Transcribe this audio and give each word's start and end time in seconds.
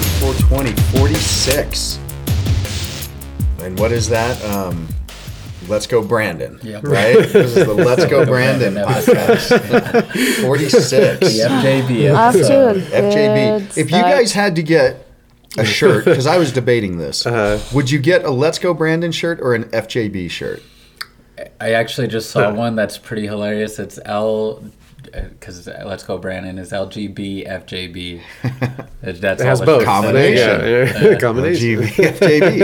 percent 0.00 0.48
420 0.48 0.72
46 0.98 1.98
and 3.62 3.78
what 3.78 3.92
is 3.92 4.08
that? 4.08 4.42
Um 4.44 4.88
let's 5.68 5.86
go 5.86 6.02
brandon 6.02 6.58
Yep. 6.62 6.82
right? 6.84 7.14
This 7.16 7.34
is 7.56 7.66
the 7.66 7.74
let's 7.74 8.04
go 8.06 8.24
brandon 8.26 8.74
podcast. 8.74 10.40
46 10.42 10.90
The 10.90 11.26
FJB 11.48 12.14
Off 12.14 12.34
to 12.34 12.40
a 12.40 12.70
episode. 12.70 12.76
fjb 12.92 13.58
good 13.68 13.78
if 13.78 13.90
you 13.90 14.00
guys 14.00 14.32
had 14.32 14.56
to 14.56 14.62
get 14.62 15.06
a 15.58 15.64
shirt 15.66 16.04
because 16.06 16.26
i 16.26 16.38
was 16.38 16.50
debating 16.50 16.96
this 16.98 17.26
Uh-huh. 17.26 17.58
would 17.74 17.90
you 17.90 17.98
get 17.98 18.24
a 18.24 18.30
let's 18.30 18.58
go 18.58 18.72
brandon 18.74 19.12
shirt 19.12 19.38
or 19.40 19.54
an 19.54 19.64
fjb 19.64 20.30
shirt? 20.30 20.62
I 21.60 21.72
actually 21.72 22.08
just 22.08 22.30
saw 22.30 22.52
one 22.52 22.76
that's 22.76 22.98
pretty 22.98 23.26
hilarious. 23.26 23.78
It's 23.78 23.98
L, 24.04 24.62
because 25.12 25.66
Let's 25.66 26.04
Go 26.04 26.18
Brandon 26.18 26.58
is 26.58 26.72
LGB 26.72 27.46
FJB. 27.48 28.22
That's 29.02 29.40
It 29.42 29.44
has 29.46 29.60
both. 29.60 29.84
Combination. 29.84 30.36
Yeah, 30.36 31.02
yeah. 31.10 31.18
Combination. 31.18 31.82
FJB. 31.82 32.58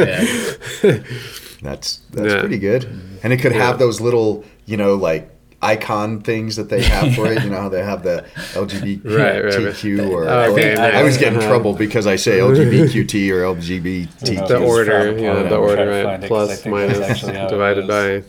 Yeah. 0.83 1.03
That's 1.63 1.97
that's 2.13 2.35
Yeah. 2.35 2.41
pretty 2.41 2.59
good. 2.59 2.85
And 3.23 3.33
it 3.33 3.39
could 3.39 3.53
have 3.53 3.79
those 3.81 4.01
little, 4.01 4.45
you 4.67 4.77
know, 4.77 4.95
like 4.95 5.29
icon 5.61 6.21
things 6.21 6.55
that 6.55 6.69
they 6.69 6.83
have 6.83 7.17
for 7.17 7.27
it. 7.33 7.43
You 7.43 7.51
know 7.51 7.61
how 7.61 7.69
they 7.69 7.83
have 7.83 8.05
the 8.05 8.25
LGBTQ 8.55 9.05
Right, 9.19 9.45
right, 9.45 9.83
right. 9.83 10.13
or 10.13 10.29
Oh, 10.29 10.53
okay, 10.53 10.77
I, 10.77 10.91
I 10.91 10.99
always 10.99 11.19
get 11.19 11.33
in 11.33 11.41
uh-huh. 11.41 11.49
trouble 11.49 11.75
because 11.75 12.07
I 12.07 12.15
say 12.15 12.39
LGBTQT 12.39 13.31
or 13.33 13.43
LGBTQ. 13.57 14.47
The 14.47 14.59
order, 14.59 15.19
yeah, 15.19 15.43
the 15.43 15.57
order, 15.57 15.87
right? 15.89 16.05
find 16.05 16.25
it 16.25 16.29
'cause 16.29 16.51
I 16.51 16.55
Plus, 16.55 16.63
think 16.63 16.77
that's 16.77 16.99
minus, 16.99 17.11
actually 17.11 17.35
how 17.35 17.47
it 17.47 17.51
divided 17.51 17.89
by. 17.89 18.23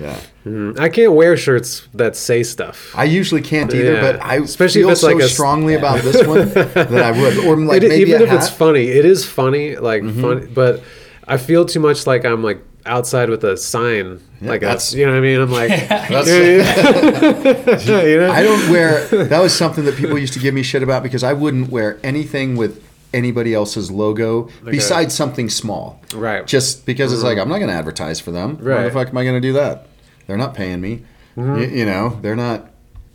Yeah. 0.00 0.18
Mm, 0.44 0.78
I 0.78 0.88
can't 0.88 1.12
wear 1.12 1.36
shirts 1.36 1.88
that 1.94 2.16
say 2.16 2.42
stuff. 2.42 2.92
I 2.94 3.04
usually 3.04 3.40
can't 3.42 3.72
either, 3.74 3.94
Yeah. 3.94 4.00
but 4.12 4.22
I 4.22 4.36
Especially 4.36 4.82
if 4.82 4.84
feel 4.86 4.92
it's 4.92 5.00
so 5.00 5.06
like 5.08 5.20
a 5.20 5.24
s- 5.24 5.32
strongly 5.32 5.74
about 5.74 6.02
this 6.02 6.26
one 6.26 6.48
that 6.50 6.92
I 7.02 7.10
would. 7.18 7.38
Or 7.46 7.56
like 7.56 7.82
It- 7.82 7.88
maybe 7.88 8.10
even 8.10 8.22
a 8.22 8.24
if 8.26 8.32
it's 8.32 8.48
funny, 8.50 8.88
it 8.88 9.04
is 9.04 9.24
funny, 9.24 9.76
like 9.76 10.02
Mm-hmm. 10.02 10.20
funny, 10.22 10.46
but 10.46 10.82
I 11.26 11.36
feel 11.38 11.64
too 11.64 11.80
much 11.80 12.06
like 12.06 12.24
I'm 12.24 12.42
like 12.44 12.60
outside 12.84 13.30
with 13.30 13.42
a 13.42 13.56
sign, 13.56 14.20
like 14.42 14.60
that's- 14.60 14.90
that's 14.90 14.94
you 14.94 15.06
know 15.06 15.12
what 15.12 15.18
I 15.18 15.20
mean. 15.22 15.40
I'm 15.40 15.50
like, 15.50 15.70
That's- 15.88 17.86
you 17.86 18.18
know, 18.20 18.30
I 18.30 18.42
don't 18.42 18.70
wear. 18.70 19.06
That 19.06 19.40
was 19.42 19.54
something 19.54 19.84
that 19.86 19.96
people 19.96 20.18
used 20.18 20.34
to 20.34 20.38
give 20.38 20.54
me 20.54 20.62
shit 20.62 20.82
about 20.82 21.02
because 21.02 21.24
I 21.24 21.32
wouldn't 21.32 21.70
wear 21.70 21.98
anything 22.04 22.56
with 22.56 22.82
anybody 23.16 23.54
else's 23.54 23.90
logo 23.90 24.48
besides 24.76 25.14
something 25.14 25.48
small. 25.50 26.00
Right. 26.14 26.46
Just 26.46 26.86
because 26.86 27.12
it's 27.12 27.22
like 27.22 27.38
I'm 27.38 27.48
not 27.48 27.58
going 27.58 27.70
to 27.70 27.74
advertise 27.76 28.20
for 28.20 28.30
them. 28.30 28.56
Why 28.76 28.82
the 28.84 28.90
fuck 28.90 29.08
am 29.08 29.16
I 29.18 29.24
going 29.24 29.40
to 29.40 29.46
do 29.48 29.54
that? 29.54 29.88
They're 30.26 30.36
not 30.36 30.54
paying 30.54 30.80
me. 30.80 31.02
Y- 31.36 31.64
you 31.64 31.84
know, 31.86 32.18
they're 32.22 32.36
not. 32.36 32.70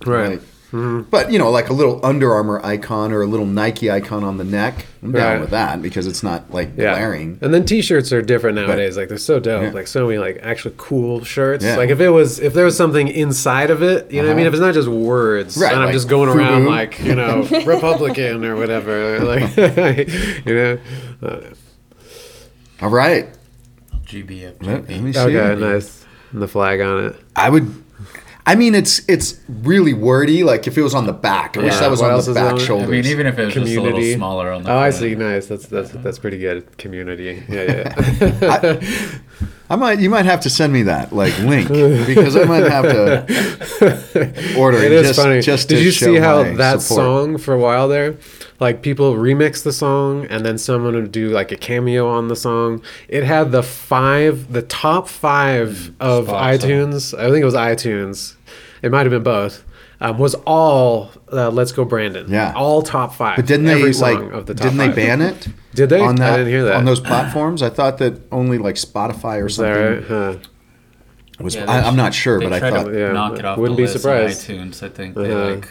Right. 0.05 0.31
like- 0.31 0.41
But 0.71 1.31
you 1.31 1.37
know, 1.37 1.51
like 1.51 1.69
a 1.69 1.73
little 1.73 1.99
Under 2.05 2.33
Armour 2.33 2.65
icon 2.65 3.11
or 3.11 3.21
a 3.21 3.25
little 3.25 3.45
Nike 3.45 3.91
icon 3.91 4.23
on 4.23 4.37
the 4.37 4.45
neck, 4.45 4.85
I'm 5.03 5.11
down 5.11 5.21
Right. 5.33 5.41
with 5.41 5.49
that 5.49 5.81
because 5.81 6.07
it's 6.07 6.23
not 6.23 6.49
like 6.53 6.69
yeah. 6.77 6.95
glaring. 6.95 7.37
And 7.41 7.53
then 7.53 7.65
T-shirts 7.65 8.13
are 8.13 8.21
different 8.21 8.55
nowadays. 8.55 8.95
like 8.95 9.09
they're 9.09 9.17
so 9.17 9.39
dope. 9.39 9.63
Yeah. 9.63 9.71
Like 9.71 9.87
so 9.87 10.07
many 10.07 10.17
like 10.19 10.39
actually 10.41 10.75
cool 10.77 11.25
shirts. 11.25 11.65
Yeah. 11.65 11.75
Like 11.75 11.89
if 11.89 11.99
it 11.99 12.09
was 12.09 12.39
if 12.39 12.53
there 12.53 12.63
was 12.63 12.77
something 12.77 13.09
inside 13.09 13.69
of 13.69 13.83
it, 13.83 14.09
you 14.11 14.21
know 14.21 14.29
what 14.29 14.33
I 14.33 14.35
mean. 14.35 14.47
Uh-huh. 14.47 14.47
If 14.47 14.53
it's 14.53 14.61
not 14.61 14.73
just 14.73 14.87
words, 14.87 15.57
Right, 15.57 15.71
and 15.73 15.79
I'm 15.81 15.85
like 15.87 15.93
just 15.93 16.07
going 16.07 16.29
around 16.29 16.61
FUBU. 16.63 16.69
like 16.69 16.99
you 17.01 17.15
know 17.15 17.43
Republican 17.65 18.45
or 18.45 18.55
whatever, 18.55 19.19
like 19.19 19.57
you 20.45 20.55
know. 20.55 20.77
Uh, 21.21 21.41
All 22.81 22.89
right. 22.89 23.27
GB 24.05 24.53
Let, 24.61 24.89
let 24.89 25.01
me 25.01 25.11
see. 25.13 25.19
okay, 25.19 25.59
nice. 25.59 26.05
And 26.31 26.41
the 26.41 26.47
flag 26.47 26.79
on 26.81 27.05
it. 27.07 27.15
I 27.35 27.49
would. 27.49 27.83
I 28.45 28.55
mean, 28.55 28.73
it's 28.75 29.07
it's 29.07 29.39
really 29.47 29.93
wordy. 29.93 30.43
Like 30.43 30.65
if 30.67 30.77
it 30.77 30.81
was 30.81 30.95
on 30.95 31.05
the 31.05 31.13
back, 31.13 31.57
I 31.57 31.61
wish 31.61 31.75
that 31.77 31.89
was 31.91 32.01
what 32.01 32.07
on 32.09 32.15
else 32.15 32.25
the 32.25 32.31
is 32.31 32.37
on 32.37 32.43
back 32.51 32.55
it? 32.59 32.61
I 32.61 32.65
shoulders. 32.65 32.87
I 32.87 32.91
mean, 32.91 33.05
even 33.05 33.27
if 33.27 33.37
it 33.39 33.45
was 33.45 33.53
just 33.53 33.65
a 33.71 33.75
Community. 33.75 34.01
little 34.01 34.17
smaller 34.17 34.51
on 34.51 34.63
the 34.63 34.71
Oh, 34.71 34.77
I 34.77 34.89
front. 34.91 35.03
see. 35.03 35.15
Nice. 35.15 35.45
That's 35.47 35.67
that's 35.67 35.91
that's 35.91 36.19
pretty 36.19 36.39
good. 36.39 36.77
Community. 36.77 37.43
Yeah, 37.47 37.63
yeah. 37.63 38.79
I 39.71 39.77
might 39.77 39.99
you 39.99 40.09
might 40.09 40.25
have 40.25 40.41
to 40.41 40.49
send 40.49 40.73
me 40.73 40.83
that 40.83 41.13
like 41.13 41.37
link 41.39 41.69
because 42.05 42.35
I 42.35 42.43
might 42.43 42.69
have 42.69 42.83
to 42.83 44.55
order 44.57 44.77
it 44.79 44.91
it. 44.91 44.91
is 44.91 45.07
just, 45.07 45.19
funny. 45.21 45.39
Just 45.39 45.69
Did 45.69 45.81
you 45.81 45.91
see 45.91 46.17
how 46.17 46.43
that 46.43 46.81
support. 46.81 47.05
song 47.05 47.37
for 47.37 47.53
a 47.53 47.57
while 47.57 47.87
there, 47.87 48.17
like 48.59 48.81
people 48.81 49.13
remix 49.15 49.63
the 49.63 49.71
song 49.71 50.25
and 50.25 50.45
then 50.45 50.57
someone 50.57 50.93
would 50.95 51.13
do 51.13 51.29
like 51.29 51.53
a 51.53 51.55
cameo 51.55 52.05
on 52.09 52.27
the 52.27 52.35
song. 52.35 52.83
It 53.07 53.23
had 53.23 53.53
the 53.53 53.63
five, 53.63 54.51
the 54.51 54.61
top 54.61 55.07
five 55.07 55.93
of 56.01 56.25
Spots 56.25 56.63
on 56.65 56.69
it. 56.69 56.75
iTunes. 56.91 57.17
I 57.17 57.29
think 57.31 57.41
it 57.41 57.45
was 57.45 57.53
iTunes. 57.53 58.35
It 58.81 58.91
might 58.91 59.05
have 59.05 59.11
been 59.11 59.23
both. 59.23 59.63
Um, 60.01 60.17
was 60.17 60.33
all 60.47 61.11
uh, 61.31 61.49
"Let's 61.51 61.71
Go 61.71 61.85
Brandon." 61.85 62.25
Yeah. 62.29 62.53
all 62.55 62.81
top 62.81 63.13
five. 63.13 63.35
But 63.35 63.45
didn't 63.45 63.67
they 63.67 63.73
Every 63.73 63.93
like? 63.93 64.17
of 64.33 64.47
the 64.47 64.55
top 64.55 64.63
didn't 64.71 64.77
they 64.79 64.89
ban 64.89 65.21
it? 65.21 65.47
Did 65.75 65.89
they? 65.89 66.01
On 66.01 66.19
I 66.19 66.37
didn't 66.37 66.47
hear 66.47 66.63
that. 66.65 66.75
on 66.75 66.85
those 66.85 66.99
platforms. 66.99 67.61
I 67.61 67.69
thought 67.69 67.99
that 67.99 68.19
only 68.31 68.57
like 68.57 68.75
Spotify 68.75 69.41
or 69.43 69.47
something 69.47 69.73
that 69.73 69.89
right? 69.99 70.03
Huh. 70.03 70.37
was. 71.39 71.55
Yeah, 71.55 71.69
I, 71.71 71.81
I'm 71.87 71.95
not 71.95 72.13
sure, 72.15 72.39
but 72.41 72.51
I 72.51 72.59
thought. 72.59 72.85
to 72.85 72.99
Yeah, 72.99 73.11
knock 73.11 73.37
it 73.37 73.45
off 73.45 73.57
wouldn't 73.59 73.77
the 73.77 73.83
be 73.83 73.87
list 73.87 74.01
surprised. 74.01 74.49
on 74.49 74.55
iTunes. 74.57 74.83
I 74.83 74.89
think 74.89 75.15
they 75.15 75.31
Uh-huh. 75.31 75.55
like 75.55 75.67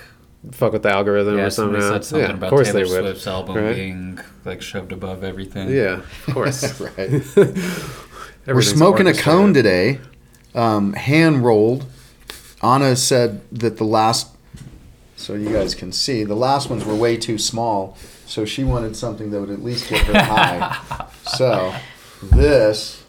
Fuck 0.53 0.73
with 0.73 0.83
the 0.85 0.91
algorithm 0.91 1.37
yeah, 1.37 1.45
or 1.45 1.51
somebody 1.51 1.83
something. 1.83 2.03
said 2.03 2.05
something 2.09 2.29
yeah, 2.31 2.35
about 2.37 2.47
of 2.47 2.51
course 2.51 2.69
Taylor 2.73 2.85
they 2.87 2.91
would. 2.91 3.01
Swift's 3.03 3.27
album 3.27 3.57
right? 3.57 3.75
being 3.77 4.19
like 4.47 4.63
shoved 4.63 4.91
above 4.93 5.23
everything. 5.23 5.69
Yeah, 5.69 6.01
of 6.27 6.27
course. 6.35 6.81
right. 6.97 7.11
We're 8.47 8.63
smoking 8.63 9.07
a 9.07 9.13
cone 9.13 9.53
today, 9.53 9.99
um, 10.55 10.93
hand 10.95 11.45
rolled. 11.45 11.85
Anna 12.63 12.95
said 12.97 13.41
that 13.53 13.77
the 13.79 13.85
last, 13.85 14.29
so 15.17 15.35
you 15.35 15.51
guys 15.53 15.75
can 15.75 15.93
see, 15.93 16.25
the 16.25 16.35
last 16.35 16.69
ones 16.71 16.85
were 16.85 16.95
way 16.95 17.17
too 17.17 17.39
small. 17.39 17.97
So 18.27 18.45
she 18.45 18.63
wanted 18.65 18.95
something 18.97 19.31
that 19.31 19.41
would 19.41 19.51
at 19.51 19.63
least 19.63 19.89
get 19.89 20.03
her 20.07 20.23
high. 20.23 21.07
So 21.37 21.73
this 22.23 23.05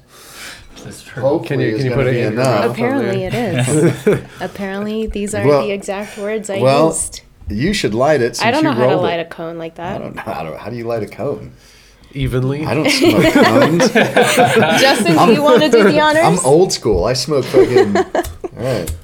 That's 0.83 1.07
hopefully 1.09 1.47
Can 1.47 1.59
you- 1.59 1.67
is 1.67 1.77
can 1.77 1.85
you 1.85 1.89
going 1.95 1.99
put 1.99 2.03
to 2.03 2.09
it 2.11 2.13
be 2.13 2.21
in 2.27 2.33
enough. 2.33 2.71
Apparently 2.73 3.23
it 3.23 3.33
is. 3.33 4.25
Apparently 4.41 5.07
these 5.07 5.33
are 5.33 5.45
Well- 5.47 5.63
the 5.63 5.71
exact 5.71 6.17
words 6.19 6.49
I 6.49 6.59
well, 6.59 6.87
used. 6.87 7.21
You 7.49 7.73
should 7.73 7.93
light 7.95 8.21
it. 8.21 8.35
Since 8.35 8.45
I 8.45 8.51
don't 8.51 8.63
know 8.63 8.69
you 8.71 8.75
how 8.77 8.89
to 8.89 8.97
light 8.97 9.19
it. 9.19 9.25
a 9.27 9.29
cone 9.29 9.57
like 9.57 9.75
that. 9.75 9.95
I 9.95 9.97
don't 9.99 10.15
know 10.15 10.21
how 10.21 10.43
to. 10.43 10.57
How 10.57 10.69
do 10.69 10.75
you 10.75 10.85
light 10.85 11.03
a 11.03 11.07
cone? 11.07 11.51
Evenly. 12.13 12.65
I 12.65 12.73
don't 12.75 12.89
smoke 12.89 13.33
cones. 13.33 13.91
Justin, 14.81 15.17
do 15.27 15.33
you 15.33 15.41
want 15.43 15.61
to 15.63 15.69
do 15.69 15.83
the 15.83 15.99
honors? 15.99 16.23
I'm 16.23 16.39
old 16.45 16.71
school. 16.71 17.05
I 17.05 17.13
smoke 17.13 17.45
fucking. 17.45 17.97
All 17.97 18.03
right. 18.55 18.95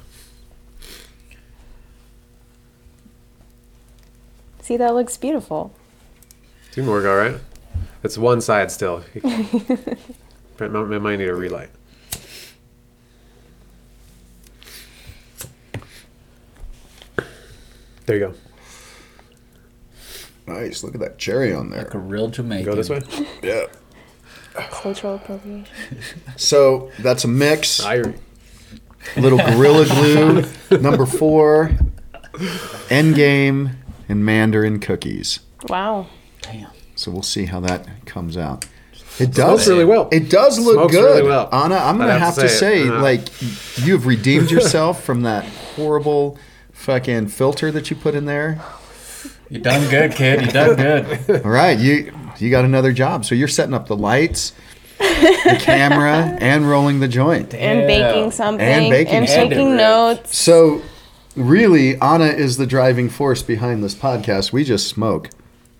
See, 4.68 4.76
that 4.76 4.94
looks 4.94 5.16
beautiful. 5.16 5.72
Two 6.72 6.82
more 6.82 7.00
go, 7.00 7.16
right? 7.16 7.40
It's 8.02 8.18
one 8.18 8.42
side 8.42 8.70
still. 8.70 9.02
it 9.14 10.12
might 10.60 11.16
need 11.16 11.26
a 11.26 11.34
relight. 11.34 11.70
There 18.04 18.16
you 18.18 18.26
go. 18.26 18.34
Nice. 20.46 20.84
Look 20.84 20.94
at 20.94 21.00
that 21.00 21.16
cherry 21.16 21.54
on 21.54 21.70
there. 21.70 21.84
Like 21.84 21.88
a 21.88 21.92
there. 21.92 22.00
real 22.00 22.28
Jamaican. 22.28 22.66
Go 22.66 22.74
this 22.74 22.90
way. 22.90 23.00
Yeah. 23.42 23.68
Cultural 24.70 25.14
appropriation. 25.14 25.74
So 26.36 26.92
that's 26.98 27.24
a 27.24 27.28
mix. 27.28 27.82
I, 27.82 28.02
Little 29.16 29.38
Gorilla 29.38 29.86
Glue, 29.86 30.44
number 30.82 31.06
four, 31.06 31.70
Endgame, 32.90 33.74
and 34.08 34.24
Mandarin 34.24 34.80
cookies. 34.80 35.40
Wow. 35.68 36.06
Damn. 36.42 36.70
So 36.94 37.10
we'll 37.10 37.22
see 37.22 37.46
how 37.46 37.60
that 37.60 37.86
comes 38.06 38.36
out. 38.36 38.66
It 39.20 39.34
Smells 39.34 39.60
does 39.64 39.68
really 39.68 39.84
well. 39.84 40.08
It 40.12 40.30
does 40.30 40.58
look 40.58 40.74
Smokes 40.74 40.94
good, 40.94 41.04
really 41.04 41.22
well. 41.22 41.48
Anna. 41.52 41.76
I'm 41.76 41.98
gonna 41.98 42.12
have 42.12 42.20
have 42.20 42.34
to 42.36 42.42
to 42.42 42.48
say 42.48 42.84
say. 42.84 42.88
Uh-huh. 42.88 43.02
like, 43.02 43.20
you 43.78 43.94
have 43.94 44.06
redeemed 44.06 44.50
yourself 44.50 45.02
from 45.02 45.22
that 45.22 45.44
horrible 45.44 46.38
fucking 46.72 47.28
filter 47.28 47.72
that 47.72 47.90
you 47.90 47.96
put 47.96 48.14
in 48.14 48.26
there. 48.26 48.60
You 49.50 49.60
done 49.60 49.88
good, 49.90 50.12
kid. 50.12 50.42
You 50.42 50.50
done 50.52 50.76
good. 50.76 51.42
All 51.44 51.50
right, 51.50 51.78
you 51.78 52.12
you 52.38 52.50
got 52.50 52.64
another 52.64 52.92
job. 52.92 53.24
So 53.24 53.34
you're 53.34 53.48
setting 53.48 53.74
up 53.74 53.88
the 53.88 53.96
lights, 53.96 54.52
the 54.98 55.58
camera, 55.60 56.36
and 56.40 56.68
rolling 56.68 57.00
the 57.00 57.08
joint. 57.08 57.54
And 57.54 57.86
baking 57.86 58.30
something. 58.30 58.64
And 58.64 58.90
baking 58.90 59.14
and 59.14 59.28
something. 59.28 59.50
taking 59.50 59.76
notes. 59.76 60.36
So, 60.36 60.82
really, 61.38 61.98
Anna 62.00 62.26
is 62.26 62.56
the 62.56 62.66
driving 62.66 63.08
force 63.08 63.42
behind 63.42 63.82
this 63.82 63.94
podcast. 63.94 64.52
We 64.52 64.64
just 64.64 64.88
smoke, 64.88 65.30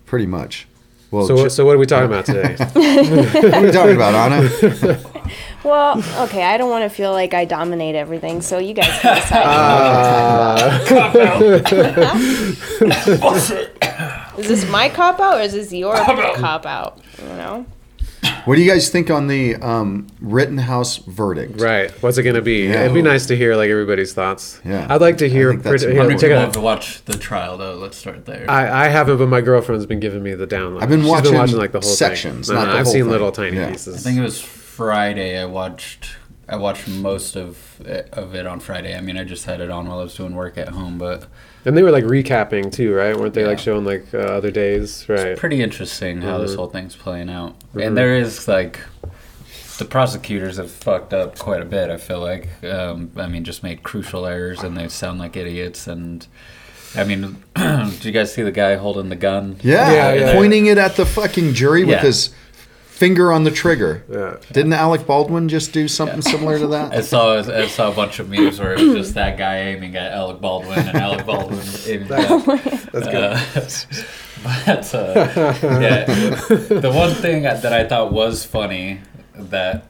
pretty 0.05 0.25
much. 0.25 0.67
Well, 1.11 1.25
so, 1.27 1.37
ju- 1.43 1.49
so 1.49 1.65
what 1.65 1.75
are 1.75 1.79
we 1.79 1.85
talking 1.85 2.05
about 2.05 2.25
today? 2.25 2.55
what 2.73 3.53
are 3.53 3.61
we 3.61 3.71
talking 3.71 3.95
about, 3.95 4.15
Anna? 4.15 4.99
Well, 5.63 6.01
okay, 6.23 6.43
I 6.43 6.57
don't 6.57 6.69
want 6.69 6.89
to 6.89 6.89
feel 6.89 7.11
like 7.11 7.33
I 7.33 7.43
dominate 7.43 7.93
everything, 7.93 8.41
so 8.41 8.59
you 8.59 8.73
guys 8.73 8.97
can 9.01 9.15
decide. 9.17 9.43
Uh, 9.45 10.79
is 14.37 14.47
this 14.47 14.69
my 14.69 14.87
cop 14.87 15.19
out 15.19 15.37
or 15.37 15.41
is 15.41 15.51
this 15.51 15.73
your 15.73 15.95
cop 15.97 16.65
out? 16.65 16.99
You 17.21 17.27
know? 17.27 17.65
What 18.45 18.55
do 18.55 18.61
you 18.61 18.69
guys 18.71 18.89
think 18.89 19.09
on 19.09 19.27
the 19.27 19.55
um, 19.57 20.07
Rittenhouse 20.21 20.97
verdict? 20.97 21.59
Right. 21.61 21.91
What's 22.03 22.17
it 22.17 22.23
going 22.23 22.35
to 22.35 22.41
be? 22.41 22.65
Yeah. 22.67 22.81
It'd 22.83 22.93
be 22.93 23.01
nice 23.01 23.25
to 23.27 23.35
hear 23.37 23.55
like 23.55 23.69
everybody's 23.69 24.13
thoughts. 24.13 24.59
Yeah. 24.65 24.87
I'd 24.89 25.01
like 25.01 25.17
to 25.17 25.29
hear. 25.29 25.51
think 25.51 25.63
that's 25.63 25.81
hear- 25.83 25.91
important. 25.91 26.13
How 26.13 26.19
check 26.19 26.29
many 26.29 26.43
it 26.43 26.47
people 26.53 26.67
out. 26.67 27.01
the 27.05 27.17
trial 27.17 27.57
though? 27.57 27.75
Let's 27.75 27.97
start 27.97 28.25
there. 28.25 28.49
I, 28.49 28.85
I 28.85 28.87
haven't, 28.89 29.17
but 29.17 29.27
my 29.27 29.41
girlfriend's 29.41 29.85
been 29.85 29.99
giving 29.99 30.23
me 30.23 30.33
the 30.33 30.47
download. 30.47 30.81
I've 30.81 30.89
been 30.89 31.05
watching 31.05 31.31
been 31.31 31.39
watching 31.39 31.57
like 31.57 31.71
the 31.71 31.79
whole 31.81 31.89
sections, 31.89 32.47
thing. 32.47 32.55
No, 32.55 32.61
not 32.61 32.67
no, 32.67 32.73
the 32.73 32.79
I've 32.79 32.85
whole 32.85 32.93
seen 32.93 33.03
thing. 33.03 33.11
little 33.11 33.31
tiny 33.31 33.57
Yeah. 33.57 33.67
I 33.69 33.75
think 33.75 34.17
it 34.17 34.21
was 34.21 34.41
Friday. 34.41 35.37
I 35.37 35.45
watched. 35.45 36.15
I 36.47 36.55
watched 36.55 36.87
most 36.87 37.35
of 37.35 37.79
it, 37.81 38.09
of 38.11 38.33
it 38.33 38.47
on 38.47 38.59
Friday. 38.59 38.95
I 38.97 39.01
mean, 39.01 39.17
I 39.17 39.23
just 39.23 39.45
had 39.45 39.61
it 39.61 39.69
on 39.69 39.87
while 39.87 39.99
I 39.99 40.03
was 40.03 40.15
doing 40.15 40.33
work 40.35 40.57
at 40.57 40.69
home, 40.69 40.97
but 40.97 41.27
and 41.65 41.75
they 41.77 41.83
were 41.83 41.91
like 41.91 42.03
recapping 42.05 42.71
too, 42.71 42.93
right? 42.93 43.15
Weren't 43.15 43.33
they 43.33 43.45
like 43.45 43.59
showing 43.59 43.85
like 43.85 44.13
uh, 44.13 44.17
other 44.17 44.51
days? 44.51 45.07
Right. 45.09 45.37
pretty 45.37 45.61
interesting 45.61 46.21
how 46.21 46.33
Mm-hmm. 46.35 46.41
this 46.45 46.55
whole 46.55 46.67
thing's 46.67 46.95
playing 46.95 47.29
out. 47.29 47.55
And 47.79 47.95
there 47.97 48.15
is 48.15 48.47
like 48.47 48.79
the 49.77 49.85
prosecutors 49.85 50.57
have 50.57 50.69
fucked 50.71 51.13
up 51.13 51.37
quite 51.39 51.61
a 51.61 51.65
bit. 51.65 51.89
I 51.89 51.97
feel 51.97 52.19
like. 52.19 52.47
Um, 52.63 53.11
I 53.15 53.27
mean, 53.27 53.43
just 53.43 53.63
made 53.63 53.83
crucial 53.83 54.25
errors, 54.25 54.61
and 54.63 54.75
they 54.77 54.87
sound 54.89 55.19
like 55.19 55.37
idiots. 55.37 55.87
And 55.87 56.25
I 56.95 57.03
mean, 57.05 57.41
did 57.55 58.03
you 58.05 58.11
guys 58.11 58.33
see 58.33 58.41
the 58.41 58.51
guy 58.51 58.75
holding 58.75 59.09
the 59.09 59.15
gun? 59.15 59.57
Yeah, 59.61 59.91
Yeah, 59.91 60.13
yeah. 60.13 60.33
pointing 60.33 60.65
it 60.65 60.77
at 60.77 60.95
the 60.95 61.05
fucking 61.05 61.53
jury 61.53 61.83
with 61.85 62.01
his 62.01 62.31
finger 62.99 63.31
on 63.31 63.45
the 63.45 63.51
trigger. 63.51 64.03
Yeah. 64.09 64.37
Didn't 64.51 64.73
Alec 64.73 65.07
Baldwin 65.07 65.47
just 65.47 65.71
do 65.71 65.87
something 65.87 66.21
similar 66.21 66.59
to 66.59 66.67
that? 66.67 66.91
I 66.91 66.97
that? 66.97 67.05
saw 67.05 67.37
I 67.39 67.67
saw 67.67 67.89
a 67.91 67.95
bunch 67.95 68.19
of 68.19 68.29
memes 68.29 68.59
where 68.59 68.73
it 68.73 68.79
was 68.81 68.93
just 68.93 69.13
that 69.13 69.37
guy 69.37 69.59
aiming 69.59 69.95
at 69.95 70.11
Alec 70.11 70.41
Baldwin 70.41 70.79
and 70.79 70.97
Alec 70.97 71.25
Baldwin 71.25 71.65
aiming 71.87 72.11
at. 72.11 72.27
That's 72.91 73.07
good. 73.07 74.05
but 74.43 74.93
uh, 74.93 75.53
yeah, 75.81 76.05
the 76.05 76.91
one 76.93 77.13
thing 77.15 77.43
that 77.43 77.65
I 77.65 77.87
thought 77.87 78.11
was 78.11 78.45
funny 78.45 78.99
that 79.33 79.85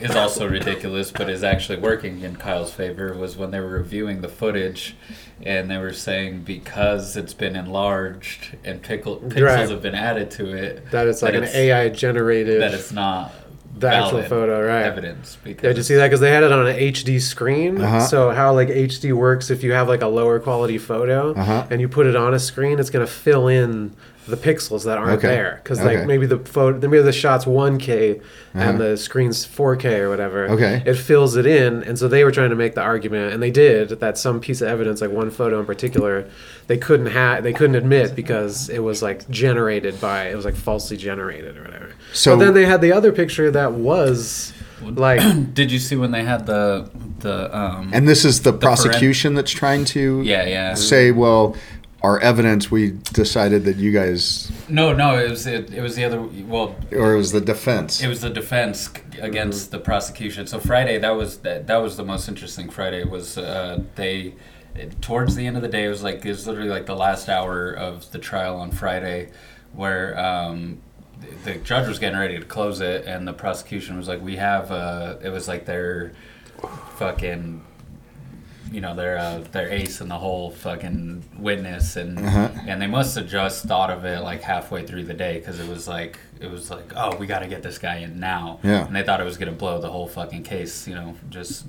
is 0.00 0.14
also 0.14 0.48
ridiculous, 0.48 1.10
but 1.10 1.28
is 1.28 1.42
actually 1.42 1.78
working 1.78 2.20
in 2.22 2.36
Kyle's 2.36 2.72
favor 2.72 3.14
was 3.14 3.36
when 3.36 3.50
they 3.50 3.60
were 3.60 3.68
reviewing 3.68 4.20
the 4.20 4.28
footage, 4.28 4.96
and 5.42 5.70
they 5.70 5.78
were 5.78 5.92
saying 5.92 6.40
because 6.42 7.16
it's 7.16 7.34
been 7.34 7.56
enlarged 7.56 8.56
and 8.64 8.82
pickle, 8.82 9.16
pixels 9.18 9.42
Right. 9.42 9.68
have 9.70 9.82
been 9.82 9.94
added 9.94 10.30
to 10.32 10.52
it, 10.52 10.90
That 10.90 11.06
it's 11.08 11.22
like 11.22 11.34
an 11.34 11.42
it's- 11.44 11.56
AI 11.56 11.88
generated. 11.88 12.60
that 12.62 12.74
it's 12.74 12.92
not 12.92 13.32
The 13.78 13.88
actual 13.88 14.22
photo, 14.22 14.64
right. 14.66 14.82
evidence. 14.84 15.36
Because 15.42 15.62
Yeah, 15.64 15.70
did 15.70 15.76
you 15.78 15.82
see 15.84 15.94
that? 15.96 16.06
Because 16.06 16.20
they 16.20 16.30
had 16.32 16.42
it 16.42 16.50
on 16.52 16.66
an 16.66 16.76
HD 16.76 17.20
screen. 17.20 17.80
Uh-huh. 17.80 18.00
So 18.00 18.30
how 18.30 18.52
like 18.54 18.68
HD 18.70 19.12
works 19.12 19.50
if 19.50 19.62
you 19.62 19.72
have 19.72 19.88
like 19.88 20.02
a 20.02 20.08
lower 20.08 20.38
quality 20.40 20.78
photo 20.78 21.32
Uh-huh. 21.34 21.64
and 21.70 21.80
you 21.80 21.88
put 21.88 22.06
it 22.06 22.16
on 22.16 22.34
a 22.34 22.38
screen, 22.40 22.78
it's 22.80 22.90
gonna 22.90 23.06
fill 23.06 23.46
in 23.48 23.92
the 24.28 24.36
pixels 24.36 24.84
that 24.84 24.98
aren't 24.98 25.18
Okay. 25.18 25.28
there. 25.28 25.60
Because 25.62 25.80
Okay. 25.80 25.98
like 25.98 26.06
maybe 26.06 26.26
the 26.26 26.38
photo, 26.38 26.78
maybe 26.88 27.02
the 27.02 27.12
shot's 27.12 27.44
1K 27.46 28.20
Uh-huh. 28.54 28.60
and 28.70 28.78
the 28.80 28.96
screen's 28.96 29.44
4K 29.44 30.00
or 30.00 30.08
whatever. 30.10 30.46
Okay. 30.48 30.82
It 30.86 30.94
fills 30.94 31.36
it 31.36 31.46
in, 31.46 31.82
and 31.82 31.98
so 31.98 32.08
they 32.08 32.24
were 32.24 32.30
trying 32.30 32.50
to 32.50 32.56
make 32.56 32.74
the 32.74 32.80
argument, 32.82 33.32
and 33.34 33.42
they 33.42 33.50
did 33.50 33.88
that 34.00 34.18
some 34.18 34.40
piece 34.40 34.60
of 34.60 34.68
evidence, 34.68 35.00
like 35.00 35.10
one 35.10 35.30
photo 35.30 35.58
in 35.60 35.66
particular, 35.66 36.24
they 36.66 36.76
couldn't 36.76 37.06
have, 37.06 37.42
they 37.42 37.52
couldn't 37.52 37.76
admit 37.76 38.14
because 38.14 38.68
it 38.68 38.80
was 38.80 39.02
like 39.02 39.28
generated 39.30 40.00
by, 40.00 40.28
it 40.28 40.36
was 40.36 40.44
like 40.44 40.56
falsely 40.56 40.96
generated 40.96 41.56
or 41.56 41.62
whatever. 41.62 41.86
So- 42.12 42.36
but 42.36 42.44
then 42.44 42.54
they 42.54 42.64
had 42.66 42.80
the 42.80 42.92
other 42.92 43.12
picture 43.12 43.50
that 43.50 43.72
was 43.72 44.52
like. 44.94 45.20
Did 45.54 45.72
you 45.72 45.78
see 45.78 45.96
when 45.96 46.10
they 46.12 46.22
had 46.24 46.46
the 46.46 46.88
the 47.20 47.56
um 47.56 47.90
And 47.92 48.06
this 48.08 48.24
is 48.24 48.42
the 48.42 48.52
foren- 48.52 48.60
prosecution 48.60 49.34
that's 49.34 49.50
trying 49.50 49.84
to 49.86 50.22
yeah 50.24 50.46
yeah 50.46 50.74
say, 50.74 51.10
well, 51.10 51.56
our 52.02 52.20
evidence, 52.20 52.70
we 52.70 52.92
decided 53.12 53.64
that 53.64 53.76
you 53.76 53.90
guys, 53.90 54.52
no 54.68 54.92
no 54.92 55.18
it 55.18 55.30
was 55.30 55.46
it, 55.46 55.72
it 55.72 55.80
was 55.80 55.96
the 55.96 56.04
other 56.04 56.22
well 56.22 56.76
or 56.92 57.14
it 57.14 57.16
was 57.16 57.32
the 57.32 57.40
defense. 57.40 58.00
it 58.02 58.08
was 58.08 58.20
the 58.20 58.30
defense 58.30 58.90
against 59.20 59.70
the 59.70 59.78
prosecution. 59.78 60.46
So 60.46 60.60
Friday 60.60 60.98
that 60.98 61.10
was 61.10 61.38
that, 61.38 61.66
that 61.66 61.78
was 61.78 61.96
the 61.96 62.04
most 62.04 62.28
interesting 62.28 62.70
Friday. 62.70 63.04
Was 63.04 63.36
uh, 63.36 63.82
they 63.96 64.34
towards 65.00 65.34
the 65.34 65.46
end 65.46 65.56
of 65.56 65.62
the 65.62 65.68
day 65.68 65.84
it 65.86 65.88
was 65.88 66.02
like 66.02 66.24
it 66.24 66.28
was 66.28 66.46
literally 66.46 66.70
like 66.70 66.86
the 66.86 66.94
last 66.94 67.28
hour 67.28 67.72
of 67.72 68.10
the 68.12 68.18
trial 68.18 68.56
on 68.56 68.70
Friday 68.70 69.30
where 69.72 70.18
um 70.18 70.80
the 71.20 71.52
the 71.52 71.58
judge 71.58 71.88
was 71.88 71.98
getting 71.98 72.18
ready 72.18 72.38
to 72.38 72.44
close 72.44 72.80
it 72.80 73.04
and 73.06 73.26
the 73.26 73.32
prosecution 73.32 73.96
was 73.96 74.06
like 74.06 74.20
we 74.22 74.36
have 74.36 74.70
uh 74.70 75.16
it 75.20 75.30
was 75.30 75.48
like 75.48 75.64
their 75.64 76.12
fucking 76.96 77.60
you 78.72 78.80
know 78.80 78.94
their 78.94 79.18
uh, 79.18 79.38
their 79.52 79.68
ace 79.70 80.00
in 80.00 80.08
the 80.08 80.18
whole 80.18 80.50
fucking 80.50 81.22
witness 81.38 81.96
and 81.96 82.18
Uh-huh. 82.18 82.48
and 82.66 82.80
they 82.82 82.86
must 82.86 83.14
have 83.16 83.28
just 83.28 83.64
thought 83.64 83.90
of 83.90 84.04
it 84.04 84.20
like 84.20 84.42
halfway 84.42 84.84
through 84.86 85.04
the 85.04 85.14
day 85.14 85.38
because 85.38 85.58
it 85.60 85.68
was 85.68 85.88
like 85.88 86.18
it 86.40 86.50
was 86.50 86.70
like 86.70 86.92
oh 86.96 87.16
we 87.16 87.26
got 87.26 87.40
to 87.40 87.46
get 87.48 87.62
this 87.62 87.78
guy 87.78 87.96
in 87.98 88.20
now 88.20 88.58
Yeah. 88.62 88.86
and 88.86 88.94
they 88.94 89.02
thought 89.02 89.20
it 89.20 89.24
was 89.24 89.36
gonna 89.38 89.52
blow 89.52 89.80
the 89.80 89.90
whole 89.90 90.06
fucking 90.08 90.42
case 90.42 90.86
you 90.86 90.94
know 90.94 91.14
just 91.30 91.64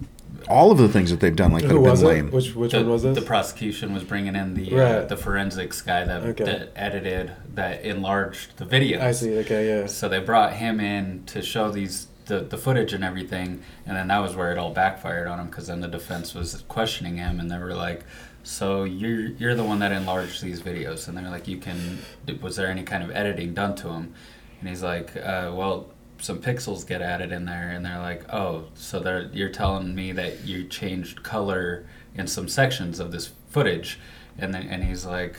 All 0.47 0.71
of 0.71 0.77
the 0.77 0.87
things 0.89 1.09
that 1.11 1.19
they've 1.19 1.35
done 1.35 1.51
like 1.51 1.63
that 1.63 1.71
Who 1.71 1.83
have 1.83 1.91
was 1.91 2.01
been 2.01 2.09
it? 2.09 2.13
lame. 2.13 2.31
Which 2.31 2.55
which 2.55 2.71
the, 2.71 2.79
one 2.79 2.89
was 2.89 3.03
this? 3.03 3.15
the 3.15 3.21
prosecution 3.25 3.93
was 3.93 4.03
bringing 4.03 4.35
in 4.35 4.53
the 4.53 4.67
uh, 4.79 5.05
the 5.05 5.17
forensics 5.17 5.81
guy 5.81 6.03
that, 6.05 6.21
Okay. 6.23 6.43
that 6.43 6.71
edited 6.75 7.31
that 7.55 7.81
enlarged 7.83 8.57
the 8.57 8.65
video. 8.65 9.01
I 9.01 9.11
see. 9.11 9.37
Okay, 9.39 9.67
yeah. 9.67 9.87
so 9.87 10.07
they 10.09 10.19
brought 10.19 10.53
him 10.53 10.79
in 10.79 11.23
to 11.27 11.41
show 11.41 11.71
these 11.71 12.07
the, 12.29 12.39
the 12.41 12.57
footage 12.57 12.93
and 12.93 13.03
everything, 13.03 13.61
and 13.85 13.97
then 13.97 14.07
that 14.07 14.19
was 14.19 14.35
where 14.35 14.51
it 14.51 14.57
all 14.57 14.71
backfired 14.71 15.27
on 15.27 15.39
him 15.39 15.47
because 15.47 15.67
then 15.67 15.81
the 15.81 15.87
defense 15.87 16.33
was 16.33 16.63
questioning 16.69 17.17
him, 17.17 17.39
and 17.39 17.51
they 17.51 17.57
were 17.57 17.73
like, 17.73 18.05
"So 18.43 18.85
you're 18.85 19.31
you're 19.31 19.55
the 19.55 19.65
one 19.65 19.79
that 19.79 19.91
enlarged 19.91 20.41
these 20.41 20.61
videos?" 20.61 21.07
And 21.07 21.17
they're 21.17 21.29
like, 21.29 21.47
"You 21.47 21.57
can. 21.57 21.99
Was 22.41 22.55
there 22.55 22.67
any 22.67 22.83
kind 22.83 23.03
of 23.03 23.11
editing 23.11 23.53
done 23.53 23.75
to 23.75 23.87
them?" 23.87 24.13
And 24.61 24.69
he's 24.69 24.83
like, 24.83 25.17
uh, 25.17 25.51
"Well." 25.53 25.89
Some 26.21 26.41
pixels 26.41 26.85
get 26.85 27.01
added 27.01 27.31
in 27.31 27.45
there, 27.45 27.69
and 27.69 27.85
they're 27.85 28.01
like, 28.01 28.25
"Oh, 28.33 28.65
so 28.73 28.99
they're, 28.99 29.29
you're 29.31 29.47
telling 29.47 29.95
me 29.95 30.11
that 30.11 30.43
you 30.43 30.65
changed 30.65 31.23
color 31.23 31.85
in 32.13 32.27
some 32.27 32.49
sections 32.49 32.99
of 32.99 33.13
this 33.13 33.31
footage?" 33.49 33.97
And 34.37 34.53
then, 34.53 34.67
and 34.67 34.83
he's 34.83 35.05
like, 35.05 35.37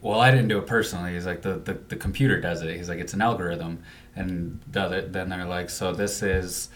well, 0.00 0.20
I 0.20 0.30
didn't 0.30 0.48
do 0.48 0.58
it 0.58 0.66
personally. 0.66 1.14
He's 1.14 1.26
like, 1.26 1.42
the, 1.42 1.54
the, 1.54 1.74
the 1.74 1.96
computer 1.96 2.40
does 2.40 2.62
it. 2.62 2.74
He's 2.76 2.88
like, 2.88 2.98
it's 2.98 3.14
an 3.14 3.22
algorithm. 3.22 3.82
And 4.18 4.60
the 4.70 4.80
other, 4.82 5.02
then 5.02 5.28
they're 5.28 5.44
like, 5.46 5.70
so 5.70 5.92
this 5.92 6.22
is, 6.22 6.68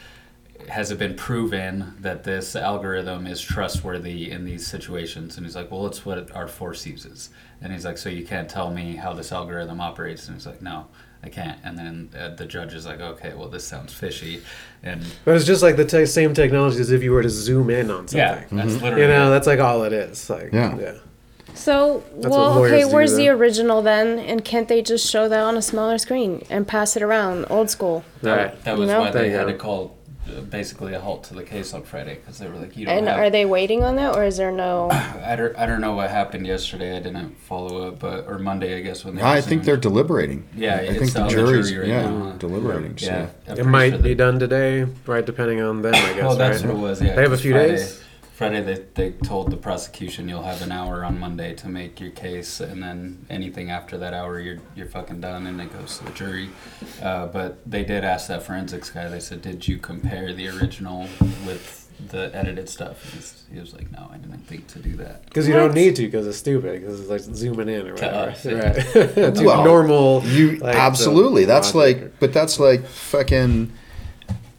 has 0.68 0.90
it 0.92 0.98
been 0.98 1.14
proven 1.14 1.94
that 2.00 2.22
this 2.24 2.54
algorithm 2.54 3.26
is 3.26 3.40
trustworthy 3.40 4.30
in 4.30 4.44
these 4.44 4.66
situations? 4.66 5.36
And 5.36 5.44
he's 5.44 5.56
like, 5.56 5.70
well, 5.70 5.86
it's 5.86 6.06
what 6.06 6.30
our 6.36 6.46
force 6.46 6.86
uses. 6.86 7.30
And 7.60 7.72
he's 7.72 7.84
like, 7.84 7.98
so 7.98 8.08
you 8.08 8.24
can't 8.24 8.48
tell 8.48 8.70
me 8.70 8.96
how 8.96 9.12
this 9.12 9.32
algorithm 9.32 9.80
operates? 9.80 10.26
And 10.28 10.36
he's 10.36 10.46
like, 10.46 10.62
no, 10.62 10.86
I 11.24 11.28
can't. 11.30 11.58
And 11.64 11.76
then 11.76 12.10
uh, 12.18 12.34
the 12.36 12.46
judge 12.46 12.74
is 12.74 12.86
like, 12.86 13.00
okay, 13.00 13.34
well, 13.34 13.48
this 13.48 13.64
sounds 13.64 13.92
fishy. 13.92 14.42
And 14.84 15.04
But 15.24 15.34
it's 15.36 15.44
just 15.44 15.62
like 15.62 15.76
the 15.76 15.84
te- 15.84 16.06
same 16.06 16.34
technology 16.34 16.78
as 16.80 16.90
if 16.92 17.02
you 17.02 17.10
were 17.12 17.22
to 17.22 17.30
zoom 17.30 17.70
in 17.70 17.90
on 17.90 18.06
something. 18.08 18.18
yeah, 18.18 18.44
that's 18.52 18.80
literally 18.80 19.02
You 19.02 19.08
know, 19.08 19.30
that's 19.30 19.46
like 19.48 19.58
all 19.60 19.82
it 19.84 19.92
is. 19.92 20.30
Like, 20.30 20.52
Yeah. 20.52 20.76
yeah. 20.78 20.94
So, 21.54 22.02
what 22.12 22.30
well, 22.30 22.54
lawyers 22.56 22.72
okay, 22.72 22.82
do 22.82 22.88
where's 22.94 23.14
the 23.14 23.26
then. 23.26 23.36
original 23.36 23.82
then? 23.82 24.18
And 24.18 24.44
can't 24.44 24.68
they 24.68 24.82
just 24.82 25.08
show 25.08 25.28
that 25.28 25.40
on 25.40 25.56
a 25.56 25.62
smaller 25.62 25.98
screen 25.98 26.44
and 26.50 26.66
pass 26.66 26.96
it 26.96 27.02
around, 27.02 27.46
old 27.50 27.70
school? 27.70 28.04
That, 28.22 28.36
Right. 28.36 28.64
that 28.64 28.74
You 28.74 28.80
was 28.80 28.88
know? 28.88 29.00
why 29.00 29.10
There 29.10 29.22
they 29.22 29.30
you 29.30 29.36
had 29.36 29.46
go. 29.46 29.52
to 29.52 29.58
call 29.58 29.96
uh, 30.28 30.40
basically 30.42 30.94
a 30.94 31.00
halt 31.00 31.24
to 31.24 31.34
the 31.34 31.42
case 31.42 31.74
on 31.74 31.82
Friday 31.82 32.14
because 32.14 32.38
they 32.38 32.46
were 32.48 32.54
like, 32.56 32.76
you 32.76 32.86
don't 32.86 32.96
And 32.96 33.08
have 33.08 33.18
are 33.18 33.28
they 33.30 33.44
waiting 33.44 33.82
on 33.82 33.96
that, 33.96 34.16
or 34.16 34.24
is 34.24 34.36
there 34.36 34.52
no? 34.52 34.88
I 34.92 35.34
don't, 35.36 35.56
I 35.58 35.66
don't 35.66 35.80
know 35.80 35.94
what 35.94 36.10
happened 36.10 36.46
yesterday. 36.46 36.96
I 36.96 37.00
didn't 37.00 37.36
follow 37.40 37.88
up, 37.88 37.98
but 37.98 38.26
or 38.28 38.38
Monday, 38.38 38.76
I 38.76 38.80
guess 38.82 39.04
when 39.04 39.16
they. 39.16 39.22
I 39.22 39.34
resumed. 39.36 39.48
think 39.48 39.64
they're 39.64 39.76
deliberating. 39.76 40.44
Yeah, 40.56 40.76
I 40.76 40.78
it's 40.82 40.98
think 41.00 41.12
the 41.12 41.20
on 41.22 41.26
the 41.26 41.32
jury's 41.34 41.70
jury 41.70 41.80
right 41.80 41.88
yeah 41.88 42.02
now, 42.10 42.24
huh? 42.30 42.32
deliberating. 42.38 42.92
Yeah, 42.98 42.98
So. 42.98 43.12
I'm 43.12 43.26
It 43.26 43.54
pretty 43.56 43.62
might 43.68 43.90
sure 43.90 43.98
be 43.98 44.08
that- 44.10 44.14
done 44.18 44.38
today, 44.38 44.86
right? 45.06 45.26
Depending 45.26 45.60
on 45.60 45.82
them, 45.82 45.94
I 45.94 45.98
guess. 46.14 46.22
Oh, 46.24 46.34
that's 46.36 46.62
right? 46.62 46.72
what 46.72 46.78
it 46.78 46.80
was. 46.82 47.02
Yeah, 47.02 47.14
They 47.16 47.22
have 47.22 47.32
a 47.32 47.34
'cause 47.34 47.42
few 47.42 47.52
Friday, 47.52 47.68
days? 47.76 48.01
Friday, 48.34 48.62
they, 48.62 48.84
they 48.94 49.10
told 49.24 49.50
the 49.50 49.56
prosecution 49.56 50.28
you'll 50.28 50.42
have 50.42 50.62
an 50.62 50.72
hour 50.72 51.04
on 51.04 51.18
Monday 51.20 51.54
to 51.56 51.68
make 51.68 52.00
your 52.00 52.10
case, 52.10 52.60
and 52.60 52.82
then 52.82 53.24
anything 53.28 53.70
after 53.70 53.98
that 53.98 54.14
hour, 54.14 54.40
you're 54.40 54.58
you're 54.74 54.86
fucking 54.88 55.20
done, 55.20 55.46
and 55.46 55.60
it 55.60 55.72
goes 55.72 55.98
to 55.98 56.04
the 56.04 56.10
jury. 56.12 56.48
Uh, 57.02 57.26
but 57.26 57.58
they 57.70 57.84
did 57.84 58.04
ask 58.04 58.28
that 58.28 58.42
forensics 58.42 58.90
guy. 58.90 59.08
They 59.08 59.20
said, 59.20 59.42
"Did 59.42 59.68
you 59.68 59.78
compare 59.78 60.32
the 60.32 60.48
original 60.48 61.08
with 61.46 61.88
the 62.10 62.30
edited 62.34 62.68
stuff?" 62.70 63.04
And 63.04 63.12
he's- 63.14 63.44
he 63.52 63.60
was 63.60 63.74
like, 63.74 63.92
"No, 63.92 64.08
I 64.10 64.16
didn't 64.16 64.46
think 64.46 64.66
to 64.68 64.78
do 64.78 64.96
that." 64.96 65.26
Because 65.26 65.46
you 65.46 65.52
don't 65.52 65.74
need 65.74 65.94
to, 65.96 66.02
because 66.06 66.26
it's 66.26 66.38
stupid. 66.38 66.80
Because 66.80 67.00
it's 67.00 67.10
like 67.10 67.20
zooming 67.20 67.68
in 67.68 67.86
or 67.86 67.92
whatever. 67.92 68.30
us, 68.30 68.44
yeah. 68.46 68.54
Right. 68.54 69.34
to 69.36 69.42
Well, 69.44 69.62
normal. 69.62 70.22
You 70.24 70.56
like, 70.56 70.74
absolutely. 70.74 71.44
That's 71.44 71.74
logic. 71.74 72.00
like, 72.02 72.18
but 72.18 72.32
that's 72.32 72.58
like 72.58 72.86
fucking. 72.86 73.72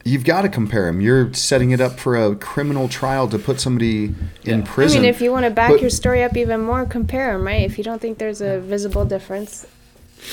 You've 0.06 0.26
got 0.26 0.42
to 0.42 0.50
compare 0.50 0.88
them. 0.88 1.00
You're 1.00 1.34
setting 1.34 1.72
it 1.72 1.80
up 1.80 1.98
for 1.98 2.18
a 2.18 2.36
criminal 2.36 2.90
trial 2.90 3.28
to 3.30 3.40
put 3.40 3.62
somebody 3.62 4.14
in 4.44 4.64
prison. 4.64 5.00
I 5.00 5.02
mean, 5.04 5.10
if 5.10 5.22
you 5.22 5.32
want 5.32 5.46
to 5.46 5.50
back 5.50 5.72
But- 5.72 5.82
your 5.82 5.90
story 5.90 6.24
up 6.24 6.36
even 6.36 6.60
more, 6.62 6.86
compare 6.86 7.32
them, 7.32 7.46
right? 7.46 7.62
If 7.62 7.78
you 7.78 7.84
don't 7.86 8.02
think 8.02 8.18
there's 8.18 8.42
a 8.42 8.60
visible 8.60 9.06
difference, 9.06 9.66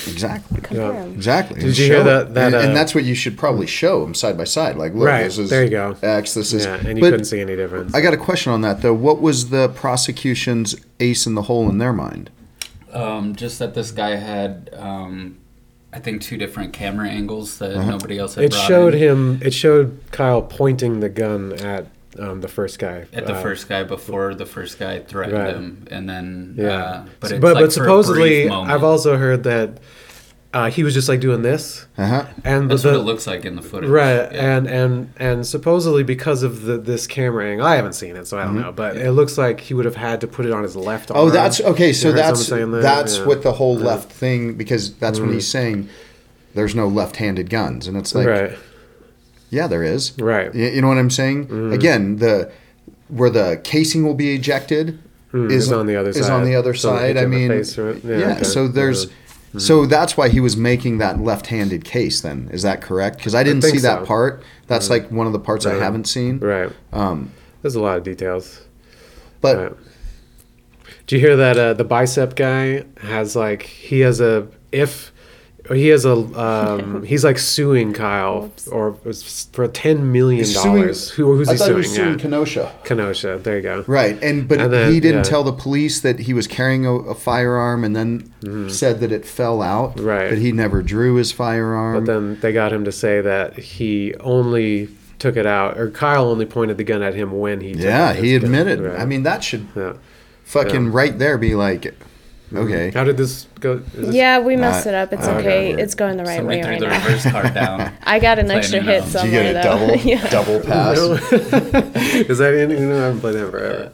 exactly, 0.07 0.59
compare 0.61 0.91
Yeah. 0.93 0.99
them. 1.03 1.13
exactly. 1.13 1.55
Did 1.61 1.69
And 1.69 1.77
you 1.77 1.85
hear 1.85 2.03
that- 2.03 2.33
that, 2.33 2.47
and, 2.47 2.55
and 2.55 2.71
uh, 2.71 2.73
that's 2.73 2.93
what 2.93 3.05
you 3.05 3.15
should 3.15 3.37
probably 3.37 3.65
show 3.67 4.01
them 4.03 4.13
side 4.13 4.37
by 4.37 4.43
side. 4.43 4.75
Like, 4.75 4.93
look, 4.93 5.07
Right, 5.07 5.23
this 5.23 5.37
is 5.37 5.49
there 5.49 5.63
you 5.63 5.69
go. 5.69 5.95
X. 6.01 6.33
This 6.33 6.51
is. 6.51 6.65
Yeah, 6.65 6.75
and 6.75 6.97
you 6.97 7.03
couldn't 7.03 7.25
see 7.25 7.39
any 7.39 7.55
difference. 7.55 7.93
I 7.95 8.01
got 8.01 8.13
a 8.13 8.17
question 8.17 8.51
on 8.51 8.59
that 8.61 8.81
though. 8.81 8.93
What 8.93 9.21
was 9.21 9.51
the 9.51 9.69
prosecution's 9.69 10.75
ace 10.99 11.25
in 11.25 11.35
the 11.35 11.43
hole 11.43 11.69
in 11.69 11.77
their 11.77 11.93
mind? 11.93 12.29
Um, 12.91 13.35
just 13.37 13.57
that 13.59 13.73
this 13.73 13.91
guy 13.91 14.15
had 14.17 14.69
um, 14.77 15.37
I 15.93 15.99
think 15.99 16.21
two 16.21 16.37
different 16.37 16.71
camera 16.73 17.09
angles 17.09 17.57
that 17.57 17.71
Uh-huh. 17.75 17.91
nobody 17.91 18.17
else 18.17 18.35
had 18.35 18.45
It 18.45 18.53
showed 18.53 18.93
in. 18.93 18.99
him. 18.99 19.39
It 19.43 19.53
showed 19.53 19.97
Kyle 20.11 20.41
pointing 20.41 20.99
the 21.01 21.09
gun 21.09 21.53
at 21.53 21.87
um, 22.19 22.41
the 22.41 22.47
first 22.49 22.77
guy. 22.77 23.05
at 23.13 23.25
the 23.25 23.33
Uh, 23.33 23.41
first 23.41 23.69
guy 23.69 23.83
before 23.83 24.35
the 24.35 24.45
first 24.45 24.77
guy 24.77 24.99
threatened 24.99 25.37
Right. 25.37 25.55
him, 25.55 25.87
and 25.89 26.09
then 26.09 26.55
Yeah, 26.57 26.67
uh, 26.75 27.03
but 27.21 27.29
So- 27.29 27.35
it's 27.35 27.41
but, 27.41 27.53
like 27.55 27.63
but 27.63 27.73
for 27.73 27.81
a 27.81 27.85
supposedly, 27.85 28.41
brief. 28.47 28.51
I've 28.51 28.83
also 28.83 29.15
heard 29.17 29.43
that 29.43 29.77
uh, 30.53 30.69
he 30.69 30.83
was 30.83 30.93
just 30.93 31.07
like 31.07 31.19
doing 31.21 31.41
this, 31.43 31.85
Uh-huh. 31.97 32.25
and 32.43 32.69
that's 32.69 32.83
the, 32.83 32.89
what 32.89 32.97
it 32.97 33.03
looks 33.03 33.25
like 33.25 33.45
in 33.45 33.55
the 33.55 33.61
footage, 33.61 33.89
Right, 33.89 34.15
Yeah. 34.31 34.57
and 34.57 34.67
and 34.67 35.13
and 35.17 35.47
supposedly 35.47 36.03
because 36.03 36.43
of 36.43 36.63
the 36.63 36.77
this 36.77 37.07
camera 37.07 37.45
angle, 37.49 37.65
I 37.65 37.75
haven't 37.77 37.93
seen 37.93 38.15
it, 38.17 38.27
so 38.27 38.37
I 38.37 38.43
don't 38.43 38.59
know. 38.59 38.71
But 38.73 38.97
it 38.97 39.11
looks 39.13 39.37
like 39.37 39.61
he 39.61 39.73
would 39.73 39.85
have 39.85 39.95
had 39.95 40.19
to 40.21 40.27
put 40.27 40.45
it 40.45 40.51
on 40.51 40.63
his 40.63 40.75
left 40.75 41.09
arm. 41.11 41.19
Mm-hmm. 41.19 41.27
Oh, 41.27 41.31
that's 41.31 41.61
okay. 41.61 41.93
So 41.93 42.11
that's 42.11 42.47
that? 42.49 42.79
that's 42.81 43.17
Yeah. 43.19 43.25
what 43.25 43.43
the 43.43 43.53
whole 43.53 43.79
Yeah. 43.79 43.85
left 43.85 44.11
thing 44.11 44.55
because 44.55 44.93
that's 44.95 45.19
when 45.21 45.31
he's 45.31 45.47
saying 45.47 45.87
there's 46.53 46.75
no 46.75 46.87
left-handed 46.87 47.49
guns, 47.49 47.87
and 47.87 47.95
it's 47.95 48.13
like, 48.13 48.27
right, 48.27 48.51
yeah, 49.49 49.67
there 49.67 49.83
is. 49.83 50.11
right. 50.19 50.53
You, 50.53 50.65
you 50.67 50.81
know 50.81 50.89
what 50.89 50.97
I'm 50.97 51.09
saying? 51.09 51.71
Again, 51.73 52.17
the 52.17 52.51
where 53.07 53.29
the 53.29 53.59
casing 53.63 54.05
will 54.05 54.15
be 54.15 54.33
ejected 54.35 54.99
Hmm, 55.31 55.49
is 55.49 55.67
it's 55.67 55.71
on 55.71 55.85
the 55.87 55.95
other 55.95 56.11
side. 56.11 56.19
is 56.19 56.25
side. 56.27 56.33
on 56.33 56.43
the 56.43 56.55
other 56.55 56.73
Someone 56.73 56.99
side. 57.01 57.07
hit 57.07 57.17
I 57.17 57.21
you 57.21 57.25
the 57.29 57.35
mean, 57.37 57.49
face 57.49 57.77
or- 57.77 57.93
yeah. 58.03 58.17
yeah, 58.17 58.31
okay. 58.33 58.43
So 58.43 58.67
there's. 58.67 59.07
So 59.57 59.85
that's 59.85 60.15
why 60.15 60.29
he 60.29 60.39
was 60.39 60.55
making 60.55 60.99
that 60.99 61.19
left-handed 61.19 61.83
case. 61.83 62.21
Then 62.21 62.49
is 62.53 62.61
that 62.63 62.81
correct? 62.81 63.17
Because 63.17 63.35
I 63.35 63.43
didn't 63.43 63.61
think 63.61 63.75
see 63.75 63.81
that 63.81 64.01
so. 64.01 64.05
part. 64.05 64.43
That's 64.67 64.89
like 64.89 65.11
one 65.11 65.27
of 65.27 65.33
the 65.33 65.39
parts 65.39 65.65
I 65.65 65.73
haven't 65.73 66.05
seen. 66.05 66.39
Right. 66.39 66.71
Um, 66.93 67.31
There's 67.61 67.75
a 67.75 67.81
lot 67.81 67.97
of 67.97 68.03
details. 68.03 68.61
but 69.41 69.57
Right. 69.57 69.73
Do 71.07 71.17
you 71.17 71.21
hear 71.27 71.35
that 71.35 71.57
uh, 71.57 71.73
the 71.73 71.83
bicep 71.83 72.35
guy 72.35 72.85
has 73.01 73.35
like 73.35 73.63
he 73.63 73.99
has 73.99 74.21
a 74.21 74.47
if 74.71 75.10
he 75.71 75.87
has 75.87 76.05
a 76.05 76.13
um, 76.13 77.03
he's 77.05 77.23
like 77.23 77.37
suing 77.39 77.93
Kyle 77.93 78.41
Whoops. 78.43 78.67
or 78.67 78.93
for 79.53 79.67
ten 79.67 80.11
million 80.11 80.45
dollars. 80.53 81.09
Who 81.11 81.35
who's 81.35 81.49
I 81.49 81.53
he 81.53 81.57
thought 81.57 81.65
suing? 81.65 81.75
he 81.75 81.77
was 81.77 81.95
suing 81.95 82.09
yeah. 82.11 82.17
Kenosha. 82.17 82.71
Kenosha. 82.83 83.39
There 83.43 83.55
you 83.57 83.61
go. 83.61 83.83
Right, 83.87 84.21
and 84.23 84.47
but 84.47 84.59
And 84.61 84.71
then- 84.73 84.91
he 84.91 84.99
didn't 84.99 85.17
yeah. 85.25 85.29
tell 85.29 85.43
the 85.43 85.53
police 85.53 86.01
that 86.01 86.19
he 86.19 86.33
was 86.33 86.47
carrying 86.47 86.85
a, 86.85 86.93
a 86.93 87.15
firearm, 87.15 87.83
and 87.83 87.95
then 87.95 88.69
said 88.69 88.99
that 89.01 89.11
it 89.11 89.25
fell 89.25 89.61
out. 89.61 89.99
Right. 89.99 90.29
that 90.29 90.39
he 90.39 90.51
never 90.51 90.81
drew 90.81 91.15
his 91.15 91.31
firearm. 91.31 92.03
But 92.05 92.11
then 92.11 92.39
they 92.41 92.51
got 92.53 92.71
him 92.73 92.85
to 92.85 92.91
say 92.91 93.21
that 93.21 93.57
he 93.57 94.13
only 94.21 94.89
took 95.19 95.37
it 95.37 95.45
out, 95.45 95.77
or 95.77 95.91
Kyle 95.91 96.29
only 96.29 96.45
pointed 96.47 96.77
the 96.77 96.83
gun 96.83 97.01
at 97.03 97.13
him 97.13 97.31
when 97.39 97.61
he. 97.61 97.73
Took 97.73 97.81
yeah, 97.83 98.09
out 98.09 98.15
his 98.15 98.23
he 98.25 98.37
gun. 98.39 98.45
admitted. 98.45 98.79
Right. 98.79 98.99
I 98.99 99.05
mean, 99.05 99.23
that 99.23 99.43
should 99.43 99.67
yeah. 99.75 99.93
fucking 100.45 100.85
Yeah. 100.85 100.91
right 100.93 101.17
there 101.19 101.37
be 101.37 101.53
like, 101.55 101.93
okay, 102.53 102.91
How 102.91 103.03
did 103.03 103.17
this 103.17 103.47
go? 103.59 103.73
Is 103.73 103.83
this- 103.93 104.15
Yeah, 104.15 104.39
we 104.39 104.55
messed 104.55 104.87
it 104.87 104.93
up. 104.93 105.11
It's 105.13 105.27
okay. 105.27 105.71
okay. 105.73 105.81
It's 105.81 105.95
going 105.95 106.17
the 106.17 106.23
right 106.23 106.37
Somebody 106.37 106.57
way 106.59 106.63
threw 106.63 106.71
right 106.71 106.79
the 106.79 106.87
now. 106.87 107.05
reverse 107.05 107.31
card 107.31 107.53
down. 107.53 107.93
I 108.03 108.19
got 108.19 108.39
an 108.39 108.51
extra 108.51 108.81
hit 108.81 109.03
out. 109.03 109.11
did 109.11 109.23
you 109.25 109.31
get 109.31 109.49
a 109.51 109.53
though. 109.53 109.61
double 109.63 109.95
yeah. 110.03 110.29
double 110.29 110.59
pass? 110.61 110.97
Is 112.29 112.37
that 112.39 112.53
in? 112.53 112.69
You 112.71 112.79
know, 112.89 112.99
I 112.99 113.05
haven't 113.05 113.19
played 113.21 113.35
that 113.35 113.51
forever. 113.51 113.91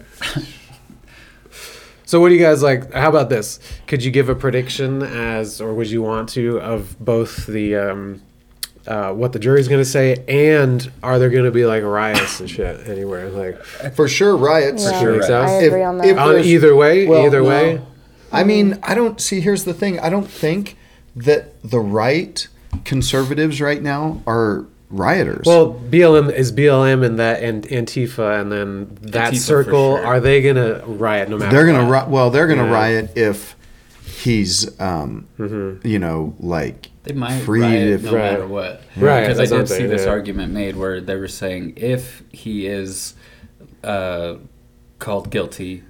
So 2.05 2.21
what 2.21 2.29
do 2.29 2.35
you 2.35 2.41
guys 2.41 2.63
like? 2.63 2.93
How 2.93 3.09
about 3.09 3.29
this? 3.29 3.59
Could 3.85 4.01
you 4.03 4.11
give 4.11 4.29
a 4.29 4.35
prediction 4.35 5.03
as, 5.03 5.59
or 5.59 5.73
would 5.73 5.89
you 5.91 6.01
want 6.01 6.29
to, 6.29 6.57
of 6.61 6.97
both 7.03 7.45
the 7.47 7.75
um, 7.75 8.21
uh, 8.87 9.11
what 9.11 9.33
the 9.33 9.39
jury's 9.39 9.67
going 9.67 9.81
to 9.81 9.89
say, 9.89 10.23
and 10.29 10.89
are 11.03 11.19
there 11.19 11.29
going 11.29 11.43
to 11.43 11.51
be 11.51 11.65
like 11.65 11.83
riots 11.83 12.39
and 12.39 12.49
shit 12.49 12.87
anywhere? 12.87 13.29
Like 13.29 13.61
For 13.93 14.07
sure, 14.07 14.37
riots. 14.37 14.83
Yeah, 14.85 14.99
sure, 15.01 15.21
so. 15.21 15.41
I 15.41 15.57
If- 15.63 15.67
agree 15.67 15.83
on 15.83 15.99
if 16.01 16.15
that. 16.15 16.27
on 16.35 16.39
either 16.39 16.73
way, 16.77 17.05
well, 17.07 17.25
either 17.25 17.41
no. 17.41 17.49
way. 17.49 17.81
I 18.31 18.43
mean, 18.43 18.79
I 18.83 18.93
don't 18.95 19.19
see. 19.21 19.39
Here's 19.41 19.63
the 19.63 19.73
thing. 19.73 19.99
I 19.99 20.09
don't 20.09 20.27
think 20.29 20.77
that 21.15 21.61
the 21.63 21.79
right 21.79 22.47
conservatives 22.85 23.59
right 23.61 23.81
now 23.81 24.21
are 24.27 24.65
rioters. 24.89 25.45
Well, 25.45 25.73
BLM 25.89 26.31
is 26.33 26.51
BLM 26.51 27.03
and 27.05 27.19
that 27.19 27.41
and 27.43 27.63
Antifa, 27.67 28.39
and 28.39 28.51
then 28.51 28.97
that 29.01 29.33
Antifa 29.33 29.37
circle. 29.39 29.97
sure. 29.97 30.05
Are 30.05 30.19
they 30.19 30.41
gonna 30.41 30.81
riot 30.85 31.29
no 31.29 31.37
matter? 31.37 31.55
they're 31.55 31.65
gonna 31.65 31.87
what? 31.89 32.07
ri- 32.07 32.11
well, 32.13 32.29
they're 32.29 32.47
gonna 32.47 32.65
Yeah. 32.65 32.71
riot 32.73 33.11
if 33.17 33.55
he's, 34.05 34.79
um, 34.79 35.25
Mm-hmm. 35.39 35.87
you 35.87 35.99
know, 35.99 36.33
like 36.39 36.89
They 37.03 37.13
might 37.13 37.39
Freed 37.39 37.61
riot 37.61 37.87
if- 37.89 38.03
no 38.03 38.13
Right. 38.13 38.31
matter 38.33 38.47
what. 38.47 38.81
Right, 38.97 39.21
Because 39.21 39.37
I 39.39 39.41
that's 39.43 39.51
what 39.51 39.59
I'm 39.61 39.65
did 39.65 39.75
see 39.77 39.85
this 39.85 40.03
yeah. 40.05 40.11
argument 40.11 40.53
made 40.53 40.75
where 40.75 40.99
they 40.99 41.15
were 41.15 41.27
saying 41.27 41.73
if 41.77 42.23
he 42.31 42.67
is 42.67 43.13
uh, 43.83 44.35
called 44.99 45.29
guilty, 45.29 45.83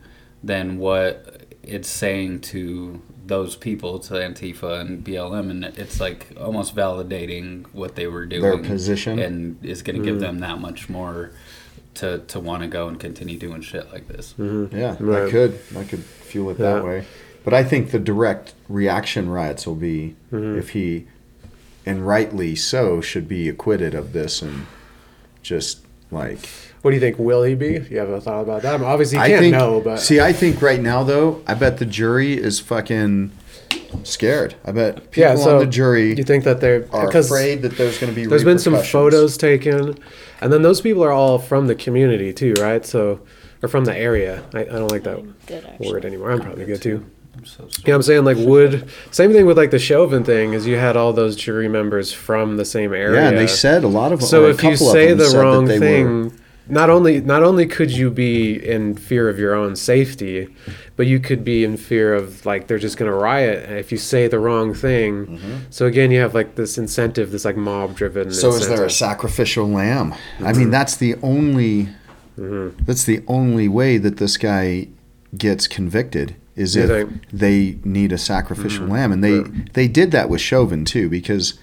then 0.43 0.77
what 0.77 1.36
it's 1.67 1.89
saying 1.89 2.39
to 2.41 3.01
those 3.25 3.55
people, 3.55 3.99
to 3.99 4.13
Antifa 4.13 4.79
and 4.79 5.03
BLM, 5.03 5.49
and 5.51 5.65
it's 5.65 5.99
like 5.99 6.27
almost 6.39 6.75
validating 6.75 7.65
what 7.73 7.95
they 7.95 8.07
were 8.07 8.25
doing. 8.25 8.41
Their 8.41 8.57
position. 8.57 9.19
And 9.19 9.63
is 9.65 9.81
going 9.81 9.97
to 9.97 10.01
Mm. 10.01 10.05
give 10.05 10.19
them 10.19 10.39
that 10.39 10.59
much 10.59 10.87
more 10.89 11.31
to, 11.95 12.19
to 12.19 12.39
want 12.39 12.61
to 12.63 12.67
go 12.69 12.87
and 12.87 12.99
continue 12.99 13.37
doing 13.37 13.61
shit 13.61 13.91
like 13.91 14.07
this. 14.07 14.33
Yeah, 14.37 14.95
Right. 14.99 14.99
that 14.99 15.29
could 15.31 15.59
I 15.75 15.83
could 15.83 16.03
fuel 16.03 16.51
it 16.51 16.59
Yeah. 16.59 16.75
that 16.75 16.85
way. 16.85 17.05
But 17.43 17.53
I 17.53 17.63
think 17.63 17.91
the 17.91 17.99
direct 17.99 18.53
reaction 18.69 19.29
riots 19.29 19.65
will 19.67 19.75
be 19.75 20.15
Mm-hmm. 20.31 20.57
if 20.59 20.69
he, 20.69 21.05
and 21.85 22.05
rightly 22.05 22.55
so, 22.55 23.01
should 23.01 23.27
be 23.27 23.49
acquitted 23.49 23.93
of 23.95 24.13
this 24.13 24.41
and 24.41 24.67
just 25.41 25.79
like 26.11 26.39
What 26.81 26.91
do 26.91 26.95
you 26.95 27.01
think? 27.01 27.17
Will 27.19 27.43
he 27.43 27.55
be? 27.55 27.85
You 27.89 27.97
have 27.99 28.09
a 28.09 28.21
thought 28.21 28.41
about 28.41 28.61
that? 28.61 28.75
I 28.75 28.77
mean, 28.77 28.87
obviously, 28.87 29.17
you 29.17 29.23
I 29.23 29.29
can't 29.29 29.41
think. 29.41 29.55
know, 29.55 29.81
but 29.81 29.99
see, 29.99 30.19
I 30.19 30.33
think 30.33 30.61
right 30.61 30.79
now 30.79 31.03
though, 31.03 31.43
I 31.47 31.53
bet 31.53 31.77
the 31.77 31.85
jury 31.85 32.33
is 32.33 32.59
fucking 32.59 33.31
scared. 34.03 34.55
I 34.65 34.71
bet 34.71 35.11
people 35.11 35.29
yeah. 35.29 35.35
So 35.35 35.55
on 35.55 35.59
the 35.59 35.67
jury 35.71 36.15
you 36.15 36.23
think 36.23 36.43
that 36.45 36.61
they're 36.61 36.87
are 36.91 37.09
afraid 37.09 37.61
that 37.63 37.77
there's 37.77 37.99
going 37.99 38.13
to 38.13 38.15
be. 38.15 38.25
there's 38.25 38.43
been 38.43 38.59
some 38.59 38.81
photos 38.81 39.37
taken, 39.37 39.97
and 40.41 40.53
then 40.53 40.61
those 40.61 40.81
people 40.81 41.03
are 41.03 41.11
all 41.11 41.39
from 41.39 41.67
the 41.67 41.75
community 41.75 42.33
too, 42.33 42.53
right? 42.59 42.85
So 42.85 43.21
or 43.61 43.69
from 43.69 43.85
the 43.85 43.95
area. 43.95 44.43
I, 44.53 44.61
I 44.61 44.65
don't 44.65 44.91
like 44.91 45.03
that 45.03 45.47
Did 45.47 45.65
actually. 45.65 45.91
word 45.91 46.05
anymore. 46.05 46.31
I'm 46.31 46.41
probably 46.41 46.65
good 46.65 46.81
too. 46.81 47.05
I'm 47.37 47.45
so 47.45 47.63
You 47.63 47.67
know 47.67 47.73
what 47.85 47.95
I'm 47.95 48.01
saying? 48.03 48.25
Like, 48.25 48.37
would 48.37 48.89
same 49.11 49.31
thing 49.31 49.45
with 49.45 49.57
like 49.57 49.71
the 49.71 49.79
Chauvin 49.79 50.23
thing 50.23 50.53
is 50.53 50.65
you 50.67 50.77
had 50.77 50.97
all 50.97 51.13
those 51.13 51.35
jury 51.35 51.67
members 51.67 52.11
from 52.11 52.57
the 52.57 52.65
same 52.65 52.93
area. 52.93 53.21
Yeah, 53.21 53.29
and 53.29 53.37
they 53.37 53.47
said 53.47 53.83
a 53.83 53.87
lot 53.87 54.11
of. 54.11 54.21
So 54.23 54.45
if 54.47 54.63
you 54.63 54.75
say 54.75 55.13
the 55.13 55.37
wrong 55.37 55.67
thing, 55.67 56.23
were- 56.25 56.31
not 56.69 56.89
only 56.89 57.21
not 57.21 57.43
only 57.43 57.65
could 57.65 57.91
you 57.91 58.09
be 58.11 58.53
in 58.55 58.95
fear 58.95 59.29
of 59.29 59.39
your 59.39 59.53
own 59.55 59.77
safety, 59.77 60.49
but 60.97 61.07
you 61.07 61.17
could 61.17 61.45
be 61.45 61.63
in 61.63 61.77
fear 61.77 62.13
of 62.13 62.45
like 62.45 62.67
they're 62.67 62.77
just 62.77 62.97
gonna 62.97 63.13
riot 63.13 63.69
if 63.71 63.89
you 63.89 63.97
say 63.97 64.27
the 64.27 64.37
wrong 64.39 64.73
thing. 64.73 65.27
Mm-hmm. 65.27 65.53
So 65.69 65.85
again, 65.85 66.11
you 66.11 66.19
have 66.19 66.33
like 66.33 66.55
this 66.55 66.77
incentive, 66.77 67.31
this 67.31 67.45
like 67.45 67.55
mob 67.55 67.95
driven. 67.95 68.33
So 68.33 68.49
is 68.49 68.67
there 68.67 68.83
a 68.83 68.89
sacrificial 68.89 69.65
lamb? 69.69 70.11
I 70.13 70.17
Mm-hmm. 70.51 70.59
mean, 70.59 70.69
that's 70.71 70.97
the 70.97 71.15
only 71.21 71.87
that's 72.37 73.05
the 73.05 73.23
only 73.27 73.67
way 73.67 73.97
that 73.97 74.17
this 74.17 74.35
guy 74.37 74.87
gets 75.37 75.67
convicted 75.67 76.35
is 76.57 76.75
You 76.75 76.83
if? 76.83 76.89
Mm-hmm. 77.07 77.37
they 77.37 77.77
need 77.85 78.11
a 78.11 78.17
sacrificial 78.17 78.87
lamb, 78.87 79.11
and 79.13 79.23
they 79.23 79.39
they 79.73 79.87
did 79.87 80.11
that 80.11 80.27
with 80.29 80.41
Chauvin 80.41 80.83
too, 80.83 81.07
because 81.09 81.53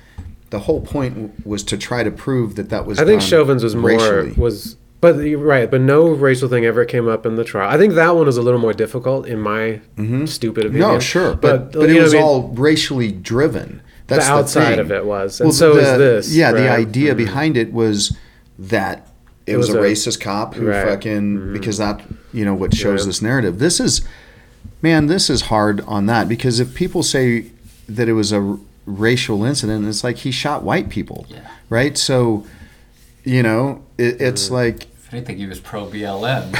the 0.50 0.60
whole 0.60 0.80
point 0.80 1.14
w- 1.14 1.32
was 1.44 1.62
to 1.64 1.76
try 1.76 2.02
to 2.04 2.10
prove 2.10 2.54
that 2.54 2.70
that 2.70 2.86
was. 2.86 2.98
I 2.98 3.04
think 3.04 3.20
Chauvin's 3.20 3.62
was 3.64 3.74
more 3.74 4.30
was, 4.36 4.76
but 5.00 5.16
right, 5.36 5.70
but 5.70 5.80
no 5.80 6.08
racial 6.08 6.48
thing 6.48 6.64
ever 6.64 6.84
came 6.84 7.08
up 7.08 7.26
in 7.26 7.34
the 7.34 7.44
trial. 7.44 7.68
I 7.68 7.76
think 7.76 7.94
that 7.94 8.14
one 8.16 8.24
was 8.26 8.36
a 8.36 8.42
little 8.42 8.60
more 8.60 8.72
difficult 8.72 9.26
in 9.26 9.40
my 9.40 9.80
stupid 10.26 10.66
opinion. 10.66 10.82
Mm-hmm. 10.88 10.94
no, 10.94 11.00
sure, 11.00 11.34
but 11.34 11.72
but, 11.72 11.88
you 11.90 11.98
it 11.98 12.02
was 12.02 12.14
I 12.14 12.18
mean? 12.18 12.24
all 12.26 12.48
racially 12.54 13.10
driven. 13.12 13.82
That's 14.06 14.26
the 14.26 14.32
outside 14.32 14.70
thing. 14.72 14.78
of 14.80 14.92
it 14.92 15.04
was, 15.06 15.40
and 15.40 15.52
so 15.52 15.76
is 15.76 15.98
this. 15.98 16.36
Yeah, 16.36 16.52
the 16.52 16.60
right? 16.68 16.78
idea 16.78 17.14
Mhm. 17.14 17.16
behind 17.16 17.56
it 17.56 17.72
was 17.72 18.16
that 18.58 19.08
it, 19.46 19.56
was, 19.56 19.68
was 19.70 19.76
a, 19.76 19.80
racist 19.80 20.20
cop 20.20 20.54
who 20.54 20.66
right. 20.68 20.76
Mm-hmm. 20.76 20.88
fucking 20.90 21.52
because 21.52 21.78
that 21.78 22.00
you 22.32 22.44
know 22.44 22.54
what 22.54 22.74
shows 22.74 23.00
Yeah. 23.02 23.06
this 23.06 23.22
narrative. 23.22 23.58
This 23.58 23.80
is 23.80 24.02
man, 24.82 25.06
this 25.06 25.30
is 25.30 25.42
hard 25.42 25.80
on 25.82 26.06
that 26.06 26.28
because 26.28 26.60
if 26.60 26.74
people 26.74 27.02
say 27.02 27.46
that 27.88 28.08
it 28.08 28.12
was 28.14 28.32
a 28.32 28.40
r- 28.40 28.58
racial 28.86 29.44
incident, 29.44 29.86
it's 29.86 30.04
like 30.04 30.18
he 30.18 30.30
shot 30.30 30.62
white 30.62 30.88
people, 30.88 31.26
Yeah. 31.28 31.48
right? 31.68 31.96
So 31.98 32.46
you 33.24 33.42
know, 33.42 33.82
it, 33.96 34.20
it's 34.20 34.50
like 34.50 34.82
If 35.06 35.14
anything, 35.14 35.38
he 35.38 35.46
was 35.46 35.58
pro 35.60 35.86
BLM. 35.86 36.52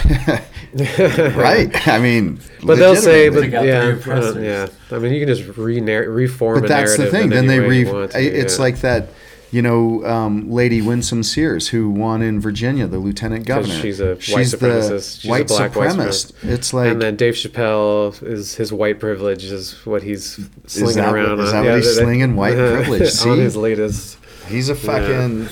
right. 1.37 1.89
I 1.89 1.99
mean, 1.99 2.41
But 2.65 2.77
they'll 2.79 2.97
say, 2.97 3.29
but 3.29 3.43
Take 3.43 3.55
out 3.55 3.63
the 3.63 3.69
yeah, 4.07 4.13
uh, 4.15 4.39
yeah. 4.39 4.97
I 4.97 4.99
mean, 4.99 5.13
you 5.13 5.25
can 5.27 5.35
just 5.35 5.57
re 5.59 5.81
reform. 5.81 6.61
but 6.61 6.65
a 6.65 6.69
that's 6.69 6.97
the 6.97 7.11
thing. 7.11 7.29
Then 7.29 7.47
they 7.47 7.61
re. 7.61 7.81
you 7.81 7.93
want 7.93 8.13
to, 8.13 8.19
It's 8.19 8.57
yeah. 8.57 8.63
like 8.63 8.81
that, 8.81 9.09
you 9.55 9.63
know, 9.63 10.05
um, 10.05 10.51
Lady 10.51 10.83
Winsome 10.83 11.23
Sears 11.23 11.69
who 11.69 11.89
won 11.89 12.23
in 12.23 12.41
Virginia, 12.41 12.87
the 12.89 12.99
lieutenant 12.99 13.47
governor. 13.47 13.75
she's 13.81 14.01
a 14.01 14.15
white 14.15 14.23
She's 14.23 14.55
supremacist. 14.55 15.21
She's 15.21 15.31
white 15.31 15.47
black 15.49 15.77
white 15.77 15.91
supremacist. 15.91 16.33
It's 16.43 16.75
like 16.75 16.91
and 16.91 17.01
then 17.01 17.15
Dave 17.17 17.35
Chappelle 17.35 18.21
is 18.23 18.57
his 18.57 18.73
white 18.73 18.99
privilege 18.99 19.45
is 19.45 19.73
what 19.87 20.03
he's 20.03 20.41
slinging 20.67 20.97
that 20.97 21.15
around. 21.15 21.39
is 21.41 21.53
on, 21.53 21.65
that 21.65 21.71
what 21.71 21.77
he's 21.83 21.97
slinging? 21.97 22.35
White 22.37 22.55
privilege, 22.75 23.09
see? 23.11 23.31
on 23.31 23.39
his 23.39 23.57
latest. 23.57 24.19
he's 24.49 24.69
a 24.69 24.75
fucking. 24.75 25.49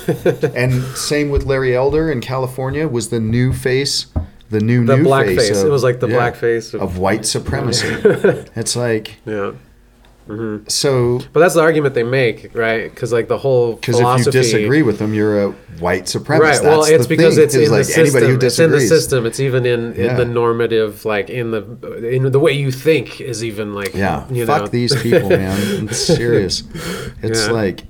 and 0.56 0.82
same 0.96 1.30
with 1.30 1.44
Larry 1.44 1.76
Elder 1.76 2.10
in 2.10 2.20
California 2.20 2.88
was 2.88 3.08
the 3.10 3.20
new 3.20 3.52
face, 3.52 4.06
the 4.50 4.60
new 4.60 4.84
The 4.84 4.96
new 4.96 5.04
black 5.04 5.26
face. 5.26 5.48
face. 5.48 5.60
of- 5.60 5.68
It 5.68 5.70
was 5.70 5.84
like 5.84 6.00
the 6.00 6.08
yeah, 6.08 6.16
black 6.16 6.34
face 6.34 6.74
of 6.74 6.98
white 6.98 7.24
supremacy. 7.24 7.86
it's 8.56 8.74
like 8.74 9.16
Yeah. 9.24 9.52
So 10.68 11.20
But 11.32 11.40
that's 11.40 11.54
the 11.54 11.60
argument 11.60 11.94
they 11.94 12.02
make, 12.04 12.54
right? 12.54 12.88
Because 12.90 13.12
like 13.12 13.28
the 13.28 13.38
whole 13.38 13.74
because 13.74 13.98
if 14.00 14.26
you 14.26 14.32
disagree 14.32 14.82
with 14.82 14.98
them, 14.98 15.12
you're 15.14 15.42
a 15.46 15.50
white 15.80 16.04
supremacist. 16.04 16.40
Right. 16.40 16.62
Well, 16.62 16.80
That's 16.80 16.90
it's 16.90 17.06
the 17.06 17.16
because 17.16 17.34
thing, 17.36 17.44
it's 17.44 17.54
in 17.54 17.70
like 17.70 17.86
the 17.86 17.92
system. 17.92 18.40
it's 18.40 18.58
in 18.58 18.70
the 18.70 18.80
system. 18.80 19.26
It's 19.26 19.40
even 19.40 19.66
in, 19.66 19.92
in 19.94 20.04
Yeah. 20.04 20.16
the 20.16 20.24
normative, 20.24 21.04
like 21.04 21.28
in 21.28 21.50
the 21.50 21.62
in 22.08 22.30
the 22.30 22.38
way 22.38 22.52
you 22.52 22.70
think 22.70 23.20
is 23.20 23.42
even 23.44 23.74
like 23.74 23.94
Yeah, 23.94 24.24
You 24.30 24.46
fuck 24.46 24.62
know. 24.62 24.68
these 24.68 24.94
people, 25.02 25.28
man. 25.28 25.88
It's 25.88 25.98
serious. 25.98 26.62
It's 27.22 27.46
Yeah. 27.46 27.52
like 27.52 27.84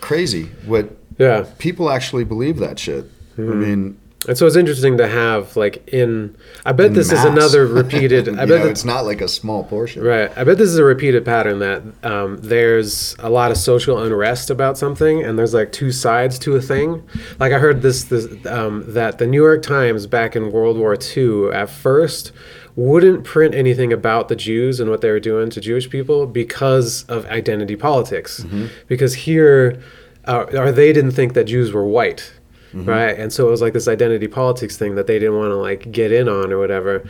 crazy 0.00 0.44
what 0.66 0.96
Yeah. 1.18 1.46
people 1.58 1.90
actually 1.90 2.24
believe 2.24 2.58
that 2.58 2.78
shit. 2.78 3.04
I 3.36 3.40
Mm-hmm. 3.40 3.60
mean, 3.60 3.96
And 4.28 4.38
so 4.38 4.46
it's 4.46 4.54
interesting 4.56 4.98
to 4.98 5.08
have 5.08 5.56
like 5.56 5.88
in. 5.88 6.36
I 6.64 6.72
bet 6.72 6.86
in 6.86 6.92
this 6.92 7.10
is 7.10 7.24
another 7.24 7.66
repeated. 7.82 8.28
I 8.28 8.32
bet 8.32 8.48
know, 8.48 8.58
that- 8.58 8.66
it's 8.70 8.84
not 8.84 9.04
like 9.04 9.20
a 9.20 9.28
small 9.28 9.64
portion. 9.64 10.02
Right. 10.02 10.30
I 10.36 10.44
bet 10.44 10.58
this 10.58 10.68
is 10.68 10.78
a 10.78 10.84
repeated 10.84 11.24
pattern 11.24 11.58
that 11.58 11.82
um, 12.04 12.38
there's 12.40 13.16
a 13.18 13.28
lot 13.30 13.50
of 13.50 13.56
social 13.56 14.00
unrest 14.02 14.48
about 14.50 14.78
something, 14.78 15.22
and 15.24 15.38
there's 15.38 15.54
like 15.54 15.72
two 15.72 15.90
sides 15.90 16.38
to 16.40 16.54
a 16.54 16.60
thing. 16.60 17.02
Like 17.40 17.52
I 17.52 17.58
heard 17.58 17.82
this, 17.82 18.04
this 18.04 18.26
um, 18.46 18.84
that 18.92 19.18
the 19.18 19.26
New 19.26 19.42
York 19.42 19.62
Times 19.62 20.06
back 20.06 20.36
in 20.36 20.52
World 20.52 20.78
War 20.78 20.96
II 21.16 21.50
at 21.52 21.68
first 21.68 22.32
wouldn't 22.76 23.24
print 23.24 23.54
anything 23.54 23.92
about 23.92 24.28
the 24.28 24.36
Jews 24.36 24.80
and 24.80 24.88
what 24.88 25.00
they 25.02 25.10
were 25.10 25.20
doing 25.20 25.50
to 25.50 25.60
Jewish 25.60 25.90
people 25.90 26.26
because 26.26 27.04
of 27.04 27.26
identity 27.26 27.76
politics. 27.76 28.44
Because 28.86 29.14
here, 29.14 29.82
uh, 30.24 30.44
or 30.54 30.72
they 30.72 30.92
didn't 30.92 31.10
think 31.10 31.34
that 31.34 31.44
Jews 31.44 31.72
were 31.72 31.84
white. 31.86 32.32
Right, 32.74 33.18
and 33.18 33.32
so 33.32 33.46
it 33.46 33.50
was 33.50 33.60
like 33.60 33.72
this 33.72 33.88
identity 33.88 34.28
politics 34.28 34.76
thing 34.76 34.94
that 34.94 35.06
they 35.06 35.18
didn't 35.18 35.36
want 35.36 35.50
to 35.50 35.56
like 35.56 35.92
get 35.92 36.10
in 36.12 36.28
on 36.28 36.52
or 36.52 36.58
whatever 36.58 37.04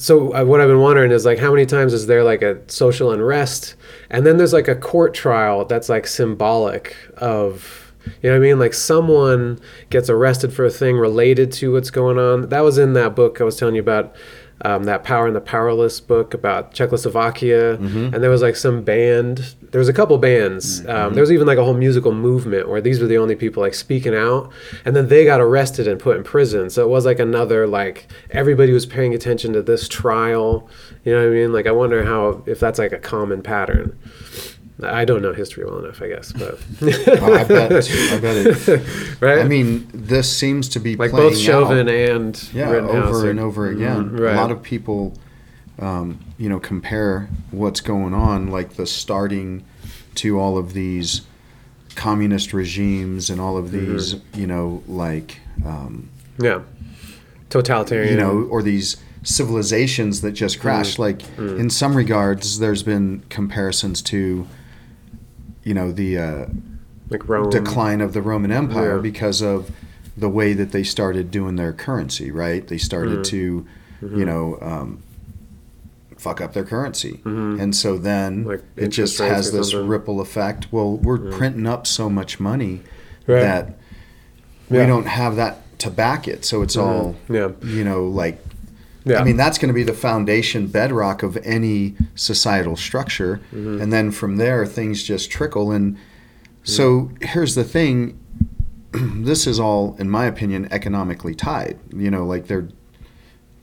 so 0.00 0.34
uh, 0.34 0.44
what 0.44 0.60
I've 0.60 0.68
been 0.68 0.80
wondering 0.80 1.12
is 1.12 1.26
like 1.26 1.38
how 1.38 1.50
many 1.50 1.66
times 1.66 1.92
is 1.92 2.06
there 2.06 2.24
like 2.24 2.42
a 2.42 2.58
social 2.68 3.12
unrest, 3.12 3.74
and 4.08 4.26
then 4.26 4.38
there's 4.38 4.52
like 4.52 4.68
a 4.68 4.74
court 4.74 5.12
trial 5.14 5.66
that's 5.66 5.88
like 5.88 6.06
symbolic 6.06 6.96
of 7.18 7.92
you 8.22 8.30
know 8.30 8.38
what 8.38 8.44
I 8.44 8.48
mean? 8.48 8.58
Like 8.58 8.72
someone 8.72 9.60
gets 9.90 10.08
arrested 10.08 10.54
for 10.54 10.64
a 10.64 10.70
thing 10.70 10.96
related 10.96 11.52
to 11.52 11.72
what's 11.72 11.90
going 11.90 12.18
on. 12.18 12.48
That 12.48 12.60
was 12.60 12.78
in 12.78 12.94
that 12.94 13.14
book 13.14 13.40
I 13.40 13.44
was 13.44 13.56
telling 13.56 13.74
you 13.74 13.82
about. 13.82 14.14
Um, 14.62 14.84
that 14.84 15.04
Power 15.04 15.26
and 15.26 15.34
the 15.34 15.40
Powerless 15.40 16.00
book 16.00 16.34
about 16.34 16.74
Czechoslovakia, 16.74 17.76
and 17.76 18.22
there 18.22 18.28
was 18.28 18.42
like 18.42 18.56
some 18.56 18.82
band. 18.82 19.54
There 19.70 19.78
was 19.78 19.88
a 19.88 19.92
couple 19.94 20.18
bands. 20.18 20.80
Um, 20.86 21.14
there 21.14 21.22
was 21.22 21.32
even 21.32 21.46
like 21.46 21.56
a 21.56 21.64
whole 21.64 21.74
musical 21.74 22.12
movement 22.12 22.68
where 22.68 22.80
these 22.82 23.00
were 23.00 23.06
the 23.06 23.16
only 23.16 23.36
people 23.36 23.62
like 23.62 23.72
speaking 23.74 24.14
out, 24.14 24.52
and 24.84 24.94
then 24.94 25.08
they 25.08 25.24
got 25.24 25.40
arrested 25.40 25.88
and 25.88 25.98
put 25.98 26.16
in 26.18 26.24
prison. 26.24 26.68
So 26.68 26.84
it 26.84 26.88
was 26.88 27.06
like 27.06 27.18
another 27.18 27.66
like 27.66 28.08
everybody 28.32 28.72
was 28.72 28.84
paying 28.84 29.14
attention 29.14 29.54
to 29.54 29.62
this 29.62 29.88
trial. 29.88 30.68
You 31.04 31.12
know 31.14 31.22
what 31.22 31.32
I 31.32 31.40
mean? 31.40 31.52
Like 31.54 31.66
I 31.66 31.72
wonder 31.72 32.04
how 32.04 32.42
if 32.46 32.60
that's 32.60 32.78
like 32.78 32.92
a 32.92 32.98
common 32.98 33.42
pattern. 33.42 33.98
I 34.82 35.04
don't 35.04 35.22
know 35.22 35.32
history 35.32 35.64
well 35.64 35.78
enough, 35.84 36.00
I 36.02 36.08
guess, 36.08 36.32
but 36.32 36.58
Well, 36.80 37.34
I 37.34 37.44
bet. 37.44 37.72
I 37.72 38.18
bet 38.20 38.46
it. 38.68 39.20
right. 39.20 39.38
I 39.40 39.44
mean, 39.48 39.88
this 39.92 40.34
seems 40.34 40.68
to 40.70 40.80
be 40.80 40.96
like 40.96 41.10
both 41.12 41.36
Chauvin 41.36 41.88
out, 41.88 41.94
and 41.94 42.48
yeah, 42.52 42.70
Rittenhouse 42.70 43.06
over 43.16 43.26
are- 43.26 43.30
and 43.30 43.40
over 43.40 43.68
again. 43.68 44.10
Mhm, 44.10 44.20
right. 44.20 44.34
A 44.34 44.36
lot 44.36 44.50
of 44.50 44.62
people, 44.62 45.14
um, 45.78 46.18
you 46.38 46.48
know, 46.48 46.60
compare 46.60 47.28
what's 47.50 47.80
going 47.80 48.14
on, 48.14 48.48
like 48.48 48.74
the 48.76 48.86
starting 48.86 49.64
to 50.16 50.38
all 50.38 50.56
of 50.58 50.72
these 50.72 51.22
communist 51.96 52.52
regimes 52.52 53.30
and 53.30 53.40
all 53.40 53.56
of 53.58 53.66
Mm-hmm. 53.66 53.92
these, 53.92 54.16
you 54.34 54.46
know, 54.46 54.82
like. 54.86 55.40
Um, 55.66 56.08
yeah, 56.38 56.60
totalitarian. 57.50 58.12
you 58.14 58.16
know, 58.18 58.42
or 58.50 58.62
these 58.62 58.96
civilizations 59.22 60.22
that 60.22 60.32
just 60.32 60.60
crashed. 60.60 60.96
Mm. 60.96 60.98
Like 61.00 61.22
in 61.38 61.68
some 61.70 61.94
regards, 61.96 62.58
there's 62.58 62.82
been 62.82 63.22
comparisons 63.28 64.00
to, 64.02 64.46
you 65.64 65.74
know, 65.74 65.92
the 65.92 66.18
uh, 66.18 66.46
like 67.10 67.22
decline 67.50 68.00
of 68.00 68.12
the 68.12 68.22
Roman 68.22 68.52
Empire 68.52 68.96
Yeah. 68.96 69.02
because 69.02 69.40
of 69.42 69.70
the 70.16 70.28
way 70.28 70.52
that 70.54 70.72
they 70.72 70.82
started 70.82 71.30
doing 71.30 71.56
their 71.56 71.72
currency. 71.72 72.30
Right? 72.30 72.66
They 72.66 72.78
started 72.78 73.20
Mm. 73.20 73.24
to, 73.26 73.66
Mm-hmm. 74.02 74.18
you 74.18 74.24
know. 74.24 74.58
Um, 74.62 75.02
fuck 76.16 76.42
up 76.42 76.52
their 76.52 76.64
currency 76.66 77.18
and 77.24 77.74
so 77.74 77.96
then 77.96 78.44
Like 78.44 78.62
it 78.76 78.88
just 78.88 79.16
has 79.20 79.52
this 79.52 79.70
something. 79.70 79.88
ripple 79.88 80.20
effect 80.20 80.70
well 80.70 80.98
we're 80.98 81.16
printing 81.32 81.66
up 81.66 81.86
so 81.86 82.10
much 82.10 82.38
money 82.38 82.82
Right. 83.26 83.40
that 83.40 83.78
we 84.68 84.76
don't 84.84 85.06
have 85.06 85.36
that 85.36 85.62
to 85.78 85.88
back 85.90 86.28
it 86.28 86.44
so 86.44 86.60
it's 86.60 86.76
all 86.76 87.16
Yeah. 87.30 87.52
you 87.64 87.84
know 87.84 88.04
like 88.06 88.38
Yeah. 89.04 89.20
I 89.20 89.24
mean, 89.24 89.36
that's 89.36 89.56
going 89.58 89.68
to 89.68 89.74
be 89.74 89.82
the 89.82 89.94
foundation 89.94 90.66
bedrock 90.66 91.22
of 91.22 91.36
any 91.38 91.94
societal 92.14 92.76
structure. 92.76 93.40
Mm-hmm. 93.54 93.80
And 93.80 93.92
then 93.92 94.10
from 94.10 94.36
there, 94.36 94.66
things 94.66 95.02
just 95.02 95.30
trickle. 95.30 95.70
And 95.72 95.96
so 96.64 97.10
here's 97.22 97.54
the 97.54 97.64
thing 97.64 98.18
this 98.92 99.46
is 99.46 99.58
all, 99.60 99.96
in 99.98 100.10
my 100.10 100.26
opinion, 100.26 100.68
economically 100.70 101.34
tied. 101.34 101.78
You 101.94 102.10
know, 102.10 102.26
like 102.26 102.46
they're 102.46 102.68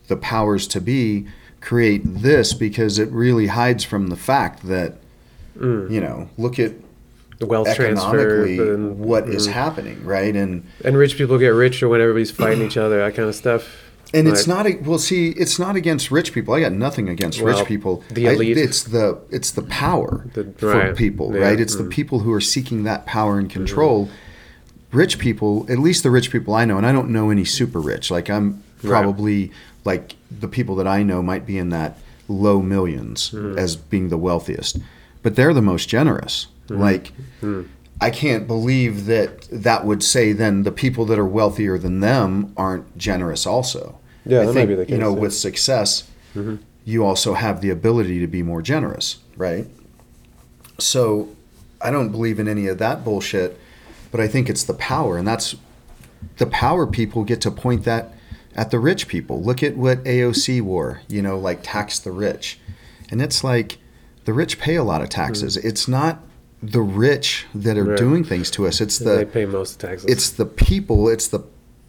the 0.08 0.18
powers 0.18 0.68
to 0.70 0.82
be 0.82 1.28
create 1.60 2.02
this 2.06 2.54
because 2.54 2.98
it 2.98 3.10
really 3.12 3.48
hides 3.48 3.84
from 3.84 4.08
the 4.08 4.16
fact 4.16 4.64
that, 4.68 4.96
Mm. 5.60 5.90
you 5.92 6.00
know, 6.00 6.30
look 6.38 6.60
at 6.60 6.74
the 7.40 7.48
wealth 7.48 7.74
transfer 7.76 8.44
economically 8.46 8.60
and, 8.60 9.00
what 9.00 9.28
is 9.28 9.48
Mhm. 9.48 9.52
happening, 9.54 10.04
right? 10.06 10.36
And 10.36 10.64
and 10.86 10.96
rich 10.96 11.18
people 11.18 11.38
get 11.40 11.48
richer 11.50 11.88
when 11.90 12.00
everybody's 12.00 12.30
fighting 12.32 12.62
each 12.64 12.78
other, 12.78 13.00
that 13.00 13.16
kind 13.16 13.28
of 13.28 13.34
stuff. 13.36 13.87
And 14.14 14.28
it's 14.28 14.48
not 14.48 14.66
a, 14.66 14.76
well. 14.78 15.00
See, 15.00 15.30
it's 15.30 15.60
not 15.60 15.76
against 15.76 16.12
rich 16.12 16.32
people. 16.34 16.54
I 16.54 16.62
got 16.62 16.72
nothing 16.72 17.10
against 17.10 17.42
Well, 17.42 17.58
rich 17.58 17.68
people. 17.68 18.04
the 18.10 18.30
I- 18.30 18.34
elite. 18.34 18.58
it's 18.58 18.84
the 18.84 19.18
it's 19.32 19.52
the 19.52 19.64
power 19.64 20.26
The- 20.34 20.46
for 20.58 20.70
right. 20.70 20.96
people, 20.96 21.34
Yeah. 21.36 21.42
right? 21.42 21.60
It's 21.60 21.76
the 21.76 21.84
Mm. 21.84 21.90
people 21.90 22.20
who 22.20 22.32
are 22.32 22.40
seeking 22.42 22.84
that 22.84 23.06
power 23.06 23.38
and 23.38 23.50
control. 23.50 24.10
Rich 24.94 25.20
people, 25.20 25.66
at 25.70 25.80
least 25.80 26.04
the 26.04 26.10
rich 26.12 26.32
people 26.32 26.54
I 26.56 26.64
know, 26.64 26.78
and 26.78 26.86
I 26.86 26.94
don't 26.94 27.10
know 27.10 27.30
any 27.30 27.44
super 27.44 27.82
rich. 27.82 28.10
Like 28.10 28.30
I'm 28.30 28.64
Right. 28.82 28.90
probably 29.02 29.52
like 29.84 30.16
the 30.32 30.48
people 30.48 30.76
that 30.78 30.88
I 30.88 31.04
know 31.04 31.22
might 31.22 31.46
be 31.46 31.58
in 31.58 31.70
that 31.70 32.00
low 32.30 32.62
1000000s 32.62 33.32
Mm. 33.34 33.58
as 33.58 33.76
being 33.76 34.08
the 34.10 34.18
wealthiest, 34.18 34.78
but 35.24 35.36
they're 35.36 35.54
the 35.54 35.62
most 35.62 35.90
generous. 35.90 36.48
Mm-hmm. 36.70 36.82
Like. 36.82 37.12
I 38.00 38.10
can't 38.12 38.48
believe 38.48 39.06
that 39.06 39.48
that 39.52 39.86
would 39.86 40.04
say 40.04 40.32
then 40.32 40.64
the 40.64 40.72
people 40.72 41.06
that 41.06 41.18
are 41.18 41.26
wealthier 41.26 41.78
than 41.78 42.00
them 42.00 42.54
aren't 42.56 42.98
generous 42.98 43.46
also. 43.46 43.98
Yeah, 44.26 44.42
I 44.42 44.46
that 44.46 44.48
might 44.48 44.54
think, 44.54 44.70
be 44.70 44.76
the 44.76 44.90
You 44.90 44.98
know, 44.98 45.10
yeah. 45.10 45.14
Mm-hmm. 45.14 45.22
with 45.22 45.34
success, 45.34 46.10
you 46.86 47.04
also 47.04 47.34
have 47.34 47.62
the 47.62 47.70
ability 47.70 48.20
to 48.20 48.28
be 48.28 48.44
more 48.44 48.62
generous, 48.62 49.18
right? 49.36 49.66
So 50.78 51.30
I 51.82 51.90
don't 51.90 52.10
believe 52.10 52.40
in 52.40 52.48
any 52.48 52.68
of 52.68 52.78
that 52.78 53.04
bullshit, 53.04 53.60
but 54.12 54.20
I 54.22 54.28
think 54.28 54.50
it's 54.50 54.64
the 54.64 54.76
power, 54.76 55.18
and 55.18 55.28
that's 55.28 55.56
the 56.38 56.46
power 56.46 56.86
people 56.86 57.24
get 57.24 57.42
to 57.42 57.52
point 57.52 57.84
that 57.86 58.14
at 58.56 58.72
the 58.72 58.80
rich 58.80 59.08
people. 59.08 59.42
Look 59.42 59.64
at 59.64 59.78
what 59.78 60.04
AOC 60.04 60.62
wore, 60.62 61.02
you 61.08 61.22
know, 61.22 61.38
like 61.38 61.60
tax 61.64 62.00
the 62.00 62.12
rich. 62.12 62.60
And 63.10 63.22
it's 63.22 63.44
like 63.44 63.78
the 64.26 64.34
rich 64.34 64.60
pay 64.60 64.76
a 64.76 64.84
lot 64.84 65.02
of 65.02 65.10
taxes. 65.10 65.58
It's 65.58 65.88
not 65.88 66.24
the 66.64 66.82
rich 66.82 67.46
that 67.54 67.78
are 67.78 67.84
Mm. 67.86 67.90
Right. 67.90 67.98
doing 67.98 68.24
things 68.24 68.50
to 68.52 68.66
us. 68.68 68.82
It's 68.82 68.98
they 68.98 69.18
the 69.20 69.26
pay 69.26 69.46
most 69.46 69.80
taxes. 69.80 70.10
it's 70.10 70.30
the 70.30 70.46
people, 70.46 71.08
it's 71.10 71.28
the 71.28 71.42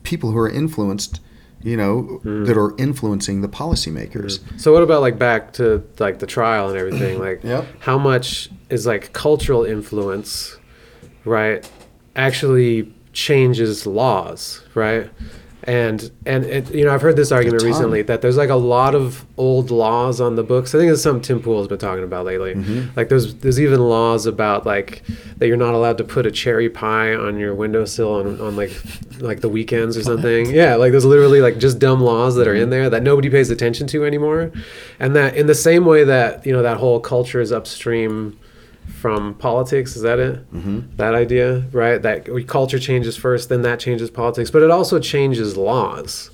people 0.02 0.30
who 0.32 0.38
are 0.38 0.48
influenced, 0.50 1.20
you 1.62 1.76
know, 1.76 2.20
Mm. 2.24 2.46
that 2.46 2.56
are 2.58 2.74
influencing 2.78 3.40
the 3.40 3.48
policymakers. 3.48 4.40
So 4.58 4.72
what 4.72 4.82
about 4.82 5.00
like 5.00 5.18
back 5.18 5.52
to 5.54 5.82
like 5.98 6.18
the 6.18 6.26
trial 6.26 6.68
and 6.68 6.76
everything? 6.78 7.18
Like, 7.28 7.40
Yep. 7.44 7.64
how 7.80 7.98
much 7.98 8.50
is 8.70 8.86
like 8.86 9.12
cultural 9.12 9.64
influence, 9.64 10.56
right? 11.24 11.68
Actually 12.14 12.92
changes 13.12 13.86
laws, 13.86 14.62
right? 14.74 15.08
And 15.64 16.10
and 16.24 16.44
it, 16.44 16.72
you 16.72 16.84
know 16.84 16.94
I've 16.94 17.02
heard 17.02 17.16
this 17.16 17.32
argument 17.32 17.62
recently 17.62 18.00
that 18.02 18.22
there's 18.22 18.36
like 18.36 18.48
a 18.48 18.54
lot 18.54 18.94
of 18.94 19.26
old 19.36 19.70
laws 19.70 20.20
on 20.20 20.36
the 20.36 20.44
books. 20.44 20.74
I 20.74 20.78
think 20.78 20.92
it's 20.92 21.02
something 21.02 21.20
Tim 21.20 21.42
Pool's 21.42 21.66
been 21.68 21.78
talking 21.78 22.04
about 22.04 22.24
lately. 22.24 22.54
Mm-hmm. 22.54 22.96
Like 22.96 23.08
there's 23.08 23.34
there's 23.34 23.60
even 23.60 23.80
laws 23.80 24.24
about 24.24 24.64
like 24.64 25.02
that 25.36 25.48
you're 25.48 25.56
not 25.56 25.74
allowed 25.74 25.98
to 25.98 26.04
put 26.04 26.26
a 26.26 26.30
cherry 26.30 26.70
pie 26.70 27.12
on 27.12 27.38
your 27.38 27.54
windowsill 27.54 28.14
on, 28.14 28.40
on 28.40 28.56
like 28.56 28.70
like 29.18 29.40
the 29.40 29.48
weekends 29.48 29.96
or 29.96 30.02
something. 30.04 30.48
Yeah, 30.48 30.76
like 30.76 30.92
there's 30.92 31.04
literally 31.04 31.40
like 31.40 31.58
just 31.58 31.78
dumb 31.78 32.00
laws 32.00 32.36
that 32.36 32.46
are 32.46 32.54
Mm-hmm. 32.54 32.62
in 32.62 32.70
there 32.70 32.90
that 32.90 33.02
nobody 33.02 33.28
pays 33.28 33.50
attention 33.50 33.86
to 33.88 34.04
anymore. 34.04 34.52
And 34.98 35.14
that 35.16 35.36
in 35.36 35.48
the 35.48 35.54
same 35.54 35.84
way 35.84 36.02
that, 36.04 36.46
you 36.46 36.52
know, 36.52 36.62
that 36.62 36.78
whole 36.78 36.98
culture 36.98 37.40
is 37.40 37.52
upstream 37.52 38.38
from 38.88 39.34
politics, 39.34 39.94
is 39.96 40.02
that 40.02 40.18
it? 40.18 40.52
Mm-hmm. 40.52 40.96
That 40.96 41.14
idea, 41.14 41.60
right? 41.72 42.00
That 42.02 42.28
we- 42.28 42.44
culture 42.44 42.78
changes 42.78 43.16
first, 43.16 43.48
then 43.48 43.62
that 43.62 43.78
changes 43.80 44.10
politics, 44.10 44.50
but 44.50 44.62
it 44.62 44.70
also 44.70 44.98
changes 44.98 45.56
laws, 45.56 46.30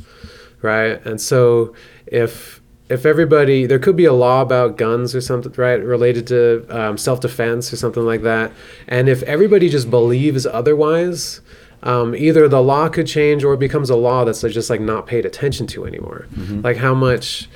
right? 0.63 1.05
And 1.07 1.21
so 1.21 1.75
if 2.07 2.61
if 2.91 3.07
everybody 3.07 3.65
there 3.67 3.79
could 3.79 3.97
be 3.97 4.05
a 4.05 4.13
law 4.13 4.43
about 4.43 4.77
guns 4.77 5.15
or 5.15 5.21
something 5.21 5.51
right 5.57 5.83
related 5.83 6.27
to 6.27 6.67
um, 6.69 6.99
self-defense 6.99 7.73
or 7.73 7.77
something 7.77 8.05
like 8.05 8.21
that 8.21 8.53
and 8.89 9.09
if 9.09 9.23
everybody 9.23 9.71
just 9.71 9.89
believes 9.89 10.45
otherwise 10.45 11.41
um, 11.83 12.15
either 12.15 12.47
the 12.47 12.61
law 12.61 12.91
could 12.91 13.07
change 13.07 13.43
or 13.43 13.55
it 13.55 13.59
becomes 13.59 13.89
a 13.89 13.97
law 13.97 14.23
that's 14.27 14.43
just 14.43 14.69
like 14.69 14.83
not 14.83 15.07
paid 15.07 15.25
attention 15.25 15.67
to 15.67 15.87
anymore 15.87 16.27
like 16.63 16.77
how 16.77 16.93
much 16.93 17.49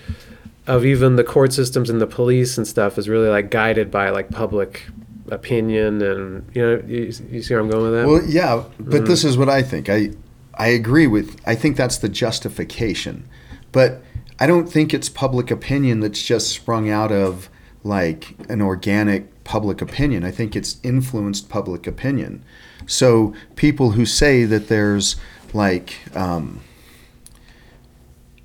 of 0.68 0.84
even 0.84 1.16
the 1.16 1.24
court 1.24 1.52
systems 1.52 1.90
and 1.90 2.00
the 2.00 2.06
police 2.06 2.58
and 2.58 2.68
stuff 2.68 2.98
is 2.98 3.08
really 3.08 3.28
like 3.28 3.50
guided 3.50 3.90
by 3.90 4.10
like 4.10 4.30
public 4.30 4.86
opinion 5.30 6.00
and 6.00 6.50
you 6.54 6.62
know 6.62 6.82
you, 6.86 7.12
you 7.30 7.42
see 7.42 7.54
where 7.54 7.60
I'm 7.60 7.70
going 7.70 7.90
with 7.90 7.92
that? 7.94 8.06
Well, 8.06 8.22
yeah, 8.24 8.64
but 8.78 9.06
this 9.06 9.24
is 9.24 9.36
what 9.36 9.48
I 9.48 9.62
think. 9.62 9.88
I 9.88 10.10
I 10.54 10.68
agree 10.68 11.06
with. 11.06 11.40
I 11.46 11.54
think 11.54 11.76
that's 11.76 11.98
the 11.98 12.08
justification, 12.08 13.28
but 13.72 14.02
I 14.38 14.46
don't 14.46 14.70
think 14.70 14.92
it's 14.92 15.08
public 15.08 15.50
opinion 15.50 16.00
that's 16.00 16.22
just 16.22 16.50
sprung 16.50 16.90
out 16.90 17.10
of 17.10 17.48
like 17.82 18.36
an 18.50 18.60
organic 18.60 19.44
public 19.44 19.80
opinion. 19.80 20.24
I 20.24 20.30
think 20.30 20.54
it's 20.54 20.76
influenced 20.82 21.48
public 21.48 21.86
opinion. 21.86 22.44
So 22.86 23.34
people 23.56 23.92
who 23.92 24.04
say 24.04 24.44
that 24.44 24.68
there's 24.68 25.16
like 25.54 25.96
um, 26.14 26.60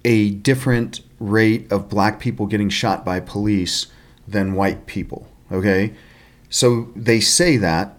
a 0.06 0.32
different 0.32 1.02
rate 1.24 1.72
of 1.72 1.90
black 1.90 2.20
people 2.20 2.46
getting 2.46 2.70
shot 2.70 3.06
by 3.06 3.20
police 3.20 3.88
than 4.28 4.54
white 4.54 4.86
people. 4.86 5.28
Okay, 5.52 5.94
so 6.50 6.90
they 6.96 7.20
say 7.20 7.58
that, 7.58 7.98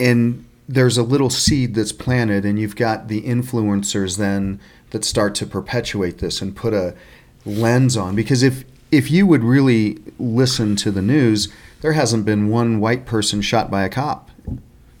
and 0.00 0.44
there's 0.68 0.98
a 0.98 1.02
little 1.02 1.30
seed 1.30 1.74
that's 1.74 1.92
planted, 1.92 2.44
and 2.44 2.58
you've 2.58 2.76
got 2.76 3.08
the 3.08 3.22
influencers 3.22 4.18
then 4.18 4.60
that 4.90 5.04
start 5.04 5.34
to 5.36 5.46
perpetuate 5.46 6.18
this 6.18 6.40
and 6.42 6.56
put 6.56 6.74
a 6.74 6.94
lens 7.44 7.96
on. 7.96 8.14
Because 8.14 8.42
if 8.42 8.64
if 8.90 9.10
you 9.10 9.26
would 9.26 9.44
really 9.44 9.98
listen 10.18 10.74
to 10.76 10.90
the 10.90 11.02
news, 11.02 11.48
there 11.82 11.92
hasn't 11.92 12.24
been 12.24 12.48
one 12.48 12.80
white 12.80 13.04
person 13.04 13.42
shot 13.42 13.70
by 13.70 13.84
a 13.84 13.88
cop. 13.88 14.27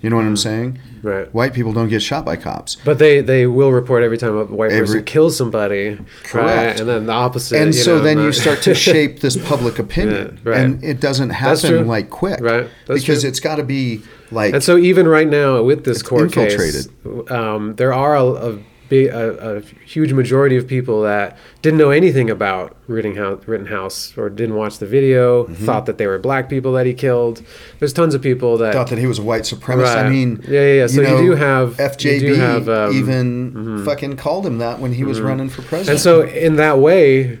You 0.00 0.10
know 0.10 0.16
what 0.16 0.26
I'm 0.26 0.36
saying? 0.36 0.78
Right. 1.02 1.32
White 1.34 1.54
people 1.54 1.72
don't 1.72 1.88
get 1.88 2.02
shot 2.02 2.24
by 2.24 2.36
cops. 2.36 2.76
But 2.84 2.98
they 3.00 3.20
they 3.20 3.46
will 3.46 3.72
report 3.72 4.04
every 4.04 4.16
time 4.18 4.36
a 4.36 4.44
white 4.44 4.70
Every- 4.70 4.86
person 4.86 5.04
kills 5.04 5.36
somebody, 5.36 5.88
right? 5.90 6.00
Correct. 6.22 6.80
And 6.80 6.88
then 6.88 7.06
the 7.06 7.12
opposite. 7.12 7.60
and 7.60 7.74
so 7.74 7.98
know, 7.98 8.04
then 8.04 8.18
you 8.18 8.32
start 8.32 8.62
to 8.62 8.74
shape 8.88 9.20
this 9.20 9.36
public 9.36 9.78
opinion 9.80 10.38
Yeah, 10.44 10.50
right. 10.52 10.60
and 10.60 10.84
it 10.84 11.00
doesn't 11.00 11.30
happen 11.30 11.86
like 11.88 12.10
quick 12.10 12.40
Right, 12.40 12.68
that's 12.86 13.00
because 13.00 13.22
true. 13.22 13.28
it's 13.28 13.40
got 13.40 13.56
to 13.56 13.64
be 13.64 14.02
like 14.30 14.54
And 14.54 14.62
so 14.62 14.76
even 14.76 15.08
right 15.08 15.26
now 15.28 15.62
with 15.62 15.84
this 15.84 16.00
court 16.02 16.24
infiltrated. 16.24 16.86
case, 17.04 17.30
um, 17.32 17.74
there 17.76 17.92
are 17.92 18.14
a, 18.16 18.24
a 18.24 18.58
big, 18.88 19.08
a, 19.08 19.56
a 19.56 19.60
huge 19.86 20.12
majority 20.12 20.56
of 20.56 20.66
people 20.66 21.02
that 21.02 21.36
didn't 21.62 21.78
know 21.78 21.90
anything 21.90 22.30
about 22.30 22.76
Rittenhouse, 22.86 23.46
Rittenhouse 23.46 24.16
or 24.16 24.28
didn't 24.30 24.54
watch 24.56 24.78
the 24.78 24.86
video, 24.86 25.44
Mm-hmm. 25.44 25.64
thought 25.66 25.86
that 25.86 25.98
they 25.98 26.06
were 26.06 26.18
black 26.18 26.48
people 26.48 26.72
that 26.72 26.86
he 26.86 26.94
killed. 26.94 27.42
There's 27.78 27.92
tons 27.92 28.14
of 28.14 28.22
people 28.22 28.56
that 28.58 28.72
thought 28.72 28.88
that 28.90 28.98
he 28.98 29.06
was 29.06 29.18
a 29.18 29.22
white 29.22 29.42
supremacist 29.42 29.96
i 29.96 30.08
mean 30.08 30.40
Yeah, 30.48 30.60
yeah, 30.60 30.74
yeah. 30.80 30.86
So 30.86 31.00
you 31.02 31.16
do 31.28 31.34
have- 31.36 31.76
fjb 31.76 32.20
do 32.20 32.34
have, 32.34 32.68
um, 32.68 32.92
even 32.96 33.84
fucking 33.84 34.16
called 34.16 34.46
him 34.46 34.58
that 34.58 34.78
when 34.80 34.92
he 34.92 35.04
was 35.04 35.20
running 35.20 35.48
for 35.48 35.62
president 35.62 35.88
And 35.90 36.00
so, 36.00 36.22
in 36.22 36.56
that 36.56 36.78
way, 36.78 37.38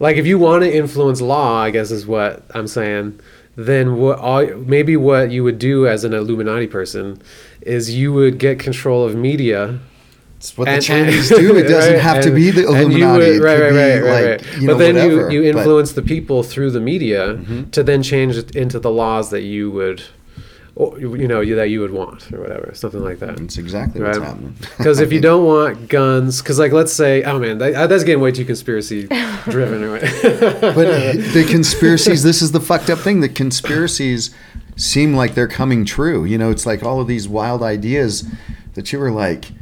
like 0.00 0.16
if 0.16 0.26
you 0.26 0.38
want 0.38 0.62
to 0.64 0.74
influence 0.74 1.20
law, 1.20 1.60
I 1.62 1.70
guess 1.70 1.90
is 1.90 2.06
what 2.06 2.42
I'm 2.54 2.66
saying. 2.66 3.20
Then 3.54 3.96
what? 3.96 4.18
All, 4.18 4.46
maybe 4.46 4.96
what 4.96 5.30
you 5.30 5.44
would 5.44 5.58
do 5.58 5.86
as 5.86 6.04
an 6.04 6.14
Illuminati 6.14 6.66
person 6.66 7.20
is 7.60 7.94
you 7.94 8.10
would 8.12 8.38
get 8.38 8.58
control 8.58 9.04
of 9.04 9.14
media. 9.14 9.78
It's 10.42 10.58
what 10.58 10.64
the 10.66 10.80
chinese 10.80 11.30
and- 11.30 11.40
do 11.46 11.56
it 11.56 11.68
doesn't 11.68 11.92
right, 11.94 12.02
have 12.02 12.22
to 12.22 12.30
be 12.32 12.50
the 12.50 12.66
and 12.66 12.76
illuminati 12.92 13.30
would- 13.38 13.42
right, 13.42 13.60
right, 13.60 13.70
be 13.70 13.76
right, 13.76 14.00
right, 14.02 14.24
like 14.24 14.24
right. 14.42 14.60
you 14.60 14.66
but 14.66 14.72
know 14.72 14.78
then 14.78 14.94
whatever 14.96 15.30
you 15.30 15.42
you 15.42 15.48
influence 15.50 15.92
the 15.92 16.02
people 16.02 16.42
through 16.42 16.70
the 16.72 16.80
media 16.80 17.34
mm-hmm. 17.34 17.70
to 17.70 17.82
then 17.84 18.02
change 18.02 18.36
it 18.36 18.56
into 18.56 18.78
the 18.80 18.90
laws 18.90 19.30
that 19.30 19.42
you 19.42 19.70
would, 19.70 20.02
or, 20.74 20.98
you 20.98 21.28
know, 21.28 21.40
you, 21.40 21.54
that 21.54 21.68
you 21.68 21.80
would 21.80 21.92
want 21.92 22.32
or 22.32 22.40
whatever, 22.40 22.72
something 22.74 23.02
like 23.04 23.18
that. 23.20 23.38
it's 23.40 23.56
exactly 23.58 24.00
Right. 24.00 24.08
what's 24.16 24.24
happening 24.26 24.56
Because 24.78 24.98
if 25.00 25.12
you 25.12 25.20
don't 25.30 25.44
want 25.44 25.88
guns, 25.88 26.40
because 26.42 26.58
like 26.58 26.72
let's 26.72 26.92
say, 26.92 27.22
oh 27.24 27.38
man, 27.38 27.58
that, 27.58 27.74
uh, 27.74 27.86
that's 27.86 28.02
getting 28.04 28.22
way 28.22 28.32
too 28.32 28.44
conspiracy 28.44 29.06
driven. 29.44 29.82
Right? 29.92 30.00
but 30.02 30.86
the 31.36 31.46
conspiracies 31.48 32.22
this 32.22 32.42
is 32.42 32.50
the 32.52 32.60
fucked 32.60 32.90
up 32.90 32.98
thing 32.98 33.20
the 33.20 33.28
conspiracies 33.28 34.30
seem 34.76 35.14
like 35.14 35.34
they're 35.34 35.46
coming 35.48 35.84
true 35.84 36.24
you 36.24 36.38
know 36.38 36.50
it's 36.50 36.64
like 36.66 36.82
all 36.82 37.00
of 37.00 37.06
these 37.06 37.28
wild 37.28 37.62
ideas 37.62 38.24
that 38.74 38.92
you 38.92 38.98
were 38.98 39.10
like 39.10 39.52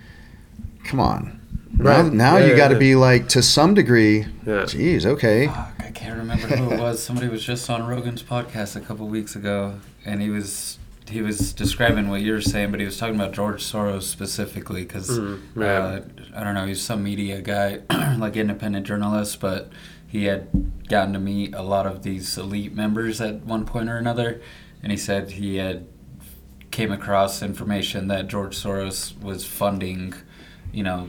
come 0.91 1.01
on 1.01 1.41
now, 1.73 2.03
Right. 2.03 2.13
now 2.13 2.37
Yeah, 2.37 2.45
you 2.47 2.51
yeah, 2.53 2.57
got 2.57 2.69
to 2.69 2.75
yeah. 2.75 2.79
be 2.81 2.95
like 2.97 3.29
to 3.31 3.43
some 3.43 3.75
degree 3.75 4.27
Yeah. 4.47 4.65
geez 4.67 5.07
okay 5.07 5.47
Fuck, 5.47 5.75
I 5.79 5.91
can't 5.93 6.19
remember 6.19 6.47
who 6.49 6.73
it 6.73 6.81
was. 6.81 7.03
Somebody 7.03 7.29
was 7.29 7.43
just 7.45 7.69
on 7.71 7.87
Rogan's 7.87 8.23
podcast 8.23 8.75
a 8.77 8.81
couple 8.81 9.07
weeks 9.09 9.37
ago, 9.37 9.75
and 10.05 10.21
he 10.21 10.31
was 10.31 10.79
he 11.09 11.23
was 11.23 11.53
describing 11.53 12.09
what 12.09 12.21
you 12.21 12.33
were 12.33 12.41
saying, 12.41 12.71
but 12.71 12.79
he 12.79 12.87
was 12.87 12.97
talking 12.97 13.17
about 13.17 13.33
George 13.33 13.63
Soros 13.65 14.03
specifically 14.05 14.83
because 14.83 15.11
Mhm, 15.19 15.41
right. 15.57 15.67
uh, 15.69 16.01
I 16.37 16.45
don't 16.45 16.55
know, 16.55 16.67
he's 16.67 16.81
some 16.81 17.03
media 17.03 17.41
guy, 17.43 17.81
like 18.19 18.37
independent 18.37 18.87
journalist, 18.87 19.41
but 19.41 19.71
he 20.07 20.25
had 20.27 20.47
gotten 20.89 21.13
to 21.15 21.19
meet 21.19 21.53
a 21.55 21.63
lot 21.63 21.87
of 21.87 22.03
these 22.05 22.39
elite 22.39 22.75
members 22.75 23.21
at 23.21 23.45
one 23.45 23.65
point 23.65 23.89
or 23.89 23.97
another, 23.97 24.41
and 24.83 24.93
he 24.93 24.99
said 24.99 25.33
he 25.33 25.57
had 25.57 25.87
came 26.71 26.93
across 26.93 27.43
information 27.43 28.07
that 28.09 28.29
George 28.29 28.57
Soros 28.57 29.21
was 29.21 29.45
funding, 29.45 30.15
you 30.73 30.83
know, 30.83 31.09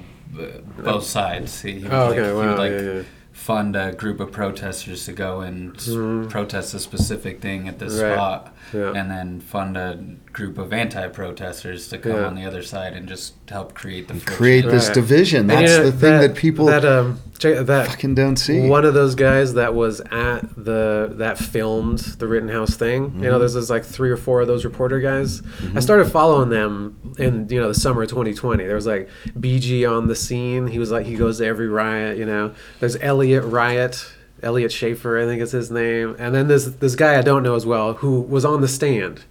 both 0.77 1.03
sides. 1.03 1.61
He, 1.61 1.73
he 1.73 1.83
would, 1.83 1.93
Oh, 1.93 2.07
like, 2.09 2.17
okay, 2.19 2.27
he 2.29 2.33
wow, 2.33 2.49
would 2.49 2.57
like 2.57 2.71
yeah, 2.71 2.81
yeah. 2.97 3.01
fund 3.33 3.75
a 3.75 3.91
group 3.93 4.19
of 4.19 4.31
protesters 4.31 5.05
to 5.05 5.13
go 5.13 5.41
and 5.41 5.73
Mhm. 5.75 6.29
protest 6.29 6.73
a 6.73 6.79
specific 6.79 7.41
thing 7.41 7.67
at 7.67 7.79
this 7.79 7.99
Right. 7.99 8.13
spot, 8.13 8.55
Yeah. 8.73 8.93
and 8.95 9.11
then 9.11 9.39
fund 9.41 9.75
a 9.75 9.99
group 10.31 10.57
of 10.57 10.71
anti-protesters 10.71 11.87
to 11.89 11.97
come 11.97 12.13
Yeah. 12.13 12.25
on 12.25 12.35
the 12.35 12.45
other 12.45 12.61
side 12.61 12.93
and 12.93 13.07
just 13.07 13.33
help 13.49 13.73
create 13.73 14.07
the 14.07 14.13
friction. 14.13 14.33
create 14.35 14.65
this 14.65 14.87
Right. 14.87 14.93
division 14.95 15.39
And, 15.41 15.49
that's 15.49 15.71
you 15.71 15.77
know, 15.77 15.83
the 15.85 15.91
thing 15.91 16.19
that, 16.21 16.35
people 16.35 16.65
that 16.67 16.85
um 16.85 17.19
check, 17.37 17.65
that 17.65 17.87
fucking 17.87 18.15
don't 18.15 18.37
see 18.37 18.67
one 18.69 18.85
of 18.85 18.93
those 18.93 19.15
guys 19.15 19.55
that 19.55 19.73
was 19.73 19.99
at 20.11 20.41
the 20.55 21.11
that 21.15 21.37
filmed 21.37 21.99
the 22.19 22.27
Rittenhouse 22.27 22.75
thing. 22.75 23.09
Mm-hmm. 23.09 23.23
You 23.23 23.29
know, 23.31 23.39
there's, 23.39 23.53
there's 23.55 23.69
like 23.69 23.83
three 23.83 24.09
or 24.09 24.17
four 24.17 24.41
of 24.41 24.47
those 24.47 24.63
reporter 24.63 24.99
guys. 24.99 25.41
I 25.75 25.79
started 25.81 26.05
following 26.11 26.49
them 26.49 26.97
in 27.17 27.47
you 27.49 27.59
know 27.59 27.67
the 27.67 27.73
summer 27.75 28.03
of 28.03 28.09
2020. 28.09 28.63
There 28.65 28.75
was 28.75 28.85
like 28.87 29.09
BG 29.37 29.85
on 29.89 30.07
the 30.07 30.15
scene. 30.15 30.67
He 30.67 30.79
was 30.79 30.91
like 30.91 31.05
he 31.05 31.15
goes 31.15 31.39
to 31.39 31.45
every 31.45 31.67
riot. 31.67 32.17
You 32.17 32.25
know, 32.25 32.53
there's 32.79 32.95
Elliot 33.01 33.43
Riot. 33.43 34.05
Elliot 34.43 34.71
Schaefer, 34.71 35.19
I 35.19 35.25
think 35.25 35.41
is 35.41 35.51
his 35.51 35.69
name, 35.71 36.15
and 36.19 36.33
then 36.33 36.47
this 36.47 36.65
this 36.65 36.95
guy 36.95 37.17
I 37.17 37.21
don't 37.21 37.43
know 37.43 37.55
as 37.55 37.65
well 37.65 37.93
who 37.93 38.21
was 38.21 38.43
on 38.45 38.61
the 38.61 38.67
stand. 38.67 39.23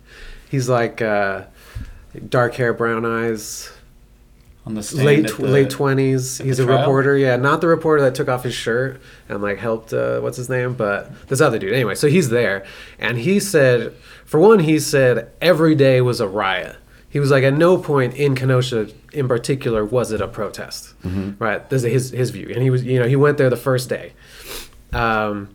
He's 0.51 0.69
like 0.69 1.01
uh, 1.03 1.45
dark 2.29 2.55
hair, 2.55 2.73
brown 2.73 3.05
eyes, 3.05 3.71
on 4.67 4.75
the 4.75 4.83
stand 4.83 5.05
late 5.07 5.27
at 5.27 5.37
the- 5.37 5.47
late 5.47 5.71
twenties. 5.71 6.39
He's 6.39 6.59
a 6.59 6.65
trial? 6.65 6.79
reporter. 6.81 7.17
Yeah, 7.17 7.37
not 7.37 7.61
the 7.61 7.67
reporter 7.69 8.03
that 8.03 8.15
took 8.15 8.29
off 8.29 8.45
his 8.45 8.55
shirt 8.55 9.01
and 9.29 9.43
like 9.43 9.59
helped. 9.59 9.93
Uh, 9.93 10.21
what's 10.21 10.37
his 10.37 10.49
name? 10.49 10.75
But 10.75 11.29
this 11.29 11.41
other 11.41 11.59
dude. 11.59 11.73
Anyway, 11.73 11.95
so 11.95 12.09
he's 12.09 12.29
there, 12.31 12.65
and 12.99 13.19
he 13.19 13.41
said, 13.41 13.95
for 14.25 14.39
one, 14.41 14.61
he 14.61 14.79
said 14.79 15.31
every 15.41 15.75
day 15.75 16.01
was 16.01 16.21
a 16.21 16.29
riot. 16.29 16.77
He 17.09 17.19
was 17.19 17.33
like, 17.33 17.43
at 17.43 17.55
no 17.55 17.77
point 17.77 18.15
in 18.15 18.37
Kenosha, 18.37 18.89
in 19.13 19.27
particular, 19.27 19.85
was 19.85 20.13
it 20.13 20.21
a 20.21 20.29
protest. 20.29 20.95
Right. 21.41 21.69
This 21.69 21.83
is 21.83 21.93
his 21.93 22.11
his 22.13 22.31
view, 22.31 22.51
and 22.55 22.63
he 22.63 22.71
was, 22.71 22.85
you 22.85 23.01
know, 23.01 23.09
he 23.09 23.17
went 23.17 23.37
there 23.39 23.51
the 23.51 23.57
first 23.57 23.89
day. 23.89 24.13
Um, 24.93 25.49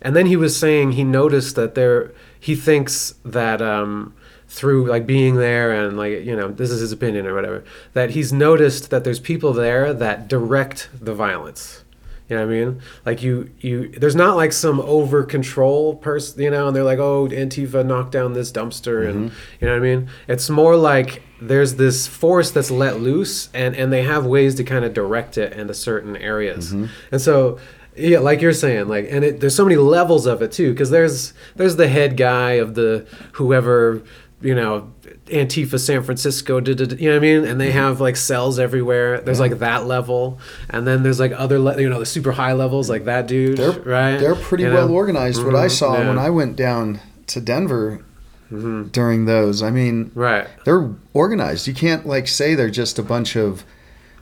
and 0.00 0.16
then 0.16 0.26
he 0.26 0.36
was 0.36 0.56
saying 0.56 0.92
he 0.92 1.04
noticed 1.04 1.56
that 1.56 1.74
there, 1.74 2.12
he 2.38 2.54
thinks 2.56 3.14
that 3.24 3.62
um, 3.62 4.14
through 4.48 4.86
like 4.86 5.06
being 5.06 5.36
there 5.36 5.72
and 5.72 5.96
like, 5.96 6.24
you 6.24 6.36
know, 6.36 6.48
this 6.50 6.70
is 6.70 6.80
his 6.80 6.92
opinion 6.92 7.26
or 7.26 7.34
whatever, 7.34 7.64
that 7.94 8.10
he's 8.10 8.32
noticed 8.32 8.90
that 8.90 9.04
there's 9.04 9.20
people 9.20 9.52
there 9.52 9.94
that 9.94 10.28
direct 10.28 10.88
the 11.00 11.14
violence. 11.14 11.84
You 12.28 12.38
know 12.38 12.46
what 12.46 12.54
I 12.54 12.58
mean? 12.64 12.80
Like 13.04 13.22
you, 13.22 13.50
you. 13.60 13.88
There's 13.90 14.16
not 14.16 14.36
like 14.36 14.52
some 14.52 14.80
over 14.80 15.22
control 15.22 15.96
person, 15.96 16.40
you 16.40 16.50
know, 16.50 16.66
and 16.66 16.74
they're 16.74 16.84
like, 16.84 16.98
"Oh, 16.98 17.28
Antifa 17.28 17.84
knocked 17.84 18.12
down 18.12 18.32
this 18.32 18.50
dumpster," 18.50 19.06
and 19.06 19.32
you 19.60 19.66
know 19.66 19.74
what 19.74 19.84
I 19.84 19.96
mean. 19.96 20.08
It's 20.28 20.48
more 20.48 20.76
like 20.76 21.22
there's 21.42 21.74
this 21.74 22.06
force 22.06 22.50
that's 22.50 22.70
let 22.70 23.00
loose, 23.00 23.50
and 23.52 23.76
and 23.76 23.92
they 23.92 24.04
have 24.04 24.24
ways 24.24 24.54
to 24.54 24.64
kind 24.64 24.82
of 24.82 24.94
direct 24.94 25.36
it 25.36 25.52
into 25.52 25.74
certain 25.74 26.16
areas, 26.16 26.72
and 27.10 27.20
so 27.20 27.58
yeah, 27.96 28.18
like 28.20 28.40
you're 28.40 28.52
saying, 28.52 28.88
like, 28.88 29.06
and 29.10 29.24
it, 29.24 29.40
there's 29.40 29.54
so 29.54 29.64
many 29.64 29.76
levels 29.76 30.26
of 30.26 30.42
it 30.42 30.52
too, 30.52 30.70
because 30.72 30.90
there's 30.90 31.32
there's 31.56 31.76
the 31.76 31.88
head 31.88 32.16
guy 32.16 32.52
of 32.52 32.74
the 32.74 33.06
whoever, 33.32 34.02
you 34.40 34.54
know, 34.54 34.92
Antifa 35.26 35.78
San 35.78 36.02
Francisco, 36.02 36.58
da, 36.60 36.74
da, 36.74 36.84
da, 36.86 36.96
you 36.96 37.08
know 37.08 37.14
what 37.16 37.18
I 37.18 37.20
mean, 37.20 37.44
and 37.44 37.60
they 37.60 37.70
have 37.72 38.00
like 38.00 38.16
cells 38.16 38.58
everywhere. 38.58 39.20
There's 39.20 39.40
like 39.40 39.58
that 39.58 39.86
level, 39.86 40.38
and 40.70 40.86
then 40.86 41.02
there's 41.02 41.20
like 41.20 41.32
other, 41.32 41.58
le- 41.58 41.80
you 41.80 41.88
know, 41.88 42.00
the 42.00 42.06
super 42.06 42.32
high 42.32 42.52
levels, 42.54 42.90
like 42.90 43.04
that 43.04 43.26
dude, 43.28 43.58
they're 43.58 43.72
right? 43.72 44.16
they're 44.18 44.34
pretty 44.34 44.64
You 44.64 44.70
know? 44.70 44.86
well 44.86 44.90
organized. 44.90 45.44
What 45.44 45.54
i 45.54 45.66
Mhm, 45.66 45.70
saw 45.70 45.98
yeah. 46.00 46.08
when 46.08 46.18
i 46.18 46.28
went 46.30 46.56
down 46.56 47.00
to 47.28 47.40
denver 47.40 48.04
during 48.50 49.24
those 49.24 49.62
i 49.62 49.70
mean 49.70 50.10
Right, 50.14 50.46
they're 50.64 50.90
organized. 51.14 51.66
You 51.66 51.72
can't 51.74 52.06
like 52.06 52.28
say 52.28 52.54
they're 52.54 52.68
just 52.70 52.98
a 52.98 53.02
bunch 53.02 53.34
of 53.36 53.64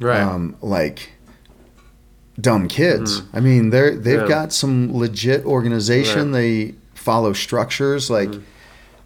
right, 0.01 0.21
um, 0.21 0.55
like 0.61 1.11
dumb 2.41 2.69
kids. 2.69 3.23
I 3.33 3.41
mean, 3.41 3.71
they're 3.71 3.97
they've 3.97 4.21
Mm-hmm. 4.21 4.31
Yeah. 4.31 4.43
got 4.43 4.53
some 4.53 4.97
legit 4.97 5.45
organization. 5.45 6.33
They 6.33 6.75
follow 6.95 7.33
structures. 7.33 8.11
Like 8.11 8.29
Mm-hmm. 8.31 8.43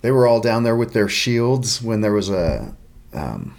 they 0.03 0.11
were 0.11 0.27
all 0.27 0.40
down 0.40 0.62
there 0.64 0.77
with 0.77 0.92
their 0.92 1.09
shields 1.09 1.81
when 1.83 2.01
there 2.01 2.12
was 2.12 2.29
a, 2.31 2.75
um, 3.12 3.55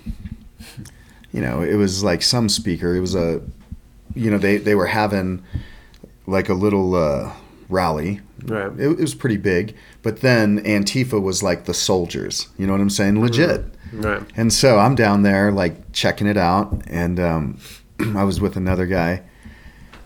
you 1.31 1.41
know, 1.41 1.61
it 1.61 1.75
was 1.75 2.03
like 2.03 2.21
some 2.21 2.49
speaker. 2.49 2.95
It 2.95 2.99
was 3.01 3.15
a, 3.15 3.41
you 4.15 4.29
know, 4.31 4.37
they 4.37 4.57
they 4.57 4.75
were 4.75 4.87
having 4.87 5.43
like 6.27 6.49
a 6.49 6.53
little 6.53 6.95
uh, 6.95 7.31
rally. 7.69 8.21
Right. 8.43 8.71
It, 8.79 8.87
it 8.91 8.99
was 8.99 9.15
pretty 9.15 9.37
big, 9.37 9.75
but 10.03 10.21
then 10.21 10.63
Antifa 10.63 11.21
was 11.21 11.41
like 11.41 11.65
the 11.65 11.73
soldiers. 11.73 12.47
You 12.57 12.67
know 12.67 12.73
what 12.73 12.81
I'm 12.81 12.89
saying? 12.89 13.19
Legit. 13.19 13.65
Right. 13.93 14.21
And 14.35 14.51
so 14.53 14.77
I'm 14.77 14.93
down 14.95 15.23
there 15.23 15.51
like 15.51 15.91
checking 15.93 16.27
it 16.27 16.37
out, 16.37 16.83
and 16.87 17.19
um, 17.19 17.57
I 18.15 18.23
was 18.23 18.39
with 18.41 18.55
another 18.55 18.85
guy, 18.85 19.21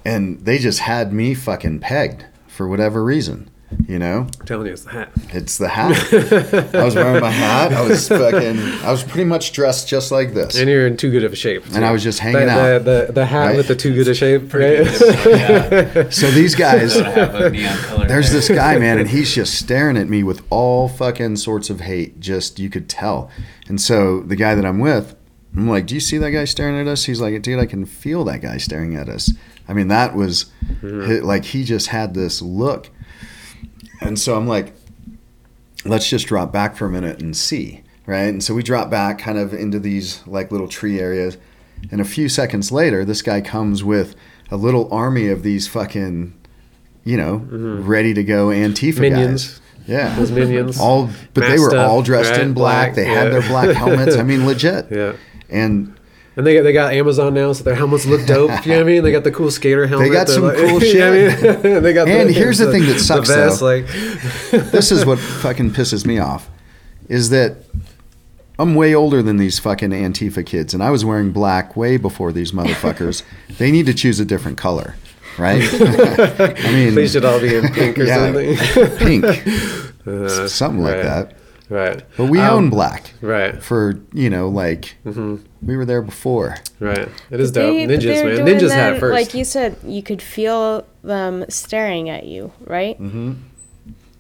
and 0.10 0.40
they 0.46 0.58
just 0.58 0.80
had 0.80 1.14
me 1.14 1.34
fucking 1.34 1.80
pegged 1.80 2.26
for 2.48 2.68
whatever 2.68 3.04
reason. 3.04 3.50
You 3.88 4.00
know, 4.00 4.22
I'm 4.40 4.46
telling 4.48 4.66
you, 4.66 4.74
it's 4.74 4.84
the 4.84 4.90
hat. 4.90 5.12
it's 5.30 5.58
the 5.60 5.68
hat. 5.70 5.92
I 6.74 6.84
was 6.84 6.96
wearing 6.96 7.22
my 7.22 7.30
hat. 7.30 7.72
I 7.72 7.88
was 7.88 8.08
fucking. 8.10 8.58
I 8.84 8.92
was 8.92 9.04
pretty 9.04 9.26
much 9.26 9.52
dressed 9.54 9.88
just 9.88 10.12
like 10.12 10.34
this, 10.34 10.58
And 10.58 10.68
you're 10.68 10.88
in 10.88 10.98
too 10.98 11.12
good 11.12 11.24
of 11.24 11.34
a 11.34 11.36
shape. 11.36 11.64
and 11.76 11.86
I 11.86 11.92
was 11.92 12.02
just 12.02 12.18
hanging 12.18 12.48
the, 12.48 12.50
out. 12.52 12.84
The, 12.84 13.06
the, 13.08 13.14
the 13.14 13.26
hat 13.28 13.46
Right? 13.50 13.58
with 13.58 13.68
the 13.68 13.76
too 13.76 13.94
good 13.94 14.08
of 14.08 14.12
a 14.14 14.16
shape, 14.16 14.52
right? 14.56 14.84
good. 14.88 15.26
yeah. 15.96 16.10
So 16.10 16.32
these 16.32 16.56
guys, 16.56 16.96
Gotta 16.98 17.12
have 17.12 17.36
a 17.36 17.50
neon 17.52 17.78
color 17.78 18.08
There's 18.08 18.32
this 18.32 18.50
guy, 18.50 18.80
man, 18.80 18.98
and 18.98 19.08
he's 19.16 19.34
just 19.36 19.54
staring 19.54 19.98
at 19.98 20.10
me 20.10 20.24
with 20.24 20.42
all 20.50 20.88
fucking 20.90 21.36
sorts 21.36 21.70
of 21.70 21.82
hate. 21.82 22.20
Just 22.20 22.58
you 22.58 22.72
could 22.72 22.90
tell. 22.90 23.30
And 23.68 23.80
so 23.80 24.22
the 24.22 24.36
guy 24.36 24.56
that 24.56 24.66
I'm 24.66 24.80
with, 24.80 25.16
I'm 25.56 25.68
like, 25.70 25.88
"Do 25.88 25.96
you 25.96 26.00
see 26.02 26.18
that 26.20 26.32
guy 26.32 26.46
staring 26.46 26.78
at 26.80 26.88
us?" 26.88 27.06
He's 27.06 27.20
like, 27.22 27.42
"Dude, 27.42 27.60
I 27.60 27.66
can 27.66 27.86
feel 27.86 28.24
that 28.26 28.42
guy 28.42 28.58
staring 28.58 28.96
at 28.96 29.10
us." 29.10 29.32
I 29.68 29.74
mean, 29.74 29.88
that 29.90 30.16
was 30.16 30.52
hi- 30.82 31.20
like 31.20 31.46
he 31.46 31.64
just 31.64 31.88
had 31.88 32.14
this 32.14 32.42
look. 32.42 32.90
And 34.02 34.18
so 34.20 34.36
I'm 34.38 34.48
like, 34.48 34.74
"Let's 35.86 36.10
just 36.10 36.28
drop 36.28 36.52
back 36.52 36.76
for 36.76 36.86
a 36.86 36.90
minute 36.90 37.22
and 37.22 37.36
see." 37.36 37.82
Right? 38.06 38.24
And 38.30 38.44
so 38.44 38.54
we 38.56 38.64
drop 38.64 38.90
back 38.90 39.20
kind 39.20 39.38
of 39.38 39.54
into 39.54 39.80
these 39.80 40.22
like 40.26 40.52
little 40.52 40.68
tree 40.68 41.00
areas. 41.00 41.38
And 41.92 42.02
a 42.02 42.06
few 42.06 42.28
seconds 42.28 42.72
later, 42.72 43.06
this 43.06 43.22
guy 43.22 43.40
comes 43.42 43.84
with 43.84 44.16
a 44.52 44.58
little 44.58 44.92
army 44.92 45.28
of 45.28 45.44
these 45.44 45.68
fucking 45.68 46.34
you 47.06 47.18
know, 47.18 47.38
ready 47.38 48.14
to 48.14 48.24
go 48.24 48.48
Antifa 48.48 48.94
Mm-hmm. 48.94 49.02
Minions. 49.02 49.48
guys. 49.48 49.62
Yeah. 49.88 50.16
Those 50.16 50.32
minions. 50.32 50.80
All, 50.80 51.10
but 51.34 51.48
they 51.48 51.58
were 51.58 51.76
all 51.78 52.02
dressed 52.04 52.40
in 52.40 52.54
black. 52.54 52.94
Black, 52.94 52.96
They 52.96 53.06
had 53.06 53.32
their 53.32 53.42
black 53.42 53.76
helmets. 53.76 54.16
I 54.16 54.22
mean, 54.24 54.46
legit. 54.48 54.88
yeah. 54.92 55.14
And 55.50 55.96
And 56.36 56.46
they 56.48 56.54
got, 56.56 56.64
they 56.64 56.74
got 56.74 56.94
Amazon 56.94 57.34
now, 57.34 57.52
so 57.54 57.64
their 57.64 57.76
helmets 57.76 58.06
look 58.06 58.26
dope. 58.26 58.50
you 58.66 58.72
know 58.72 58.78
what 58.78 58.82
I 58.82 58.92
mean? 58.92 59.04
They 59.04 59.12
got 59.12 59.24
the 59.24 59.32
cool 59.32 59.52
skater 59.52 59.88
helmet. 59.88 60.08
They 60.10 60.14
got 60.14 60.28
some 60.30 60.44
like- 60.44 60.58
cool 60.70 60.82
you 60.84 61.00
know 61.00 61.12
I 61.12 61.62
mean? 61.62 61.84
they 61.84 61.94
got 61.94 62.08
And 62.08 62.30
here's 62.30 62.58
the 62.60 62.72
thing 62.72 62.86
that 62.86 63.00
sucks, 63.00 63.28
The 63.28 63.36
vest, 63.36 63.60
though. 63.60 63.66
like 63.66 63.88
this 64.72 64.92
is 64.92 65.06
what 65.06 65.20
fucking 65.20 65.72
pisses 65.72 66.06
me 66.06 66.20
off, 66.20 66.50
is 67.08 67.30
that 67.32 67.58
I'm 68.58 68.76
way 68.76 68.94
older 68.94 69.22
than 69.24 69.38
these 69.38 69.58
fucking 69.60 69.92
Antifa 69.92 70.46
kids, 70.46 70.74
and 70.74 70.84
I 70.84 70.92
was 70.92 71.04
wearing 71.06 71.32
black 71.32 71.76
way 71.78 71.98
before 71.98 72.32
these 72.34 72.52
motherfuckers. 72.52 73.24
they 73.58 73.72
need 73.72 73.86
to 73.86 73.94
choose 73.94 74.20
a 74.20 74.26
different 74.26 74.58
color, 74.58 74.96
right? 75.38 75.62
I 75.72 76.72
mean, 76.72 76.94
they 76.94 77.08
should 77.08 77.24
all 77.26 77.40
be 77.40 77.56
in 77.56 77.70
pink 77.70 77.98
or 77.98 78.04
Yeah. 78.04 78.16
something. 78.18 78.98
pink, 78.98 79.26
Uh, 80.06 80.48
something 80.48 80.84
like 80.84 81.02
that. 81.02 81.34
Right. 81.70 82.02
But 82.18 82.26
we 82.30 82.40
Um, 82.40 82.50
own 82.54 82.70
black 82.70 83.12
Right. 83.22 83.62
for 83.62 84.00
you 84.14 84.30
know, 84.30 84.50
like 84.50 84.96
Mm-hmm. 85.06 85.36
we 85.62 85.78
were 85.78 85.86
there 85.86 86.02
before. 86.02 86.56
Right. 86.80 87.08
It 87.30 87.40
is 87.40 87.52
dope. 87.52 87.74
They- 87.76 87.86
but 87.86 88.00
Ninjas, 88.00 88.24
man. 88.38 88.46
Ninjas 88.48 88.70
that, 88.70 88.76
had 88.76 88.94
it 88.96 89.00
first. 89.00 89.14
Like 89.14 89.34
you 89.34 89.44
said, 89.46 89.76
you 89.86 90.02
could 90.02 90.22
feel 90.22 90.86
them 91.04 91.46
staring 91.50 92.10
at 92.10 92.26
you, 92.26 92.52
right? 92.66 93.00
Mm-hmm. 93.00 93.34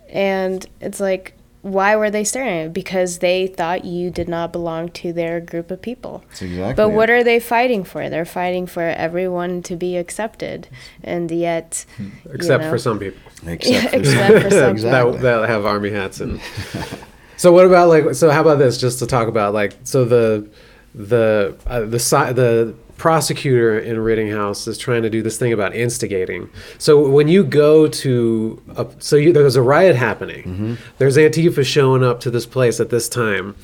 And 0.09 0.65
it's 0.81 0.99
like, 0.99 1.33
why 1.61 1.95
were 1.95 2.09
they 2.09 2.23
staring 2.23 2.49
at 2.59 2.63
you? 2.63 2.69
Because 2.69 3.17
they 3.17 3.47
thought 3.47 3.83
you 3.83 4.09
did 4.09 4.29
not 4.29 4.53
belong 4.53 4.89
to 4.89 5.11
their 5.11 5.39
group 5.41 5.71
of 5.71 5.81
people. 5.81 6.23
That's 6.29 6.41
exactly. 6.43 6.73
But 6.75 6.91
it. 6.91 6.95
what 6.95 7.09
are 7.09 7.23
they 7.23 7.39
fighting 7.39 7.83
for? 7.83 8.09
They're 8.09 8.25
fighting 8.25 8.65
for 8.65 8.81
everyone 8.83 9.61
to 9.63 9.75
be 9.75 9.97
accepted, 9.97 10.67
and 11.03 11.29
yet, 11.29 11.85
you 11.99 12.11
Except 12.33 12.63
know- 12.63 12.69
for 12.69 12.77
some 12.77 12.97
people. 12.99 13.19
Except 13.45 13.89
for 13.91 13.95
except 13.97 14.43
for 14.43 14.49
some 14.51 14.71
exactly. 14.77 15.11
that, 15.13 15.21
that 15.21 15.49
have 15.49 15.65
army 15.65 15.89
hats 15.91 16.19
and 16.21 16.39
so 17.39 17.53
what 17.53 17.65
about 17.65 17.87
like 17.87 18.13
so 18.13 18.29
how 18.29 18.41
about 18.41 18.59
this 18.59 18.77
just 18.77 18.99
to 18.99 19.07
talk 19.07 19.29
about 19.29 19.53
like 19.53 19.73
so 19.85 20.03
the 20.03 20.45
the 20.93 21.55
uh, 21.67 21.81
the 21.81 21.99
side 21.99 22.35
the 22.35 22.75
prosecutor 22.97 23.79
in 23.79 23.95
Rittinghouse 23.95 24.67
is 24.67 24.77
trying 24.77 25.03
to 25.03 25.09
do 25.09 25.21
this 25.23 25.37
thing 25.37 25.53
about 25.53 25.73
instigating. 25.73 26.49
So 26.79 27.07
when 27.07 27.29
you 27.29 27.45
go 27.45 27.87
to 27.87 28.61
a, 28.75 28.87
so 28.99 29.15
you, 29.15 29.31
there's 29.31 29.55
a 29.55 29.61
riot 29.61 29.95
happening. 29.95 30.43
Mm-hmm. 30.43 30.73
There's 30.97 31.15
Antifa 31.15 31.65
showing 31.65 32.03
up 32.03 32.19
to 32.19 32.29
this 32.29 32.45
place 32.45 32.81
at 32.81 32.89
this 32.89 33.07
time. 33.07 33.55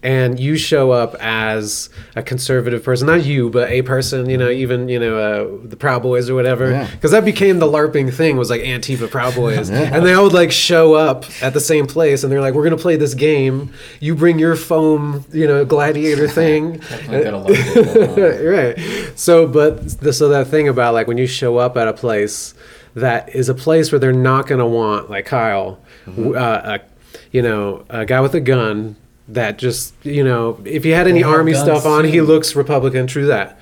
And 0.00 0.38
you 0.38 0.56
show 0.56 0.92
up 0.92 1.16
as 1.18 1.90
a 2.14 2.22
conservative 2.22 2.84
person, 2.84 3.08
not 3.08 3.24
you, 3.24 3.50
but 3.50 3.68
a 3.68 3.82
person, 3.82 4.30
you 4.30 4.38
know, 4.38 4.48
even 4.48 4.88
you 4.88 5.00
know 5.00 5.18
uh, 5.18 5.66
the 5.68 5.74
Proud 5.76 6.02
Boys 6.02 6.30
or 6.30 6.34
whatever, 6.36 6.70
Yeah. 6.70 6.88
because 6.92 7.10
that 7.10 7.24
became 7.24 7.58
the 7.58 7.66
LARPing 7.66 8.14
thing 8.14 8.36
was 8.36 8.48
like 8.48 8.60
Antifa 8.60 9.10
Proud 9.10 9.34
Boys, 9.42 9.68
Yeah. 9.70 9.90
and 9.92 10.06
they 10.06 10.14
all 10.14 10.22
would 10.24 10.32
like 10.32 10.52
show 10.52 10.94
up 10.94 11.24
at 11.42 11.52
the 11.52 11.58
same 11.60 11.88
place, 11.88 12.22
and 12.22 12.30
they're 12.30 12.40
like, 12.40 12.54
"We're 12.54 12.62
gonna 12.62 12.76
play 12.76 12.94
this 12.94 13.14
game. 13.14 13.72
You 13.98 14.14
bring 14.14 14.38
your 14.38 14.54
foam, 14.54 15.24
you 15.32 15.48
know, 15.48 15.64
gladiator 15.64 16.28
thing." 16.40 16.74
Definitely 16.78 17.24
got 17.24 17.34
a 17.34 17.38
lot 17.38 17.50
of 17.50 17.56
people 17.56 18.48
right. 18.52 19.18
So, 19.18 19.48
but 19.48 19.98
the, 19.98 20.12
so 20.12 20.28
that 20.28 20.46
thing 20.46 20.68
about 20.68 20.94
like 20.94 21.08
when 21.08 21.18
you 21.18 21.26
show 21.26 21.56
up 21.56 21.76
at 21.76 21.88
a 21.88 21.92
place 21.92 22.54
that 22.94 23.34
is 23.34 23.48
a 23.48 23.54
place 23.54 23.90
where 23.90 23.98
they're 23.98 24.12
not 24.12 24.46
going 24.46 24.60
to 24.60 24.66
want 24.66 25.10
like 25.10 25.26
Kyle, 25.26 25.80
w 26.06 26.34
uh, 26.36 26.78
a, 26.78 27.18
you 27.32 27.42
know, 27.42 27.84
a 27.90 28.06
guy 28.06 28.20
with 28.20 28.34
a 28.34 28.40
gun 28.40 28.94
that 29.28 29.58
just 29.58 29.94
you 30.04 30.24
know 30.24 30.60
if 30.64 30.84
he 30.84 30.90
had 30.90 31.06
any 31.06 31.20
They 31.22 31.28
have 31.28 31.34
army 31.38 31.54
stuff 31.54 31.86
on, 31.86 32.04
he 32.04 32.20
looks 32.20 32.54
Republican. 32.56 33.06
True 33.06 33.26
that. 33.26 33.58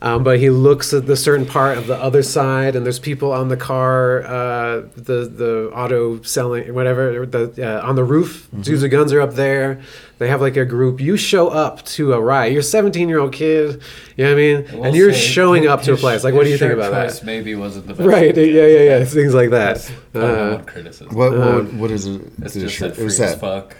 Um, 0.00 0.22
but 0.22 0.38
he 0.38 0.48
looks 0.48 0.94
at 0.94 1.06
the 1.08 1.16
certain 1.16 1.44
part 1.44 1.76
of 1.76 1.88
the 1.88 1.96
other 1.96 2.22
side, 2.22 2.76
and 2.76 2.86
there's 2.86 3.00
people 3.00 3.32
on 3.32 3.48
the 3.48 3.56
car, 3.56 4.22
uh, 4.22 4.82
the 4.94 5.28
the 5.28 5.72
auto 5.74 6.22
selling 6.22 6.72
whatever, 6.72 7.26
the 7.26 7.80
uh, 7.82 7.84
on 7.84 7.96
the 7.96 8.04
roof. 8.04 8.48
Dudes 8.60 8.80
with 8.82 8.92
guns 8.92 9.12
are 9.12 9.20
up 9.20 9.34
there. 9.34 9.80
They 10.18 10.28
have 10.28 10.40
like 10.40 10.56
a 10.56 10.64
group. 10.64 11.00
You 11.00 11.16
show 11.16 11.48
up 11.48 11.84
to 11.86 12.12
a 12.12 12.20
riot. 12.20 12.52
You're 12.52 12.60
a 12.60 12.62
17 12.62 13.08
year 13.08 13.18
old 13.18 13.32
kid. 13.32 13.82
You 14.16 14.24
know 14.24 14.30
what 14.30 14.32
I 14.32 14.34
mean? 14.36 14.56
I 14.68 14.74
will 14.76 14.84
and 14.84 14.96
you're 14.96 15.12
say, 15.12 15.18
showing 15.18 15.66
up 15.66 15.82
to 15.82 15.94
a 15.94 15.96
place. 15.96 16.22
Like, 16.22 16.34
what 16.34 16.44
do 16.44 16.50
you 16.50 16.58
think 16.58 16.74
about 16.74 16.92
that? 16.92 17.24
Maybe 17.24 17.56
wasn't 17.56 17.88
the 17.88 17.94
best. 17.94 18.06
Right? 18.06 18.36
Yeah, 18.36 18.66
yeah, 18.66 18.98
yeah. 18.98 19.04
Things 19.04 19.34
like 19.34 19.50
that. 19.50 19.90
Uh, 20.14 20.58
criticism. 20.58 21.12
What, 21.12 21.32
what, 21.32 21.40
Um, 21.40 21.78
what 21.80 21.90
is 21.90 22.06
it? 22.06 22.22
It's 22.42 22.54
just 22.54 22.76
shirt? 22.76 22.90
that 22.90 22.94
free 22.94 23.04
Was 23.06 23.18
as 23.20 23.32
that? 23.32 23.40
fuck. 23.40 23.76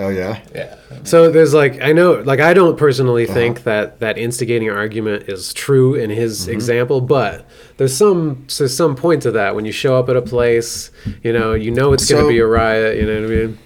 Oh 0.00 0.08
yeah. 0.10 0.40
Yeah. 0.54 0.76
So 1.02 1.30
there's 1.30 1.52
like 1.52 1.82
I 1.82 1.92
know 1.92 2.12
like 2.24 2.38
I 2.40 2.54
don't 2.54 2.78
personally 2.78 3.24
Uh-huh. 3.24 3.34
think 3.34 3.64
that 3.64 3.98
that 3.98 4.16
instigating 4.16 4.70
argument 4.70 5.24
is 5.28 5.52
true 5.52 5.94
in 5.94 6.08
his 6.08 6.42
Mm-hmm. 6.42 6.52
example, 6.52 7.00
but 7.00 7.44
there's 7.78 7.96
some 7.96 8.46
there's 8.56 8.76
some 8.76 8.94
point 8.94 9.22
to 9.22 9.32
that 9.32 9.54
when 9.56 9.64
you 9.64 9.72
show 9.72 9.96
up 9.98 10.08
at 10.08 10.16
a 10.16 10.22
place, 10.22 10.90
you 11.24 11.32
know, 11.32 11.52
you 11.54 11.70
know 11.72 11.92
it's 11.92 12.08
going 12.08 12.22
So- 12.22 12.28
to 12.28 12.32
be 12.32 12.38
a 12.38 12.46
riot, 12.46 12.96
you 12.96 13.06
know 13.06 13.20
what 13.22 13.30
I 13.30 13.34
mean? 13.34 13.58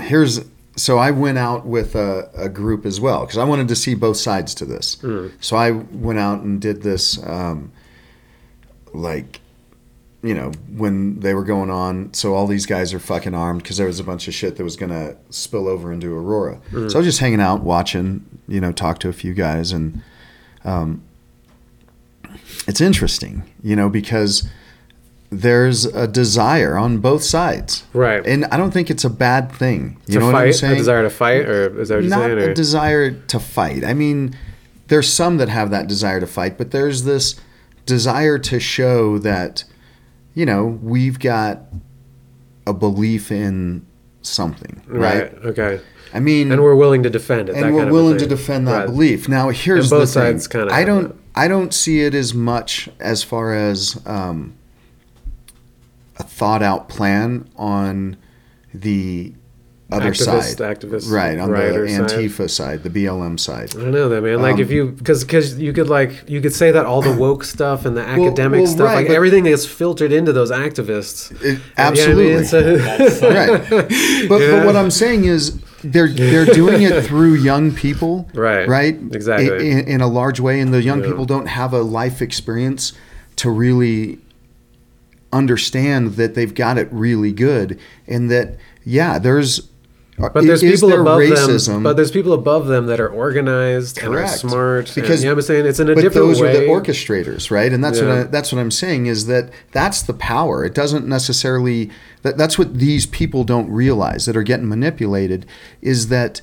Here's 0.00 0.40
so 0.76 0.96
I 0.98 1.10
went 1.10 1.36
out 1.38 1.66
with 1.66 1.94
a, 1.94 2.30
a 2.34 2.48
group 2.48 2.86
as 2.86 3.00
well 3.00 3.20
because 3.20 3.36
I 3.38 3.44
wanted 3.44 3.68
to 3.68 3.76
see 3.76 3.94
both 3.94 4.16
sides 4.16 4.54
to 4.56 4.64
this. 4.64 4.96
So 5.40 5.56
I 5.56 5.72
went 5.72 6.18
out 6.18 6.40
and 6.40 6.58
did 6.60 6.82
this, 6.82 7.18
um, 7.26 7.70
like, 8.94 9.39
you 10.22 10.34
know, 10.34 10.52
when 10.76 11.18
they 11.20 11.32
were 11.34 11.44
going 11.44 11.70
on. 11.70 12.12
So 12.12 12.34
all 12.34 12.46
these 12.46 12.66
guys 12.66 12.92
are 12.92 12.98
fucking 12.98 13.34
armed 13.34 13.62
because 13.62 13.76
there 13.78 13.86
was 13.86 13.98
a 14.00 14.04
bunch 14.04 14.28
of 14.28 14.34
shit 14.34 14.56
that 14.56 14.64
was 14.64 14.76
gonna 14.76 15.16
spill 15.30 15.66
over 15.68 15.92
into 15.92 16.14
Aurora. 16.14 16.60
So 16.72 16.78
I 16.78 16.98
was 16.98 17.06
just 17.06 17.20
hanging 17.20 17.40
out, 17.40 17.62
watching, 17.62 18.24
you 18.46 18.60
know, 18.60 18.70
talk 18.72 18.98
to 19.00 19.08
a 19.08 19.12
few 19.14 19.32
guys, 19.34 19.72
and 19.72 20.02
um, 20.64 21.02
it's 22.66 22.80
interesting, 22.80 23.44
you 23.62 23.74
know, 23.76 23.88
because 23.88 24.46
there's 25.30 25.84
a 25.86 26.06
desire 26.08 26.76
on 26.76 26.98
both 26.98 27.22
sides. 27.22 27.84
Right. 27.92 28.24
And 28.26 28.44
I 28.46 28.56
don't 28.56 28.72
think 28.72 28.90
it's 28.90 29.04
a 29.04 29.10
bad 29.10 29.52
thing. 29.52 29.96
You 30.06 30.14
to 30.14 30.20
know 30.20 30.26
fight, 30.26 30.32
what 30.32 30.46
I'm 30.46 30.52
saying? 30.52 30.72
a 30.74 30.76
desire 30.76 31.02
to 31.04 31.10
fight 31.10 31.46
or 31.48 31.80
is 31.80 31.88
that 31.88 31.94
what 31.96 32.00
you're 32.02 32.10
Not 32.10 32.24
saying? 32.26 32.38
a 32.50 32.54
desire 32.54 33.10
to 33.12 33.38
fight. 33.40 33.84
I 33.84 33.94
mean, 33.94 34.36
there's 34.88 35.10
some 35.10 35.36
that 35.36 35.48
have 35.48 35.70
that 35.70 35.86
desire 35.86 36.18
to 36.18 36.26
fight, 36.26 36.58
but 36.58 36.72
there's 36.72 37.04
this 37.04 37.36
desire 37.86 38.38
to 38.38 38.58
show 38.58 39.18
that, 39.18 39.62
you 40.34 40.46
know, 40.46 40.78
we've 40.82 41.18
got 41.18 41.62
a 42.66 42.72
belief 42.72 43.30
in 43.32 43.84
something, 44.22 44.82
right? 44.86 45.32
right. 45.32 45.44
Okay. 45.46 45.80
I 46.12 46.20
mean, 46.20 46.50
And 46.52 46.62
we're 46.62 46.74
willing 46.74 47.02
to 47.04 47.10
defend 47.10 47.48
it. 47.48 47.54
and 47.54 47.64
that 47.64 47.72
we're 47.72 47.78
kind 47.78 47.88
of 47.88 47.94
willing 47.94 48.18
to 48.18 48.26
defend 48.26 48.66
that 48.68 48.76
Right. 48.78 48.86
belief. 48.86 49.28
Now, 49.28 49.50
here's 49.50 49.90
the 49.90 49.98
thing. 49.98 50.06
sides 50.06 50.48
kinda 50.48 50.72
I 50.74 50.84
don't. 50.84 51.08
that. 51.08 51.16
I 51.34 51.46
don't 51.48 51.72
see 51.72 52.00
it 52.00 52.14
as 52.14 52.34
much 52.34 52.88
as 52.98 53.22
far 53.22 53.54
as 53.54 54.00
um, 54.06 54.54
a 56.18 56.22
thought 56.24 56.62
out 56.62 56.88
plan 56.88 57.48
on 57.56 58.16
the 58.74 59.32
other 59.92 60.10
Activist- 60.12 60.42
side, 60.56 60.76
activist 60.78 61.10
right? 61.10 61.38
On 61.38 61.48
the 61.48 61.54
rioter 61.54 61.88
side. 61.88 62.00
Antifa 62.10 62.48
side, 62.48 62.82
the 62.82 62.90
BLM 62.90 63.38
side. 63.38 63.74
I 63.76 63.80
don't 63.80 63.90
know 63.90 64.08
that 64.08 64.22
man. 64.22 64.40
Like 64.40 64.54
Um, 64.54 64.60
if 64.60 64.70
you, 64.70 64.86
because 64.92 65.24
because 65.24 65.58
you 65.58 65.72
could 65.72 65.88
like 65.88 66.28
you 66.28 66.40
could 66.40 66.54
say 66.54 66.70
that 66.70 66.86
all 66.86 67.02
the 67.02 67.12
woke 67.12 67.42
stuff 67.44 67.84
and 67.84 67.96
the 67.96 68.02
academic 68.02 68.60
well, 68.62 68.66
stuff, 68.70 68.86
right, 68.86 69.06
like 69.06 69.10
everything 69.16 69.46
is 69.46 69.66
filtered 69.66 70.12
into 70.12 70.32
those 70.32 70.50
activists. 70.50 71.32
It- 71.42 71.44
You 71.44 71.52
know 71.54 71.60
absolutely. 71.76 72.34
I 72.34 72.36
mean? 72.36 72.44
So- 73.10 73.30
right. 73.34 73.70
But, 73.70 73.90
Yeah. 74.40 74.50
but 74.56 74.66
what 74.66 74.76
I'm 74.76 74.90
saying 74.90 75.24
is 75.24 75.58
they're 75.82 76.08
they're 76.08 76.44
doing 76.46 76.82
it 76.82 77.04
through 77.06 77.34
young 77.34 77.72
people, 77.72 78.28
Right. 78.34 78.68
Right, 78.68 78.96
Exactly. 79.12 79.70
In, 79.70 79.78
in 79.80 80.00
a 80.00 80.06
large 80.08 80.38
way, 80.38 80.60
and 80.60 80.72
the 80.72 80.82
young 80.82 81.00
Yeah. 81.00 81.08
people 81.08 81.24
don't 81.24 81.46
have 81.46 81.72
a 81.72 81.80
life 81.82 82.20
experience 82.22 82.92
to 83.36 83.50
really 83.50 84.18
understand 85.32 86.14
that 86.14 86.34
they've 86.34 86.54
got 86.54 86.76
it 86.76 86.88
really 86.90 87.32
good 87.32 87.78
and 88.08 88.30
that 88.30 88.56
yeah 88.84 89.18
there's 89.18 89.68
But 90.20 90.44
there's 90.44 90.62
is 90.62 90.74
people 90.80 90.90
there 90.90 91.00
above 91.00 91.20
racism 91.20 91.66
them. 91.66 91.82
But 91.82 91.96
there's 91.96 92.10
people 92.10 92.32
above 92.32 92.66
them 92.66 92.86
that 92.86 93.00
are 93.00 93.08
organized 93.08 93.98
and 93.98 94.08
are 94.08 94.18
Correct. 94.18 94.38
smart. 94.38 94.86
and- 94.86 94.94
Because- 94.94 95.22
you 95.22 95.28
know 95.28 95.34
what 95.34 95.38
I'm 95.38 95.42
saying? 95.46 95.66
It's 95.66 95.80
in 95.80 95.88
a 95.88 95.94
but 95.94 96.00
different 96.02 96.26
those 96.28 96.40
way. 96.40 96.50
are 96.50 96.60
the 96.60 96.66
orchestrators, 96.66 97.50
right? 97.50 97.72
And 97.72 97.82
that's 97.82 98.00
what 98.00 98.10
I, 98.10 98.22
that's 98.24 98.52
what 98.52 98.58
I'm 98.60 98.70
saying 98.70 99.06
is 99.06 99.26
that 99.26 99.50
that's 99.72 100.02
the 100.02 100.12
power. 100.14 100.64
It 100.64 100.74
doesn't 100.74 101.06
necessarily 101.06 101.90
that 102.22 102.36
that's 102.36 102.58
what 102.58 102.74
these 102.78 103.06
people 103.06 103.44
don't 103.44 103.70
realize 103.70 104.26
that 104.26 104.36
are 104.36 104.42
getting 104.42 104.68
manipulated 104.68 105.46
is 105.80 106.08
that 106.08 106.40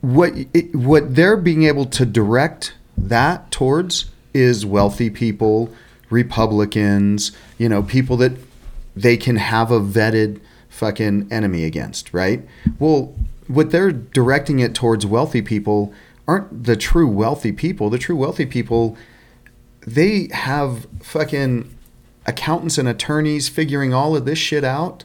what 0.00 0.32
it, 0.52 0.74
what 0.74 1.14
they're 1.14 1.36
being 1.36 1.62
able 1.64 1.84
to 1.86 2.04
direct 2.06 2.74
that 2.96 3.50
towards 3.50 4.06
is 4.34 4.64
wealthy 4.64 5.10
people, 5.10 5.70
Republicans, 6.10 7.32
you 7.58 7.68
know, 7.68 7.82
people 7.82 8.16
that 8.16 8.32
they 8.96 9.16
can 9.16 9.36
have 9.36 9.70
a 9.70 9.80
vetted 9.80 10.40
fucking 10.82 11.28
enemy 11.30 11.62
against, 11.62 12.12
right? 12.12 12.42
Well, 12.80 13.14
what 13.46 13.70
they're 13.70 13.92
directing 13.92 14.58
it 14.58 14.74
towards 14.74 15.06
wealthy 15.06 15.40
people 15.40 15.94
aren't 16.26 16.64
the 16.64 16.74
true 16.74 17.06
wealthy 17.06 17.52
people. 17.52 17.88
The 17.88 17.98
true 17.98 18.16
wealthy 18.16 18.46
people, 18.46 18.96
they 19.86 20.28
have 20.32 20.88
fucking 21.00 21.72
accountants 22.26 22.78
and 22.78 22.88
attorneys 22.88 23.48
figuring 23.48 23.94
all 23.94 24.16
of 24.16 24.24
this 24.24 24.40
shit 24.40 24.64
out 24.64 25.04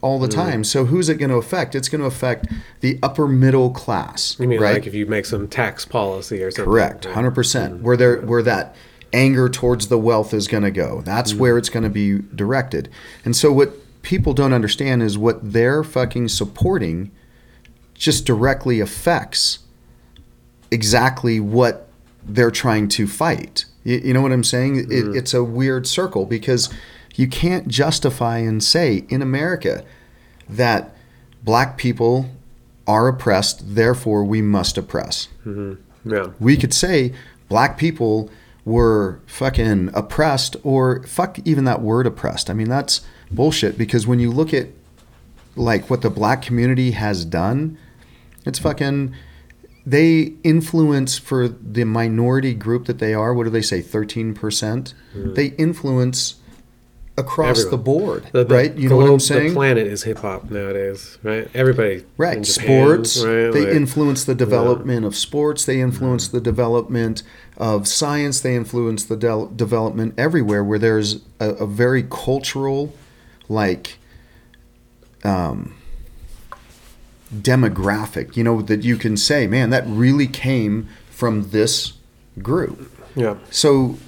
all 0.00 0.18
the 0.18 0.26
mm. 0.26 0.34
time. 0.34 0.64
So 0.64 0.86
who's 0.86 1.08
it 1.08 1.18
going 1.18 1.30
to 1.30 1.36
affect? 1.36 1.76
It's 1.76 1.88
going 1.88 2.00
to 2.00 2.08
affect 2.08 2.48
the 2.80 2.98
upper 3.00 3.28
middle 3.28 3.70
class, 3.70 4.36
You 4.40 4.48
mean 4.48 4.60
right? 4.60 4.74
like 4.74 4.88
if 4.88 4.94
you 4.94 5.06
make 5.06 5.24
some 5.24 5.46
tax 5.46 5.84
policy 5.84 6.42
or 6.42 6.50
something? 6.50 6.64
Correct, 6.64 7.04
hundred 7.04 7.36
percent. 7.36 7.74
Mm. 7.74 7.82
Where 7.82 7.96
there, 7.96 8.20
where 8.22 8.42
that 8.42 8.74
anger 9.12 9.48
towards 9.48 9.86
the 9.86 9.98
wealth 9.98 10.34
is 10.34 10.48
going 10.48 10.64
to 10.64 10.70
go. 10.72 11.02
That's 11.02 11.32
mm. 11.32 11.38
where 11.38 11.58
it's 11.58 11.68
going 11.68 11.84
to 11.84 11.90
be 11.90 12.18
directed. 12.34 12.88
And 13.24 13.36
so, 13.36 13.52
what 13.52 13.72
people 14.02 14.32
don't 14.34 14.52
understand 14.52 15.02
is 15.02 15.18
what 15.18 15.52
they're 15.52 15.84
fucking 15.84 16.28
supporting 16.28 17.10
just 17.94 18.24
directly 18.24 18.80
affects 18.80 19.60
exactly 20.70 21.40
what 21.40 21.88
they're 22.24 22.50
trying 22.50 22.88
to 22.88 23.06
fight. 23.06 23.64
You, 23.84 23.98
you 23.98 24.14
know 24.14 24.22
what 24.22 24.32
I'm 24.32 24.44
saying? 24.44 24.76
It, 24.76 24.88
mm-hmm. 24.88 25.16
it's 25.16 25.34
a 25.34 25.44
weird 25.44 25.86
circle 25.86 26.24
because 26.24 26.72
you 27.16 27.28
can't 27.28 27.68
justify 27.68 28.38
and 28.38 28.62
say 28.62 29.04
in 29.08 29.20
America 29.20 29.84
that 30.48 30.94
black 31.42 31.76
people 31.76 32.30
are 32.86 33.08
oppressed, 33.08 33.74
therefore 33.74 34.24
we 34.24 34.42
must 34.42 34.76
oppress 34.76 35.28
mm-hmm. 35.46 35.74
Yeah. 36.10 36.28
we 36.40 36.56
could 36.56 36.74
say 36.74 37.12
black 37.48 37.78
people 37.78 38.30
were 38.64 39.20
fucking 39.26 39.90
oppressed 39.94 40.56
or 40.62 41.02
fuck 41.04 41.38
even 41.44 41.64
that 41.64 41.80
word 41.80 42.06
oppressed. 42.06 42.50
I 42.50 42.54
mean, 42.54 42.68
that's 42.68 43.00
bullshit 43.30 43.78
because 43.78 44.06
when 44.06 44.18
you 44.18 44.30
look 44.30 44.52
at 44.52 44.68
like 45.56 45.90
what 45.90 46.02
the 46.02 46.10
black 46.10 46.42
community 46.42 46.92
has 46.92 47.24
done, 47.24 47.78
it's 48.44 48.58
fucking 48.58 49.14
they 49.86 50.34
influence 50.44 51.18
for 51.18 51.48
the 51.48 51.84
minority 51.84 52.54
group 52.54 52.86
that 52.86 52.98
they 52.98 53.14
are. 53.14 53.32
What 53.32 53.44
do 53.44 53.50
they 53.50 53.62
say? 53.62 53.80
13%. 53.80 54.34
Mm-hmm. 54.34 55.34
They 55.34 55.46
influence 55.46 56.36
across 57.16 57.58
Everyone. 57.60 57.70
the 57.70 57.76
board, 57.78 58.28
The, 58.32 58.44
the 58.44 58.54
right? 58.54 58.74
You 58.74 58.88
know 58.88 58.96
what 58.96 59.10
I'm 59.10 59.20
saying? 59.20 59.48
The 59.48 59.54
planet 59.54 59.86
is 59.86 60.02
hip 60.02 60.18
hop 60.18 60.50
nowadays, 60.50 61.18
right? 61.22 61.48
Everybody. 61.54 62.04
Right, 62.16 62.42
Japan, 62.42 63.04
sports. 63.04 63.22
right? 63.24 63.50
They 63.50 63.66
Like- 63.66 63.74
influence 63.74 64.24
the 64.24 64.34
development 64.34 65.04
of 65.04 65.14
sports. 65.16 65.64
They 65.64 65.80
influence 65.80 66.28
mm-hmm. 66.28 66.36
the 66.38 66.40
development 66.42 67.22
of 67.56 67.86
science. 67.86 68.40
They 68.40 68.56
influence 68.56 69.04
the 69.04 69.16
del 69.16 69.46
development 69.46 70.14
everywhere 70.16 70.64
where 70.64 70.78
there's 70.78 71.20
a, 71.38 71.50
a 71.50 71.66
very 71.66 72.02
cultural, 72.04 72.92
like, 73.50 73.98
um, 75.24 75.74
demographic. 77.34 78.36
You 78.36 78.44
know 78.44 78.62
that 78.62 78.82
you 78.82 78.96
can 78.96 79.16
say, 79.16 79.46
man, 79.46 79.70
that 79.70 79.84
really 79.86 80.26
came 80.26 80.88
from 81.10 81.50
this 81.50 81.94
group. 82.40 82.90
Yeah. 83.14 83.36
So 83.50 83.98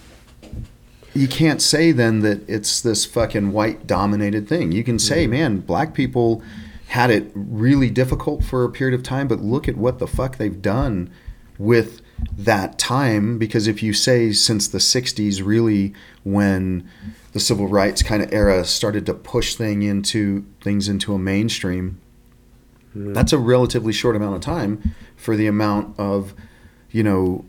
you 1.14 1.28
can't 1.28 1.60
say 1.60 1.92
then 1.92 2.20
that 2.20 2.48
it's 2.48 2.80
this 2.80 3.04
fucking 3.04 3.52
white 3.52 3.86
dominated 3.86 4.48
thing. 4.48 4.72
You 4.72 4.84
can 4.84 4.98
say, 4.98 5.26
man, 5.26 5.58
black 5.58 5.94
people 5.94 6.42
had 6.88 7.10
it 7.10 7.30
really 7.34 7.90
difficult 7.90 8.44
for 8.44 8.64
a 8.64 8.70
period 8.70 8.98
of 8.98 9.02
time, 9.02 9.28
but 9.28 9.40
look 9.40 9.68
at 9.68 9.76
what 9.76 9.98
the 9.98 10.06
fuck 10.06 10.36
they've 10.36 10.62
done 10.62 11.10
with 11.58 12.00
that 12.36 12.78
time. 12.78 13.38
Because 13.38 13.66
if 13.66 13.82
you 13.82 13.92
say 13.92 14.32
since 14.32 14.68
the 14.68 14.78
60s, 14.78 15.44
really, 15.44 15.94
when 16.22 16.88
the 17.32 17.40
civil 17.40 17.66
rights 17.66 18.02
kind 18.02 18.22
of 18.22 18.32
era 18.32 18.64
started 18.64 19.06
to 19.06 19.14
push 19.14 19.54
thing 19.54 19.82
into 19.82 20.44
things 20.60 20.88
into 20.88 21.14
a 21.14 21.18
mainstream, 21.18 22.00
that's 22.94 23.32
a 23.32 23.38
relatively 23.38 23.92
short 23.92 24.16
amount 24.16 24.34
of 24.34 24.42
time 24.42 24.94
for 25.16 25.34
the 25.36 25.46
amount 25.46 25.98
of, 25.98 26.34
you 26.90 27.02
know, 27.02 27.44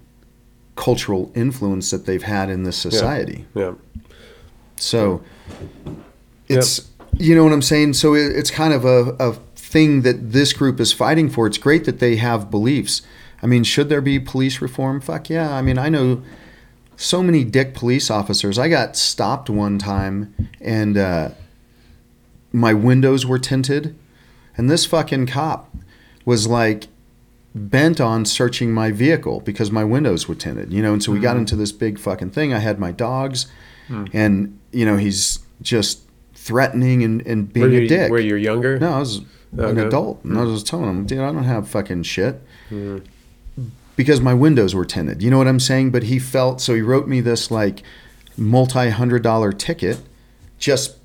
cultural 0.75 1.31
influence 1.35 1.91
that 1.91 2.05
they've 2.05 2.23
had 2.23 2.49
in 2.49 2.63
this 2.63 2.77
society. 2.77 3.45
Yeah. 3.53 3.73
So 4.77 5.21
it's 6.47 6.89
you 7.19 7.35
know 7.35 7.43
what 7.43 7.53
I'm 7.53 7.61
saying. 7.61 7.93
So 7.93 8.15
it, 8.15 8.35
it's 8.35 8.49
kind 8.49 8.73
of 8.73 8.85
a, 8.85 9.15
a 9.19 9.33
thing 9.55 10.01
that 10.01 10.31
this 10.31 10.53
group 10.53 10.79
is 10.79 10.93
fighting 10.93 11.29
for. 11.29 11.45
It's 11.45 11.57
great 11.57 11.85
that 11.85 11.99
they 11.99 12.15
have 12.15 12.49
beliefs. 12.49 13.01
I 13.41 13.47
mean, 13.47 13.63
should 13.63 13.89
there 13.89 14.01
be 14.01 14.19
police 14.19 14.61
reform? 14.61 15.01
Fuck 15.01 15.29
yeah. 15.29 15.53
I 15.53 15.61
mean, 15.61 15.77
I 15.77 15.89
know 15.89 16.23
so 16.95 17.23
many 17.23 17.43
dick 17.43 17.73
police 17.73 18.09
officers. 18.09 18.57
I 18.57 18.69
got 18.69 18.95
stopped 18.95 19.49
one 19.49 19.77
time 19.77 20.33
and 20.61 20.97
uh, 20.97 21.29
my 22.53 22.73
windows 22.73 23.25
were 23.25 23.39
tinted, 23.39 23.95
and 24.55 24.69
this 24.69 24.85
fucking 24.85 25.25
cop 25.27 25.75
was 26.23 26.47
like 26.47 26.87
bent 27.55 27.99
on 27.99 28.25
searching 28.25 28.71
my 28.71 28.91
vehicle 28.91 29.41
because 29.41 29.71
my 29.71 29.83
windows 29.83 30.27
were 30.27 30.35
tinted, 30.35 30.71
you 30.71 30.81
know. 30.81 30.93
And 30.93 31.03
so 31.03 31.11
we 31.11 31.19
got 31.19 31.31
mm-hmm. 31.31 31.39
into 31.39 31.55
this 31.55 31.71
big 31.71 31.99
fucking 31.99 32.29
thing. 32.29 32.53
I 32.53 32.59
had 32.59 32.79
my 32.79 32.91
dogs, 32.91 33.47
hmm. 33.87 34.05
and 34.13 34.59
you 34.71 34.85
know 34.85 34.97
he's 34.97 35.39
just 35.61 36.01
threatening 36.35 37.03
and, 37.03 37.25
and 37.25 37.51
being 37.51 37.71
Were 37.71 37.77
a 37.77 37.87
dick. 37.87 38.11
were 38.11 38.19
you're 38.19 38.37
younger? 38.37 38.77
No, 38.77 38.93
I 38.93 38.99
was 38.99 39.21
an 39.57 39.79
adult, 39.79 40.23
and 40.23 40.37
I 40.37 40.43
hmm. 40.43 40.51
was 40.51 40.63
telling 40.63 40.89
him, 40.89 41.05
dude, 41.05 41.19
I 41.19 41.31
don't 41.31 41.43
have 41.43 41.67
fucking 41.67 42.03
shit. 42.03 42.41
Hmm. 42.69 42.99
Because 43.95 44.19
my 44.21 44.33
windows 44.33 44.73
were 44.73 44.85
tinted. 44.85 45.21
You 45.21 45.29
know 45.29 45.37
what 45.37 45.47
I'm 45.47 45.59
saying? 45.59 45.91
But 45.91 46.03
he 46.03 46.17
felt 46.19 46.61
so 46.61 46.73
he 46.73 46.81
wrote 46.81 47.07
me 47.07 47.21
this 47.21 47.51
like 47.51 47.83
multi 48.37 48.89
hundred 48.89 49.21
dollar 49.23 49.51
ticket 49.53 49.99
just 50.57 50.97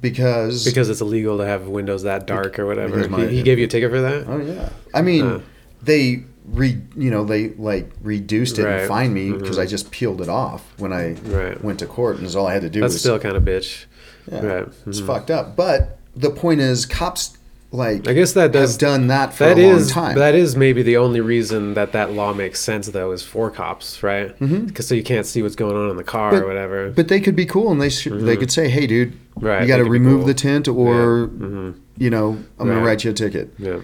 because 0.00 0.64
Because 0.64 0.90
it's 0.90 1.00
illegal 1.00 1.38
to 1.38 1.46
have 1.46 1.66
windows 1.66 2.02
that 2.02 2.26
dark 2.26 2.58
or 2.58 2.66
whatever. 2.66 3.08
my- 3.08 3.26
he, 3.26 3.36
he 3.36 3.42
gave 3.42 3.58
you 3.58 3.64
a 3.64 3.68
ticket 3.68 3.90
for 3.90 4.00
that? 4.02 4.26
Oh 4.28 4.38
yeah. 4.38 4.68
I 4.92 5.00
mean, 5.02 5.42
they 5.82 6.24
re 6.46 6.78
you 6.94 7.10
know 7.10 7.24
they 7.24 7.48
like 7.50 7.90
reduced 8.02 8.58
it 8.58 8.64
Right. 8.66 8.80
and 8.80 8.88
fined 8.88 9.14
me 9.14 9.32
because 9.32 9.58
I 9.58 9.64
just 9.64 9.90
peeled 9.90 10.20
it 10.20 10.28
off 10.28 10.62
when 10.78 10.92
I 10.92 11.12
Right. 11.24 11.62
went 11.64 11.78
to 11.78 11.86
court, 11.86 12.18
and 12.18 12.36
all 12.36 12.46
I 12.46 12.52
had 12.52 12.62
to 12.62 12.68
do 12.70 12.80
That's 12.80 12.92
was 12.92 13.00
still 13.00 13.18
kind 13.18 13.36
of 13.36 13.42
bitch. 13.44 13.86
yeah, 14.30 14.40
right. 14.44 14.68
it's 14.86 15.00
Mhm. 15.00 15.06
fucked 15.06 15.30
up. 15.30 15.56
But 15.56 15.98
the 16.14 16.28
point 16.30 16.60
is, 16.60 16.84
cops 16.84 17.38
like 17.74 18.06
I 18.08 18.12
guess 18.12 18.32
that 18.34 18.52
does 18.52 18.76
done 18.76 19.08
that 19.08 19.34
for 19.34 19.44
that 19.44 19.58
a 19.58 19.66
long 19.72 19.86
time. 19.86 20.16
that 20.16 20.34
is 20.34 20.54
maybe 20.56 20.82
the 20.82 20.96
only 20.96 21.20
reason 21.20 21.74
that 21.74 21.92
that 21.92 22.12
law 22.12 22.32
makes 22.32 22.60
sense 22.60 22.86
though 22.88 23.10
is 23.12 23.22
for 23.22 23.50
cops, 23.50 24.02
right? 24.02 24.38
Because 24.38 24.86
so 24.86 24.94
you 24.94 25.02
can't 25.02 25.26
see 25.26 25.42
what's 25.42 25.56
going 25.56 25.76
on 25.76 25.90
in 25.90 25.96
the 25.96 26.04
car 26.04 26.30
Mm-hmm. 26.32 26.40
But- 26.40 26.44
or 26.44 26.48
whatever. 26.48 26.90
But 26.90 27.08
they 27.08 27.20
could 27.20 27.34
be 27.36 27.46
cool, 27.46 27.70
and 27.72 27.80
they 27.80 27.90
sh- 27.90 28.08
they 28.10 28.36
could 28.36 28.50
say, 28.52 28.68
"Hey, 28.68 28.86
dude, 28.86 29.12
Mm-hmm. 29.12 29.46
Right, 29.46 29.62
you 29.62 29.66
got 29.68 29.78
to 29.78 29.84
remove 29.84 30.20
cool. 30.20 30.26
the 30.28 30.34
tint, 30.34 30.68
or 30.68 30.94
Yeah. 31.22 31.46
Mhm. 31.46 31.74
you 31.98 32.08
know, 32.10 32.38
I'm 32.58 32.68
gonna 32.68 32.80
write 32.84 33.02
you 33.04 33.10
a 33.10 33.14
ticket." 33.14 33.52
yeah. 33.58 33.80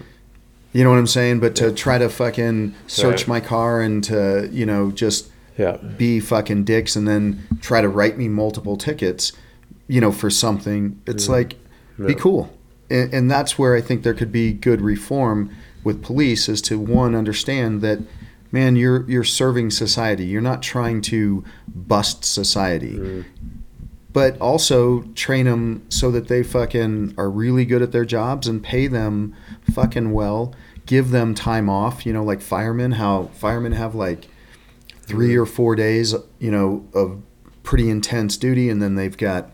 You 0.73 0.85
know 0.85 0.89
what 0.89 0.99
I'm 0.99 1.07
saying? 1.07 1.41
But 1.41 1.53
to 1.55 1.73
try 1.73 1.97
to 1.97 2.07
fucking 2.07 2.73
search 2.87 3.21
Right. 3.23 3.27
my 3.27 3.39
car 3.41 3.81
and 3.81 4.01
to 4.05 4.47
you 4.53 4.65
know 4.65 4.91
just 4.91 5.29
Yeah. 5.57 5.75
be 5.97 6.21
fucking 6.21 6.63
dicks 6.63 6.95
and 6.95 7.05
then 7.05 7.41
try 7.59 7.81
to 7.81 7.89
write 7.89 8.17
me 8.17 8.29
multiple 8.29 8.77
tickets, 8.77 9.33
you 9.89 9.99
know, 9.99 10.13
for 10.13 10.29
something. 10.29 10.97
It's 11.05 11.27
like, 11.27 11.55
be 11.99 12.13
Yeah. 12.13 12.19
cool. 12.19 12.49
And, 12.91 13.13
and 13.13 13.31
that's 13.31 13.57
where 13.57 13.75
I 13.75 13.81
think 13.81 14.03
there 14.03 14.13
could 14.13 14.31
be 14.31 14.53
good 14.53 14.81
reform 14.81 15.55
with 15.83 16.03
police 16.03 16.47
is 16.47 16.61
to 16.63 16.79
one 16.79 17.15
understand 17.15 17.81
that, 17.81 17.99
man, 18.51 18.75
you're 18.75 19.09
you're 19.09 19.23
serving 19.23 19.71
society. 19.71 20.25
You're 20.25 20.41
not 20.41 20.61
trying 20.61 21.01
to 21.03 21.43
bust 21.67 22.23
society. 22.25 22.97
Mm-hmm. 22.97 23.21
But 24.13 24.37
also 24.41 25.03
train 25.15 25.45
them 25.45 25.85
so 25.87 26.11
that 26.11 26.27
they 26.27 26.43
fucking 26.43 27.13
are 27.17 27.29
really 27.29 27.63
good 27.63 27.81
at 27.81 27.93
their 27.93 28.03
jobs 28.03 28.45
and 28.45 28.61
pay 28.61 28.87
them 28.87 29.33
fucking 29.73 30.11
well. 30.11 30.53
Give 30.85 31.11
them 31.11 31.33
time 31.33 31.69
off, 31.69 32.05
you 32.05 32.11
know, 32.11 32.23
like 32.23 32.41
firemen. 32.41 32.93
How 32.93 33.29
firemen 33.33 33.71
have 33.71 33.95
like 33.95 34.27
three 35.03 35.29
mm-hmm. 35.29 35.43
or 35.43 35.45
four 35.45 35.75
days, 35.77 36.13
you 36.39 36.51
know, 36.51 36.85
of 36.93 37.21
pretty 37.63 37.89
intense 37.89 38.35
duty, 38.35 38.69
and 38.69 38.81
then 38.81 38.95
they've 38.95 39.17
got 39.17 39.51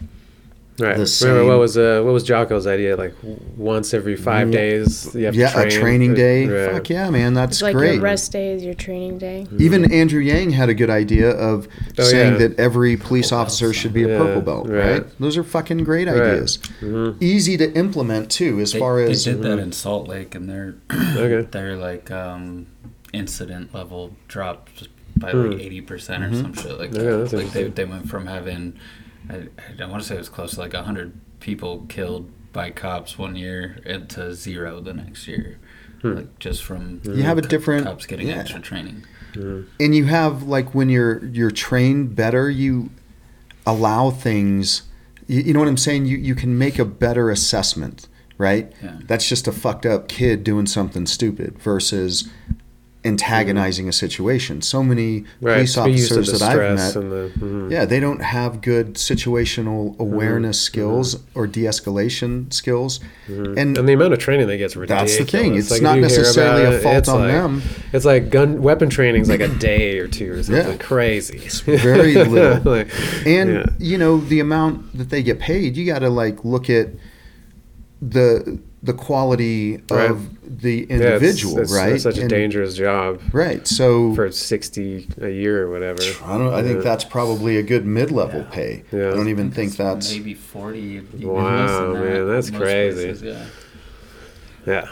Right. 0.80 0.96
the 0.96 1.18
Remember 1.26 1.46
what 1.50 1.58
was 1.60 1.76
uh, 1.76 2.02
what 2.06 2.14
was 2.14 2.24
Jocko's 2.24 2.68
idea? 2.68 2.96
Like 2.96 3.16
once 3.56 3.96
every 3.96 4.16
five 4.16 4.50
Mm, 4.50 4.52
days, 4.52 5.16
you 5.16 5.26
have 5.26 5.34
yeah, 5.34 5.48
to 5.48 5.54
train. 5.54 5.68
a 5.68 5.72
training 5.72 6.14
day. 6.14 6.46
Right. 6.48 6.72
Fuck 6.72 6.90
yeah, 6.92 7.10
man, 7.10 7.34
that's 7.34 7.58
It's 7.58 7.62
like 7.64 7.74
great. 7.76 7.94
your 7.96 8.04
rest 8.04 8.32
day 8.32 8.52
is 8.52 8.64
your 8.64 8.76
training 8.76 9.18
day. 9.18 9.48
Even 9.58 9.92
Andrew 9.92 10.20
Yang 10.22 10.52
had 10.52 10.70
a 10.70 10.76
good 10.76 10.92
idea 10.92 11.32
of 11.32 11.68
Oh, 11.98 12.04
saying 12.04 12.34
yeah. 12.34 12.38
that 12.48 12.60
every 12.60 12.96
police 12.96 13.32
officer 13.32 13.74
should 13.74 13.92
be 13.92 14.04
a 14.04 14.08
Yeah, 14.10 14.18
purple 14.20 14.42
belt, 14.42 14.70
right. 14.70 14.92
right. 15.02 15.20
Those 15.20 15.36
are 15.36 15.44
fucking 15.44 15.84
great 15.84 16.08
Right. 16.08 16.22
ideas. 16.22 16.60
Mhm. 16.82 17.16
Easy 17.20 17.58
to 17.58 17.74
implement 17.74 18.30
too, 18.30 18.60
as 18.60 18.74
They, 18.74 18.80
far 18.80 19.00
as 19.00 19.08
they 19.08 19.32
as 19.32 19.38
did 19.38 19.42
that 19.46 19.58
in 19.58 19.72
Salt 19.72 20.08
Lake, 20.08 20.36
and 20.36 20.48
their 20.48 20.76
Okay. 21.18 21.48
their 21.50 21.76
like 21.76 22.12
um, 22.12 22.68
incident 23.14 23.74
level 23.74 24.16
dropped 24.28 24.90
by 25.18 25.32
like 25.32 25.60
eighty 25.60 25.82
percent 25.82 26.24
or 26.24 26.28
Mhm. 26.30 26.42
some 26.42 26.54
shit 26.54 26.78
like 26.78 26.94
Yeah, 26.94 27.02
that. 27.02 27.34
like 27.34 27.52
they, 27.52 27.64
they 27.64 27.86
went 27.86 28.08
from 28.08 28.28
having, 28.28 28.74
I, 29.30 29.48
I 29.82 29.86
want 29.86 30.02
to 30.02 30.08
say 30.08 30.16
it 30.16 30.20
was 30.20 30.30
close 30.30 30.52
to 30.56 30.60
like 30.60 30.74
hundred 30.74 31.14
people 31.40 31.86
killed 31.90 32.30
by 32.54 32.70
cops 32.72 33.18
one 33.18 33.36
year 33.36 33.80
and 33.86 34.10
to 34.12 34.34
zero 34.34 34.80
the 34.80 34.94
next 34.94 35.28
year, 35.28 35.60
Hmm. 36.02 36.16
like 36.16 36.40
just 36.40 36.64
from 36.64 37.02
You 37.04 37.24
have 37.24 37.38
a 37.38 37.42
co- 37.42 37.48
different- 37.48 37.86
cops 37.86 38.06
getting 38.06 38.28
yeah. 38.28 38.36
extra 38.38 38.60
training. 38.60 39.04
Mhm. 39.34 39.66
and 39.80 39.94
you 39.94 40.06
have 40.06 40.44
like 40.44 40.74
when 40.74 40.90
you're 40.90 41.24
you're 41.26 41.52
trained 41.52 42.16
better, 42.16 42.50
you 42.50 42.90
allow 43.66 44.10
things. 44.10 44.84
You, 45.28 45.42
you 45.42 45.54
know 45.54 45.60
what 45.60 45.68
I'm 45.68 45.78
saying? 45.78 46.06
You 46.06 46.18
you 46.18 46.34
can 46.34 46.58
make 46.58 46.80
a 46.80 46.86
better 46.86 47.30
assessment, 47.30 48.08
right? 48.38 48.72
Yeah. 48.82 48.98
That's 49.06 49.28
just 49.30 49.48
a 49.48 49.52
fucked 49.52 49.86
up 49.86 50.08
kid 50.08 50.44
doing 50.44 50.66
something 50.66 51.06
stupid 51.06 51.60
versus 51.60 52.30
antagonizing 53.08 53.88
a 53.88 53.94
situation. 53.94 54.62
So 54.62 54.84
many 54.84 55.24
Right. 55.42 55.56
police 55.56 55.74
to 55.76 55.84
be 55.86 55.92
used 55.92 56.10
to 56.14 56.20
officers 56.20 56.40
that 56.40 56.52
I've 56.60 56.76
met, 56.76 56.94
the. 56.94 57.32
mhm. 57.40 57.72
yeah, 57.72 57.86
they 57.86 58.00
don't 58.00 58.22
have 58.22 58.62
good 58.62 58.96
situational 58.96 59.98
awareness 60.00 60.58
Mhm. 60.60 60.64
skills 60.66 61.18
or 61.34 61.48
de-escalation 61.48 62.52
skills, 62.54 63.00
Mhm. 63.30 63.58
and, 63.58 63.78
And 63.78 63.88
the 63.90 63.94
amount 63.94 64.14
of 64.14 64.20
training 64.20 64.48
they 64.48 64.58
get 64.58 64.66
is 64.66 64.76
ridiculous. 64.76 65.18
that's 65.18 65.32
the 65.32 65.38
thing. 65.38 65.56
It's 65.56 65.72
Like, 65.72 65.82
not 65.82 66.00
necessarily 66.00 66.64
a 66.76 66.80
fault 66.80 66.96
it's 66.98 67.10
on 67.10 67.20
like- 67.22 67.32
them. 67.32 67.62
It's 67.94 68.06
like 68.06 68.30
gun 68.30 68.62
weapon 68.62 68.90
training 68.90 69.22
is 69.22 69.30
like 69.30 69.40
a 69.42 69.48
day 69.48 70.00
or 70.00 70.08
two 70.08 70.32
or 70.34 70.44
something 70.44 70.72
Yeah. 70.72 70.78
crazy. 70.78 71.40
It's 71.46 71.62
very 71.62 72.14
little. 72.26 72.62
like, 72.72 72.90
And 73.26 73.50
yeah. 73.54 73.66
you 73.80 73.98
know 73.98 74.18
the 74.20 74.40
amount 74.40 74.98
that 74.98 75.10
they 75.10 75.24
get 75.24 75.40
paid, 75.40 75.78
you 75.78 75.86
got 75.86 76.00
to 76.00 76.10
like 76.10 76.44
look 76.44 76.70
at 76.70 76.90
the 78.02 78.60
the 78.88 78.94
quality 78.94 79.80
Right. 79.92 80.10
of 80.10 80.28
the 80.64 80.88
Yeah, 80.90 80.96
it's- 80.96 81.02
individual, 81.22 81.60
it's, 81.60 81.72
right? 81.74 81.94
It's 81.94 82.04
such 82.04 82.18
a 82.18 82.22
And- 82.22 82.30
dangerous 82.30 82.74
job 82.76 83.20
right? 83.32 83.68
So 83.68 84.16
for 84.16 84.32
sixty 84.32 85.08
a 85.22 85.30
year 85.30 85.64
or 85.66 85.70
whatever. 85.72 86.02
I 86.26 86.38
don't. 86.38 86.54
I 86.54 86.64
think 86.64 86.84
that's 86.84 87.04
probably 87.04 87.58
a 87.58 87.64
good 87.64 87.86
mid-level 87.86 88.42
Yeah. 88.42 88.52
pay. 88.52 88.84
Yeah. 88.92 89.10
I 89.12 89.14
don't 89.14 89.30
even 89.30 89.48
It's 89.48 89.56
think 89.56 89.76
that's. 89.78 90.12
maybe 90.12 90.34
forty. 90.34 91.02
Wow, 91.22 91.94
that 91.94 92.04
man, 92.04 92.28
that's 92.28 92.52
most 92.52 92.62
crazy. 92.62 93.04
places, 93.06 93.22
yeah. 93.22 93.46
Yeah, 94.66 94.88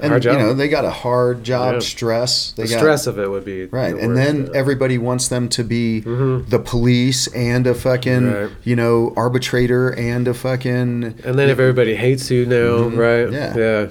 And 0.00 0.22
you 0.24 0.32
know 0.32 0.52
they 0.52 0.68
got 0.68 0.84
a 0.84 0.90
hard 0.90 1.42
job, 1.42 1.74
Yeah. 1.74 1.78
stress. 1.80 2.52
They 2.56 2.64
the 2.64 2.68
got 2.70 2.78
stress 2.78 3.06
of 3.06 3.18
it 3.18 3.30
would 3.30 3.44
be 3.44 3.64
right, 3.66 3.94
the 3.94 4.00
and 4.02 4.16
then 4.16 4.50
everybody 4.54 4.98
wants 4.98 5.28
them 5.28 5.48
to 5.50 5.64
be 5.64 6.02
Mhm. 6.02 6.48
the 6.50 6.58
police 6.58 7.26
and 7.28 7.66
a 7.66 7.74
fucking 7.74 8.32
Right. 8.32 8.50
you 8.64 8.76
know 8.76 9.12
arbitrator 9.16 9.88
and 9.90 10.28
a 10.28 10.34
fucking 10.34 11.14
And 11.24 11.38
then 11.38 11.48
if 11.48 11.58
everybody 11.58 11.94
hates 11.96 12.30
you 12.30 12.44
now, 12.46 12.90
Mhm. 12.90 12.96
right? 12.98 13.32
Yeah. 13.32 13.56
yeah, 13.56 13.86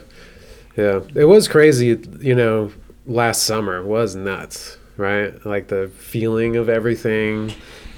yeah. 0.77 0.99
It 1.15 1.25
was 1.25 1.47
crazy, 1.47 1.97
you 2.19 2.35
know. 2.35 2.71
Last 3.07 3.43
summer 3.43 3.83
was 3.83 4.15
nuts, 4.15 4.77
right? 4.97 5.33
Like 5.45 5.67
the 5.67 5.89
feeling 5.97 6.55
of 6.55 6.69
everything 6.69 7.51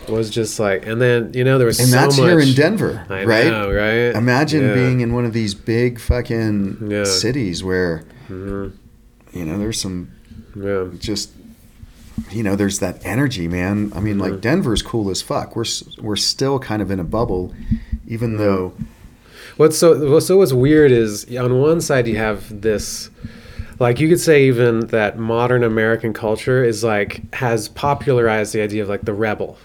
was 0.10 0.30
just 0.30 0.60
like, 0.60 0.86
and 0.88 1.01
then 1.01 1.32
you 1.34 1.43
know 1.43 1.58
there 1.58 1.68
was 1.68 1.80
and 1.80 1.89
so 1.89 1.95
that's 1.95 2.18
much. 2.18 2.28
here 2.28 2.39
in 2.39 2.53
Denver, 2.53 3.05
I 3.10 3.24
right? 3.26 3.47
know, 3.47 3.72
right? 3.72 4.16
Imagine 4.16 4.64
Yeah. 4.64 4.74
being 4.74 5.01
in 5.01 5.14
one 5.14 5.26
of 5.26 5.34
these 5.34 5.53
big 5.53 5.99
fucking 5.99 6.88
Yeah. 6.89 7.03
cities 7.03 7.64
where 7.64 8.03
Mhm. 8.30 8.72
you 9.34 9.45
know 9.45 9.58
there's 9.58 9.80
some 9.80 10.10
Yeah, 10.55 10.86
just 10.99 11.32
you 12.32 12.41
know 12.43 12.55
there's 12.55 12.80
that 12.80 12.99
energy, 13.05 13.47
man. 13.47 13.91
I 13.95 13.99
mean, 13.99 14.18
like 14.18 14.34
Mhm. 14.34 14.41
Denver's 14.41 14.82
cool 14.82 15.10
as 15.10 15.22
fuck. 15.22 15.55
We're 15.55 15.66
we're 16.01 16.16
still 16.16 16.58
kind 16.60 16.82
of 16.82 16.89
in 16.91 16.99
a 16.99 17.03
bubble, 17.03 17.53
even 18.08 18.38
though 18.38 18.74
What's 19.58 19.78
so 19.78 20.12
what's 20.12 20.26
so 20.28 20.38
what's 20.38 20.53
weird 20.53 20.91
is 20.91 21.26
on 21.36 21.60
one 21.60 21.82
side 21.82 22.08
you 22.08 22.18
have 22.18 22.62
this 22.62 23.10
like 23.80 23.99
you 23.99 24.08
could 24.10 24.20
say 24.20 24.45
even 24.47 24.88
that 24.88 25.18
modern 25.20 25.64
American 25.64 26.14
culture 26.14 26.64
is 26.64 26.84
like 26.84 27.22
has 27.36 27.68
popularized 27.68 28.53
the 28.53 28.62
idea 28.62 28.82
of 28.84 28.89
like 28.89 29.05
the 29.05 29.14
rebel. 29.14 29.58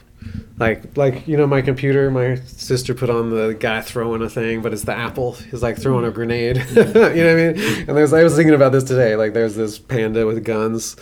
Like 0.59 0.97
like 0.97 1.27
you 1.27 1.37
know 1.37 1.47
my 1.47 1.63
computer, 1.63 2.11
my 2.11 2.37
sister 2.37 2.95
put 2.95 3.11
on 3.11 3.31
the 3.31 3.57
guy 3.59 3.81
throwing 3.81 4.23
a 4.23 4.29
thing, 4.29 4.63
but 4.63 4.73
it's 4.73 4.85
the 4.85 4.95
apple. 4.95 5.33
He's 5.33 5.63
like 5.63 5.79
throwing 5.79 6.05
a 6.05 6.11
grenade. 6.11 6.57
you 6.71 6.85
know 6.85 6.93
what 6.93 7.07
I 7.07 7.35
mean? 7.35 7.89
And 7.89 7.97
there's 7.97 8.13
I 8.13 8.23
was 8.23 8.37
thinking 8.37 8.55
about 8.55 8.71
this 8.73 8.85
today. 8.85 9.17
Like 9.17 9.33
there's 9.33 9.57
this 9.57 9.79
panda 9.79 10.27
with 10.27 10.45
guns. 10.45 10.97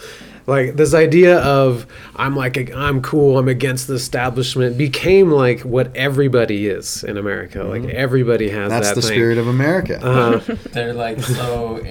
Like 0.46 0.76
this 0.76 0.94
idea 0.94 1.40
of 1.40 1.86
I'm 2.16 2.34
like 2.34 2.74
I'm 2.74 3.02
cool, 3.02 3.38
I'm 3.38 3.48
against 3.48 3.86
the 3.88 3.94
establishment 3.94 4.78
became 4.78 5.30
like 5.30 5.60
what 5.60 5.94
everybody 5.94 6.66
is 6.66 7.04
in 7.04 7.16
America. 7.18 7.62
Like 7.62 7.84
everybody 7.84 8.48
has 8.48 8.70
that's 8.70 8.88
that 8.88 8.94
the 8.94 9.02
thing. 9.02 9.10
spirit 9.10 9.38
of 9.38 9.46
America. 9.46 10.00
Uh-huh. 10.02 10.56
They're 10.72 10.94
like 10.94 11.20
so 11.20 11.82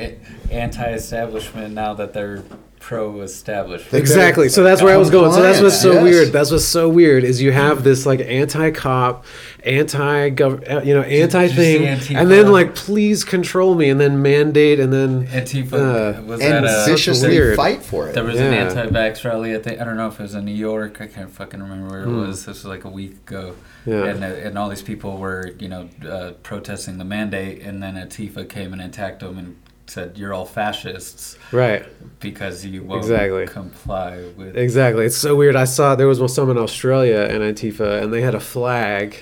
anti-establishment 0.49 1.73
now 1.73 1.93
that 1.93 2.13
they're 2.13 2.43
pro-establishment. 2.80 3.93
Exactly. 3.93 4.49
So 4.49 4.63
that's 4.63 4.82
where 4.82 4.93
I 4.93 4.97
was 4.97 5.09
going. 5.09 5.32
So 5.32 5.41
that's 5.41 5.61
what's 5.61 5.80
so 5.82 5.93
yes. 5.93 6.03
weird. 6.03 6.27
That's 6.30 6.51
what's 6.51 6.65
so 6.65 6.89
weird 6.89 7.23
is 7.23 7.41
you 7.41 7.51
have 7.51 7.84
this 7.84 8.05
like 8.05 8.19
anti-cop, 8.21 9.25
anti-gov, 9.63 10.86
you 10.86 10.93
know, 10.93 11.01
anti-thing, 11.01 11.86
and 12.15 12.30
then 12.32 12.51
like 12.51 12.75
please 12.75 13.23
control 13.23 13.75
me, 13.75 13.89
and 13.89 13.99
then 13.99 14.21
mandate, 14.21 14.80
and 14.80 14.91
then 14.91 15.27
Antifa 15.27 16.19
Uh, 16.19 16.21
was 16.23 16.41
and 16.41 16.65
at 16.65 16.65
a 16.65 16.86
viciously 16.89 17.30
weird. 17.30 17.55
fight 17.55 17.84
for 17.84 18.09
it. 18.09 18.13
There 18.13 18.23
was 18.23 18.36
Yeah. 18.36 18.45
an 18.51 18.53
anti-vax 18.77 19.23
rally. 19.25 19.55
I 19.55 19.59
think 19.59 19.80
I 19.82 19.84
don't 19.84 19.97
know 19.97 20.07
if 20.07 20.19
it 20.19 20.23
was 20.23 20.36
in 20.36 20.45
New 20.45 20.51
York. 20.53 20.99
I 21.01 21.07
can't 21.07 21.32
fucking 21.32 21.61
remember 21.61 21.89
where 21.89 22.01
it 22.01 22.05
Hmm. 22.05 22.27
was. 22.27 22.45
This 22.45 22.63
was 22.63 22.65
like 22.65 22.86
a 22.86 22.89
week 22.89 23.17
ago, 23.27 23.53
Yeah. 23.86 24.05
and 24.05 24.23
uh, 24.23 24.27
and 24.27 24.57
all 24.57 24.69
these 24.69 24.82
people 24.82 25.17
were 25.17 25.51
you 25.59 25.69
know 25.69 25.89
uh, 26.09 26.32
protesting 26.43 26.97
the 26.97 27.05
mandate, 27.05 27.61
and 27.61 27.82
then 27.84 27.95
Antifa 27.95 28.47
came 28.47 28.73
and 28.73 28.82
attacked 28.82 29.19
them 29.21 29.38
and 29.38 29.55
said 29.90 30.18
you're 30.18 30.34
all 30.34 30.46
fascists 30.46 31.38
right. 31.52 31.86
because 32.20 32.66
you 32.66 32.84
won't 32.84 33.02
Exactly. 33.02 33.48
comply 33.48 34.24
with. 34.38 34.56
Exactly. 34.58 35.06
It's 35.06 35.18
so 35.18 35.36
weird. 35.36 35.56
I 35.56 35.66
saw 35.66 35.96
there 35.96 36.08
was 36.08 36.34
some 36.34 36.50
in 36.50 36.58
Australia 36.58 37.22
in 37.24 37.42
Antifa, 37.42 38.02
and 38.02 38.14
they 38.14 38.22
had 38.22 38.36
a 38.36 38.40
flag, 38.40 39.18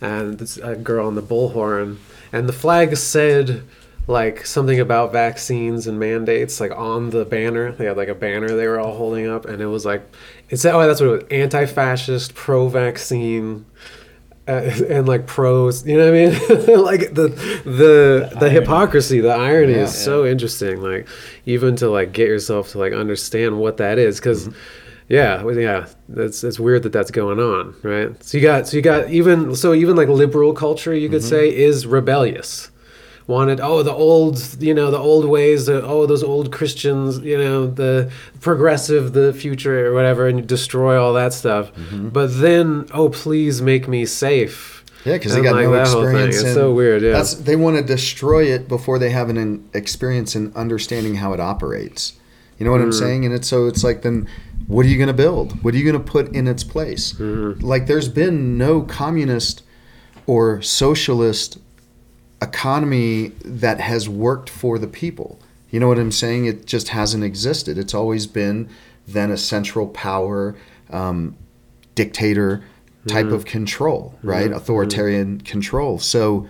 and 0.00 0.38
this 0.38 0.56
a 0.58 0.76
girl 0.76 1.06
on 1.06 1.14
the 1.14 1.22
bullhorn, 1.22 1.96
and 2.32 2.48
the 2.48 2.52
flag 2.52 2.96
said 2.96 3.62
like 4.08 4.46
something 4.46 4.78
about 4.78 5.10
vaccines 5.12 5.88
and 5.88 5.98
mandates, 5.98 6.60
like 6.60 6.70
on 6.70 7.10
the 7.10 7.24
banner. 7.24 7.72
They 7.72 7.86
had 7.86 7.96
like 7.96 8.08
a 8.08 8.14
banner 8.14 8.48
they 8.54 8.66
were 8.68 8.78
all 8.78 8.96
holding 8.96 9.26
up, 9.28 9.46
and 9.46 9.60
it 9.60 9.66
was 9.66 9.84
like 9.84 10.02
it 10.48 10.58
said, 10.58 10.74
"Oh, 10.74 10.86
that's 10.86 11.00
what 11.00 11.08
it 11.08 11.12
was: 11.12 11.24
anti-fascist, 11.30 12.34
pro-vaccine." 12.34 13.64
Uh, 14.48 14.70
and 14.88 15.08
like 15.08 15.26
pros, 15.26 15.84
you 15.86 15.98
know 15.98 16.04
what 16.04 16.14
I 16.14 16.66
mean? 16.68 16.82
like 16.84 17.14
the 17.14 17.28
the 17.64 18.28
the 18.30 18.46
irony. 18.46 18.50
hypocrisy, 18.60 19.20
the 19.20 19.30
irony 19.30 19.72
Yeah. 19.72 19.82
is 19.82 19.94
so 19.96 20.24
interesting. 20.24 20.80
Like 20.80 21.08
even 21.46 21.74
to 21.76 21.88
like 21.90 22.12
get 22.12 22.28
yourself 22.28 22.70
to 22.70 22.78
like 22.78 22.92
understand 22.92 23.58
what 23.58 23.78
that 23.78 23.98
is, 23.98 24.20
because 24.20 24.48
yeah, 25.08 25.42
well, 25.42 25.56
yeah, 25.58 25.86
that's 26.08 26.44
it's 26.44 26.60
weird 26.60 26.84
that 26.84 26.92
that's 26.92 27.10
going 27.10 27.40
on, 27.40 27.74
right? 27.82 28.22
So 28.22 28.38
you 28.38 28.42
got 28.42 28.68
so 28.68 28.76
you 28.76 28.82
got 28.82 29.10
even 29.10 29.54
so 29.56 29.74
even 29.74 29.96
like 29.96 30.08
liberal 30.08 30.52
culture, 30.52 30.94
you 30.94 31.08
could 31.08 31.24
say, 31.24 31.48
is 31.54 31.86
rebellious. 31.86 32.70
Wanted 33.28 33.58
oh 33.60 33.82
the 33.82 33.92
old 33.92 34.62
you 34.62 34.72
know 34.72 34.90
the 34.92 34.98
old 34.98 35.24
ways 35.24 35.66
the, 35.66 35.82
oh 35.84 36.06
those 36.06 36.22
old 36.22 36.52
Christians 36.52 37.18
you 37.18 37.36
know 37.36 37.66
the 37.66 38.10
progressive 38.40 39.12
the 39.14 39.32
future 39.32 39.88
or 39.88 39.94
whatever 39.94 40.28
and 40.28 40.46
destroy 40.46 41.00
all 41.02 41.12
that 41.14 41.32
stuff, 41.32 41.72
but 41.92 42.28
then 42.40 42.86
oh 42.94 43.08
please 43.08 43.60
make 43.60 43.88
me 43.88 44.06
safe. 44.06 44.84
Yeah, 45.04 45.14
because 45.14 45.34
they 45.34 45.42
got 45.42 45.54
like, 45.54 45.64
no 45.66 45.72
that 45.72 45.88
whole 45.88 46.02
thing. 46.04 46.16
experience. 46.16 46.42
It's 46.42 46.54
so 46.54 46.72
weird, 46.72 47.02
yeah. 47.02 47.12
That's, 47.12 47.34
they 47.34 47.54
want 47.54 47.76
to 47.76 47.82
destroy 47.84 48.44
it 48.44 48.66
before 48.68 48.98
they 48.98 49.10
have 49.10 49.28
an, 49.28 49.36
an 49.38 49.68
experience 49.72 50.34
in 50.34 50.52
understanding 50.56 51.14
how 51.16 51.32
it 51.32 51.38
operates. 51.38 52.14
You 52.58 52.64
know 52.66 52.72
what 52.72 52.80
I'm 52.80 52.90
Mm. 52.90 52.98
saying? 52.98 53.24
And 53.24 53.32
it's 53.34 53.46
so 53.46 53.66
it's 53.66 53.84
like 53.84 54.02
then, 54.02 54.26
what 54.66 54.84
are 54.84 54.88
you 54.88 54.96
going 54.96 55.06
to 55.06 55.12
build? 55.14 55.62
What 55.62 55.74
are 55.74 55.76
you 55.76 55.84
going 55.90 56.02
to 56.04 56.10
put 56.12 56.32
in 56.34 56.48
its 56.48 56.64
place? 56.64 57.12
Mm-hmm. 57.12 57.64
Like 57.64 57.86
there's 57.86 58.08
been 58.08 58.58
no 58.58 58.82
communist 58.82 59.62
or 60.26 60.60
socialist 60.62 61.58
economy 62.42 63.28
that 63.44 63.80
has 63.80 64.08
worked 64.08 64.50
for 64.50 64.78
the 64.78 64.86
people. 64.86 65.38
You 65.70 65.80
know 65.80 65.88
what 65.88 65.98
I'm 65.98 66.12
saying? 66.12 66.46
It 66.46 66.66
just 66.66 66.88
hasn't 66.88 67.24
existed. 67.24 67.78
It's 67.78 67.94
always 67.94 68.26
been 68.26 68.68
then 69.06 69.30
a 69.30 69.36
central 69.36 69.88
power 69.88 70.56
um, 70.90 71.36
dictator 71.94 72.64
type 73.06 73.26
of 73.26 73.42
mm-hmm. 73.42 73.50
control, 73.50 74.18
right? 74.22 74.46
Mm-hmm. 74.46 74.56
Authoritarian 74.56 75.38
mm-hmm. 75.38 75.46
control. 75.46 75.98
So 75.98 76.48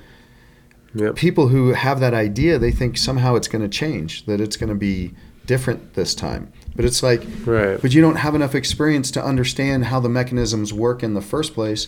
Yep. 0.94 1.16
people 1.16 1.48
who 1.48 1.74
have 1.74 2.00
that 2.00 2.14
idea, 2.14 2.58
they 2.58 2.70
think 2.70 2.96
somehow 2.96 3.34
it's 3.34 3.48
going 3.48 3.60
to 3.62 3.68
change, 3.68 4.24
that 4.24 4.40
it's 4.40 4.56
going 4.56 4.70
to 4.70 4.74
be 4.74 5.12
different 5.44 5.92
this 5.92 6.14
time. 6.14 6.50
But 6.74 6.86
it's 6.86 7.02
like, 7.02 7.22
Right. 7.44 7.80
but 7.80 7.92
you 7.92 8.00
don't 8.00 8.16
have 8.16 8.34
enough 8.34 8.54
experience 8.54 9.10
to 9.10 9.24
understand 9.24 9.86
how 9.86 10.00
the 10.00 10.08
mechanisms 10.08 10.72
work 10.72 11.02
in 11.02 11.12
the 11.12 11.20
first 11.20 11.52
place. 11.52 11.86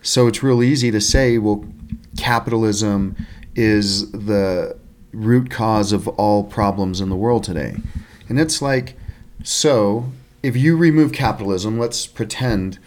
So 0.00 0.26
it's 0.26 0.42
real 0.42 0.62
easy 0.62 0.90
to 0.90 1.00
say, 1.02 1.36
well, 1.36 1.66
capitalism 2.16 3.16
is 3.56 4.12
the 4.12 4.76
root 5.12 5.50
cause 5.50 5.92
of 5.92 6.06
all 6.08 6.44
problems 6.44 7.00
in 7.00 7.08
the 7.08 7.16
world 7.16 7.42
today. 7.42 7.76
And 8.28 8.38
it's 8.38 8.60
like, 8.60 8.96
so 9.42 10.12
if 10.42 10.56
you 10.56 10.76
remove 10.76 11.12
capitalism, 11.12 11.78
let's 11.78 12.06
pretend, 12.06 12.78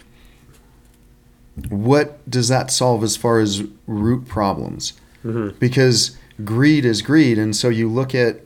what 1.68 2.28
does 2.30 2.48
that 2.48 2.70
solve 2.70 3.02
as 3.02 3.16
far 3.16 3.40
as 3.40 3.64
root 3.86 4.28
problems? 4.28 4.94
Mm-hmm. 5.24 5.58
Because 5.58 6.16
greed 6.44 6.84
is 6.84 7.02
greed. 7.02 7.36
And 7.36 7.54
so 7.54 7.68
you 7.68 7.90
look 7.90 8.14
at 8.14 8.40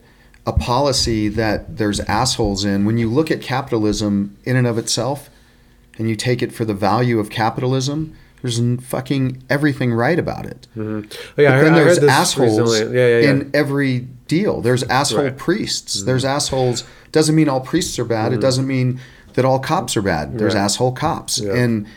a 0.45 0.53
policy 0.53 1.27
that 1.29 1.77
there's 1.77 1.99
assholes 2.01 2.65
in. 2.65 2.85
When 2.85 2.97
you 2.97 3.09
look 3.09 3.31
at 3.31 3.41
capitalism 3.41 4.37
in 4.43 4.55
and 4.55 4.67
of 4.67 4.77
itself, 4.77 5.29
and 5.97 6.09
you 6.09 6.15
take 6.15 6.41
it 6.41 6.51
for 6.51 6.65
the 6.65 6.73
value 6.73 7.19
of 7.19 7.29
capitalism, 7.29 8.15
there's 8.41 8.61
fucking 8.83 9.41
everything 9.49 9.91
right 9.93 10.19
about 10.19 10.45
it. 10.45 10.67
Oh, 10.77 10.81
yeah, 11.01 11.01
But 11.35 11.45
heard, 11.45 11.65
then 11.65 11.73
I 11.73 11.77
heard 11.79 11.85
there's 11.85 12.03
assholes 12.03 12.59
recently. 12.59 12.97
Yeah, 12.97 13.07
yeah, 13.07 13.19
yeah. 13.21 13.29
in 13.31 13.51
every 13.53 13.99
deal. 14.27 14.61
There's 14.61 14.83
asshole 14.83 15.23
Right. 15.23 15.27
Mm-hmm. 15.31 15.37
priests. 15.37 16.03
There's 16.03 16.23
assholes. 16.25 16.83
Doesn't 17.11 17.35
mean 17.35 17.49
all 17.49 17.61
priests 17.61 17.97
are 17.99 18.05
bad. 18.05 18.33
It 18.33 18.41
doesn't 18.41 18.67
mean 18.67 18.99
that 19.33 19.45
all 19.45 19.59
cops 19.59 19.97
are 19.97 20.01
bad. 20.01 20.37
There's 20.37 20.53
Right. 20.53 20.61
asshole 20.61 20.91
cops. 20.93 21.39
Yeah. 21.39 21.53
And 21.55 21.87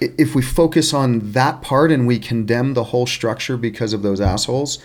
if 0.00 0.34
we 0.34 0.42
focus 0.42 0.92
on 0.92 1.32
that 1.32 1.62
part 1.62 1.92
and 1.92 2.06
we 2.06 2.18
condemn 2.18 2.74
the 2.74 2.84
whole 2.84 3.06
structure 3.06 3.56
because 3.56 3.92
of 3.92 4.02
those 4.02 4.20
assholes, 4.20 4.78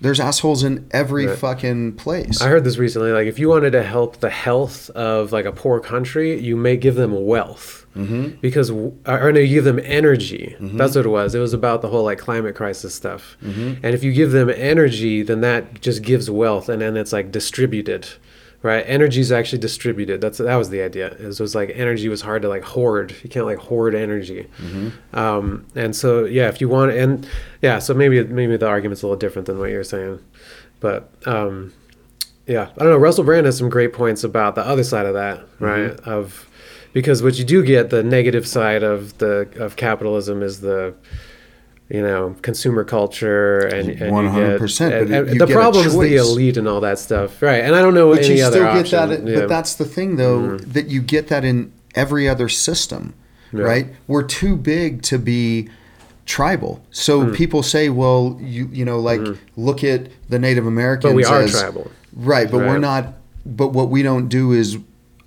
there's 0.00 0.20
assholes 0.20 0.62
in 0.62 0.86
every 0.90 1.24
Mm-hmm. 1.24 1.30
Right. 1.30 1.38
fucking 1.38 1.92
place. 1.94 2.40
I 2.40 2.48
heard 2.48 2.64
this 2.64 2.78
recently. 2.78 3.12
Like, 3.12 3.26
if 3.26 3.38
you 3.38 3.48
wanted 3.48 3.70
to 3.72 3.82
help 3.82 4.18
the 4.20 4.30
health 4.30 4.90
of 4.90 5.32
like 5.32 5.44
a 5.46 5.52
poor 5.52 5.80
country, 5.80 6.38
you 6.40 6.56
may 6.56 6.76
give 6.76 6.94
them 6.96 7.26
wealth 7.26 7.85
mm-hmm. 7.96 8.36
because, 8.40 8.70
or 8.70 9.32
no, 9.32 9.40
you 9.40 9.48
give 9.48 9.64
them 9.64 9.80
energy. 9.82 10.54
Mm-hmm. 10.60 10.76
That's 10.76 10.94
what 10.94 11.06
it 11.06 11.08
was. 11.08 11.34
It 11.34 11.38
was 11.38 11.52
about 11.52 11.82
the 11.82 11.88
whole 11.88 12.04
like 12.04 12.18
climate 12.18 12.54
crisis 12.54 12.94
stuff. 12.94 13.36
Mm-hmm. 13.42 13.84
And 13.84 13.94
if 13.94 14.04
you 14.04 14.12
give 14.12 14.32
them 14.32 14.50
energy, 14.50 15.22
then 15.22 15.40
that 15.40 15.80
just 15.80 16.02
gives 16.02 16.30
wealth, 16.30 16.68
and 16.68 16.82
then 16.82 16.96
it's 16.96 17.12
like 17.12 17.32
distributed, 17.32 18.06
right? 18.62 18.84
Energy 18.86 19.20
is 19.20 19.32
actually 19.32 19.58
distributed. 19.58 20.20
That's 20.20 20.38
that 20.38 20.56
was 20.56 20.70
the 20.70 20.82
idea. 20.82 21.08
It 21.08 21.40
was 21.40 21.54
like 21.54 21.70
energy 21.74 22.08
was 22.08 22.22
hard 22.22 22.42
to 22.42 22.48
like 22.48 22.62
hoard. 22.62 23.14
You 23.22 23.30
can't 23.30 23.46
like 23.46 23.58
hoard 23.58 23.94
energy. 23.94 24.48
Mm-hmm. 24.58 25.16
Um, 25.18 25.66
and 25.74 25.96
so 25.96 26.24
yeah, 26.24 26.48
if 26.48 26.60
you 26.60 26.68
want, 26.68 26.92
and 26.92 27.26
yeah, 27.62 27.78
so 27.78 27.94
maybe 27.94 28.22
maybe 28.24 28.56
the 28.56 28.68
argument's 28.68 29.02
a 29.02 29.06
little 29.06 29.18
different 29.18 29.46
than 29.46 29.58
what 29.58 29.70
you're 29.70 29.84
saying, 29.84 30.20
but. 30.80 31.10
Um, 31.26 31.72
yeah, 32.48 32.70
I 32.78 32.84
don't 32.84 32.90
know. 32.90 32.96
Russell 32.96 33.24
Brand 33.24 33.44
has 33.46 33.58
some 33.58 33.68
great 33.68 33.92
points 33.92 34.22
about 34.22 34.54
the 34.54 34.64
other 34.64 34.84
side 34.84 35.04
of 35.04 35.14
that, 35.14 35.44
right? 35.58 35.98
Of 36.06 36.48
because 36.96 37.22
what 37.22 37.38
you 37.38 37.44
do 37.44 37.62
get 37.62 37.90
the 37.90 38.02
negative 38.02 38.46
side 38.46 38.82
of 38.82 39.18
the 39.18 39.46
of 39.64 39.76
capitalism 39.76 40.42
is 40.42 40.60
the 40.62 40.94
you 41.90 42.00
know 42.00 42.34
consumer 42.48 42.84
culture 42.84 43.58
and, 43.76 43.90
and 43.90 44.10
100%, 44.12 44.78
get- 44.88 44.92
and- 45.02 45.28
and 45.30 45.40
the 45.40 45.46
problem 45.46 45.86
is 45.86 45.92
the 45.96 46.16
elite 46.16 46.56
and 46.56 46.66
all 46.66 46.80
that 46.80 46.98
stuff, 46.98 47.42
right? 47.42 47.62
And 47.66 47.74
I 47.76 47.82
don't 47.82 47.92
know 47.94 48.08
but 48.14 48.24
any 48.24 48.38
you 48.38 48.44
other 48.44 48.60
get 48.60 48.76
option. 48.92 49.08
that. 49.10 49.10
yeah. 49.10 49.26
Mm-hmm. 49.26 49.40
But 49.40 49.48
that's 49.50 49.74
the 49.74 49.84
thing, 49.84 50.16
though, 50.16 50.56
that 50.76 50.86
you 50.88 51.00
get 51.02 51.28
that 51.28 51.44
in 51.44 51.70
every 51.94 52.26
other 52.28 52.48
system, 52.48 53.12
Yeah. 53.52 53.64
right? 53.72 53.86
We're 54.06 54.22
too 54.42 54.56
big 54.56 55.02
to 55.10 55.18
be 55.18 55.68
tribal. 56.24 56.80
So 56.90 57.12
Hmm. 57.26 57.32
people 57.34 57.62
say, 57.62 57.88
well, 57.90 58.38
you 58.40 58.68
you 58.72 58.84
know, 58.86 58.98
like 59.10 59.20
look 59.68 59.84
at 59.84 60.00
the 60.30 60.38
Native 60.38 60.66
Americans. 60.66 61.12
but 61.12 61.14
we 61.16 61.24
are 61.24 61.42
as- 61.42 61.52
tribal. 61.60 61.90
right? 62.32 62.50
But 62.50 62.60
we're 62.68 62.78
not. 62.90 63.02
But 63.44 63.68
what 63.78 63.90
we 63.90 64.02
don't 64.02 64.28
do 64.40 64.44
is 64.52 64.78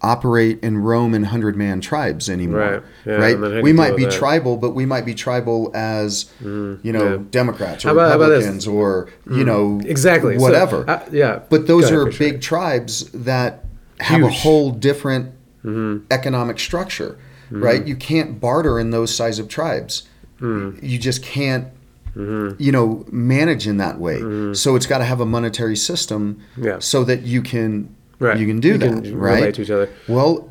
operate 0.01 0.59
and 0.63 0.85
roam 0.85 1.13
in 1.13 1.23
hundred 1.23 1.55
man 1.57 1.81
tribes 1.81 2.29
anymore, 2.29 2.59
Right. 2.59 2.83
Yeah, 3.05 3.13
right? 3.15 3.35
and 3.35 3.43
then 3.43 3.51
how 3.51 3.57
do 3.57 3.63
we 3.63 3.73
might 3.73 3.95
be 3.97 4.03
that? 4.03 4.11
Mm-hmm. 4.11 4.19
tribal, 4.19 4.57
but 4.57 4.71
we 4.71 4.85
might 4.85 5.05
be 5.05 5.13
tribal 5.13 5.71
as 5.73 6.31
you 6.41 6.79
know 6.83 7.11
yeah. 7.13 7.17
Democrats 7.31 7.83
or 7.85 7.89
about-? 7.89 8.19
Republicans 8.19 8.65
or 8.67 9.09
you 9.29 9.43
know 9.43 9.81
Exactly. 9.85 10.37
So, 10.37 10.41
whatever. 10.41 10.89
uh, 10.89 11.05
yeah. 11.11 11.39
But 11.49 11.67
those 11.67 11.85
ahead, 11.85 11.95
are 11.95 12.05
for 12.05 12.11
sure. 12.13 12.31
big 12.31 12.41
tribes 12.41 13.09
that 13.11 13.65
have 13.99 14.21
a 14.23 14.29
whole 14.29 14.71
different 14.71 15.33
Mm-hmm. 15.65 16.05
economic 16.09 16.57
structure, 16.57 17.17
right? 17.51 17.85
You 17.85 17.97
can't 17.97 18.39
barter 18.39 18.79
in 18.79 18.91
those 18.91 19.13
size 19.13 19.39
of 19.39 19.49
tribes. 19.49 20.03
Mm. 20.39 20.81
You 20.81 20.97
just 20.97 21.21
can't, 21.21 21.67
Mm-hmm. 22.15 22.55
you 22.63 22.71
know, 22.71 23.05
manage 23.11 23.67
in 23.67 23.75
that 23.77 23.99
way. 23.99 24.19
So 24.53 24.75
it's 24.77 24.85
got 24.87 24.97
to 24.99 25.03
have 25.03 25.19
a 25.19 25.25
monetary 25.25 25.75
system 25.75 26.39
Yeah. 26.57 26.79
so 26.79 27.03
that 27.03 27.23
you 27.23 27.41
can 27.41 27.93
Right. 28.20 28.38
you 28.38 28.45
can 28.47 28.59
do 28.59 28.70
You 28.70 28.78
that, 28.78 29.03
can 29.03 29.17
right? 29.17 29.36
relate 29.39 29.55
to 29.55 29.61
each 29.61 29.70
other. 29.72 29.89
Well, 30.07 30.47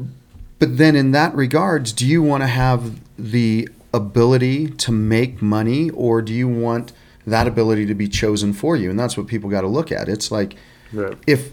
but 0.58 0.78
then 0.78 0.96
in 0.96 1.12
that 1.12 1.34
regards, 1.34 1.92
do 1.92 2.06
you 2.06 2.22
want 2.22 2.42
to 2.42 2.46
have 2.46 2.98
the 3.18 3.68
ability 3.94 4.68
to 4.68 4.92
make 4.92 5.40
money 5.42 5.90
or 5.90 6.22
do 6.22 6.32
you 6.32 6.48
want 6.48 6.92
that 7.26 7.46
ability 7.46 7.84
to 7.86 7.94
be 7.94 8.08
chosen 8.08 8.52
for 8.52 8.74
you? 8.76 8.88
And 8.90 8.98
that's 8.98 9.16
what 9.16 9.26
people 9.26 9.50
got 9.50 9.60
to 9.62 9.66
look 9.68 9.92
at. 9.92 10.08
It's 10.08 10.30
like 10.30 10.56
Right. 10.92 11.16
if 11.26 11.50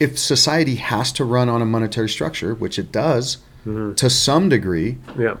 if 0.00 0.18
society 0.18 0.74
has 0.76 1.12
to 1.12 1.24
run 1.24 1.48
on 1.48 1.62
a 1.62 1.64
monetary 1.66 2.08
structure, 2.08 2.54
which 2.54 2.76
it 2.78 2.90
does 2.90 3.38
Mm-hmm. 3.64 3.94
to 3.94 4.10
some 4.10 4.48
degree, 4.48 4.98
Yeah. 5.16 5.36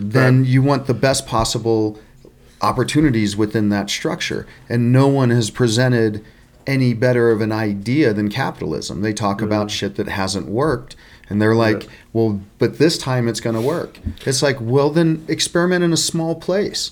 then 0.00 0.44
you 0.44 0.60
want 0.62 0.86
the 0.88 0.94
best 0.94 1.26
possible 1.28 2.00
opportunities 2.60 3.36
within 3.36 3.68
that 3.68 3.88
structure. 3.88 4.46
And 4.68 4.92
no 4.92 5.06
one 5.06 5.30
has 5.30 5.48
presented 5.50 6.24
any 6.66 6.94
better 6.94 7.30
of 7.30 7.40
an 7.40 7.52
idea 7.52 8.12
than 8.12 8.28
capitalism. 8.30 9.00
They 9.02 9.12
talk 9.12 9.40
about 9.42 9.70
shit 9.70 9.96
that 9.96 10.08
hasn't 10.08 10.46
worked. 10.48 10.96
And 11.28 11.40
they're 11.40 11.54
like, 11.54 11.88
well, 12.12 12.40
but 12.58 12.78
this 12.78 12.98
time 12.98 13.26
it's 13.28 13.40
going 13.40 13.56
to 13.56 13.62
work. 13.62 13.98
It's 14.26 14.42
like, 14.42 14.58
well, 14.60 14.90
then 14.90 15.24
experiment 15.28 15.82
in 15.82 15.92
a 15.92 15.96
small 15.96 16.34
place, 16.34 16.90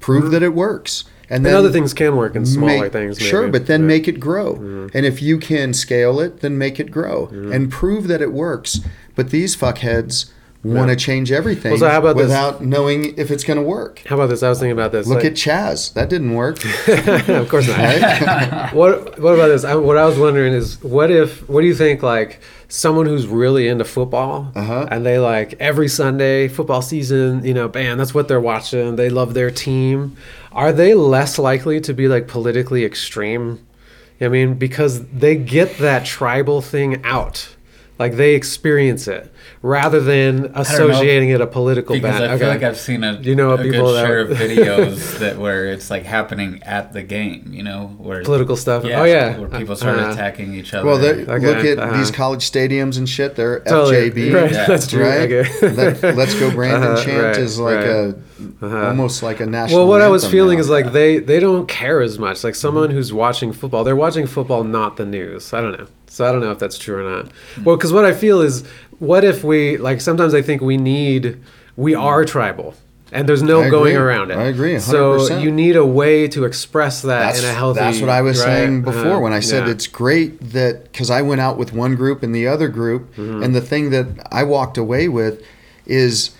prove 0.00 0.30
that 0.32 0.42
it 0.42 0.54
works. 0.54 1.04
And 1.28 1.36
And 1.38 1.46
then 1.46 1.54
other 1.54 1.70
things 1.70 1.94
can 1.94 2.16
work 2.16 2.34
in 2.34 2.44
smaller 2.44 2.82
make- 2.82 2.92
things. 2.92 3.18
Sure, 3.18 3.48
but 3.48 3.66
then 3.66 3.80
Yeah. 3.80 3.84
Mm-hmm. 3.84 3.86
make 3.88 4.08
it 4.08 4.20
grow. 4.20 4.88
And 4.92 5.06
if 5.06 5.22
you 5.22 5.38
can 5.38 5.72
scale 5.74 6.18
it, 6.20 6.40
then 6.40 6.58
make 6.58 6.80
it 6.80 6.90
grow 6.90 7.26
and 7.32 7.70
prove 7.70 8.08
that 8.08 8.20
it 8.20 8.32
works. 8.32 8.80
But 9.14 9.30
these 9.30 9.56
fuckheads 9.56 10.30
want 10.64 10.90
to 10.90 10.96
change 10.96 11.32
everything 11.32 11.72
Well, 11.72 11.80
so 11.80 11.88
how 11.88 11.98
about 11.98 12.16
this? 12.16 12.26
without 12.28 12.64
knowing 12.64 13.18
if 13.18 13.30
it's 13.32 13.42
going 13.42 13.56
to 13.56 13.62
work. 13.64 14.00
How 14.06 14.14
about 14.14 14.28
this? 14.28 14.42
I 14.44 14.48
was 14.48 14.60
thinking 14.60 14.72
about 14.72 14.92
this. 14.92 15.06
Look 15.08 15.16
like- 15.24 15.24
at 15.26 15.32
Chaz. 15.32 15.92
That 15.94 16.08
didn't 16.08 16.34
work. 16.34 16.58
of 17.28 17.48
course 17.48 17.66
not. 17.66 17.78
Right? 17.78 18.72
what 18.72 19.18
What 19.18 19.34
about 19.34 19.48
this? 19.48 19.64
I, 19.64 19.74
what 19.74 19.98
I 19.98 20.04
was 20.06 20.18
wondering 20.18 20.52
is, 20.52 20.80
what 20.82 21.10
if? 21.10 21.48
What 21.48 21.62
do 21.62 21.66
you 21.66 21.74
think? 21.74 22.02
Like 22.02 22.40
someone 22.68 23.06
who's 23.06 23.26
really 23.26 23.66
into 23.68 23.84
football, 23.84 24.52
Uh-huh. 24.54 24.86
and 24.90 25.04
they 25.04 25.18
like 25.18 25.54
every 25.60 25.88
Sunday 25.88 26.48
football 26.48 26.80
season. 26.82 27.44
You 27.44 27.54
know, 27.54 27.68
bam, 27.68 27.98
that's 27.98 28.14
what 28.14 28.28
they're 28.28 28.40
watching. 28.40 28.96
They 28.96 29.10
love 29.10 29.34
their 29.34 29.50
team. 29.50 30.16
Are 30.52 30.72
they 30.72 30.94
less 30.94 31.38
likely 31.38 31.80
to 31.80 31.92
be 31.92 32.06
like 32.08 32.28
politically 32.28 32.84
extreme? 32.84 33.58
I 34.20 34.28
mean, 34.28 34.54
because 34.54 35.04
they 35.08 35.34
get 35.34 35.78
that 35.78 36.04
tribal 36.06 36.60
thing 36.62 37.04
out. 37.04 37.56
Like 37.98 38.14
they 38.16 38.34
experience 38.36 39.08
it 39.08 39.31
rather 39.62 40.00
than 40.00 40.50
associating 40.56 41.28
it 41.30 41.40
a 41.40 41.46
political 41.46 41.94
Because 41.94 42.18
ban. 42.18 42.30
I 42.30 42.36
feel 42.36 42.46
Okay. 42.48 42.54
like 42.58 42.62
I've 42.64 42.76
seen 42.76 43.04
a, 43.04 43.12
You 43.22 43.36
know 43.36 43.52
a 43.52 43.58
people 43.58 43.86
good 43.86 43.94
that- 43.94 44.06
share 44.06 44.18
of 44.20 44.28
videos 44.36 45.18
that 45.20 45.38
where 45.38 45.66
it's 45.66 45.88
like 45.88 46.02
happening 46.04 46.60
at 46.64 46.92
the 46.92 47.02
game, 47.02 47.48
you 47.52 47.62
know, 47.62 47.94
where 47.98 48.22
Political 48.24 48.56
stuff. 48.56 48.84
Yeah, 48.84 49.00
Oh, 49.00 49.04
yeah. 49.04 49.38
where 49.38 49.48
people 49.48 49.76
start 49.76 49.98
Uh-huh. 49.98 50.12
attacking 50.12 50.54
each 50.54 50.74
other. 50.74 50.84
well, 50.86 50.96
Okay, 50.98 51.24
look 51.24 51.64
at 51.64 51.78
uh-huh. 51.78 51.96
these 51.96 52.10
college 52.10 52.50
stadiums 52.50 52.98
and 52.98 53.08
shit. 53.08 53.36
They're 53.36 53.60
Totally. 53.60 54.10
FJB. 54.10 54.34
Right, 54.34 54.52
Yeah. 54.52 54.66
that's 54.66 54.86
true. 54.88 55.04
Right? 55.04 55.30
Okay. 55.32 55.48
Let, 56.02 56.16
Let's 56.16 56.34
go 56.38 56.50
Brandon 56.50 56.92
Uh-huh, 56.92 57.04
chant 57.04 57.22
right, 57.24 57.36
is 57.38 57.58
like 57.60 57.76
right. 57.76 57.86
a 57.86 58.14
Uh-huh. 58.62 58.86
almost 58.88 59.22
like 59.22 59.38
a 59.40 59.46
national. 59.46 59.78
Well, 59.80 59.88
what 59.88 60.00
I 60.02 60.08
was 60.08 60.26
feeling 60.26 60.58
now. 60.58 60.62
is 60.62 60.68
like 60.70 60.92
they 60.92 61.18
they 61.20 61.38
don't 61.38 61.68
care 61.68 62.00
as 62.02 62.18
much. 62.18 62.42
Like 62.42 62.56
someone 62.56 62.90
who's 62.90 63.12
watching 63.12 63.52
football, 63.52 63.84
they're 63.84 63.94
watching 63.94 64.26
football, 64.26 64.64
not 64.64 64.96
the 64.96 65.06
news. 65.06 65.52
I 65.54 65.60
don't 65.60 65.78
know. 65.78 65.86
So 66.12 66.26
I 66.26 66.32
don't 66.32 66.42
know 66.42 66.50
if 66.52 66.58
that's 66.58 66.76
true 66.76 67.04
or 67.06 67.10
not. 67.10 67.32
Well, 67.64 67.76
because 67.76 67.92
what 67.92 68.04
I 68.04 68.12
feel 68.12 68.42
is, 68.42 68.64
what 68.98 69.24
if 69.24 69.42
we 69.42 69.78
like? 69.78 70.00
Sometimes 70.02 70.34
I 70.34 70.42
think 70.42 70.60
we 70.60 70.76
need 70.76 71.40
we 71.74 71.94
are 71.94 72.24
tribal, 72.26 72.74
and 73.12 73.26
there's 73.26 73.42
no 73.42 73.70
going 73.70 73.96
around 73.96 74.30
it. 74.30 74.36
I 74.36 74.44
agree, 74.44 74.78
So 74.78 75.16
100%. 75.18 75.42
you 75.42 75.50
need 75.50 75.74
a 75.74 75.86
way 75.86 76.28
to 76.28 76.44
express 76.44 77.00
that 77.00 77.20
That's, 77.32 77.42
in 77.42 77.48
a 77.48 77.54
healthy. 77.54 77.80
that's 77.80 78.00
what 78.00 78.10
I 78.10 78.20
was 78.20 78.38
right? 78.40 78.44
saying 78.44 78.82
before 78.82 79.14
Uh, 79.16 79.20
when 79.20 79.32
I 79.32 79.40
said 79.40 79.64
yeah. 79.66 79.72
it's 79.72 79.86
great 79.86 80.38
that 80.52 80.84
because 80.92 81.08
I 81.10 81.22
went 81.22 81.40
out 81.40 81.56
with 81.56 81.72
one 81.72 81.94
group 81.96 82.22
and 82.22 82.34
the 82.34 82.46
other 82.46 82.68
group, 82.68 83.14
Mm-hmm. 83.16 83.42
and 83.42 83.54
the 83.54 83.62
thing 83.62 83.88
that 83.90 84.06
I 84.30 84.44
walked 84.44 84.76
away 84.76 85.08
with 85.08 85.42
is 85.86 86.32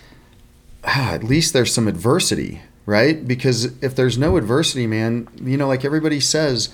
ah, 0.83 1.13
at 1.13 1.23
least 1.23 1.53
there's 1.53 1.73
some 1.73 1.87
adversity, 1.87 2.61
right? 2.85 3.27
Because 3.27 3.65
if 3.81 3.95
there's 3.95 4.17
no 4.19 4.37
adversity, 4.37 4.85
man, 4.85 5.27
you 5.43 5.57
know, 5.57 5.67
like 5.67 5.83
everybody 5.83 6.19
says, 6.19 6.69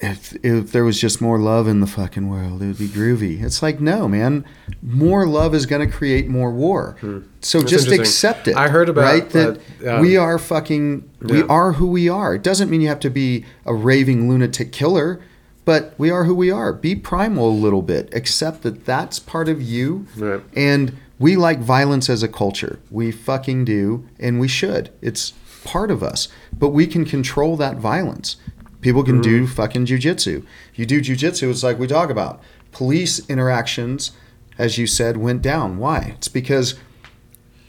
if 0.00 0.32
if 0.44 0.70
there 0.72 0.84
was 0.84 1.00
just 1.00 1.20
more 1.20 1.38
love 1.38 1.66
in 1.66 1.80
the 1.80 1.86
fucking 1.86 2.28
world, 2.28 2.62
it 2.62 2.66
would 2.66 2.78
be 2.78 2.86
groovy. 2.88 3.42
It's 3.42 3.62
like 3.62 3.80
no, 3.80 4.06
man, 4.08 4.44
more 4.82 5.26
love 5.26 5.54
is 5.54 5.66
going 5.66 5.84
to 5.88 5.92
create 5.92 6.28
more 6.28 6.50
war. 6.52 6.96
So 7.00 7.08
Hmm. 7.08 7.18
That's 7.40 7.70
just 7.70 7.88
accept 7.90 8.48
it. 8.48 8.56
I 8.56 8.68
heard 8.68 8.88
about, 8.88 9.02
right 9.02 9.28
that 9.30 9.60
uh, 9.84 9.96
um, 9.96 10.00
we 10.00 10.16
are 10.16 10.38
fucking 10.38 11.08
we 11.22 11.42
are 11.42 11.72
who 11.72 11.88
we 11.88 12.08
are. 12.08 12.34
It 12.34 12.42
doesn't 12.42 12.70
mean 12.70 12.80
you 12.80 12.88
have 12.88 13.00
to 13.00 13.10
be 13.10 13.44
a 13.66 13.74
raving 13.74 14.28
lunatic 14.28 14.70
killer, 14.72 15.20
but 15.64 15.94
we 15.98 16.10
are 16.10 16.24
who 16.24 16.34
we 16.34 16.50
are. 16.50 16.72
Be 16.72 16.94
primal 16.94 17.48
a 17.50 17.50
little 17.50 17.82
bit. 17.82 18.14
Accept 18.14 18.62
that 18.62 18.84
that's 18.84 19.18
part 19.18 19.48
of 19.48 19.60
you, 19.60 20.06
Right. 20.16 20.40
and 20.54 20.92
We 21.20 21.34
like 21.34 21.58
violence 21.58 22.08
as 22.08 22.22
a 22.22 22.28
culture. 22.28 22.78
We 22.92 23.10
fucking 23.10 23.64
do, 23.64 24.06
and 24.20 24.38
we 24.38 24.46
should. 24.46 24.90
It's 25.02 25.32
part 25.64 25.90
of 25.90 26.00
us. 26.00 26.28
But 26.56 26.68
we 26.68 26.86
can 26.86 27.04
control 27.04 27.56
that 27.56 27.78
violence. 27.78 28.36
People 28.80 29.02
can 29.02 29.20
do 29.20 29.44
mm. 29.44 29.48
fucking 29.48 29.86
jujitsu. 29.86 30.44
You 30.74 30.86
do 30.86 31.00
jujitsu, 31.00 31.50
it's 31.50 31.62
like 31.62 31.78
we 31.78 31.86
talk 31.86 32.10
about. 32.10 32.40
Police 32.70 33.28
interactions, 33.28 34.12
as 34.56 34.78
you 34.78 34.86
said, 34.86 35.16
went 35.16 35.42
down. 35.42 35.78
Why? 35.78 36.14
It's 36.16 36.28
because 36.28 36.76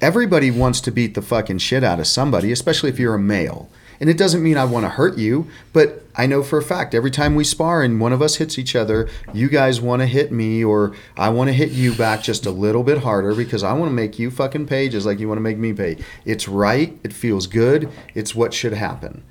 everybody 0.02 0.52
wants 0.52 0.82
to 0.82 0.92
beat 0.92 1.16
the 1.16 1.22
fucking 1.22 1.58
shit 1.60 1.84
out 1.84 2.00
of 2.00 2.08
somebody, 2.08 2.52
especially 2.52 2.90
if 2.90 3.00
you're 3.00 3.16
a 3.16 3.20
male. 3.20 3.70
And 4.00 4.10
it 4.10 4.18
doesn't 4.18 4.44
mean 4.44 4.58
I 4.58 4.64
want 4.64 4.86
to 4.86 4.90
hurt 4.90 5.18
you, 5.18 5.48
but 5.74 6.04
I 6.16 6.26
know 6.26 6.42
for 6.42 6.58
a 6.58 6.64
fact 6.64 6.96
every 6.96 7.12
time 7.12 7.36
we 7.36 7.44
spar 7.44 7.84
and 7.84 8.00
one 8.00 8.14
of 8.14 8.22
us 8.22 8.36
hits 8.36 8.58
each 8.58 8.76
other, 8.76 9.10
you 9.34 9.50
guys 9.50 9.82
want 9.82 10.02
to 10.02 10.06
hit 10.06 10.32
me 10.32 10.64
or 10.64 10.96
I 11.18 11.30
want 11.30 11.50
to 11.50 11.54
hit 11.54 11.72
you 11.72 11.94
back 11.94 12.24
just 12.24 12.46
a 12.46 12.52
little 12.52 12.84
bit 12.84 13.00
harder 13.00 13.36
because 13.36 13.62
I 13.62 13.74
want 13.74 13.90
to 13.90 13.94
make 13.94 14.18
you 14.18 14.32
fucking 14.32 14.68
pay 14.68 14.88
just 14.88 15.06
like 15.06 15.20
you 15.20 15.28
want 15.28 15.38
to 15.38 15.44
make 15.44 15.58
me 15.58 15.74
pay. 15.74 15.98
It's 16.24 16.48
right. 16.48 16.98
It 17.04 17.12
feels 17.12 17.46
good. 17.46 17.90
It's 18.16 18.34
what 18.34 18.54
should 18.54 18.74
happen. 18.74 19.24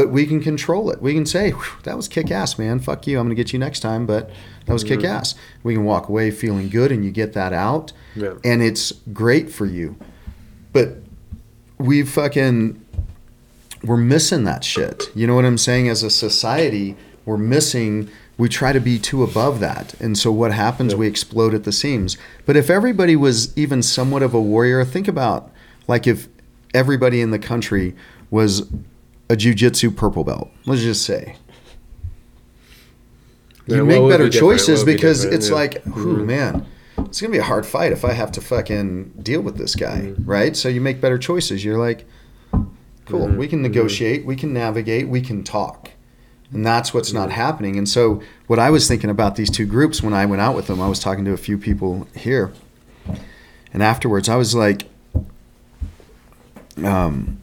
But 0.00 0.08
we 0.08 0.24
can 0.24 0.40
control 0.40 0.90
it. 0.90 1.02
We 1.02 1.12
can 1.12 1.26
say, 1.26 1.52
that 1.82 1.94
was 1.94 2.08
kick 2.08 2.30
ass, 2.30 2.58
man. 2.58 2.80
Fuck 2.80 3.06
you. 3.06 3.18
I'm 3.18 3.26
going 3.26 3.36
to 3.36 3.42
get 3.42 3.52
you 3.52 3.58
next 3.58 3.80
time, 3.80 4.06
but 4.06 4.30
that 4.64 4.72
was 4.72 4.82
kick 4.82 5.00
mm-hmm. 5.00 5.14
ass. 5.14 5.34
We 5.62 5.74
can 5.74 5.84
walk 5.84 6.08
away 6.08 6.30
feeling 6.30 6.70
good 6.70 6.90
and 6.90 7.04
you 7.04 7.10
get 7.10 7.34
that 7.34 7.52
out. 7.52 7.92
Yeah. 8.16 8.36
And 8.42 8.62
it's 8.62 8.92
great 9.12 9.52
for 9.52 9.66
you. 9.66 9.98
But 10.72 11.02
we 11.76 12.02
fucking 12.02 12.82
we're 13.84 13.98
missing 13.98 14.44
that 14.44 14.64
shit. 14.64 15.10
You 15.14 15.26
know 15.26 15.34
what 15.34 15.44
I'm 15.44 15.58
saying? 15.58 15.90
As 15.90 16.02
a 16.02 16.08
society, 16.08 16.96
we're 17.26 17.36
missing. 17.36 18.08
We 18.38 18.48
try 18.48 18.72
to 18.72 18.80
be 18.80 18.98
too 18.98 19.22
above 19.22 19.60
that, 19.60 19.92
and 20.00 20.16
so 20.16 20.32
what 20.32 20.50
happens? 20.50 20.94
We 20.94 21.06
explode 21.06 21.52
at 21.52 21.64
the 21.64 21.72
seams. 21.72 22.16
But 22.46 22.56
if 22.56 22.70
everybody 22.70 23.16
was 23.16 23.54
even 23.54 23.82
somewhat 23.82 24.22
of 24.22 24.32
a 24.32 24.40
warrior, 24.40 24.82
think 24.82 25.08
about 25.08 25.50
like 25.86 26.06
if 26.06 26.26
everybody 26.72 27.20
in 27.20 27.32
the 27.32 27.38
country 27.38 27.94
was 28.30 28.66
a 29.30 29.36
jujitsu 29.36 29.94
purple 29.96 30.24
belt. 30.24 30.50
Let's 30.66 30.82
just 30.82 31.04
say. 31.04 31.36
You 33.66 33.84
make 33.84 34.06
better 34.08 34.24
be 34.24 34.30
choices 34.30 34.82
be 34.84 34.94
because 34.94 35.24
it's 35.24 35.48
Yeah. 35.48 35.54
like, 35.54 35.86
ooh, 35.96 36.24
man, 36.24 36.66
it's 36.98 37.20
gonna 37.20 37.30
be 37.30 37.38
a 37.38 37.42
hard 37.42 37.64
fight 37.64 37.92
if 37.92 38.04
I 38.04 38.12
have 38.12 38.32
to 38.32 38.40
fucking 38.40 39.12
deal 39.22 39.40
with 39.40 39.56
this 39.56 39.76
guy, 39.76 40.00
Mm-hmm. 40.00 40.24
right? 40.28 40.56
So 40.56 40.68
you 40.68 40.80
make 40.80 41.00
better 41.00 41.18
choices. 41.18 41.64
You're 41.64 41.78
like, 41.78 42.04
cool, 43.06 43.28
Mm-hmm. 43.28 43.36
we 43.38 43.46
can 43.46 43.62
negotiate, 43.62 44.24
we 44.26 44.34
can 44.34 44.52
navigate, 44.52 45.08
we 45.08 45.20
can 45.20 45.44
talk, 45.44 45.90
and 46.52 46.66
that's 46.66 46.92
what's 46.92 47.10
Mm-hmm. 47.10 47.18
not 47.18 47.30
happening. 47.30 47.78
And 47.78 47.88
so, 47.88 48.20
what 48.48 48.58
I 48.58 48.70
was 48.70 48.88
thinking 48.88 49.10
about 49.10 49.36
these 49.36 49.50
two 49.50 49.66
groups 49.66 50.02
when 50.02 50.14
I 50.14 50.26
went 50.26 50.42
out 50.42 50.56
with 50.56 50.66
them, 50.66 50.80
I 50.80 50.88
was 50.88 50.98
talking 50.98 51.24
to 51.26 51.32
a 51.32 51.36
few 51.36 51.56
people 51.56 52.08
here, 52.16 52.52
and 53.72 53.82
afterwards, 53.84 54.28
I 54.28 54.34
was 54.34 54.52
like, 54.56 54.82
um, 56.82 57.38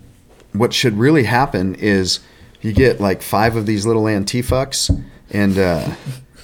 what 0.59 0.73
should 0.73 0.97
really 0.97 1.23
happen 1.23 1.75
is 1.75 2.19
you 2.61 2.73
get 2.73 2.99
like 2.99 3.21
five 3.21 3.55
of 3.55 3.65
these 3.65 3.85
little 3.85 4.03
antifucks 4.03 5.03
and 5.29 5.57
uh, 5.57 5.95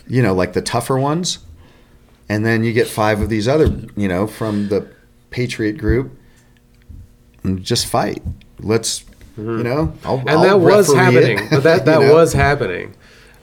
you 0.08 0.22
know 0.22 0.34
like 0.34 0.54
the 0.54 0.62
tougher 0.62 0.98
ones. 0.98 1.40
And 2.30 2.46
then 2.46 2.64
you 2.64 2.72
get 2.74 2.88
five 2.88 3.22
of 3.22 3.30
these 3.30 3.48
other 3.48 3.68
you 3.96 4.08
know 4.08 4.28
from 4.28 4.70
the 4.70 4.88
patriot 5.30 5.78
group 5.78 6.12
and 7.44 7.64
just 7.64 7.86
fight. 7.86 8.22
Let's 8.60 9.04
you 9.38 9.64
know 9.64 9.94
I'll, 10.04 10.20
and 10.20 10.30
I'll 10.30 10.42
that 10.44 10.60
was 10.60 10.90
referee 10.90 11.18
it, 11.18 11.24
happening. 11.24 11.50
But 11.50 11.64
that 11.64 11.86
that 11.86 12.02
you 12.02 12.08
know? 12.08 12.14
was 12.14 12.34
happening, 12.34 12.96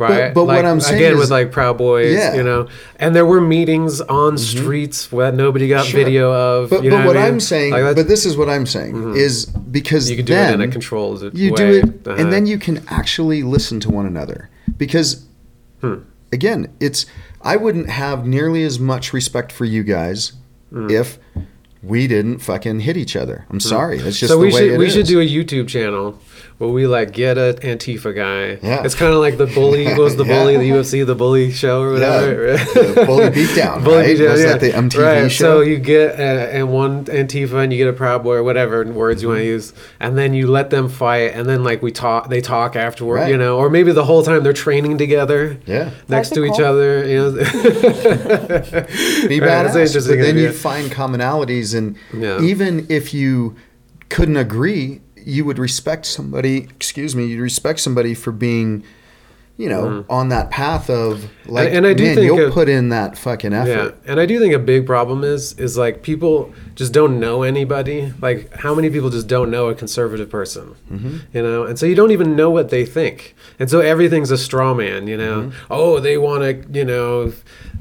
right? 0.09 0.34
but 0.34 0.44
what 0.46 0.57
Like, 0.57 0.64
I'm 0.64 0.80
saying 0.80 0.96
again 0.96 1.12
is- 1.14 1.18
with 1.20 1.30
like 1.30 1.53
Proud 1.53 1.78
Boys, 1.78 2.12
Yeah. 2.14 2.28
Mm-hmm. 2.30 2.36
you 2.38 2.42
know, 2.44 2.68
and 2.98 3.14
there 3.14 3.26
were 3.26 3.40
meetings 3.40 4.01
on 4.01 4.38
streets 4.38 5.07
that 5.09 5.34
nobody 5.34 5.68
got 5.68 5.84
Sure. 5.86 6.01
video 6.05 6.32
of. 6.32 6.70
but, 6.70 6.82
you 6.82 6.90
know 6.90 6.98
but 6.98 7.07
what 7.07 7.16
I 7.16 7.20
mean? 7.24 7.32
I'm 7.34 7.40
saying 7.40 7.72
Like, 7.72 7.94
but 7.96 8.09
this 8.09 8.24
is 8.26 8.36
what 8.36 8.48
I'm 8.48 8.66
saying 8.66 9.14
is 9.16 9.46
because 9.46 10.11
you 10.11 10.16
could 10.16 10.26
do 10.26 10.32
then 10.34 10.53
it 10.61 10.64
in 10.64 10.68
a 10.68 10.72
controlled 10.72 11.22
you 11.36 11.51
way. 11.53 11.57
do 11.57 11.66
it 11.78 11.84
Uh-huh. 12.07 12.16
and 12.18 12.32
then 12.32 12.46
you 12.46 12.59
can 12.59 12.82
actually 12.88 13.42
listen 13.42 13.78
to 13.80 13.90
one 13.90 14.07
another 14.07 14.48
because 14.78 15.24
Hmm. 15.80 15.94
again 16.32 16.68
it's 16.80 17.07
i 17.42 17.57
wouldn't 17.57 17.88
have 17.88 18.26
nearly 18.26 18.62
as 18.64 18.78
much 18.78 19.12
respect 19.12 19.51
for 19.53 19.64
you 19.64 19.82
guys 19.82 20.32
Hmm. 20.72 20.90
if 20.90 21.18
we 21.82 22.07
didn't 22.07 22.38
fucking 22.40 22.80
hit 22.80 22.96
each 22.96 23.16
other 23.16 23.46
i'm 23.51 23.61
sorry 23.61 23.98
that's 23.98 24.18
just 24.18 24.30
so 24.30 24.36
the 24.38 24.46
we 24.46 24.53
way 24.53 24.68
should 24.68 24.78
we 24.78 24.90
should 24.90 25.07
do 25.07 25.20
a 25.20 25.24
YouTube 25.26 25.68
channel 25.68 26.18
where 26.61 26.68
we 26.68 26.86
like 26.86 27.12
get 27.12 27.38
a 27.38 27.56
Antifa 27.62 28.14
guy. 28.14 28.58
Yeah. 28.62 28.84
It's 28.84 28.94
kind 28.94 29.14
of 29.14 29.20
like 29.20 29.38
the 29.38 29.46
bully. 29.46 29.92
Was 29.94 30.16
the 30.16 30.24
Yeah. 30.30 30.38
bully? 30.42 30.56
The 30.58 30.68
UFC, 30.70 31.06
the 31.06 31.14
bully 31.14 31.50
show 31.50 31.80
or 31.80 31.92
whatever. 31.94 32.48
Yeah, 32.52 32.64
the 32.64 33.04
Bully 33.06 33.30
Beatdown, 33.30 33.76
right? 33.86 34.11
Was 34.18 34.42
that 34.42 34.61
the 34.61 34.70
MTV 34.72 35.02
right. 35.22 35.32
show? 35.32 35.44
So 35.56 35.61
you 35.62 35.78
get 35.78 36.20
uh, 36.20 36.56
and 36.56 36.70
one 36.70 37.06
Antifa 37.06 37.62
and 37.64 37.72
you 37.72 37.78
get 37.78 37.88
a 37.88 37.94
Proud 37.94 38.22
Boy 38.22 38.34
or 38.34 38.42
whatever 38.42 38.84
words 38.84 39.22
you 39.22 39.28
want 39.28 39.38
to 39.38 39.44
Mm-hmm. 39.44 39.52
use, 39.52 39.72
and 40.00 40.18
then 40.18 40.34
you 40.34 40.48
let 40.48 40.68
them 40.68 40.90
fight, 40.90 41.32
and 41.34 41.48
then 41.48 41.64
like 41.64 41.80
we 41.82 41.92
talk, 41.92 42.28
they 42.28 42.42
talk 42.42 42.76
afterward, 42.76 43.14
Right. 43.14 43.30
you 43.30 43.38
know, 43.38 43.56
or 43.56 43.70
maybe 43.70 43.90
the 43.92 44.04
whole 44.04 44.22
time 44.22 44.42
they're 44.42 44.52
training 44.52 44.98
together. 44.98 45.58
yeah 45.64 45.92
Next 46.08 46.28
That'd 46.28 46.34
to 46.34 46.44
each 46.44 46.56
cool. 46.58 46.66
other, 46.66 47.08
you 47.08 47.16
know. 47.22 47.30
be 49.28 49.40
Right, 49.40 49.48
badass. 49.48 49.72
that's 49.94 49.94
But 50.06 50.18
then 50.18 50.20
idea. 50.36 50.48
you'd 50.48 50.54
find 50.54 50.90
commonalities, 50.90 51.74
and 51.74 51.96
Yeah. 52.12 52.40
even 52.42 52.86
if 52.90 53.14
you 53.14 53.56
couldn't 54.11 54.36
agree, 54.36 55.00
you 55.25 55.45
would 55.45 55.59
respect 55.59 56.07
somebody. 56.07 56.64
Excuse 56.77 57.14
me, 57.14 57.27
you'd 57.27 57.41
respect 57.41 57.81
somebody 57.81 58.14
for 58.14 58.33
being, 58.33 58.85
you 59.61 59.68
know, 59.68 60.04
on 60.08 60.30
that 60.30 60.50
path 60.50 60.88
of 60.88 61.24
like, 61.46 61.68
Mm-hmm. 61.68 61.76
and 61.76 61.86
I 61.86 61.92
do 61.94 62.04
man, 62.04 62.14
think 62.14 62.26
you'll 62.26 62.46
of- 62.46 62.54
put 62.54 62.68
in 62.68 62.88
that 62.90 63.18
fucking 63.18 63.52
effort. 63.52 63.96
Yeah, 64.04 64.11
and 64.11 64.18
I 64.20 64.26
do 64.26 64.38
think 64.38 64.54
a 64.54 64.58
big 64.58 64.86
problem 64.86 65.22
is 65.24 65.52
is 65.58 65.76
like 65.76 66.02
people 66.02 66.52
just 66.74 66.92
don't 66.92 67.20
know 67.20 67.42
anybody. 67.42 68.12
Like 68.22 68.52
how 68.64 68.74
many 68.74 68.88
people 68.90 69.11
just 69.11 69.26
don't 69.26 69.50
know 69.50 69.68
a 69.68 69.74
conservative 69.74 70.30
person, 70.30 70.74
Mm-hmm. 70.90 71.16
you 71.36 71.42
know, 71.42 71.64
and 71.64 71.78
so 71.78 71.84
you 71.86 71.94
don't 71.94 72.11
even 72.12 72.36
know 72.36 72.50
what 72.50 72.70
they 72.70 72.86
think, 72.86 73.34
and 73.58 73.68
so 73.68 73.80
everything's 73.80 74.30
a 74.30 74.38
straw 74.38 74.72
man, 74.74 75.06
you 75.06 75.16
know. 75.16 75.42
Mm-hmm. 75.42 75.72
Oh, 75.72 76.00
they 76.00 76.16
want 76.16 76.42
to, 76.42 76.78
you 76.78 76.84
know, 76.84 77.32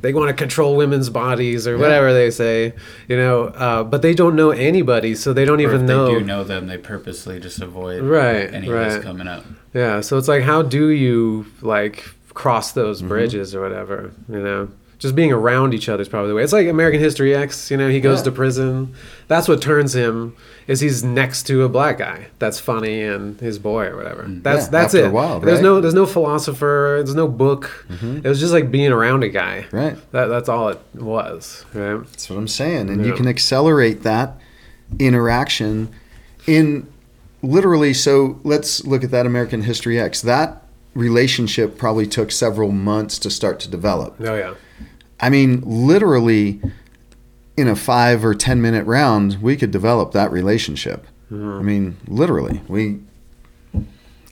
they 0.01 0.13
want 0.13 0.29
to 0.29 0.33
control 0.33 0.75
women's 0.75 1.09
bodies 1.09 1.67
or 1.67 1.77
whatever 1.77 2.11
they 2.13 2.31
say, 2.31 2.73
you 3.07 3.17
know, 3.17 3.45
uh, 3.65 3.83
but 3.83 4.01
they 4.01 4.13
don't 4.13 4.35
know 4.35 4.49
anybody, 4.51 5.13
so 5.15 5.31
they 5.33 5.45
don't 5.45 5.59
Or 5.59 5.63
even 5.69 5.81
if 5.81 5.87
know. 5.87 6.05
they 6.07 6.19
do 6.19 6.25
know 6.25 6.43
them, 6.43 6.67
they 6.67 6.77
purposely 6.77 7.39
just 7.39 7.61
avoid 7.61 8.01
Right, 8.03 8.51
any 8.53 8.67
of 8.67 8.73
this 8.73 8.93
right. 8.95 9.03
coming 9.03 9.27
up. 9.27 9.43
Yeah, 9.73 10.01
so 10.01 10.17
it's 10.17 10.27
like, 10.27 10.43
how 10.43 10.61
do 10.61 10.89
you 10.89 11.45
like 11.61 12.03
cross 12.33 12.71
those 12.71 12.99
Mm-hmm. 12.99 13.07
bridges 13.09 13.53
or 13.55 13.61
whatever? 13.61 14.11
You 14.27 14.39
know, 14.39 14.69
just 14.97 15.15
being 15.15 15.31
around 15.31 15.73
each 15.73 15.87
other 15.87 16.01
is 16.01 16.09
probably 16.09 16.29
the 16.29 16.35
way. 16.35 16.43
It's 16.43 16.51
like 16.53 16.67
American 16.67 16.99
History 16.99 17.33
X. 17.35 17.69
You 17.71 17.77
know, 17.77 17.87
he 17.89 18.01
goes 18.01 18.19
Yeah. 18.19 18.23
to 18.25 18.31
prison. 18.31 18.93
That's 19.27 19.47
what 19.47 19.61
turns 19.61 19.95
him 19.95 20.35
is 20.67 20.81
he's 20.81 21.03
next 21.03 21.43
to 21.47 21.63
a 21.63 21.69
black 21.69 21.97
guy 21.99 22.27
that's 22.37 22.59
funny 22.59 23.01
and 23.01 23.39
his 23.39 23.57
boy 23.59 23.85
or 23.85 23.95
whatever. 23.95 24.23
That's 24.27 24.63
Mm. 24.63 24.65
Yeah, 24.65 24.69
that's 24.71 24.93
it. 24.93 25.05
a 25.05 25.09
while, 25.09 25.39
There's 25.39 25.55
right? 25.59 25.63
no 25.63 25.79
there's 25.81 25.93
no 25.93 26.05
philosopher. 26.05 27.01
There's 27.03 27.15
no 27.15 27.27
book. 27.27 27.85
It 28.01 28.27
was 28.27 28.39
just 28.39 28.53
like 28.53 28.69
being 28.71 28.91
around 28.91 29.23
a 29.23 29.29
guy. 29.29 29.65
Right. 29.71 29.95
That 30.11 30.25
that's 30.27 30.49
all 30.49 30.69
it 30.69 30.79
was. 30.95 31.63
Right. 31.73 31.99
That's 32.05 32.29
what 32.29 32.37
I'm 32.37 32.47
saying. 32.47 32.89
And 32.89 33.05
you 33.05 33.13
can 33.13 33.27
accelerate 33.27 34.03
that 34.03 34.35
interaction 34.99 35.89
in 36.47 36.87
literally. 37.41 37.93
So 37.93 38.39
let's 38.43 38.85
look 38.85 39.03
at 39.03 39.11
that 39.11 39.25
American 39.25 39.63
History 39.63 39.99
X. 39.99 40.21
That 40.21 40.63
relationship 40.93 41.77
probably 41.77 42.07
took 42.07 42.31
several 42.31 42.71
months 42.71 43.19
to 43.19 43.29
start 43.29 43.59
to 43.61 43.69
develop. 43.69 44.15
Oh 44.19 44.35
yeah. 44.35 44.55
I 45.19 45.29
mean, 45.29 45.61
literally 45.65 46.61
in 47.57 47.67
a 47.67 47.75
five 47.75 48.23
or 48.23 48.33
10 48.33 48.61
minute 48.61 48.85
round, 48.85 49.41
we 49.41 49.57
could 49.57 49.71
develop 49.71 50.13
that 50.13 50.31
relationship. 50.31 51.05
Mm-hmm. 51.31 51.59
I 51.59 51.61
mean, 51.61 51.97
literally, 52.07 52.61
we 52.67 53.01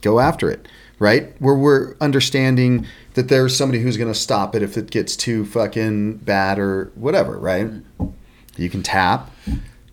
go 0.01 0.19
after 0.19 0.49
it, 0.49 0.67
right? 0.99 1.39
Where 1.39 1.55
we're 1.55 1.95
understanding 1.99 2.87
that 3.15 3.27
there's 3.27 3.55
somebody 3.55 3.81
who's 3.81 3.97
going 3.97 4.11
to 4.11 4.17
stop 4.17 4.55
it 4.55 4.63
if 4.63 4.77
it 4.77 4.89
gets 4.89 5.15
too 5.15 5.45
fucking 5.45 6.17
bad 6.17 6.57
or 6.57 6.91
whatever, 6.95 7.37
right? 7.37 7.67
Mm. 7.67 8.13
You 8.55 8.69
can 8.69 8.81
tap, 8.81 9.29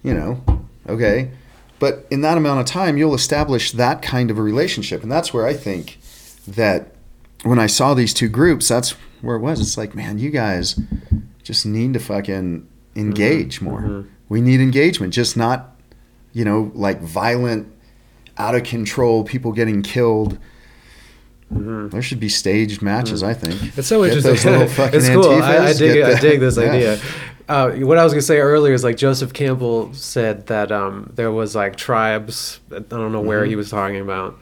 you 0.03 0.15
know, 0.15 0.43
okay. 0.89 1.31
But 1.79 2.07
in 2.11 2.20
that 2.22 2.37
amount 2.37 2.61
of 2.61 2.66
time, 2.66 2.97
you'll 2.97 3.14
establish 3.14 3.72
that 3.72 4.01
kind 4.01 4.31
of 4.31 4.39
a 4.39 4.43
relationship. 4.43 5.03
And 5.03 5.11
that's 5.11 5.35
where 5.35 5.47
I 5.47 5.55
think 5.55 5.99
that 6.47 6.95
when 7.43 7.59
I 7.59 7.66
saw 7.66 7.95
these 7.95 8.14
two 8.14 8.29
groups, 8.29 8.68
that's 8.68 8.95
where 9.20 9.37
it 9.37 9.41
was. 9.41 9.61
It's 9.61 9.77
like, 9.77 9.95
man, 9.95 10.18
you 10.18 10.31
guys 10.31 10.79
just 11.43 11.66
need 11.66 11.93
to 11.95 12.01
fucking 12.01 12.61
mm-hmm. 12.62 13.01
engage 13.01 13.61
more. 13.61 13.83
Mm-hmm. 13.83 14.09
We 14.29 14.41
need 14.41 14.61
engagement, 14.61 15.12
just 15.12 15.37
not, 15.37 15.77
you 16.33 16.45
know, 16.45 16.70
like 16.75 17.01
violent, 17.01 17.70
out 18.37 18.55
of 18.55 18.64
control, 18.64 19.25
people 19.25 19.53
getting 19.53 19.83
killed. 19.83 20.39
Mm-hmm. 21.53 21.89
There 21.89 22.03
should 22.03 22.18
be 22.20 22.29
staged 22.29 22.83
matches, 22.83 23.22
I 23.22 23.35
think. 23.35 23.77
It's 23.79 23.87
so 23.87 24.03
Get 24.03 24.16
interesting. 24.16 24.33
those 24.33 24.45
little 24.45 24.68
fucking 24.75 25.01
it's 25.01 25.09
cool. 25.09 25.31
I, 25.31 25.37
I 25.39 25.72
Antifas, 25.72 25.79
dig. 25.79 25.95
get 25.95 26.09
it. 26.09 26.16
I 26.16 26.20
dig 26.20 26.41
this 26.41 26.57
Yeah. 26.61 26.62
idea. 26.64 27.01
Uh, 27.49 27.72
what 27.72 27.99
I 27.99 28.05
was 28.05 28.12
gonna 28.12 28.22
say 28.22 28.38
earlier 28.38 28.72
is 28.72 28.82
like 28.84 28.97
Joseph 28.97 29.32
Campbell 29.32 29.92
said 29.92 30.47
that 30.47 30.72
um, 30.72 31.11
there 31.14 31.30
was 31.30 31.55
like 31.55 31.76
tribes. 31.76 32.61
I 32.74 32.78
don't 32.80 33.12
know 33.12 33.20
where 33.20 33.40
Mm-hmm. 33.42 33.51
he 33.51 33.57
was 33.57 33.70
talking 33.70 34.01
about, 34.01 34.38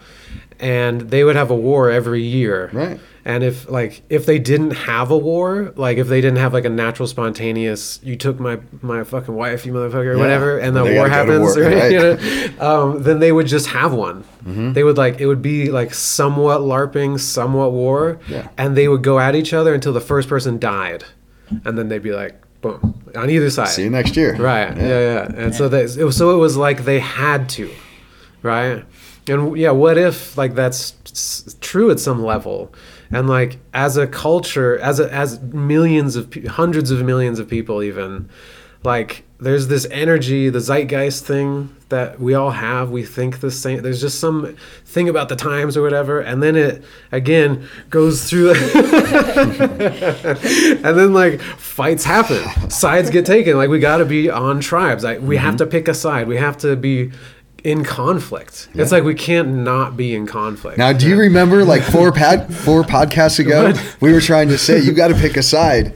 and 0.60 1.00
they 1.02 1.24
would 1.24 1.34
have 1.36 1.50
a 1.50 1.54
war 1.56 1.90
every 1.90 2.22
year. 2.22 2.70
Right. 2.72 3.00
And 3.24 3.44
if 3.44 3.68
like 3.70 4.02
if 4.08 4.26
they 4.26 4.38
didn't 4.38 4.72
have 4.72 5.10
a 5.10 5.16
war, 5.18 5.72
like 5.76 5.96
if 5.98 6.08
they 6.08 6.20
didn't 6.20 6.38
have 6.38 6.52
like 6.52 6.64
a 6.64 6.68
natural 6.68 7.06
spontaneous, 7.08 7.98
you 8.02 8.14
took 8.16 8.38
my 8.40 8.58
my 8.82 9.02
fucking 9.04 9.34
wife, 9.34 9.64
you 9.66 9.72
motherfucker, 9.72 9.94
or 10.06 10.12
Yeah. 10.14 10.18
whatever, 10.20 10.58
and 10.58 10.74
the 10.76 10.82
They 10.84 10.96
war 10.96 11.08
gotta 11.08 11.26
go 11.26 11.38
to 11.38 11.40
happens, 11.44 11.56
war, 11.56 11.64
right? 11.64 11.74
right. 11.76 11.92
You 12.52 12.56
know, 12.58 12.60
um, 12.92 13.02
then 13.02 13.18
they 13.20 13.30
would 13.32 13.46
just 13.46 13.66
have 13.68 13.92
one. 13.92 14.22
Mm-hmm. 14.44 14.72
They 14.74 14.82
would 14.84 14.96
like 14.96 15.20
it 15.20 15.26
would 15.26 15.42
be 15.42 15.70
like 15.70 15.94
somewhat 15.94 16.60
larping, 16.62 17.18
somewhat 17.20 17.70
war, 17.72 18.18
Yeah. 18.28 18.48
and 18.58 18.76
they 18.76 18.88
would 18.88 19.02
go 19.02 19.18
at 19.20 19.34
each 19.36 19.52
other 19.52 19.72
until 19.74 19.92
the 19.92 20.00
first 20.00 20.28
person 20.28 20.58
died, 20.58 21.04
and 21.64 21.78
then 21.78 21.88
they'd 21.88 22.02
be 22.02 22.12
like, 22.12 22.41
boom, 22.62 23.02
on 23.14 23.28
either 23.28 23.50
side. 23.50 23.68
See 23.68 23.82
you 23.82 23.90
next 23.90 24.16
year. 24.16 24.34
Right. 24.36 24.74
Yeah. 24.74 24.86
Yeah. 24.86 25.32
And 25.36 25.54
so 25.54 25.68
they, 25.68 25.86
so 25.86 26.34
it 26.34 26.38
was 26.38 26.56
like 26.56 26.84
they 26.84 27.00
had 27.00 27.50
to, 27.50 27.70
right? 28.42 28.84
And 29.28 29.56
yeah, 29.56 29.70
what 29.70 29.98
if 29.98 30.36
like 30.38 30.54
that's 30.54 30.94
true 31.60 31.90
at 31.90 32.00
some 32.00 32.24
level, 32.24 32.72
and 33.10 33.28
like 33.28 33.58
as 33.74 33.96
a 33.96 34.06
culture, 34.06 34.78
as 34.78 34.98
a, 34.98 35.12
as 35.12 35.40
millions 35.40 36.16
of 36.16 36.32
hundreds 36.46 36.90
of 36.90 37.04
millions 37.04 37.38
of 37.38 37.48
people, 37.48 37.82
even 37.82 38.28
like 38.82 39.24
there's 39.42 39.66
this 39.68 39.86
energy, 39.90 40.48
the 40.48 40.60
zeitgeist 40.60 41.24
thing 41.24 41.74
that 41.88 42.20
we 42.20 42.34
all 42.34 42.50
have. 42.50 42.90
We 42.90 43.04
think 43.04 43.40
the 43.40 43.50
same. 43.50 43.82
There's 43.82 44.00
just 44.00 44.20
some 44.20 44.56
thing 44.84 45.08
about 45.08 45.28
the 45.28 45.36
times 45.36 45.76
or 45.76 45.82
whatever, 45.82 46.20
and 46.20 46.42
then 46.42 46.56
it 46.56 46.84
again 47.10 47.68
goes 47.90 48.28
through. 48.28 48.50
and 48.54 48.58
then 50.84 51.12
like 51.12 51.40
fights 51.40 52.04
happen. 52.04 52.70
Sides 52.70 53.10
get 53.10 53.26
taken. 53.26 53.56
Like 53.56 53.68
we 53.68 53.78
got 53.78 53.98
to 53.98 54.04
be 54.04 54.30
on 54.30 54.60
tribes. 54.60 55.02
Like, 55.04 55.20
we 55.20 55.36
have 55.36 55.56
mm-hmm. 55.56 55.64
to 55.64 55.66
pick 55.66 55.88
a 55.88 55.94
side. 55.94 56.28
We 56.28 56.36
have 56.36 56.56
to 56.58 56.76
be 56.76 57.10
in 57.64 57.84
conflict. 57.84 58.68
It's 58.74 58.90
like 58.90 59.04
we 59.04 59.14
can't 59.14 59.48
not 59.48 59.96
be 59.96 60.14
in 60.14 60.26
conflict. 60.26 60.78
Now, 60.78 60.92
do 60.92 61.08
you 61.08 61.16
remember 61.16 61.64
like 61.64 61.82
four 61.82 62.10
pad 62.10 62.52
four 62.52 62.82
podcasts 62.82 63.38
ago, 63.38 63.72
we 64.00 64.12
were 64.12 64.20
trying 64.20 64.48
to 64.48 64.58
say 64.58 64.80
you 64.80 64.92
got 64.92 65.08
to 65.08 65.14
pick 65.14 65.36
a 65.36 65.42
side, 65.42 65.94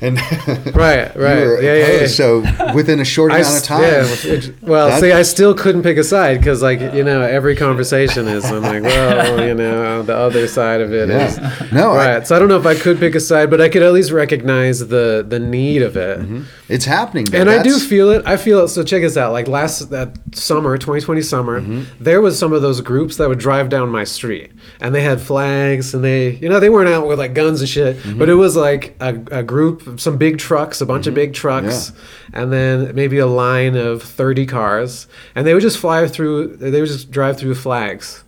and 0.00 0.16
right 0.74 1.14
right 1.16 1.46
were 1.46 1.62
yeah, 1.62 1.74
yeah, 1.74 2.00
yeah. 2.00 2.06
So 2.06 2.40
within 2.74 3.00
a 3.00 3.04
short 3.04 3.32
I 3.32 3.38
amount 3.38 3.56
of 3.58 3.62
time, 3.64 3.82
yeah, 3.82 4.40
well, 4.62 4.88
That- 4.88 5.00
see, 5.00 5.12
I 5.12 5.22
still 5.22 5.54
couldn't 5.54 5.82
pick 5.82 5.96
a 5.98 6.04
side 6.04 6.38
because, 6.38 6.62
like, 6.62 6.80
you 6.94 7.04
know, 7.04 7.22
every 7.22 7.56
conversation 7.56 8.26
is 8.28 8.44
I'm 8.44 8.62
like, 8.62 8.82
well, 8.82 9.46
you 9.46 9.54
know, 9.54 10.02
the 10.02 10.16
other 10.16 10.46
side 10.48 10.80
of 10.80 10.92
it 10.92 11.10
is 11.10 11.38
Yeah. 11.38 11.66
No, 11.72 11.92
I- 11.92 12.14
right. 12.14 12.26
so 12.26 12.34
I 12.36 12.38
don't 12.38 12.48
know 12.48 12.58
if 12.58 12.66
I 12.66 12.74
could 12.74 12.98
pick 12.98 13.14
a 13.14 13.20
side, 13.20 13.50
but 13.50 13.60
I 13.60 13.68
could 13.68 13.82
at 13.82 13.92
least 13.92 14.10
recognize 14.10 14.86
the 14.88 15.24
the 15.26 15.38
need 15.38 15.82
of 15.82 15.96
it. 15.96 16.20
Mm-hmm. 16.20 16.42
It's 16.68 16.84
happening. 16.86 17.26
though. 17.26 17.38
And 17.40 17.50
I 17.50 17.62
do 17.62 17.78
feel 17.78 18.10
it. 18.10 18.22
I 18.26 18.36
feel 18.36 18.60
it. 18.64 18.68
So 18.68 18.82
check 18.82 19.02
this 19.02 19.16
out. 19.16 19.32
Like 19.32 19.48
last 19.48 19.90
that 19.90 20.16
summer, 20.34 20.76
2020 20.78 21.20
summer, 21.22 21.60
Mm-hmm. 21.60 22.02
there 22.02 22.20
was 22.20 22.38
some 22.38 22.52
of 22.52 22.62
those 22.62 22.80
groups 22.80 23.16
that 23.18 23.28
would 23.28 23.38
drive 23.38 23.68
down 23.68 23.90
my 23.90 24.04
street, 24.04 24.50
and 24.80 24.94
they 24.94 25.02
had 25.02 25.20
flags, 25.20 25.94
and 25.94 26.02
they, 26.02 26.30
you 26.36 26.48
know, 26.48 26.58
they 26.60 26.70
weren't 26.70 26.88
out 26.88 27.06
with 27.06 27.18
like 27.18 27.34
guns 27.34 27.60
and 27.60 27.68
shit, 27.68 27.96
Mm-hmm. 27.98 28.18
but 28.18 28.28
it 28.28 28.34
was 28.34 28.56
like 28.56 28.96
a, 29.00 29.14
a 29.30 29.42
group, 29.42 30.00
some 30.00 30.16
big 30.16 30.38
trucks, 30.38 30.80
a 30.80 30.86
bunch 30.86 31.06
of 31.06 31.14
big 31.14 31.34
trucks, 31.34 31.92
and 32.32 32.52
then 32.52 32.94
maybe 32.94 33.18
a 33.18 33.26
line 33.26 33.76
of 33.76 34.02
30 34.02 34.46
cars, 34.46 35.06
and 35.34 35.46
they 35.46 35.52
would 35.54 35.62
just 35.62 35.78
fly 35.78 36.08
through. 36.08 36.56
They 36.56 36.80
would 36.80 36.88
just 36.88 37.10
drive 37.10 37.38
through 37.38 37.54
flags. 37.56 38.23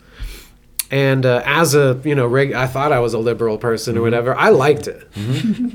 And 0.90 1.26
uh, 1.26 1.42
as 1.44 1.74
a 1.74 2.00
you 2.04 2.14
know, 2.14 2.26
reg- 2.26 2.52
I 2.52 2.66
thought 2.68 2.92
I 2.92 3.00
was 3.00 3.12
a 3.14 3.18
liberal 3.18 3.58
person 3.58 3.94
Mm-hmm. 3.94 4.00
or 4.00 4.02
whatever. 4.02 4.36
I 4.36 4.50
liked 4.50 4.86
it 4.86 5.08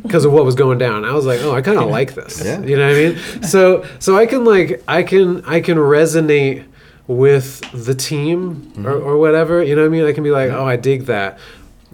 because 0.03 0.23
of 0.25 0.31
what 0.31 0.45
was 0.45 0.55
going 0.55 0.77
down. 0.77 1.03
I 1.03 1.13
was 1.13 1.25
like, 1.25 1.41
oh, 1.41 1.53
I 1.53 1.61
kind 1.61 1.77
of 1.79 1.89
like 1.89 2.13
this. 2.15 2.43
Yeah. 2.43 2.61
You 2.61 2.77
know 2.77 2.87
what 2.87 2.95
I 2.95 2.99
mean? 3.35 3.43
So 3.43 3.85
so 3.99 4.17
I 4.17 4.25
can 4.25 4.45
like 4.45 4.81
I 4.87 5.03
can 5.03 5.43
I 5.45 5.59
can 5.59 5.77
resonate 5.77 6.65
with 7.07 7.59
the 7.73 7.93
team 7.93 8.71
or, 8.85 8.91
or 8.93 9.17
whatever. 9.17 9.61
You 9.61 9.75
know 9.75 9.81
what 9.81 9.87
I 9.87 9.89
mean? 9.89 10.05
I 10.05 10.13
can 10.13 10.23
be 10.23 10.31
like, 10.31 10.49
oh, 10.51 10.65
I 10.65 10.77
dig 10.77 11.05
that. 11.07 11.39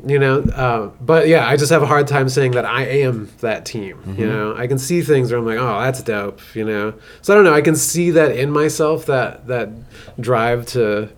You 0.05 0.19
know, 0.19 0.41
uh, 0.41 0.91
but 1.01 1.27
yeah, 1.27 1.47
I 1.47 1.57
just 1.57 1.71
have 1.71 1.81
a 1.81 1.87
hard 1.87 2.07
time 2.07 2.29
saying 2.29 2.51
that 2.51 2.65
I 2.65 2.83
am 2.83 3.31
that 3.39 3.65
team. 3.65 3.97
You 4.15 4.27
know, 4.27 4.55
I 4.55 4.67
can 4.67 4.77
see 4.77 5.01
things 5.01 5.31
where 5.31 5.39
I'm 5.39 5.45
like, 5.47 5.57
oh, 5.57 5.81
that's 5.81 6.03
dope. 6.03 6.39
You 6.55 6.65
know, 6.65 6.93
so 7.23 7.33
I 7.33 7.35
don't 7.35 7.45
know. 7.45 7.53
I 7.55 7.61
can 7.63 7.75
see 7.75 8.11
that 8.11 8.35
in 8.37 8.51
myself 8.51 9.07
that 9.07 9.47
that 9.47 9.69
drive 10.19 10.67
to 10.67 11.09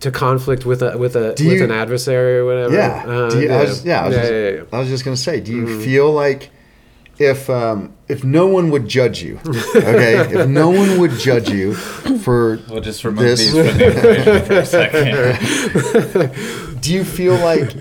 to 0.00 0.10
conflict 0.10 0.64
with 0.64 0.80
a 0.82 0.96
with 0.96 1.14
a 1.16 1.34
Do 1.34 1.48
with 1.48 1.58
you- 1.58 1.64
an 1.64 1.70
adversary 1.70 2.38
or 2.38 2.46
whatever. 2.46 2.74
Yeah. 2.74 3.04
Uh, 3.06 3.30
Do 3.30 3.40
you- 3.40 3.50
I 3.52 3.64
was, 3.64 3.84
yeah, 3.84 4.02
I 4.02 4.06
was, 4.08 4.14
yeah, 4.16 4.20
just, 4.22 4.32
yeah, 4.32 4.48
yeah. 4.50 4.62
I 4.72 4.78
was 4.78 4.88
just 4.88 5.04
gonna 5.04 5.16
say, 5.16 5.40
do 5.40 5.52
you 5.52 5.64
Mm-hmm. 5.66 5.80
feel 5.82 6.12
like 6.12 6.50
if 7.18 7.50
um, 7.50 7.92
if 8.06 8.22
no 8.22 8.46
one 8.46 8.70
would 8.70 8.86
judge 8.86 9.20
you, 9.22 9.40
okay, 9.74 10.20
if 10.40 10.46
no 10.48 10.70
one 10.70 10.98
would 11.00 11.18
judge 11.18 11.50
you 11.50 11.74
for 11.74 12.60
We'll 12.70 12.80
just 12.80 13.02
remove 13.02 13.24
This- 13.24 13.40
these 13.40 13.50
from 13.50 13.66
the 13.78 14.40
for 14.46 14.54
a 14.54 14.64
second. 14.66 16.78
do 16.80 16.94
you 16.94 17.02
feel 17.02 17.34
like 17.34 17.74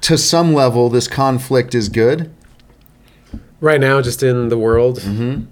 to 0.00 0.16
some 0.16 0.54
level 0.54 0.88
this 0.88 1.06
conflict 1.06 1.74
is 1.74 1.90
good? 1.90 2.30
Right 3.60 3.78
now, 3.78 4.00
just 4.00 4.22
in 4.22 4.48
the 4.48 4.56
world. 4.56 5.00
Mm-hmm. 5.00 5.44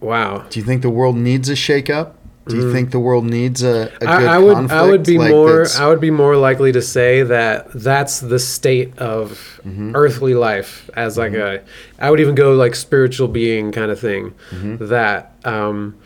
Wow. 0.00 0.44
Do 0.50 0.60
you 0.60 0.66
think 0.66 0.82
the 0.82 0.90
world 0.90 1.16
needs 1.16 1.48
a 1.48 1.54
shakeup? 1.54 2.12
Do 2.46 2.56
you 2.56 2.72
think 2.72 2.90
the 2.90 2.98
world 3.00 3.24
needs 3.24 3.62
a, 3.62 3.68
a 3.68 3.88
good 3.88 4.00
Mm-hmm. 4.00 4.28
I, 4.28 4.34
I 4.34 4.38
would 4.38 4.54
conflict? 4.54 4.72
I 4.82 4.86
would 4.90 5.02
be 5.04 5.18
like 5.18 5.30
more 5.30 5.48
that's- 5.58 5.78
I 5.80 5.86
would 5.88 6.00
be 6.00 6.10
more 6.10 6.36
likely 6.36 6.72
to 6.72 6.82
say 6.82 7.22
that 7.22 7.72
that's 7.72 8.20
the 8.20 8.38
state 8.38 8.98
of 8.98 9.60
Mm-hmm. 9.64 9.92
earthly 9.96 10.34
life 10.34 10.90
as 10.94 11.16
like 11.16 11.32
a 11.32 11.62
I 11.98 12.10
would 12.10 12.20
even 12.20 12.34
go 12.34 12.52
like 12.52 12.74
spiritual 12.74 13.28
being 13.28 13.72
kind 13.72 13.90
of 13.90 13.98
thing 13.98 14.34
Mm-hmm. 14.50 14.86
that 14.88 15.32
um 15.44 15.96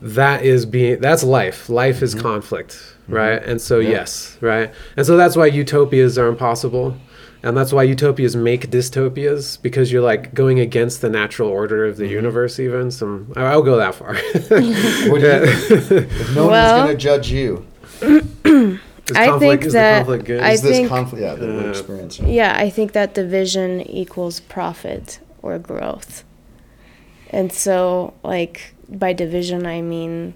that 0.00 0.42
is 0.44 0.64
being 0.66 1.00
that's 1.00 1.22
life 1.22 1.68
life 1.68 1.96
Mm-hmm. 1.96 2.04
is 2.04 2.14
conflict 2.14 2.78
right 3.06 3.42
and 3.42 3.60
so 3.60 3.78
yes 3.78 4.38
right 4.40 4.72
and 4.96 5.04
so 5.06 5.16
that's 5.18 5.36
why 5.36 5.44
utopias 5.46 6.16
are 6.16 6.28
impossible 6.28 6.96
and 7.44 7.56
that's 7.56 7.72
why 7.72 7.82
utopias 7.84 8.34
make 8.34 8.70
dystopias 8.70 9.60
because 9.62 9.92
you're 9.92 10.02
like 10.12 10.34
going 10.34 10.58
against 10.58 11.00
the 11.02 11.08
natural 11.10 11.48
order 11.48 11.84
of 11.86 11.96
the 11.98 12.04
Mm-hmm. 12.04 12.14
universe 12.22 12.58
even 12.58 12.90
some 12.90 13.32
I- 13.36 13.44
i'll 13.52 13.62
go 13.62 13.76
that 13.76 13.94
far 13.94 14.14
What 15.10 15.20
do 15.20 15.26
you- 15.26 15.44
if 15.44 16.34
no 16.34 16.48
Well- 16.48 16.78
one's 16.78 16.84
going 16.86 16.96
to 16.96 17.02
judge 17.10 17.30
you, 17.30 17.64
Is 19.10 19.16
I 19.16 19.38
think 19.38 19.64
is 19.66 19.74
that 19.74 19.98
conflict 19.98 20.24
good? 20.24 20.40
I 20.40 20.52
is 20.52 20.62
this 20.62 20.76
think- 20.78 20.88
conflict 20.88 21.22
yeah, 21.22 21.34
that 21.34 21.46
we're 21.46 21.66
Uh, 21.66 21.70
experiencing? 21.70 22.26
Yeah, 22.28 22.54
I 22.56 22.70
think 22.70 22.92
that 22.92 23.12
division 23.12 23.82
equals 23.82 24.40
profit 24.40 25.20
or 25.42 25.58
growth. 25.58 26.24
And 27.28 27.52
so, 27.52 28.14
like, 28.22 28.74
by 28.88 29.12
division, 29.12 29.66
I 29.66 29.82
mean 29.82 30.32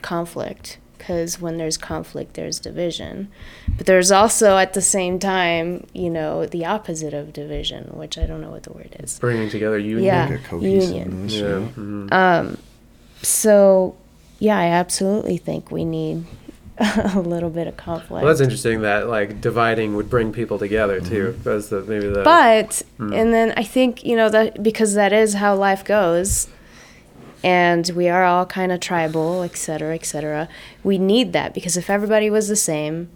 conflict. 0.00 0.78
Because 1.04 1.38
when 1.38 1.58
there's 1.58 1.76
conflict, 1.76 2.32
there's 2.32 2.58
division. 2.58 3.28
But 3.76 3.84
there's 3.84 4.10
also, 4.10 4.56
at 4.56 4.72
the 4.72 4.80
same 4.80 5.18
time, 5.18 5.86
you 5.92 6.08
know, 6.08 6.46
the 6.46 6.64
opposite 6.64 7.12
of 7.12 7.30
division, 7.34 7.90
which 7.92 8.16
I 8.16 8.24
don't 8.24 8.40
know 8.40 8.48
what 8.50 8.62
the 8.62 8.72
word 8.72 8.96
is. 9.00 9.18
bringing 9.18 9.50
together 9.50 9.78
union 9.78 10.02
Yeah. 10.06 10.28
Like 10.30 10.40
a 10.40 10.42
cohesiveness, 10.48 11.34
yeah 11.34 11.40
you 11.40 11.44
know? 11.44 12.08
mhm. 12.08 12.56
So, 13.22 13.96
yeah, 14.38 14.58
I 14.58 14.66
absolutely 14.68 15.36
think 15.36 15.70
we 15.70 15.84
need 15.84 16.24
a 16.78 17.20
little 17.20 17.50
bit 17.50 17.66
of 17.66 17.76
conflict. 17.76 18.24
Well, 18.24 18.26
that's 18.26 18.40
interesting 18.40 18.80
that 18.80 19.06
like 19.06 19.42
dividing 19.42 19.94
would 19.96 20.08
bring 20.08 20.32
people 20.32 20.58
together 20.58 21.00
too. 21.00 21.38
That's 21.44 21.68
the 21.68 21.82
maybe 21.82 22.08
the 22.08 22.22
But 22.24 22.80
Hmm. 22.96 23.12
and 23.12 23.32
then 23.34 23.52
I 23.58 23.62
think 23.62 24.04
you 24.04 24.16
know 24.16 24.30
that 24.30 24.62
because 24.62 24.94
that 24.94 25.12
is 25.12 25.34
how 25.34 25.54
life 25.54 25.84
goes, 25.84 26.48
and 27.44 27.88
we 27.94 28.08
are 28.08 28.24
all 28.24 28.46
kind 28.46 28.72
of 28.72 28.80
tribal, 28.80 29.42
et 29.42 29.56
cetera, 29.56 29.94
et 29.94 30.06
cetera. 30.06 30.48
We 30.82 30.96
need 30.98 31.32
that 31.34 31.52
because 31.52 31.76
if 31.76 31.88
everybody 31.90 32.30
was 32.30 32.48
the 32.48 32.56
same, 32.56 33.10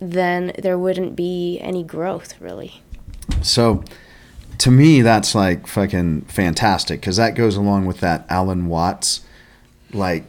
then 0.00 0.52
there 0.58 0.76
wouldn't 0.76 1.14
be 1.16 1.58
any 1.60 1.82
growth 1.84 2.38
really. 2.40 2.82
So, 3.42 3.84
to 4.58 4.70
me, 4.70 5.02
that's 5.02 5.34
like 5.34 5.66
fucking 5.66 6.22
fantastic 6.22 7.00
because 7.00 7.16
that 7.16 7.34
goes 7.34 7.56
along 7.56 7.86
with 7.86 8.00
that 8.00 8.26
Alan 8.28 8.66
Watts, 8.66 9.20
like 9.92 10.24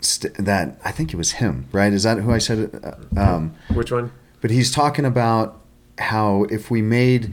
st- 0.00 0.34
that. 0.34 0.78
I 0.84 0.90
think 0.92 1.12
it 1.12 1.16
was 1.16 1.32
him, 1.32 1.66
right? 1.72 1.92
Is 1.92 2.02
that 2.02 2.18
who 2.18 2.32
I 2.32 2.38
said 2.38 2.58
it? 2.58 2.84
Uh, 2.84 2.94
Um, 3.16 3.54
which 3.72 3.90
one? 3.90 4.12
but 4.40 4.50
he's 4.50 4.70
talking 4.72 5.04
about 5.04 5.60
how 5.98 6.44
if 6.50 6.70
we 6.70 6.82
made, 6.82 7.32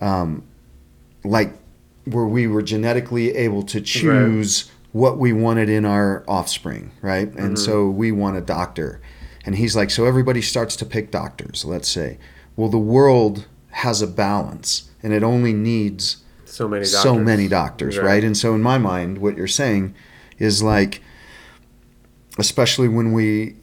um, 0.00 0.44
like, 1.24 1.52
where 2.06 2.24
we 2.26 2.46
were 2.46 2.62
genetically 2.62 3.34
able 3.36 3.62
to 3.64 3.80
choose 3.80 4.70
what 4.92 5.18
we 5.18 5.32
wanted 5.32 5.68
in 5.68 5.84
our 5.84 6.24
offspring, 6.26 6.90
right? 7.02 7.30
And 7.34 7.58
so 7.58 7.88
we 7.88 8.10
want 8.12 8.38
a 8.38 8.40
doctor. 8.40 9.00
And 9.44 9.54
he's 9.56 9.76
like, 9.76 9.90
so 9.90 10.06
everybody 10.06 10.40
starts 10.40 10.74
to 10.76 10.86
pick 10.86 11.10
doctors, 11.10 11.64
let's 11.64 11.88
say. 11.88 12.18
Well, 12.56 12.68
the 12.70 12.78
world 12.78 13.46
has 13.70 14.00
a 14.00 14.06
balance 14.06 14.88
and 15.02 15.12
it 15.12 15.22
only 15.22 15.52
needs 15.52 16.22
So 16.46 16.66
many. 16.66 16.84
Doctors. 16.84 17.02
so 17.02 17.18
many 17.18 17.48
doctors, 17.48 17.98
Right. 17.98 18.06
right. 18.06 18.24
And 18.24 18.36
so, 18.36 18.54
in 18.54 18.62
my 18.62 18.78
mind, 18.78 19.18
what 19.18 19.36
you're 19.36 19.46
saying 19.46 19.94
is 20.38 20.62
like, 20.62 21.02
especially 22.38 22.88
when 22.88 23.12
we 23.12 23.56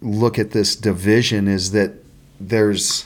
look 0.00 0.38
at 0.38 0.52
this 0.52 0.74
division, 0.76 1.48
is 1.48 1.72
that 1.72 1.92
there's, 2.40 3.04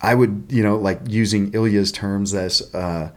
I 0.00 0.14
would, 0.14 0.46
you 0.48 0.62
know, 0.62 0.76
like 0.76 1.00
using 1.06 1.52
Ilya's 1.52 1.92
terms 1.92 2.34
as 2.34 2.62
uh, 2.74 3.10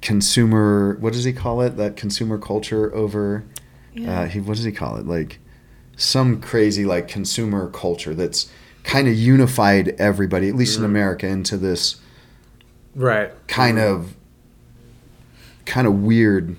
consumer, 0.00 0.96
what 1.00 1.12
does 1.12 1.24
he 1.24 1.32
call 1.32 1.60
it? 1.60 1.76
That 1.76 1.96
consumer 1.96 2.38
culture 2.38 2.94
over, 2.94 3.44
uh, 4.06 4.26
he, 4.26 4.40
what 4.40 4.56
does 4.56 4.64
he 4.64 4.72
call 4.72 4.96
it? 4.96 5.06
Like 5.06 5.38
some 5.96 6.40
crazy 6.40 6.84
like 6.84 7.08
consumer 7.08 7.68
culture 7.68 8.14
that's 8.14 8.50
kind 8.82 9.08
of 9.08 9.14
unified 9.14 9.88
everybody, 9.98 10.48
at 10.48 10.54
least 10.54 10.76
in 10.76 10.82
mm. 10.82 10.86
America, 10.86 11.26
into 11.26 11.56
this 11.56 12.00
Right. 12.94 13.30
kind 13.46 13.78
mm-hmm. 13.78 13.94
of 13.94 14.14
kind 15.66 15.86
of 15.86 16.02
weird, 16.02 16.56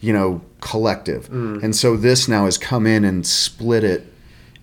you 0.00 0.12
know, 0.12 0.40
collective. 0.60 1.28
Mm. 1.28 1.62
And 1.62 1.76
so 1.76 1.96
this 1.96 2.28
now 2.28 2.44
has 2.44 2.56
come 2.56 2.86
in 2.86 3.04
and 3.04 3.26
split 3.26 3.84
it 3.84 4.12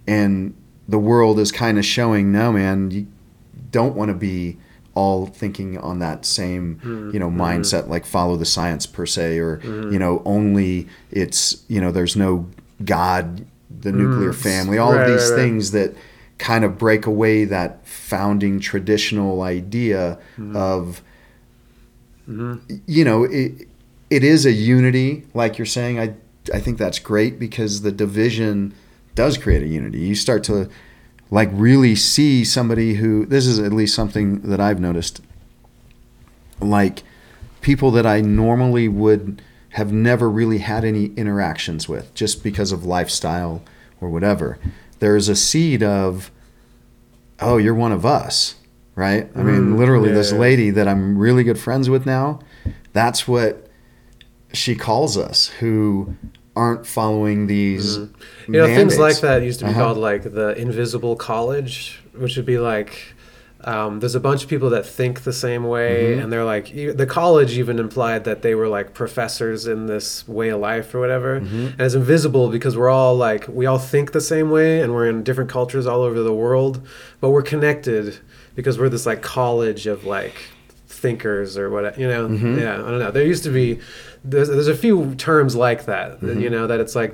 and 0.08 0.56
the 0.88 1.00
world 1.00 1.40
is 1.40 1.52
kind 1.52 1.78
of 1.78 1.86
showing 1.86 2.32
no 2.32 2.52
man, 2.52 2.92
you 2.92 3.08
don't 3.72 3.96
want 3.96 4.10
to 4.10 4.16
be 4.16 4.58
all 4.96 5.26
thinking 5.26 5.78
on 5.78 6.00
that 6.00 6.26
same, 6.26 6.80
you 7.14 7.20
know, 7.20 7.30
mm-hmm. 7.30 7.42
mindset 7.42 7.88
like 7.88 8.06
follow 8.06 8.36
the 8.36 8.46
science 8.46 8.86
per 8.86 9.06
se 9.06 9.38
or 9.40 9.58
mm-hmm. 9.58 9.92
you 9.92 10.00
know, 10.00 10.22
only 10.26 10.88
it's, 11.10 11.64
you 11.68 11.82
know, 11.82 11.92
there's 11.92 12.16
no 12.16 12.48
god, 12.86 13.46
the 13.70 13.90
mm-hmm. 13.90 13.98
nuclear 13.98 14.34
family, 14.34 14.78
all 14.78 14.94
Right, 14.94 15.02
of 15.02 15.08
these 15.08 15.30
right, 15.30 15.38
right. 15.38 15.44
things 15.44 15.72
that 15.72 15.96
kind 16.38 16.64
of 16.64 16.78
break 16.78 17.06
away 17.06 17.46
that 17.46 17.86
founding 17.88 18.60
traditional 18.60 19.42
idea 19.42 20.20
of 20.54 21.02
you 22.28 23.06
know 23.06 23.24
it, 23.24 23.68
it 24.10 24.24
is 24.24 24.46
a 24.46 24.52
unity 24.52 25.26
like 25.34 25.58
you're 25.58 25.66
saying. 25.66 26.00
I 26.00 26.16
i 26.54 26.60
think 26.60 26.78
that's 26.78 27.00
great 27.00 27.40
because 27.40 27.82
the 27.82 27.92
division 27.92 28.74
does 29.16 29.38
create 29.38 29.64
a 29.64 29.68
unity. 29.68 30.00
You 30.00 30.16
start 30.16 30.44
to 30.46 30.70
like 31.34 31.50
really 31.52 31.96
see 31.96 32.44
somebody 32.46 32.94
who 32.96 33.26
this 33.26 33.48
is 33.48 33.58
at 33.58 33.74
least 33.74 33.96
something 33.96 34.40
that 34.42 34.60
i've 34.60 34.80
noticed 34.80 35.20
like 36.60 37.02
people 37.62 37.90
that 37.92 38.06
i 38.06 38.22
normally 38.22 38.88
would 38.88 39.42
have 39.70 39.92
never 39.92 40.30
really 40.30 40.60
had 40.60 40.86
any 40.86 41.06
interactions 41.16 41.90
with 41.90 42.14
just 42.14 42.44
because 42.44 42.72
of 42.72 42.86
lifestyle 42.86 43.64
or 44.00 44.10
whatever 44.10 44.60
there's 45.00 45.28
a 45.28 45.36
seed 45.36 45.82
of 45.82 46.30
oh 47.40 47.58
you're 47.58 47.74
one 47.74 47.92
of 47.92 48.06
us 48.06 48.56
right 48.96 49.28
i 49.36 49.42
mean 49.42 49.74
Mm, 49.74 49.78
literally 49.78 50.10
yeah, 50.10 50.16
this 50.16 50.32
yeah. 50.32 50.38
lady 50.38 50.70
that 50.70 50.88
i'm 50.88 51.18
really 51.18 51.44
good 51.44 51.58
friends 51.60 51.90
with 51.90 52.06
now 52.06 52.40
that's 52.94 53.28
what 53.28 53.68
she 54.54 54.76
calls 54.76 55.18
us 55.18 55.48
who 55.60 56.14
aren't 56.56 56.86
following 56.86 57.48
these 57.48 57.98
You 57.98 58.10
know, 58.48 58.68
things 58.68 59.00
like 59.00 59.20
that 59.22 59.42
used 59.44 59.60
to 59.60 59.66
be 59.66 59.72
Uh-huh. 59.72 59.82
called 59.84 59.98
like 59.98 60.24
the 60.24 60.50
invisible 60.58 61.16
college, 61.16 62.00
which 62.16 62.36
would 62.38 62.46
be 62.46 62.58
like 62.60 63.14
um, 63.66 64.02
there's 64.02 64.14
a 64.14 64.20
bunch 64.20 64.44
of 64.44 64.50
people 64.50 64.70
that 64.72 64.86
think 64.86 65.22
the 65.24 65.32
same 65.32 65.64
way, 65.64 66.12
Mm-hmm. 66.12 66.22
and 66.22 66.34
they're 66.34 66.44
like 66.44 66.74
the 66.74 67.06
college 67.06 67.58
even 67.58 67.80
implied 67.80 68.26
that 68.26 68.42
they 68.42 68.56
were 68.56 68.68
like 68.68 68.94
professors 68.94 69.68
in 69.68 69.86
this 69.88 70.28
way 70.28 70.50
of 70.50 70.60
life 70.60 70.94
or 70.94 71.00
whatever, 71.00 71.40
Mm-hmm. 71.40 71.68
and 71.68 71.82
it's 71.82 71.96
invisible 71.96 72.50
because 72.50 72.76
we're 72.76 72.90
all 72.90 73.16
like 73.16 73.48
we 73.48 73.66
all 73.66 73.80
think 73.80 74.12
the 74.12 74.20
same 74.22 74.50
way, 74.52 74.82
and 74.82 74.94
we're 74.94 75.08
in 75.08 75.24
different 75.24 75.50
cultures 75.50 75.88
all 75.88 76.02
over 76.02 76.22
the 76.22 76.34
world, 76.34 76.86
but 77.22 77.30
we're 77.30 77.42
connected 77.42 78.20
because 78.54 78.78
we're 78.78 78.90
this 78.90 79.06
like 79.06 79.22
college 79.22 79.88
of 79.88 80.04
like 80.04 80.36
thinkers 80.94 81.58
or 81.58 81.70
what 81.70 81.98
you 81.98 82.08
know 82.08 82.28
Mm-hmm. 82.28 82.60
yeah 82.60 82.74
i 82.76 82.90
don't 82.90 83.00
know 83.00 83.12
there 83.12 83.26
used 83.26 83.44
to 83.44 83.50
be 83.50 83.80
there's, 84.24 84.48
there's 84.50 84.68
a 84.68 84.76
few 84.76 85.16
terms 85.16 85.56
like 85.56 85.86
that 85.86 86.20
Mm-hmm. 86.22 86.40
you 86.40 86.50
know 86.50 86.68
that 86.68 86.80
it's 86.80 86.96
like 86.96 87.14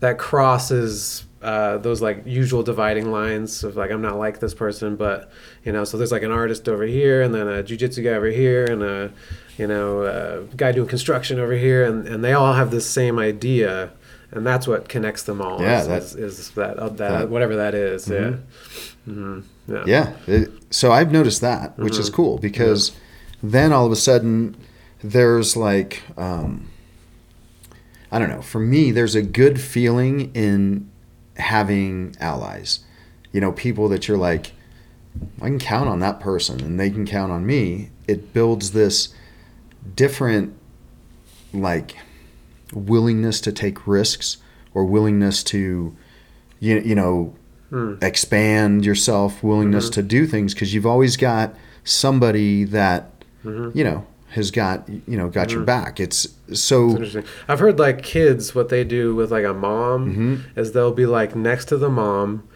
that 0.00 0.18
crosses 0.18 1.24
uh, 1.42 1.76
those 1.78 2.00
like 2.00 2.22
usual 2.24 2.62
dividing 2.62 3.10
lines 3.10 3.64
of 3.64 3.76
like 3.76 3.90
i'm 3.90 4.00
not 4.02 4.16
like 4.16 4.40
this 4.40 4.54
person 4.54 4.96
but 4.96 5.30
you 5.64 5.72
know 5.72 5.84
so 5.84 5.98
there's 5.98 6.12
like 6.12 6.22
an 6.22 6.30
artist 6.30 6.68
over 6.68 6.84
here 6.84 7.20
and 7.22 7.34
then 7.34 7.46
a 7.48 7.62
jujitsu 7.62 8.02
guy 8.02 8.10
over 8.10 8.26
here 8.28 8.64
and 8.64 8.82
a 8.82 9.12
you 9.58 9.66
know 9.66 10.02
a 10.04 10.42
guy 10.56 10.72
doing 10.72 10.88
construction 10.88 11.38
over 11.38 11.52
here 11.52 11.84
and, 11.84 12.06
and 12.08 12.24
they 12.24 12.32
all 12.32 12.52
have 12.54 12.70
this 12.70 12.88
same 12.88 13.18
idea 13.18 13.90
and 14.32 14.46
that's 14.46 14.66
what 14.66 14.88
connects 14.88 15.24
them 15.24 15.40
all 15.42 15.60
Yeah, 15.60 15.80
is, 15.82 15.86
that- 15.88 16.02
is, 16.02 16.14
is 16.16 16.50
that, 16.52 16.78
uh, 16.78 16.88
that 16.88 16.96
that- 16.98 17.28
whatever 17.28 17.56
that 17.56 17.74
is, 17.74 18.08
yeah 18.08 18.36
hmm 19.04 19.40
yeah 19.68 19.84
Yeah. 19.86 20.12
It, 20.26 20.50
so 20.70 20.92
I've 20.92 21.12
noticed 21.12 21.40
that, 21.42 21.78
which 21.78 21.92
Mm-hmm. 21.94 22.00
is 22.02 22.10
cool 22.10 22.38
because 22.38 22.92
then 23.52 23.72
all 23.72 23.86
of 23.86 23.92
a 23.92 23.96
sudden 23.96 24.56
there's 25.02 25.56
like, 25.56 26.02
um, 26.16 26.70
I 28.10 28.18
don't 28.18 28.30
know, 28.30 28.42
for 28.42 28.58
me, 28.60 28.90
there's 28.90 29.14
a 29.14 29.22
good 29.22 29.60
feeling 29.60 30.32
in 30.34 30.90
having 31.36 32.16
allies. 32.20 32.80
You 33.32 33.40
know, 33.40 33.52
people 33.52 33.88
that 33.88 34.06
you're 34.08 34.16
like, 34.16 34.52
I 35.42 35.46
can 35.46 35.58
count 35.58 35.88
on 35.88 36.00
that 36.00 36.20
person 36.20 36.60
and 36.60 36.78
they 36.78 36.90
can 36.90 37.06
count 37.06 37.32
on 37.32 37.44
me. 37.44 37.90
It 38.06 38.32
builds 38.32 38.70
this 38.72 39.12
different, 39.96 40.54
like, 41.52 41.96
willingness 42.72 43.40
to 43.42 43.52
take 43.52 43.86
risks 43.86 44.38
or 44.72 44.84
willingness 44.84 45.42
to, 45.44 45.94
you, 46.60 46.78
you 46.80 46.94
know, 46.94 47.34
Hmm. 47.70 47.94
expand 48.02 48.84
yourself, 48.84 49.42
willingness 49.42 49.88
to 49.90 50.02
do 50.02 50.26
things 50.28 50.54
because 50.54 50.72
you've 50.74 50.86
always 50.86 51.16
got 51.16 51.54
somebody 51.82 52.62
that 52.62 53.10
Mm-hmm. 53.44 53.76
you 53.78 53.84
know 53.84 54.06
has 54.30 54.50
got 54.50 54.88
you 54.88 55.16
know 55.16 55.28
got 55.28 55.52
your 55.52 55.62
back. 55.62 56.00
It's 56.00 56.26
so 56.52 56.90
Interesting. 56.90 57.24
I've 57.46 57.60
heard 57.60 57.78
like 57.78 58.02
kids 58.02 58.54
what 58.54 58.68
they 58.68 58.82
do 58.82 59.14
with 59.14 59.30
like 59.30 59.44
a 59.44 59.54
mom 59.54 60.10
Mm-hmm. 60.10 60.58
is 60.60 60.72
they'll 60.72 60.92
be 60.92 61.06
like 61.06 61.36
next 61.36 61.66
to 61.66 61.76
the 61.76 61.88
mom 61.90 62.48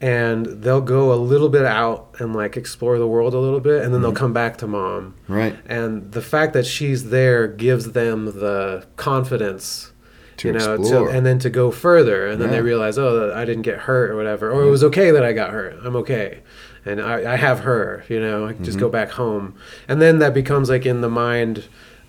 and 0.00 0.44
they'll 0.46 0.80
go 0.80 1.12
a 1.12 1.14
little 1.16 1.48
bit 1.48 1.64
out 1.64 2.14
and 2.18 2.34
like 2.34 2.56
explore 2.56 2.98
the 2.98 3.06
world 3.06 3.34
a 3.34 3.38
little 3.38 3.60
bit 3.60 3.82
and 3.84 3.94
then 3.94 4.02
they'll 4.02 4.12
come 4.12 4.32
back 4.32 4.56
to 4.58 4.66
mom. 4.66 5.14
right 5.28 5.56
And 5.66 6.12
the 6.12 6.20
fact 6.22 6.52
that 6.54 6.66
she's 6.66 7.10
there 7.10 7.46
gives 7.46 7.92
them 7.92 8.26
the 8.26 8.84
confidence 8.96 9.92
To 10.38 10.48
you 10.48 10.54
know, 10.54 10.74
explore. 10.74 11.08
and 11.08 11.24
then 11.24 11.38
to 11.40 11.50
go 11.50 11.70
further, 11.70 12.26
and 12.26 12.40
then 12.40 12.50
they 12.50 12.60
realize, 12.62 12.98
oh, 12.98 13.32
I 13.34 13.44
didn't 13.44 13.62
get 13.62 13.78
hurt 13.80 14.10
or 14.10 14.16
whatever, 14.16 14.50
or 14.50 14.64
it 14.64 14.70
was 14.70 14.82
okay 14.84 15.10
that 15.12 15.24
I 15.24 15.32
got 15.32 15.50
hurt. 15.50 15.76
I'm 15.84 15.94
okay, 15.96 16.40
and 16.84 17.00
I, 17.00 17.32
I 17.32 17.36
have 17.36 17.60
her. 17.60 18.04
You 18.08 18.20
know, 18.20 18.46
I 18.46 18.52
can 18.54 18.64
just 18.64 18.78
go 18.78 18.86
Mm-hmm. 18.86 18.92
back 18.92 19.10
home, 19.10 19.54
and 19.88 20.00
then 20.02 20.18
that 20.20 20.34
becomes 20.34 20.68
like 20.68 20.84
in 20.86 21.00
the 21.00 21.08
mind 21.10 21.64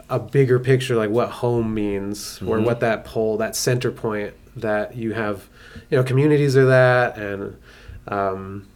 a 0.09 0.19
bigger 0.19 0.59
picture, 0.59 0.95
like 0.95 1.09
what 1.09 1.29
home 1.29 1.73
means, 1.73 2.39
or 2.41 2.57
Mm-hmm. 2.57 2.65
what 2.65 2.79
that 2.81 3.05
pole, 3.05 3.37
that 3.37 3.55
center 3.55 3.91
point 3.91 4.33
that 4.55 4.95
you 4.95 5.13
have. 5.13 5.47
You 5.89 5.97
know, 5.97 6.03
communities 6.03 6.55
are 6.55 6.65
that, 6.65 7.17
and 7.17 7.55
um, 8.07 8.67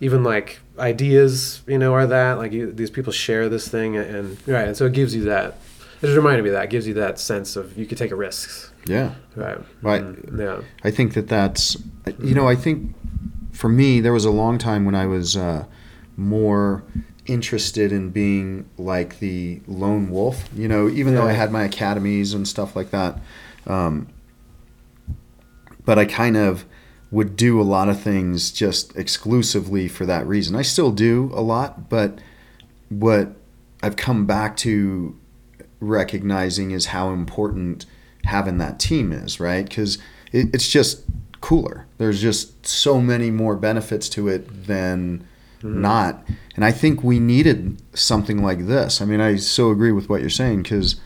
even 0.00 0.22
like 0.24 0.60
ideas, 0.78 1.62
you 1.66 1.78
know, 1.78 1.94
are 1.94 2.06
that 2.06 2.38
like 2.38 2.52
you, 2.52 2.70
these 2.72 2.90
people 2.90 3.12
share 3.12 3.48
this 3.48 3.68
thing, 3.68 3.96
and 3.96 4.36
right, 4.46 4.68
and 4.68 4.76
so 4.76 4.86
it 4.86 4.92
gives 4.92 5.14
you 5.14 5.24
that. 5.24 5.56
It 6.02 6.08
just 6.08 6.16
reminded 6.16 6.42
me 6.42 6.50
of 6.50 6.54
that. 6.54 6.64
It 6.64 6.70
gives 6.70 6.86
you 6.86 6.94
that 6.94 7.18
sense 7.18 7.56
of 7.56 7.78
you 7.78 7.86
could 7.86 7.96
take 7.96 8.10
a 8.10 8.16
risks. 8.16 8.70
yeah 8.86 9.14
Right. 9.36 9.56
Right. 9.80 10.02
Mm, 10.02 10.38
yeah. 10.38 10.60
I 10.82 10.90
think 10.90 11.14
that 11.14 11.28
that's, 11.28 11.78
you 12.20 12.34
know, 12.34 12.46
I 12.46 12.56
think 12.56 12.94
for 13.54 13.68
me, 13.68 14.00
there 14.00 14.12
was 14.12 14.24
a 14.24 14.30
long 14.30 14.58
time 14.58 14.84
when 14.84 14.94
I 14.94 15.06
was 15.06 15.36
uh, 15.36 15.64
more 16.16 16.84
interested 17.26 17.92
in 17.92 18.10
being 18.10 18.68
like 18.76 19.18
the 19.20 19.60
lone 19.66 20.10
wolf, 20.10 20.48
you 20.54 20.68
know, 20.68 20.88
even 20.88 21.14
though 21.14 21.26
I 21.26 21.32
had 21.32 21.50
my 21.50 21.64
academies 21.64 22.34
and 22.34 22.46
stuff 22.46 22.76
like 22.76 22.90
that. 22.90 23.18
Um, 23.66 24.08
but 25.84 25.98
I 25.98 26.04
kind 26.04 26.36
of 26.36 26.66
would 27.10 27.36
do 27.36 27.60
a 27.60 27.62
lot 27.62 27.88
of 27.88 28.00
things 28.00 28.50
just 28.50 28.94
exclusively 28.96 29.88
for 29.88 30.04
that 30.04 30.26
reason. 30.26 30.56
I 30.56 30.62
still 30.62 30.90
do 30.90 31.30
a 31.32 31.40
lot, 31.40 31.88
but 31.88 32.18
what 32.88 33.36
I've 33.82 33.96
come 33.96 34.26
back 34.26 34.56
to 34.58 35.18
recognizing 35.80 36.72
is 36.72 36.86
how 36.86 37.10
important 37.10 37.86
having 38.24 38.58
that 38.58 38.80
team 38.80 39.12
is, 39.12 39.38
right? 39.38 39.66
Because 39.66 39.98
it, 40.32 40.48
it's 40.52 40.68
just 40.68 41.03
cooler. 41.44 41.86
There's 41.98 42.22
just 42.22 42.66
so 42.66 43.02
many 43.02 43.30
more 43.30 43.54
benefits 43.54 44.08
to 44.10 44.28
it 44.28 44.66
than 44.66 45.26
mm-hmm. 45.58 45.82
not. 45.82 46.26
And 46.56 46.64
I 46.64 46.72
think 46.72 47.04
we 47.04 47.20
needed 47.20 47.82
something 47.92 48.42
like 48.42 48.66
this. 48.66 49.02
I 49.02 49.04
mean, 49.04 49.20
I 49.20 49.36
so 49.36 49.70
agree 49.70 49.92
with 49.92 50.08
what 50.08 50.22
you're 50.22 50.30
saying 50.30 50.62
because, 50.62 50.96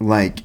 like, 0.00 0.40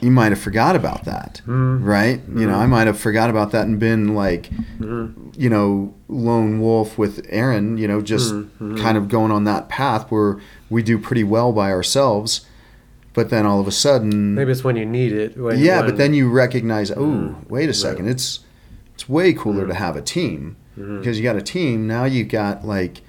you 0.00 0.10
might 0.10 0.32
have 0.32 0.40
forgot 0.40 0.74
about 0.74 1.04
that, 1.04 1.42
mm-hmm. 1.46 1.84
right? 1.84 2.22
You 2.34 2.46
know, 2.46 2.54
I 2.54 2.62
mm-hmm. 2.62 2.70
might 2.70 2.86
have 2.86 2.98
forgot 2.98 3.28
about 3.28 3.50
that 3.52 3.66
and 3.66 3.78
been 3.78 4.14
like, 4.14 4.50
you 4.80 5.50
know, 5.50 5.94
lone 6.08 6.60
wolf 6.60 6.96
with 6.96 7.26
Aaron, 7.28 7.76
you 7.76 7.86
know, 7.86 8.00
just 8.00 8.32
kind 8.58 8.96
of 8.96 9.08
going 9.08 9.30
on 9.30 9.44
that 9.44 9.68
path 9.68 10.10
where 10.10 10.40
we 10.70 10.82
do 10.82 10.98
pretty 10.98 11.24
well 11.24 11.52
by 11.52 11.70
ourselves. 11.70 12.46
But 13.16 13.30
then 13.30 13.46
all 13.46 13.58
of 13.60 13.66
a 13.66 13.72
sudden, 13.72 14.34
Maybe 14.34 14.52
it's 14.52 14.62
when 14.62 14.76
you 14.76 14.84
need 14.86 15.12
it. 15.12 15.36
When, 15.38 15.58
yeah, 15.58 15.78
when- 15.80 15.86
but 15.90 15.96
then 15.96 16.12
you 16.14 16.30
recognize, 16.30 16.90
oh, 16.92 17.34
wait 17.48 17.68
a 17.68 17.74
second, 17.74 18.08
it's 18.08 18.40
it's 18.94 19.08
way 19.08 19.32
cooler 19.32 19.66
to 19.66 19.74
have 19.74 19.96
a 19.96 20.02
team 20.02 20.56
because 20.76 21.16
you 21.18 21.24
got 21.24 21.34
a 21.36 21.40
team. 21.42 21.86
Now 21.88 22.04
you 22.04 22.22
got 22.24 22.64
like 22.66 23.00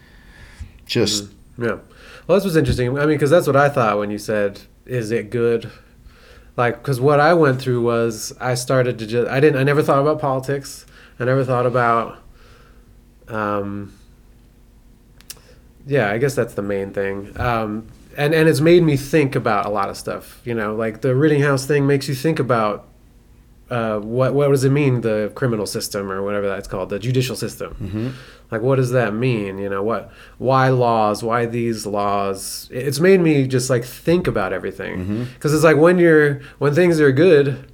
just 0.85 1.25
Yeah. 1.57 1.77
Well, 2.25 2.37
this 2.37 2.45
was 2.45 2.55
interesting. 2.57 2.87
I 2.97 3.01
mean, 3.05 3.15
because 3.15 3.29
that's 3.29 3.47
what 3.47 3.55
I 3.57 3.67
thought 3.69 3.97
when 3.99 4.09
you 4.09 4.17
said, 4.17 4.61
"Is 4.85 5.11
it 5.11 5.29
good?" 5.29 5.69
Like, 6.55 6.81
because 6.81 6.99
what 7.01 7.19
I 7.19 7.33
went 7.33 7.61
through 7.61 7.81
was 7.81 8.33
I 8.39 8.53
started 8.55 8.97
to 8.99 9.05
just 9.07 9.29
I 9.29 9.39
didn't 9.41 9.59
I 9.59 9.63
never 9.63 9.83
thought 9.83 9.99
about 9.99 10.19
politics. 10.19 10.85
I 11.19 11.25
never 11.25 11.43
thought 11.43 11.65
about. 11.65 12.19
Um, 13.27 13.93
yeah, 15.85 16.09
I 16.11 16.17
guess 16.17 16.33
that's 16.35 16.53
the 16.53 16.61
main 16.61 16.91
thing. 16.91 17.37
Um, 17.39 17.87
and 18.17 18.33
and 18.33 18.49
it's 18.49 18.59
made 18.61 18.83
me 18.83 18.97
think 18.97 19.35
about 19.35 19.65
a 19.65 19.69
lot 19.69 19.89
of 19.89 19.95
stuff. 19.97 20.41
You 20.43 20.53
know, 20.55 20.75
like 20.75 21.01
the 21.01 21.15
Rittenhouse 21.15 21.65
thing 21.65 21.87
makes 21.87 22.07
you 22.09 22.15
think 22.15 22.39
about 22.39 22.87
uh, 23.69 23.99
what 23.99 24.33
what 24.33 24.49
does 24.49 24.63
it 24.63 24.71
mean 24.71 25.01
the 25.01 25.31
criminal 25.35 25.65
system 25.65 26.09
or 26.11 26.23
whatever 26.23 26.47
that's 26.47 26.67
called 26.67 26.89
the 26.89 26.97
judicial 26.99 27.35
system 27.35 27.75
Mm-hmm. 27.81 28.07
like 28.49 28.61
what 28.61 28.77
does 28.77 28.91
that 28.91 29.13
mean 29.13 29.57
you 29.57 29.67
know 29.67 29.83
what 29.83 30.09
why 30.37 30.69
laws 30.69 31.21
why 31.21 31.45
these 31.45 31.85
laws 31.85 32.69
it's 32.71 33.01
made 33.01 33.19
me 33.19 33.45
just 33.45 33.69
like 33.69 33.83
think 33.83 34.25
about 34.25 34.53
everything 34.53 34.99
Mm-hmm. 34.99 35.23
because 35.33 35.53
it's 35.53 35.65
like 35.65 35.75
when 35.75 35.99
you're 35.99 36.39
when 36.59 36.73
things 36.73 37.01
are 37.01 37.11
good 37.11 37.69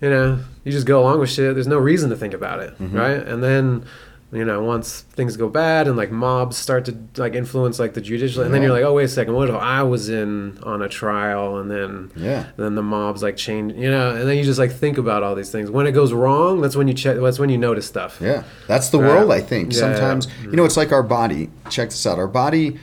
you 0.00 0.10
know 0.10 0.40
you 0.64 0.72
just 0.72 0.88
go 0.88 1.00
along 1.00 1.20
with 1.20 1.30
shit 1.30 1.54
there's 1.54 1.68
no 1.68 1.78
reason 1.78 2.10
to 2.10 2.16
think 2.16 2.34
about 2.34 2.58
it 2.58 2.76
Mm-hmm. 2.80 2.96
right 2.96 3.22
and 3.28 3.40
then 3.40 3.84
you 4.30 4.44
know 4.44 4.62
once 4.62 5.00
things 5.12 5.38
go 5.38 5.48
bad 5.48 5.88
and 5.88 5.96
like 5.96 6.10
mobs 6.10 6.54
start 6.56 6.84
to 6.84 6.94
like 7.16 7.34
influence 7.34 7.78
like 7.78 7.94
the 7.94 8.00
judicial 8.00 8.42
and 8.42 8.52
then 8.52 8.60
you're 8.62 8.70
like 8.72 8.84
oh 8.84 8.92
wait 8.92 9.04
a 9.04 9.08
second 9.08 9.32
what 9.32 9.48
if 9.48 9.54
i 9.54 9.82
was 9.82 10.10
in 10.10 10.58
on 10.64 10.82
a 10.82 10.88
trial 10.88 11.56
and 11.58 11.70
then 11.70 12.10
Yeah. 12.14 12.44
then 12.58 12.74
the 12.74 12.82
mobs 12.82 13.22
like 13.22 13.38
change 13.38 13.72
you 13.72 13.90
know 13.90 14.14
and 14.14 14.28
then 14.28 14.36
you 14.36 14.44
just 14.44 14.58
like 14.58 14.70
think 14.70 14.98
about 14.98 15.22
all 15.22 15.34
these 15.34 15.50
things 15.50 15.70
when 15.70 15.86
it 15.86 15.92
goes 15.92 16.12
wrong 16.12 16.60
that's 16.60 16.76
when 16.76 16.88
you 16.88 16.92
check 16.94 17.16
that's 17.18 17.38
when 17.38 17.48
you 17.48 17.56
notice 17.56 17.86
stuff 17.86 18.18
Yeah, 18.20 18.42
that's 18.66 18.90
the 18.90 18.98
Right. 18.98 19.08
world. 19.08 19.32
I 19.32 19.40
think 19.40 19.72
Yeah, 19.72 19.80
sometimes 19.80 20.28
you 20.42 20.52
know 20.52 20.66
it's 20.66 20.76
like 20.76 20.92
our 20.92 21.02
body. 21.02 21.48
Check 21.70 21.88
this 21.88 22.06
out. 22.06 22.18
Our 22.18 22.28
body, 22.28 22.78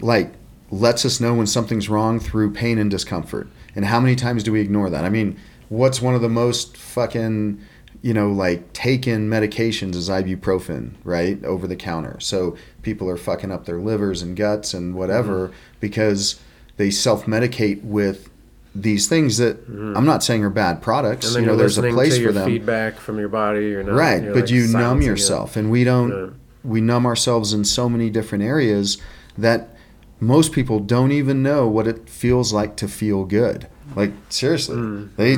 like, 0.00 0.32
lets 0.70 1.04
us 1.04 1.20
know 1.20 1.32
when 1.34 1.46
something's 1.46 1.88
wrong 1.88 2.18
through 2.20 2.50
pain 2.52 2.78
and 2.78 2.90
discomfort. 2.90 3.48
And 3.76 3.84
how 3.86 4.00
many 4.00 4.16
times 4.16 4.42
do 4.42 4.52
we 4.52 4.60
ignore 4.60 4.90
that? 4.90 5.04
I 5.04 5.08
mean, 5.08 5.38
what's 5.68 6.02
one 6.02 6.14
of 6.14 6.20
the 6.22 6.28
most 6.28 6.76
fucking 6.76 7.60
you 8.02 8.12
know 8.12 8.30
like 8.30 8.72
taken 8.72 9.28
medications 9.30 9.94
as 9.96 10.08
ibuprofen, 10.08 10.92
right, 11.04 11.42
over 11.44 11.66
the 11.66 11.76
counter. 11.76 12.18
So 12.20 12.56
people 12.82 13.08
are 13.08 13.16
fucking 13.16 13.50
up 13.52 13.64
their 13.64 13.78
livers 13.80 14.22
and 14.22 14.36
guts 14.36 14.74
and 14.74 14.94
whatever 14.94 15.48
Mm-hmm. 15.48 15.54
because 15.80 16.40
they 16.76 16.90
self-medicate 16.90 17.82
with 17.84 18.28
these 18.74 19.06
things 19.06 19.36
that 19.36 19.58
I'm 19.68 20.06
not 20.06 20.22
saying 20.24 20.42
are 20.44 20.50
bad 20.50 20.80
products. 20.82 21.26
Mm-hmm. 21.30 21.40
you 21.40 21.46
know, 21.46 21.56
there's 21.56 21.78
a 21.78 21.82
place 21.90 22.16
to 22.16 22.26
for 22.26 22.32
them 22.32 22.46
feedback 22.46 22.94
from 22.96 23.18
your 23.18 23.28
body 23.28 23.66
you're 23.68 23.82
not 23.82 23.94
right 23.94 24.22
you're, 24.22 24.32
but 24.34 24.40
like, 24.44 24.50
you 24.50 24.62
numb 24.62 24.70
silencing 24.72 25.02
it. 25.02 25.06
yourself 25.10 25.56
and 25.56 25.70
we 25.70 25.84
don't 25.84 26.10
Yeah. 26.10 26.30
we 26.64 26.80
numb 26.80 27.04
ourselves 27.06 27.52
in 27.52 27.64
so 27.64 27.88
many 27.88 28.08
different 28.08 28.42
areas 28.42 28.96
that 29.36 29.76
most 30.20 30.52
people 30.52 30.78
don't 30.80 31.12
even 31.12 31.42
know 31.42 31.68
what 31.68 31.86
it 31.86 32.08
feels 32.08 32.52
like 32.54 32.76
to 32.76 32.88
feel 32.88 33.24
good 33.26 33.66
like 33.94 34.12
seriously 34.30 35.08
they 35.16 35.36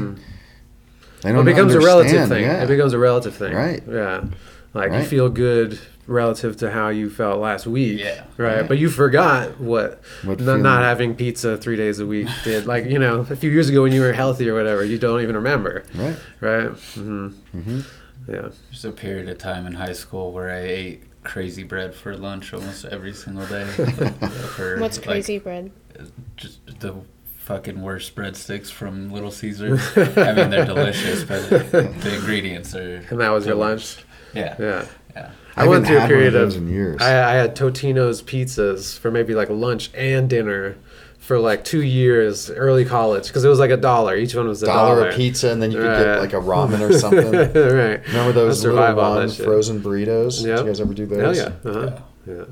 they 1.24 1.32
don't 1.32 1.48
it 1.48 1.52
becomes 1.52 1.74
a 1.74 1.80
relative 1.80 2.28
thing. 2.28 2.42
yeah. 2.44 2.62
It 2.62 2.68
becomes 2.68 2.92
a 2.92 2.98
relative 2.98 3.34
thing. 3.34 3.52
Right. 3.54 3.82
Yeah. 3.88 4.24
Like 4.72 4.92
you 4.92 5.02
feel 5.02 5.28
good 5.28 5.78
relative 6.06 6.56
to 6.58 6.70
how 6.70 6.88
you 6.90 7.08
felt 7.08 7.40
last 7.40 7.66
week. 7.66 7.98
Yeah. 8.00 8.24
Right. 8.36 8.58
Right. 8.60 8.68
But 8.68 8.78
you 8.78 8.88
forgot 8.90 9.58
what, 9.60 10.02
What 10.22 10.40
n- 10.40 10.62
not 10.62 10.82
having 10.82 11.14
pizza 11.14 11.56
three 11.56 11.76
days 11.76 11.98
a 12.00 12.06
week 12.06 12.28
did. 12.44 12.66
Like, 12.66 12.84
you 12.86 12.98
know, 12.98 13.20
a 13.30 13.36
few 13.36 13.50
years 13.50 13.68
ago 13.70 13.82
when 13.82 13.92
you 13.92 14.00
were 14.02 14.12
healthy 14.12 14.48
or 14.48 14.54
whatever, 14.54 14.84
you 14.84 14.98
don't 14.98 15.20
even 15.22 15.34
remember. 15.36 15.84
right 15.94 16.16
Right. 16.40 16.68
hmm 16.94 17.28
hmm 17.52 17.80
Yeah. 18.28 18.48
There's 18.70 18.84
a 18.84 18.90
period 18.92 19.28
of 19.28 19.38
time 19.38 19.66
in 19.66 19.74
high 19.74 19.92
school 19.94 20.32
where 20.32 20.50
I 20.50 20.60
ate 20.60 21.02
crazy 21.24 21.62
bread 21.62 21.94
for 21.94 22.14
lunch 22.16 22.52
almost 22.52 22.84
every 22.84 23.14
single 23.14 23.46
day. 23.46 23.64
For, 24.56 24.78
What's 24.78 24.98
like, 24.98 25.06
crazy 25.06 25.38
bread? 25.38 25.70
just 26.36 26.58
the 26.80 26.96
fucking 27.44 27.80
worst 27.82 28.14
breadsticks 28.16 28.70
from 28.70 29.12
Little 29.12 29.30
Caesars. 29.30 29.80
I 29.96 30.32
mean, 30.32 30.48
they're 30.50 30.64
delicious, 30.64 31.24
but 31.24 31.48
the 31.50 32.14
ingredients 32.14 32.74
are. 32.74 33.04
And 33.10 33.20
that 33.20 33.28
was 33.30 33.44
the 33.44 33.50
your 33.50 33.58
lunch. 33.58 33.98
Yeah. 34.32 34.56
Yeah. 34.58 34.86
Yeah. 35.14 35.30
I 35.56 35.68
went 35.68 35.86
through 35.86 35.98
a 35.98 36.06
period 36.06 36.34
of 36.34 36.42
of, 36.42 36.48
those 36.48 36.56
in 36.56 36.68
years. 36.68 37.00
I, 37.02 37.32
I 37.32 37.34
had 37.34 37.54
Totino's 37.54 38.22
pizzas 38.22 38.98
for 38.98 39.10
maybe 39.10 39.34
like 39.34 39.50
lunch 39.50 39.90
and 39.94 40.28
dinner 40.28 40.76
for 41.18 41.38
like 41.38 41.64
two 41.64 41.82
years, 41.82 42.50
early 42.50 42.84
college, 42.84 43.28
because 43.28 43.44
it 43.44 43.48
was 43.48 43.58
like 43.58 43.70
a 43.70 43.76
dollar. 43.76 44.16
Each 44.16 44.34
one 44.34 44.48
was 44.48 44.62
a 44.62 44.66
dollar, 44.66 44.96
dollar. 44.96 45.10
a 45.10 45.14
pizza 45.14 45.50
and 45.52 45.62
then 45.62 45.70
you 45.70 45.78
could 45.78 45.86
Right. 45.86 46.02
get 46.04 46.20
like 46.20 46.32
a 46.32 46.36
ramen 46.36 46.80
or 46.80 46.98
something 46.98 47.30
right. 47.32 48.06
remember 48.08 48.32
those 48.32 48.64
little 48.64 48.78
on 48.78 48.96
that 48.96 48.96
one 48.96 49.30
shit. 49.30 49.44
frozen 49.46 49.80
burritos 49.80 50.42
did 50.42 50.58
you 50.58 50.64
guys 50.66 50.80
ever 50.80 50.92
do 50.94 51.06
Hell 51.06 51.18
those 51.18 51.36
yeah. 51.38 51.52
Uh-huh. 51.64 51.98
Yeah. 52.26 52.34
Yeah. 52.34 52.44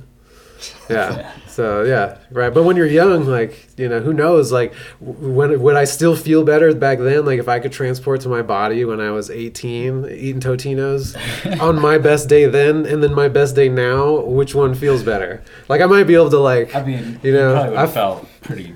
Yeah 0.91 1.31
so 1.47 1.83
yeah, 1.83 2.19
right. 2.31 2.53
But 2.53 2.63
when 2.65 2.77
you're 2.77 2.87
young, 2.87 3.27
like 3.27 3.69
you 3.77 3.89
know, 3.89 4.01
who 4.01 4.13
knows? 4.13 4.53
Like, 4.53 4.75
when 5.01 5.61
would 5.63 5.77
I 5.77 5.85
still 5.85 6.17
feel 6.17 6.45
better 6.45 6.75
back 6.75 6.99
then? 6.99 7.25
Like 7.27 7.39
if 7.39 7.49
I 7.49 7.59
could 7.61 7.73
transport 7.73 8.21
to 8.23 8.29
my 8.29 8.43
body 8.43 8.85
when 8.85 9.01
I 9.01 9.11
was 9.11 9.31
18, 9.31 10.07
eating 10.11 10.41
Totinos 10.41 11.15
on 11.61 11.81
my 11.81 11.99
best 11.99 12.29
day 12.29 12.47
then, 12.47 12.87
and 12.87 13.03
then 13.03 13.15
my 13.15 13.29
best 13.29 13.55
day 13.57 13.69
now, 13.69 14.21
which 14.21 14.55
one 14.55 14.75
feels 14.75 15.03
better? 15.03 15.43
Like 15.69 15.81
I 15.81 15.87
might 15.87 16.05
be 16.05 16.15
able 16.15 16.31
to 16.31 16.39
like, 16.39 16.75
I 16.75 16.83
mean, 16.85 17.19
You 17.23 17.33
know, 17.33 17.53
probably 17.55 17.71
would 17.71 17.79
I've- 17.79 17.93
felt 17.93 18.27
pretty. 18.43 18.75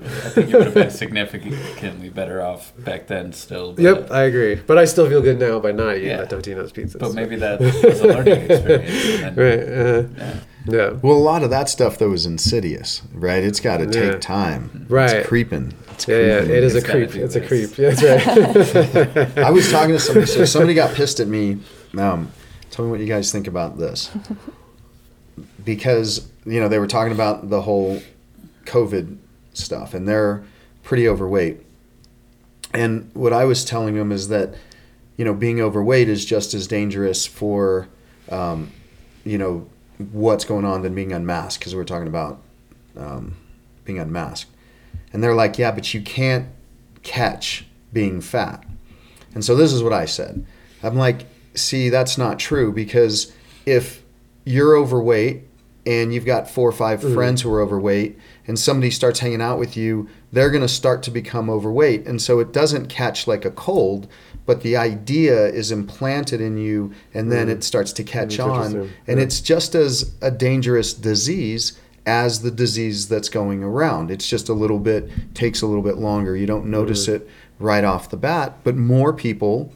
I 0.00 0.28
think 0.30 0.50
you 0.50 0.56
would 0.58 0.66
have 0.66 0.74
been 0.74 0.90
significantly 0.92 2.08
better 2.08 2.40
off 2.40 2.72
back 2.78 3.08
then 3.08 3.32
still. 3.32 3.74
Yep, 3.76 4.12
I 4.12 4.22
agree. 4.22 4.54
But 4.54 4.78
I 4.78 4.84
still 4.84 5.08
feel 5.08 5.20
good 5.20 5.40
now 5.40 5.58
by 5.58 5.72
not 5.72 5.96
eating 5.96 6.10
Yeah. 6.10 6.18
that 6.24 6.30
Totino's 6.30 6.70
pizza. 6.70 6.98
But 6.98 7.14
maybe 7.14 7.34
that 7.34 7.58
was 7.58 8.00
a 8.00 8.06
learning 8.06 8.42
experience. 8.50 9.22
And 9.24 9.36
right. 9.36 9.58
Uh, 9.58 10.02
yeah. 10.16 10.34
Yeah. 10.68 10.90
well 11.02 11.16
a 11.16 11.18
lot 11.32 11.42
of 11.42 11.50
that 11.50 11.68
stuff 11.68 11.98
though 11.98 12.12
is 12.12 12.26
insidious 12.26 13.02
right 13.12 13.42
it's 13.42 13.60
got 13.60 13.78
to 13.78 13.86
take 13.86 14.12
Yeah. 14.12 14.18
time 14.18 14.86
Right. 14.88 15.10
it's 15.16 15.28
creeping 15.28 15.72
it's 15.90 16.06
Yeah, 16.06 16.18
yeah, 16.18 16.38
creeping. 16.38 16.56
it 16.56 16.62
is 16.64 16.74
a 16.76 16.82
creep. 16.82 17.10
do 17.12 17.24
It's 17.24 17.34
a 17.36 17.40
creep. 17.40 17.76
Yeah, 17.78 17.90
that's 17.90 18.74
right. 19.16 19.38
I 19.44 19.50
was 19.50 19.68
talking 19.70 19.94
to 19.94 19.98
somebody. 20.00 20.26
So 20.26 20.44
somebody 20.54 20.74
got 20.74 20.94
pissed 20.94 21.18
at 21.18 21.26
me. 21.26 21.58
Um, 21.96 22.30
tell 22.70 22.84
me 22.84 22.90
what 22.92 23.00
you 23.00 23.06
guys 23.06 23.32
think 23.32 23.48
about 23.48 23.78
this, 23.78 24.10
because 25.64 26.28
you 26.46 26.60
know 26.60 26.68
they 26.68 26.78
were 26.78 26.86
talking 26.86 27.12
about 27.12 27.50
the 27.50 27.62
whole 27.62 28.00
COVID 28.64 29.16
stuff, 29.54 29.94
and 29.94 30.06
they're 30.06 30.44
pretty 30.82 31.08
overweight. 31.08 31.64
And 32.74 33.10
what 33.14 33.32
I 33.32 33.44
was 33.44 33.64
telling 33.64 33.94
them 33.96 34.12
is 34.12 34.28
that, 34.28 34.54
you 35.16 35.24
know, 35.24 35.32
being 35.34 35.60
overweight 35.60 36.08
is 36.08 36.24
just 36.24 36.52
as 36.54 36.66
dangerous 36.66 37.26
for, 37.26 37.88
um, 38.30 38.70
you 39.24 39.38
know, 39.38 39.66
what's 40.12 40.44
going 40.44 40.64
on 40.64 40.82
than 40.82 40.94
being 40.94 41.12
unmasked, 41.12 41.60
because 41.60 41.74
we're 41.74 41.84
talking 41.84 42.08
about 42.08 42.40
um, 42.96 43.36
being 43.84 43.98
unmasked. 43.98 44.50
And 45.12 45.22
they're 45.22 45.34
like, 45.34 45.58
yeah, 45.58 45.70
but 45.70 45.92
you 45.94 46.02
can't 46.02 46.48
catch 47.02 47.64
being 47.92 48.20
fat. 48.20 48.64
And 49.34 49.44
so 49.44 49.56
this 49.56 49.72
is 49.72 49.82
what 49.82 49.92
I 49.92 50.04
said. 50.04 50.44
I'm 50.82 50.96
like, 50.96 51.26
see, 51.54 51.88
that's 51.88 52.18
not 52.18 52.38
true 52.38 52.72
because 52.72 53.32
if 53.66 54.02
you're 54.44 54.76
overweight 54.76 55.42
and 55.86 56.12
you've 56.12 56.26
got 56.26 56.50
four 56.50 56.68
or 56.68 56.72
5 56.72 57.00
friends 57.14 57.42
who 57.42 57.52
are 57.52 57.60
overweight 57.60 58.18
and 58.46 58.58
somebody 58.58 58.90
starts 58.90 59.20
hanging 59.20 59.40
out 59.40 59.58
with 59.58 59.76
you, 59.76 60.08
they're 60.32 60.50
going 60.50 60.62
to 60.62 60.68
start 60.68 61.02
to 61.04 61.10
become 61.10 61.48
overweight. 61.48 62.06
And 62.06 62.20
so 62.20 62.38
it 62.40 62.52
doesn't 62.52 62.88
catch 62.88 63.26
like 63.26 63.44
a 63.44 63.50
cold, 63.50 64.06
but 64.48 64.62
the 64.62 64.78
idea 64.78 65.46
is 65.48 65.70
implanted 65.70 66.40
in 66.40 66.56
you 66.56 66.90
and 67.12 67.30
then 67.30 67.50
it 67.50 67.62
starts 67.62 67.92
to 67.92 68.02
catch 68.02 68.40
on. 68.40 68.74
And 69.06 69.18
Yeah. 69.18 69.24
it's 69.24 69.42
just 69.42 69.74
as 69.74 70.12
a 70.22 70.30
dangerous 70.30 70.94
disease 70.94 71.74
as 72.06 72.40
the 72.40 72.50
disease 72.50 73.08
that's 73.08 73.28
going 73.28 73.62
around. 73.62 74.10
It's 74.10 74.26
just 74.26 74.48
a 74.48 74.54
little 74.54 74.78
bit 74.78 75.10
takes 75.34 75.60
a 75.60 75.66
little 75.66 75.82
bit 75.82 75.98
longer. 75.98 76.34
You 76.34 76.46
don't 76.46 76.64
notice 76.64 77.04
Mm-hmm. 77.04 77.16
it 77.16 77.28
right 77.58 77.84
off 77.84 78.08
the 78.08 78.16
bat, 78.16 78.54
but 78.64 78.74
more 78.74 79.12
people 79.12 79.70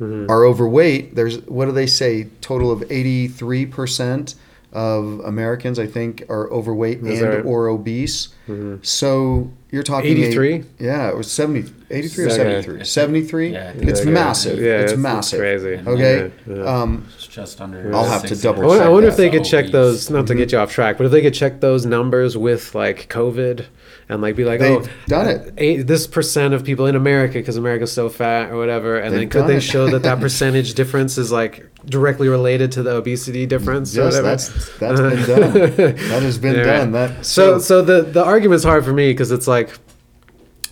Mhm. 0.00 0.28
are 0.28 0.44
overweight. 0.44 1.14
There's 1.14 1.38
what 1.46 1.66
do 1.66 1.72
they 1.72 1.86
say? 1.86 2.26
Total 2.40 2.72
of 2.72 2.82
83% 2.90 4.34
of 4.72 5.20
Americans 5.24 5.78
I 5.78 5.86
think 5.86 6.24
are 6.28 6.50
overweight 6.50 6.98
Is 6.98 7.20
and 7.20 7.32
that 7.32 7.36
right? 7.36 7.44
or 7.46 7.68
obese. 7.68 8.28
Mhm. 8.48 8.84
So 8.84 9.50
you're 9.70 9.82
talking 9.82 10.10
eight- 10.16 10.24
83? 10.26 10.64
yeah, 10.78 11.08
it 11.08 11.16
was 11.16 11.30
70 11.30 11.64
83 11.90 12.24
or 12.24 12.26
Okay. 12.28 12.36
73. 12.36 12.84
73? 12.84 13.52
Yeah, 13.52 13.72
I 13.74 13.78
it's 13.84 14.00
Okay. 14.02 14.10
massive. 14.10 14.58
Yeah, 14.58 14.64
it's 14.64 14.76
it's- 14.78 14.92
it's 14.92 15.00
massive. 15.02 15.38
crazy. 15.40 15.80
Okay? 15.86 16.30
Yeah, 16.48 16.54
yeah. 16.56 16.82
Um 16.82 17.04
It's 17.16 17.26
just 17.26 17.60
under. 17.60 17.94
I'll 17.94 18.04
have 18.04 18.24
to 18.26 18.36
double 18.36 18.62
I 18.62 18.66
wonder, 18.66 18.84
I 18.84 18.88
wonder 18.88 19.08
if 19.08 19.16
they 19.16 19.30
could 19.30 19.44
check 19.44 19.70
those, 19.70 20.10
not 20.10 20.26
to 20.26 20.32
Mm-hmm. 20.32 20.38
get 20.40 20.52
you 20.52 20.58
off 20.58 20.72
track, 20.72 20.98
but 20.98 21.06
if 21.06 21.12
they 21.12 21.22
could 21.22 21.34
check 21.34 21.60
those 21.60 21.86
numbers 21.86 22.36
with 22.36 22.74
like 22.74 23.08
COVID 23.08 23.62
and 24.08 24.20
like 24.22 24.36
be 24.36 24.44
like, 24.44 24.60
They've 24.60 24.76
oh, 24.82 24.88
done 25.08 25.26
uh, 25.26 25.30
it. 25.30 25.52
Eight, 25.58 25.86
this 25.86 26.06
percent 26.06 26.54
of 26.54 26.64
people 26.64 26.86
in 26.86 26.94
America, 26.96 27.34
because 27.38 27.56
America's 27.56 27.92
so 27.92 28.08
fat 28.08 28.50
or 28.50 28.56
whatever, 28.56 28.96
and 28.96 29.12
They've 29.12 29.20
then 29.20 29.28
could 29.30 29.46
they 29.46 29.56
it. 29.56 29.60
show 29.62 29.88
that 29.90 30.02
that 30.02 30.20
percentage 30.26 30.74
difference 30.74 31.18
is 31.18 31.32
like 31.32 31.66
directly 31.86 32.28
related 32.28 32.72
to 32.72 32.82
the 32.82 32.96
obesity 32.96 33.46
difference? 33.46 33.94
Yes, 33.94 34.20
that's 34.20 34.78
that's 34.78 35.00
been 35.00 35.26
done. 35.26 35.52
That 35.52 36.22
has 36.22 36.38
been 36.38 36.56
Yeah, 36.56 36.64
done. 36.64 36.92
That 36.92 37.24
So, 37.24 37.58
so 37.58 37.82
the 37.82 38.02
the 38.02 38.24
argument's 38.24 38.64
hard 38.64 38.84
for 38.84 38.92
me 38.92 39.12
because 39.12 39.30
it's 39.30 39.46
like, 39.46 39.70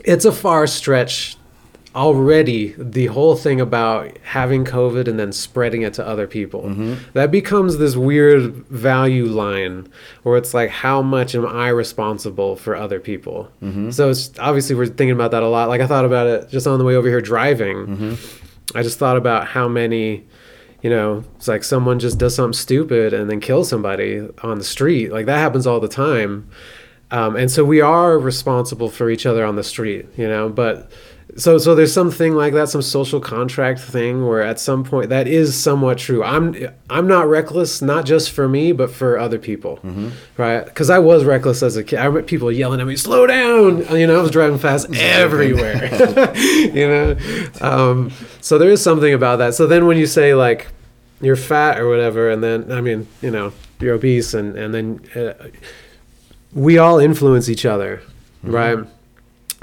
it's 0.05 0.25
a 0.25 0.33
far 0.33 0.67
stretch 0.67 1.37
already. 1.95 2.75
The 2.77 3.07
whole 3.07 3.37
thing 3.37 3.61
about 3.61 4.17
having 4.23 4.65
COVID 4.65 5.07
and 5.07 5.19
then 5.19 5.33
spreading 5.33 5.83
it 5.83 5.95
to 5.95 6.07
other 6.07 6.27
people 6.27 6.63
mm-hmm. 6.63 6.95
that 7.13 7.31
becomes 7.31 7.79
this 7.79 7.97
weird 7.97 8.67
value 8.67 9.27
line 9.27 9.89
where 10.25 10.37
it's 10.37 10.53
like, 10.53 10.71
how 10.71 11.03
much 11.03 11.35
am 11.35 11.47
I 11.47 11.69
responsible 11.69 12.57
for 12.57 12.75
other 12.75 13.01
people? 13.01 13.51
Mm-hmm. 13.63 13.91
So 13.91 14.11
it's 14.11 14.37
obviously 14.39 14.75
we're 14.75 14.87
thinking 14.87 15.13
about 15.13 15.31
that 15.31 15.43
a 15.43 15.49
lot. 15.49 15.69
Like 15.69 15.81
I 15.81 15.87
thought 15.87 16.05
about 16.05 16.27
it 16.27 16.51
just 16.51 16.67
on 16.67 16.79
the 16.79 16.85
way 16.85 16.97
over 16.97 17.09
here 17.09 17.21
driving. 17.21 17.87
Mm-hmm. 17.87 18.77
I 18.77 18.83
just 18.83 18.99
thought 18.99 19.17
about 19.17 19.47
how 19.47 19.69
many 19.69 20.25
you 20.85 20.91
know, 20.91 21.25
it's 21.37 21.49
like 21.49 21.65
someone 21.65 21.99
just 21.99 22.19
does 22.19 22.35
something 22.35 22.53
stupid 22.53 23.15
and 23.15 23.31
then 23.31 23.41
kills 23.41 23.71
somebody 23.71 24.29
on 24.43 24.59
the 24.59 24.65
street. 24.65 25.11
Like 25.11 25.25
that 25.25 25.39
happens 25.39 25.67
all 25.67 25.81
the 25.81 25.89
time. 25.89 26.47
Um, 27.11 27.37
and 27.37 27.51
so 27.51 27.65
we 27.65 27.81
are 27.81 28.19
responsible 28.19 28.91
for 28.91 29.09
each 29.09 29.25
other 29.25 29.47
on 29.47 29.57
the 29.57 29.65
street, 29.65 30.05
you 30.19 30.29
know, 30.29 30.51
but 30.51 30.93
so 31.37 31.59
so 31.59 31.75
there's 31.75 31.93
something 31.93 32.35
like 32.35 32.53
that 32.53 32.69
some 32.69 32.83
social 32.83 33.19
contract 33.21 33.81
thing 33.81 34.27
where 34.27 34.43
at 34.43 34.61
some 34.61 34.85
point 34.85 35.09
that 35.09 35.27
is 35.27 35.55
somewhat 35.55 35.99
true. 35.99 36.23
I'm 36.23 36.55
i'm 36.91 37.09
not 37.09 37.27
reckless 37.29 37.83
not 37.83 38.05
just 38.05 38.31
for 38.31 38.49
me 38.49 38.73
but 38.73 38.91
for 38.91 39.19
other 39.19 39.39
people 39.39 39.81
right? 40.37 40.65
Because 40.65 40.91
i 40.91 40.99
was 40.99 41.25
reckless 41.25 41.63
as 41.63 41.77
a 41.77 41.83
kid 41.83 41.99
i 41.99 42.05
remember 42.05 42.27
people 42.27 42.53
yelling 42.53 42.81
at 42.81 42.87
me 42.87 42.97
slow 42.97 43.27
down! 43.27 43.79
You 43.97 44.07
know 44.07 44.19
i 44.19 44.23
was 44.23 44.31
driving 44.31 44.59
fast 44.59 44.95
everywhere 44.95 45.91
you 46.37 46.89
know? 46.89 47.17
Um, 47.61 48.13
so 48.41 48.59
there 48.59 48.71
is 48.71 48.83
something 48.83 49.13
about 49.15 49.37
that. 49.37 49.55
So 49.55 49.67
then 49.67 49.87
when 49.87 49.97
you 49.97 50.07
say 50.07 50.35
like 50.35 50.69
you're 51.21 51.37
fat 51.37 51.81
or 51.81 51.89
whatever 51.89 52.31
and 52.31 52.43
then 52.43 52.71
i 52.71 52.81
mean 52.81 53.07
you 53.23 53.31
know 53.31 53.53
you're 53.81 53.95
obese 53.95 54.35
and 54.35 54.57
and 54.57 54.75
then 54.75 55.01
uh, 55.17 55.33
we 56.53 56.77
all 56.77 56.99
influence 56.99 57.49
each 57.49 57.65
other 57.65 58.03
right 58.43 58.79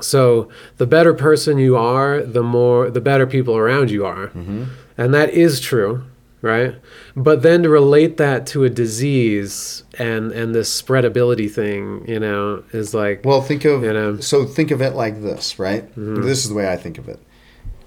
so 0.02 0.50
the 0.78 0.88
better 0.88 1.14
person 1.14 1.58
you 1.58 1.78
are, 1.78 2.22
the 2.22 2.44
more 2.44 2.90
the 2.90 3.02
better 3.02 3.26
people 3.28 3.56
around 3.56 3.92
you 3.92 4.06
are. 4.06 4.28
Mm-hmm. 4.28 4.66
And 4.98 5.14
that 5.14 5.30
is 5.32 5.60
true, 5.60 6.04
right? 6.42 6.76
But 7.16 7.42
then 7.42 7.64
to 7.64 7.70
relate 7.70 8.18
that 8.18 8.46
to 8.48 8.64
a 8.64 8.70
disease 8.70 9.84
and 9.98 10.32
and 10.32 10.54
this 10.54 10.82
spreadability 10.82 11.50
thing, 11.50 12.06
you 12.08 12.20
know, 12.20 12.64
is 12.72 12.94
like 12.94 13.24
Well, 13.26 13.42
think 13.42 13.66
of 13.66 13.84
You 13.84 13.94
know. 13.94 14.20
so 14.20 14.46
think 14.46 14.72
of 14.72 14.82
it 14.82 14.94
like 14.94 15.22
this, 15.22 15.58
right? 15.60 15.88
Mm-hmm. 15.92 16.22
This 16.24 16.44
is 16.44 16.50
the 16.50 16.56
way 16.56 16.72
I 16.72 16.78
think 16.78 16.98
of 16.98 17.08
it. 17.08 17.20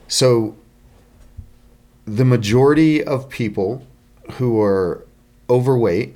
So 0.08 0.56
the 2.06 2.24
majority 2.24 3.02
of 3.02 3.28
people 3.28 3.86
who 4.32 4.60
are 4.60 5.06
overweight, 5.48 6.14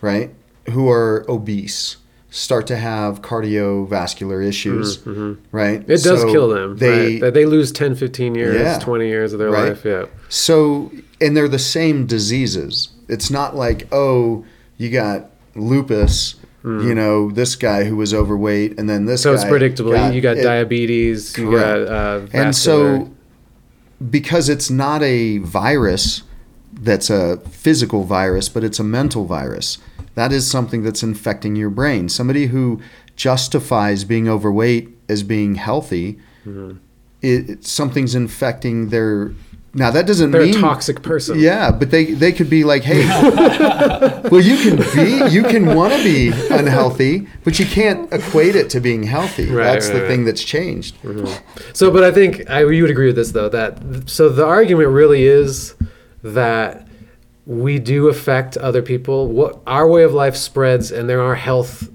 right, 0.00 0.34
who 0.70 0.88
are 0.90 1.24
obese, 1.28 1.96
start 2.34 2.66
to 2.66 2.76
have 2.78 3.20
cardiovascular 3.20 4.42
issues, 4.44 4.96
mm, 4.98 5.02
mm-hmm. 5.04 5.56
right? 5.56 5.80
it 5.82 5.86
does 5.86 6.02
So 6.02 6.32
kill 6.32 6.48
them. 6.48 6.78
They 6.78 7.20
right? 7.20 7.32
They 7.32 7.44
lose 7.44 7.70
10, 7.70 7.94
15 7.94 8.34
years, 8.34 8.58
Yeah. 8.58 8.78
20 8.78 9.06
years 9.06 9.34
of 9.34 9.38
their 9.38 9.50
Right. 9.50 9.68
life. 9.68 9.84
Yeah. 9.84 10.06
So, 10.30 10.90
and 11.20 11.36
they're 11.36 11.46
the 11.46 11.58
same 11.58 12.06
diseases. 12.06 12.88
It's 13.06 13.30
not 13.30 13.54
like, 13.54 13.86
oh, 13.92 14.46
you 14.78 14.88
got 14.88 15.30
lupus, 15.54 16.36
mm. 16.64 16.82
you 16.82 16.94
know, 16.94 17.30
this 17.30 17.54
guy 17.54 17.84
who 17.84 17.96
was 17.96 18.14
overweight, 18.14 18.78
and 18.78 18.88
then 18.88 19.04
this. 19.04 19.20
So 19.20 19.34
it's 19.34 19.44
predictable. 19.44 19.92
got 19.92 20.14
you 20.14 20.22
got 20.22 20.38
it. 20.38 20.42
diabetes, 20.42 21.36
you 21.36 21.50
Correct. 21.50 21.86
got 21.86 21.94
uh, 21.94 22.26
And 22.32 22.56
so, 22.56 23.10
because 24.10 24.48
it's 24.48 24.70
not 24.70 25.02
a 25.02 25.36
virus 25.38 26.22
that's 26.72 27.10
a 27.10 27.36
physical 27.50 28.04
virus, 28.04 28.48
but 28.48 28.64
it's 28.64 28.78
a 28.78 28.84
mental 28.84 29.26
virus, 29.26 29.76
that 30.14 30.32
is 30.32 30.50
something 30.50 30.82
that's 30.82 31.02
infecting 31.02 31.56
your 31.56 31.70
brain. 31.70 32.08
Somebody 32.08 32.46
who 32.46 32.80
justifies 33.16 34.04
being 34.04 34.28
overweight 34.28 34.88
as 35.08 35.22
being 35.22 35.54
healthy, 35.56 36.18
Mm-hmm. 36.46 36.78
it, 37.22 37.50
it- 37.50 37.64
something's 37.64 38.14
infecting 38.16 38.88
their. 38.88 39.32
Now 39.74 39.90
that 39.92 40.06
doesn't 40.06 40.32
they're 40.32 40.42
mean 40.42 40.56
a 40.56 40.60
toxic 40.60 41.02
person. 41.02 41.38
yeah, 41.38 41.70
but 41.70 41.90
they 41.90 42.04
they 42.12 42.30
could 42.32 42.50
be 42.50 42.62
like, 42.64 42.82
hey, 42.82 43.06
well, 44.30 44.40
you 44.42 44.56
can 44.58 44.76
be, 44.94 45.30
you 45.34 45.42
can 45.44 45.74
want 45.74 45.94
to 45.94 46.02
be 46.04 46.28
unhealthy, 46.50 47.26
but 47.44 47.58
you 47.58 47.64
can't 47.64 48.12
equate 48.12 48.54
it 48.54 48.68
to 48.70 48.80
being 48.80 49.02
healthy. 49.04 49.48
Right, 49.48 49.64
That's 49.64 49.86
right, 49.86 49.94
the 49.94 50.00
right. 50.02 50.08
thing 50.08 50.24
that's 50.26 50.44
changed. 50.44 50.96
So, 51.72 51.90
but 51.90 52.04
I 52.04 52.10
think 52.10 52.50
I, 52.50 52.60
you 52.70 52.82
would 52.82 52.90
agree 52.90 53.06
with 53.06 53.16
this 53.16 53.30
though. 53.32 53.48
That 53.48 53.80
so 54.10 54.28
the 54.28 54.44
argument 54.44 54.90
really 54.90 55.22
is 55.24 55.74
that 56.22 56.81
we 57.46 57.78
do 57.78 58.08
affect 58.08 58.56
other 58.56 58.82
people. 58.82 59.28
What 59.28 59.60
our 59.66 59.88
way 59.88 60.02
of 60.02 60.12
life 60.12 60.36
spreads, 60.36 60.90
and 60.92 61.08
there 61.08 61.20
are 61.20 61.34
health, 61.34 61.88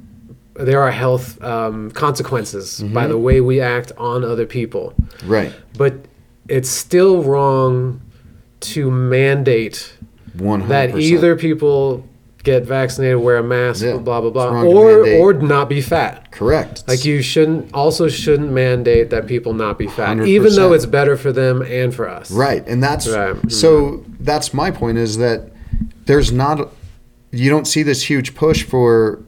there 0.56 0.82
are 0.82 0.92
health 0.92 1.42
um, 1.42 1.92
consequences 1.92 2.82
by 2.82 3.08
the 3.08 3.18
way 3.18 3.42
we 3.42 3.62
act 3.62 3.92
on 3.98 4.24
other 4.24 4.46
people. 4.46 4.94
Right. 5.24 5.54
But 5.78 5.94
it's 6.48 6.70
still 6.70 7.24
wrong 7.24 8.02
to 8.60 8.90
mandate 8.90 9.96
One 10.34 10.62
hundred 10.62 10.94
that 10.94 11.00
either 11.00 11.36
people 11.36 12.08
get 12.48 12.64
vaccinated, 12.64 13.18
wear 13.18 13.36
a 13.38 13.44
mask, 13.44 13.84
Yeah, 13.84 13.98
blah 13.98 14.22
blah 14.22 14.30
blah, 14.30 14.64
or 14.64 15.06
or 15.06 15.34
not 15.34 15.68
be 15.68 15.82
fat. 15.82 16.32
correct. 16.32 16.84
Like 16.88 17.04
you 17.04 17.22
shouldn't 17.22 17.74
also 17.74 18.08
shouldn't 18.08 18.52
mandate 18.52 19.10
that 19.10 19.28
people 19.28 19.54
not 19.54 19.78
be 19.78 19.88
fat, 19.88 20.16
100%. 20.18 20.28
even 20.28 20.56
though 20.56 20.72
it's 20.72 20.86
better 20.86 21.18
for 21.18 21.34
them 21.34 21.62
and 21.62 21.94
for 21.94 22.08
us. 22.10 22.32
Right, 22.32 22.66
and 22.66 22.82
that's 22.82 23.06
Right. 23.08 23.36
so. 23.52 24.04
That's 24.20 24.54
my 24.54 24.72
point 24.72 24.98
is 24.98 25.18
that 25.18 25.50
there's 26.06 26.32
not. 26.32 26.72
You 27.32 27.50
don't 27.50 27.68
see 27.68 27.84
this 27.84 28.10
huge 28.10 28.34
push 28.34 28.64
for 28.64 29.20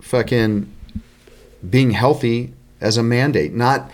fucking 0.00 0.66
being 1.68 1.90
healthy 1.92 2.52
as 2.80 2.96
a 2.98 3.02
mandate. 3.02 3.54
Not. 3.54 3.90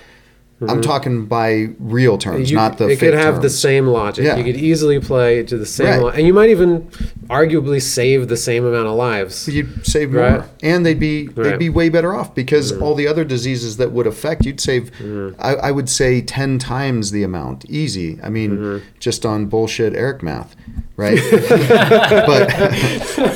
I'm 0.67 0.81
talking 0.81 1.27
by 1.27 1.69
real 1.79 2.17
terms, 2.17 2.47
Mm-hmm. 2.47 2.51
You- 2.51 2.57
not 2.57 2.79
the. 2.79 2.87
it 2.89 2.99
could 2.99 3.13
fake 3.13 3.21
have 3.23 3.43
the 3.43 3.51
same 3.51 3.87
logic. 3.89 4.25
Yeah. 4.25 4.37
You 4.37 4.45
could 4.45 4.57
easily 4.57 4.99
play 5.01 5.43
to 5.43 5.59
the 5.59 5.67
same, 5.67 5.87
Right. 5.87 6.01
lo- 6.01 6.09
and 6.09 6.27
you 6.27 6.33
might 6.33 6.49
even 6.49 6.89
arguably 7.29 7.81
save 7.83 8.29
the 8.29 8.39
same 8.39 8.65
amount 8.65 8.87
of 8.87 8.95
lives. 8.95 9.47
You'd 9.49 9.87
save 9.87 10.13
more, 10.13 10.23
Right. 10.23 10.43
and 10.63 10.87
they'd 10.87 10.99
be 10.99 11.27
they'd 11.27 11.35
Mm-hmm. 11.35 11.59
be 11.59 11.69
way 11.69 11.89
better 11.91 12.15
off 12.15 12.35
because 12.35 12.73
all 12.73 12.95
the 12.95 13.07
other 13.07 13.23
diseases 13.25 13.77
that 13.77 13.93
would 13.93 14.07
affect 14.07 14.47
you'd 14.47 14.61
save. 14.61 14.91
I, 15.39 15.57
I 15.57 15.71
would 15.73 15.91
say 15.91 16.23
ten 16.23 16.59
times 16.59 17.11
the 17.11 17.23
amount, 17.23 17.67
easy. 17.69 18.19
I 18.23 18.31
mean, 18.31 18.51
Mm-hmm. 18.57 18.87
just 18.99 19.27
on 19.27 19.47
bullshit 19.47 19.95
Eric 19.95 20.23
math, 20.23 20.57
right? 20.97 21.19
but 21.31 22.49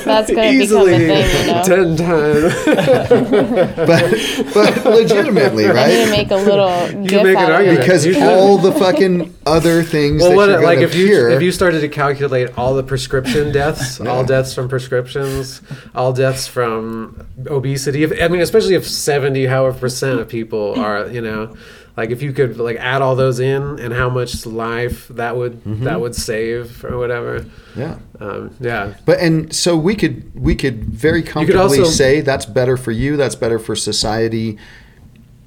That's 0.04 0.30
gonna 0.30 0.50
easily 0.52 0.96
become 0.98 1.10
a 1.10 1.22
thing, 1.22 1.46
you 1.46 1.52
know. 1.52 1.62
ten 1.64 1.96
times. 1.96 2.54
but 3.76 4.54
but 4.54 4.84
legitimately, 5.00 5.66
right? 5.66 5.76
I 5.76 5.86
need 5.88 5.94
to 5.96 6.00
right? 6.02 6.10
make 6.10 6.30
a 6.30 6.36
little 6.36 7.04
gif 7.10 7.22
make 7.24 7.36
an 7.36 7.50
argument. 7.50 7.80
Because 7.80 8.06
You 8.06 8.20
all 8.22 8.58
the 8.58 8.72
fucking 8.72 9.34
other 9.46 9.82
things 9.82 10.20
well, 10.22 10.30
that 10.30 10.36
what 10.36 10.48
you're 10.50 10.62
like 10.62 10.76
gonna 10.76 10.86
if 10.88 10.94
you 10.94 11.28
if 11.30 11.42
you 11.42 11.52
started 11.52 11.80
to 11.80 11.88
calculate 11.88 12.56
all 12.58 12.74
the 12.74 12.82
prescription 12.82 13.52
deaths, 13.60 14.00
all 14.00 14.24
deaths 14.24 14.54
from 14.54 14.68
prescriptions, 14.68 15.62
all 15.94 16.12
deaths 16.12 16.46
from 16.46 17.26
obesity. 17.46 18.02
If, 18.02 18.12
I 18.22 18.28
mean, 18.28 18.40
especially 18.40 18.74
if 18.74 18.86
seventy, 18.86 19.46
however 19.46 19.78
percent 19.78 20.20
of 20.20 20.28
people 20.28 20.78
are, 20.78 21.08
you 21.08 21.20
know, 21.20 21.56
like 21.96 22.10
if 22.10 22.22
you 22.22 22.32
could 22.32 22.58
like 22.58 22.76
add 22.76 23.02
all 23.02 23.16
those 23.16 23.40
in 23.40 23.62
and 23.80 23.92
how 23.92 24.08
much 24.08 24.46
life 24.46 25.08
that 25.08 25.36
would 25.36 25.50
Mm-hmm. 25.64 25.84
that 25.84 26.00
would 26.00 26.14
save 26.14 26.84
or 26.84 26.96
whatever. 26.96 27.44
yeah. 27.76 27.98
Um, 28.20 28.54
yeah, 28.60 28.94
But 29.06 29.18
and 29.20 29.54
so 29.54 29.76
we 29.76 29.94
could 29.94 30.30
we 30.38 30.54
could 30.54 30.84
very 30.84 31.22
could 31.22 31.32
comfortably 31.32 31.78
also- 31.80 31.90
say 31.90 32.20
that's 32.20 32.44
better 32.46 32.76
for 32.76 32.90
you, 32.92 33.16
that's 33.16 33.34
better 33.34 33.58
for 33.58 33.74
society. 33.74 34.58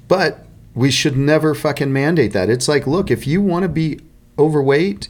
But 0.08 0.46
we 0.74 0.90
should 0.90 1.16
never 1.16 1.54
fucking 1.54 1.92
mandate 1.92 2.32
that. 2.32 2.50
It's 2.50 2.68
like, 2.68 2.86
look, 2.86 3.10
if 3.10 3.26
you 3.26 3.40
want 3.40 3.62
to 3.62 3.68
be 3.68 4.00
overweight, 4.38 5.08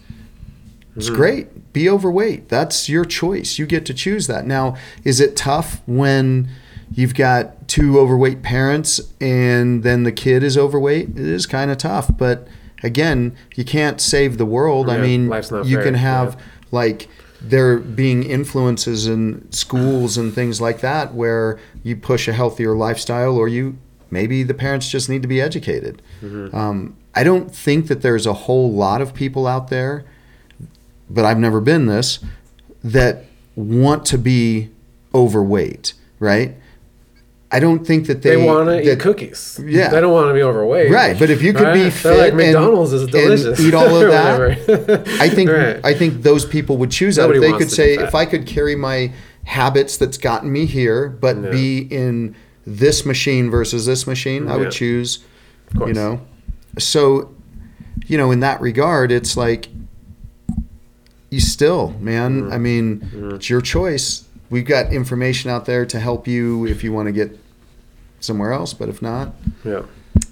it's 0.97 1.07
Mm-hmm. 1.07 1.17
great. 1.17 1.73
Be 1.73 1.89
overweight. 1.89 2.49
That's 2.49 2.89
your 2.89 3.05
choice. 3.05 3.59
You 3.59 3.67
get 3.67 3.85
to 3.87 3.95
choose 3.95 4.27
that. 4.29 4.47
Now, 4.47 4.77
is 5.03 5.19
it 5.21 5.35
tough 5.37 5.83
when 5.87 6.49
you've 6.93 7.15
got 7.15 7.67
two 7.67 7.99
overweight 7.99 8.43
parents 8.43 9.01
and 9.21 9.83
then 9.83 10.05
the 10.05 10.13
kid 10.13 10.45
is 10.45 10.57
overweight? 10.57 11.09
It 11.11 11.19
is 11.19 11.47
kind 11.47 11.73
of 11.73 11.79
tough, 11.79 12.17
but 12.17 12.47
again, 12.85 13.37
you 13.57 13.65
can't 13.65 14.01
save 14.01 14.39
the 14.39 14.47
world. 14.47 14.89
I 14.89 14.99
mean, 14.99 15.25
you 15.25 15.43
fair, 15.43 15.83
can 15.83 15.95
have 15.95 16.35
yeah. 16.35 16.41
like 16.71 17.09
there 17.41 17.79
being 17.79 18.23
influences 18.23 19.07
in 19.09 19.51
schools 19.51 20.17
and 20.17 20.33
things 20.33 20.61
like 20.61 20.81
that 20.81 21.13
where 21.13 21.59
you 21.83 21.97
push 21.97 22.29
a 22.29 22.33
healthier 22.33 22.75
lifestyle 22.77 23.37
or 23.37 23.49
you 23.49 23.77
maybe 24.15 24.43
the 24.43 24.55
parents 24.55 24.89
just 24.89 25.09
need 25.11 25.21
to 25.23 25.29
be 25.29 25.41
educated 25.41 26.01
Mm-hmm. 26.23 26.57
um, 26.57 26.97
i 27.15 27.23
don't 27.23 27.55
think 27.55 27.89
that 27.89 28.01
there's 28.01 28.27
a 28.27 28.33
whole 28.47 28.73
lot 28.73 29.01
of 29.03 29.13
people 29.13 29.47
out 29.47 29.69
there 29.69 30.05
but 31.11 31.25
i've 31.29 31.39
never 31.47 31.61
been 31.61 31.85
this 31.87 32.19
that 32.83 33.25
want 33.57 34.07
to 34.07 34.17
be 34.19 34.71
overweight 35.15 35.93
right 36.19 36.55
i 37.53 37.61
don't 37.61 37.87
think 37.87 38.07
that 38.09 38.23
they, 38.23 38.37
they, 38.37 38.45
want 38.45 38.69
to 38.69 38.93
eat 38.93 38.99
cookies. 39.01 39.61
Yeah. 39.65 39.89
they 39.91 40.01
don't 40.01 40.13
want 40.13 40.29
to 40.29 40.35
be 40.35 40.43
overweight. 40.43 40.91
Right, 40.91 41.17
but 41.17 41.31
if 41.31 41.41
you 41.41 41.53
could 41.53 41.73
be 41.73 41.89
fit 41.89 42.19
like 42.19 42.29
and- 42.33 42.37
McDonald's 42.39 42.93
is 42.93 43.03
and 43.03 43.13
delicious. 43.13 43.61
eat 43.61 43.75
all 43.75 43.95
of 43.95 44.11
that. 44.17 45.07
I 45.21 45.29
think 45.29 45.51
Right. 45.51 45.79
I 45.85 45.95
think 45.95 46.23
those 46.25 46.45
people 46.45 46.77
would 46.79 46.91
choose 46.91 47.15
that 47.17 47.31
if 47.31 47.41
they 47.41 47.53
could 47.53 47.71
say 47.71 47.95
if 47.95 48.13
I 48.15 48.25
could 48.27 48.45
carry 48.47 48.75
my 48.75 49.13
habits 49.45 49.97
that's 49.99 50.19
gotten 50.19 50.51
me 50.51 50.67
here, 50.67 51.09
but 51.09 51.35
be 51.53 51.79
in 51.79 52.35
this 52.67 53.05
machine 53.05 53.51
versus 53.51 53.87
this 53.87 54.07
machine, 54.07 54.49
I 54.49 54.53
Yeah. 54.53 54.57
would 54.59 54.71
choose. 54.73 55.21
Of. 55.81 55.89
You 55.89 55.95
know, 55.95 56.21
so 56.79 57.31
you 58.07 58.17
know 58.17 58.31
in 58.31 58.41
that 58.41 58.61
regard, 58.61 59.11
it's 59.11 59.37
like 59.37 59.69
you 61.31 61.41
still, 61.41 61.95
man. 62.01 62.43
Mm-hmm. 62.43 62.53
I 62.53 62.59
mean, 62.59 63.31
it's 63.35 63.51
your 63.51 63.61
choice. 63.61 64.25
We've 64.51 64.65
got 64.65 64.93
information 64.93 65.51
out 65.51 65.67
there 65.67 65.85
to 65.87 65.99
help 65.99 66.29
you 66.29 66.67
if 66.67 66.85
you 66.85 66.93
want 66.93 67.07
to 67.07 67.13
get 67.13 67.39
somewhere 68.21 68.53
else, 68.53 68.73
but 68.73 68.89
if 68.89 69.03
not, 69.03 69.35
yeah. 69.65 69.83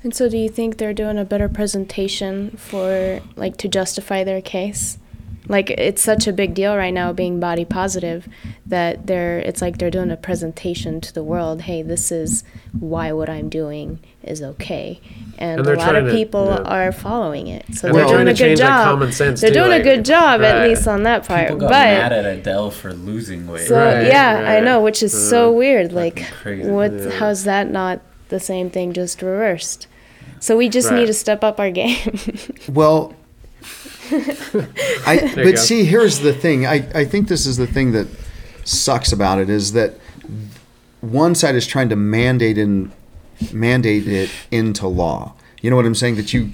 And 0.05 0.15
so, 0.15 0.29
do 0.29 0.37
you 0.37 0.49
think 0.49 0.77
they're 0.77 0.95
doing 0.95 1.19
a 1.19 1.25
better 1.25 1.49
presentation 1.49 2.51
for, 2.57 3.21
like, 3.37 3.57
to 3.59 3.69
justify 3.69 4.23
their 4.23 4.41
case? 4.41 4.99
Like 5.49 5.71
it's 5.71 6.01
such 6.03 6.27
a 6.29 6.33
big 6.33 6.55
deal 6.55 6.77
right 6.77 6.95
now 6.95 7.13
being 7.13 7.41
body 7.41 7.65
positive 7.65 8.29
that 8.65 9.07
they're 9.09 9.41
it's 9.41 9.61
like 9.61 9.79
they're 9.79 9.91
doing 9.91 10.11
a 10.13 10.17
presentation 10.17 11.01
to 11.01 11.13
the 11.13 11.23
world. 11.25 11.63
Hey, 11.63 11.83
this 11.83 12.13
is 12.13 12.45
why 12.79 13.11
what 13.13 13.29
I'm 13.29 13.49
doing 13.49 13.99
is 14.23 14.41
okay, 14.41 15.01
and, 15.39 15.59
And 15.59 15.67
a 15.69 15.71
lot 15.75 15.79
of 15.81 16.03
trying 16.03 16.05
to- 16.07 16.13
people 16.13 16.47
yeah. 16.47 16.59
are 16.63 16.93
following 16.93 17.49
it. 17.49 17.65
So 17.75 17.89
And 17.89 17.97
they're 17.97 18.07
they're 18.07 18.15
doing 18.17 18.29
a 18.29 18.31
good 18.31 18.37
change, 18.37 18.61
like, 18.61 18.69
job. 18.69 18.85
common 18.87 19.13
sense, 19.13 19.41
they're 19.41 19.51
too, 19.51 19.55
doing 19.55 19.73
a 19.73 19.83
good 19.83 20.05
job 20.05 20.43
at 20.43 20.67
least 20.69 20.87
on 20.87 21.03
that 21.03 21.27
part. 21.27 21.49
People 21.49 21.57
got 21.59 21.71
but 21.71 21.73
mad 21.73 22.13
at 22.13 22.25
Adele 22.25 22.71
for 22.71 22.93
losing 22.93 23.49
weight. 23.49 23.67
so 23.67 23.77
Right, 23.77 24.07
yeah, 24.07 24.45
I 24.57 24.61
know, 24.61 24.81
which 24.81 25.03
is 25.03 25.13
so 25.29 25.49
Uh, 25.49 25.53
weird. 25.53 25.93
Like, 25.93 26.21
what? 26.45 26.93
Yeah. 26.93 27.11
How's 27.11 27.43
that 27.45 27.69
not 27.69 28.01
the 28.29 28.39
same 28.39 28.71
thing, 28.71 28.93
just 28.93 29.21
reversed? 29.23 29.89
So 30.39 30.57
we 30.57 30.69
just 30.69 30.91
Right. 30.91 31.01
need 31.01 31.07
to 31.07 31.15
step 31.15 31.43
up 31.43 31.59
our 31.59 31.71
game. 31.83 32.13
Well, 32.69 33.15
I, 35.07 35.33
but 35.35 35.59
see, 35.59 35.85
here's 35.85 36.21
the 36.21 36.33
thing. 36.33 36.67
I, 36.67 36.89
I 36.95 37.05
think 37.05 37.29
this 37.29 37.47
is 37.47 37.57
the 37.57 37.67
thing 37.67 37.93
that 37.93 38.07
sucks 38.65 39.13
about 39.13 39.39
it 39.39 39.49
is 39.51 39.73
that 39.73 39.95
one 41.01 41.35
side 41.35 41.55
is 41.55 41.67
trying 41.67 41.89
to 41.89 41.97
mandate 41.97 42.59
in 42.59 42.93
mandate 43.53 44.07
it 44.07 44.31
into 44.51 44.87
law. 44.87 45.35
You 45.61 45.71
know 45.71 45.77
what 45.77 45.87
I'm 45.87 45.95
saying? 45.95 46.17
That 46.17 46.33
you 46.33 46.53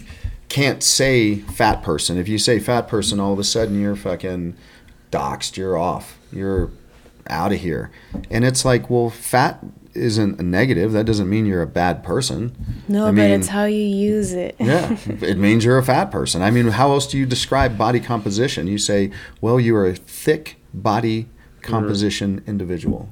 can't 0.48 0.82
say 0.82 1.36
fat 1.36 1.82
person. 1.82 2.16
If 2.16 2.28
you 2.28 2.38
say 2.38 2.58
fat 2.58 2.88
person, 2.88 3.20
all 3.20 3.32
of 3.32 3.38
a 3.38 3.44
sudden 3.44 3.80
you're 3.80 3.96
fucking 3.96 4.56
doxxed. 5.10 5.56
You're 5.56 5.76
off. 5.76 6.18
You're 6.32 6.70
out 7.28 7.52
of 7.52 7.60
here. 7.60 7.90
And 8.30 8.44
it's 8.44 8.64
like, 8.64 8.88
well, 8.88 9.10
fat 9.10 9.62
isn't 9.98 10.38
a 10.40 10.42
negative. 10.42 10.92
That 10.92 11.04
doesn't 11.06 11.28
mean 11.28 11.46
you're 11.46 11.62
a 11.62 11.66
bad 11.66 12.02
person. 12.02 12.54
no, 12.88 13.04
I 13.04 13.08
but 13.08 13.14
mean- 13.14 13.30
it's 13.40 13.48
how 13.48 13.64
you 13.64 13.82
use 13.82 14.32
it. 14.32 14.56
yeah, 14.58 14.96
it 15.06 15.38
means 15.38 15.64
you're 15.64 15.78
a 15.78 15.82
fat 15.84 16.10
person. 16.10 16.42
I 16.42 16.50
mean, 16.50 16.68
how 16.68 16.92
else 16.92 17.06
do 17.06 17.18
you 17.18 17.26
describe 17.26 17.76
body 17.78 18.00
composition? 18.00 18.66
You 18.66 18.78
say, 18.78 19.10
well, 19.40 19.58
you 19.60 19.74
are 19.76 19.86
a 19.86 19.94
thick 19.94 20.56
body 20.72 21.28
composition 21.62 22.42
individual, 22.46 23.08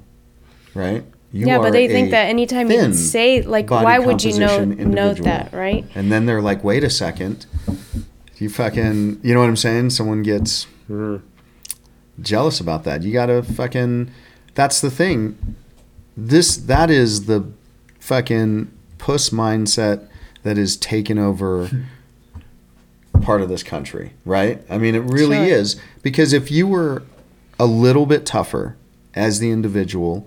right? 0.74 1.04
You 1.32 1.46
yeah, 1.48 1.58
but 1.58 1.72
they 1.72 1.88
think 1.88 2.08
a 2.08 2.10
that 2.12 2.26
anytime 2.28 2.70
you 2.70 2.92
say 2.94 3.42
like, 3.42 3.68
why 3.70 3.98
would 3.98 4.22
you 4.24 4.38
know 4.38 4.64
note 4.64 5.18
that, 5.24 5.52
right? 5.52 5.84
And 5.94 6.10
then 6.10 6.24
they're 6.26 6.40
like, 6.40 6.62
wait 6.64 6.84
a 6.84 6.88
second, 6.90 7.44
you 8.38 8.48
fucking, 8.48 9.20
you 9.22 9.34
know 9.34 9.40
what 9.40 9.48
I'm 9.48 9.56
saying? 9.56 9.90
Someone 9.90 10.22
gets 10.22 10.66
Mhm. 10.88 11.20
jealous 12.22 12.60
about 12.60 12.84
that. 12.84 13.02
You 13.02 13.12
gotta 13.12 13.42
fucking. 13.42 14.10
That's 14.54 14.80
the 14.80 14.90
thing. 14.90 15.36
This 16.16 16.56
that 16.56 16.90
is 16.90 17.26
the 17.26 17.44
fucking 18.00 18.70
puss 18.98 19.30
mindset 19.30 20.08
that 20.42 20.56
is 20.56 20.76
taken 20.76 21.18
over 21.18 21.68
part 23.22 23.42
of 23.42 23.48
this 23.48 23.62
country, 23.62 24.12
right? 24.24 24.62
I 24.70 24.78
mean, 24.78 24.94
it 24.94 25.00
really 25.00 25.36
Sure. 25.48 25.56
is 25.58 25.76
because 26.02 26.32
if 26.32 26.50
you 26.50 26.66
were 26.66 27.02
a 27.58 27.66
little 27.66 28.06
bit 28.06 28.24
tougher 28.26 28.76
as 29.14 29.38
the 29.40 29.50
individual, 29.50 30.26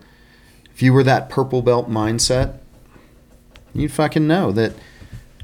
if 0.74 0.82
you 0.82 0.92
were 0.94 1.04
that 1.04 1.30
purple 1.30 1.62
belt 1.62 1.90
mindset, 1.90 2.58
you'd 3.74 3.92
fucking 3.92 4.28
know 4.28 4.52
that 4.52 4.74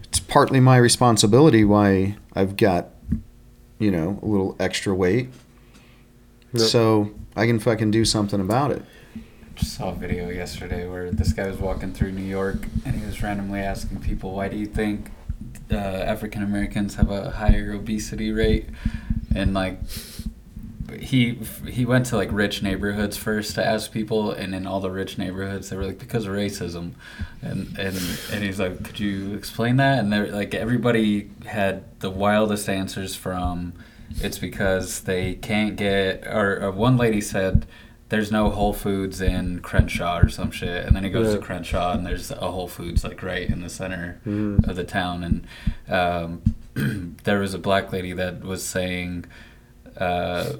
it's 0.04 0.20
partly 0.20 0.60
my 0.60 0.78
responsibility 0.78 1.64
why 1.64 2.18
I've 2.36 2.58
got, 2.58 2.90
you 3.80 3.92
know, 3.92 4.20
a 4.22 4.26
little 4.26 4.56
extra 4.60 4.94
weight. 4.96 5.30
Yep. 6.54 6.68
So 6.68 7.12
I 7.36 7.46
can 7.46 7.60
fucking 7.60 7.92
do 7.92 8.04
something 8.06 8.40
about 8.40 8.72
it. 8.72 8.84
Saw 9.60 9.92
a 9.92 9.96
video 9.96 10.30
yesterday 10.30 10.88
where 10.88 11.12
this 11.12 11.34
guy 11.34 11.48
was 11.48 11.58
walking 11.58 11.94
through 11.94 12.12
New 12.12 12.24
York 12.24 12.58
and 12.86 12.96
he 12.96 13.06
was 13.06 13.22
randomly 13.22 13.60
asking 13.60 14.02
people, 14.02 14.34
"Why 14.34 14.48
do 14.50 14.58
you 14.58 14.66
think 14.66 15.12
uh, 15.72 15.76
African 15.76 16.44
Americans 16.44 16.96
have 16.96 17.10
a 17.10 17.32
higher 17.32 17.74
obesity 17.74 18.32
rate?" 18.32 18.68
And 19.36 19.54
like, 19.54 19.80
he 21.00 21.40
he 21.68 21.86
went 21.86 22.06
to 22.08 22.16
like 22.16 22.30
rich 22.32 22.62
neighborhoods 22.62 23.18
first 23.18 23.56
to 23.56 23.66
ask 23.66 23.92
people, 23.92 24.32
and 24.32 24.54
in 24.56 24.66
all 24.68 24.80
the 24.80 24.92
rich 24.92 25.18
neighborhoods, 25.18 25.70
they 25.70 25.78
were 25.78 25.86
like, 25.86 26.00
"Because 26.00 26.26
of 26.26 26.34
racism," 26.34 26.92
and 27.42 27.78
and 27.78 27.98
and 28.32 28.44
he's 28.44 28.60
like, 28.60 28.84
"Could 28.84 29.00
you 29.00 29.34
explain 29.36 29.78
that?" 29.78 30.00
And 30.00 30.12
they're 30.12 30.32
like, 30.32 30.54
everybody 30.54 31.30
had 31.46 31.84
the 32.00 32.10
wildest 32.10 32.70
answers 32.70 33.16
from. 33.16 33.74
It's 34.22 34.38
because 34.38 35.02
they 35.02 35.34
can't 35.34 35.76
get, 35.76 36.26
or, 36.28 36.62
or 36.62 36.72
one 36.72 36.96
lady 36.96 37.20
said, 37.20 37.66
there's 38.10 38.32
no 38.32 38.50
Whole 38.50 38.74
Foods 38.74 39.20
in 39.22 39.60
Crenshaw 39.62 40.20
or 40.20 40.30
some 40.30 40.52
shit, 40.52 40.86
and 40.86 40.96
then 40.96 41.04
he 41.04 41.10
goes 41.10 41.28
Yeah. 41.30 41.40
to 41.40 41.42
Crenshaw 41.42 41.94
and 41.94 42.06
there's 42.06 42.30
a 42.32 42.52
Whole 42.52 42.68
Foods 42.68 43.04
like 43.04 43.22
right 43.24 43.50
in 43.50 43.62
the 43.62 43.70
center 43.70 44.20
Mhm. 44.26 44.68
of 44.68 44.76
the 44.76 44.84
town, 44.84 45.24
and 45.24 45.48
um, 45.92 46.42
there 47.24 47.40
was 47.40 47.54
a 47.54 47.58
black 47.60 47.92
lady 47.92 48.14
that 48.14 48.42
was 48.44 48.64
saying 48.64 49.26
uh, 49.98 50.54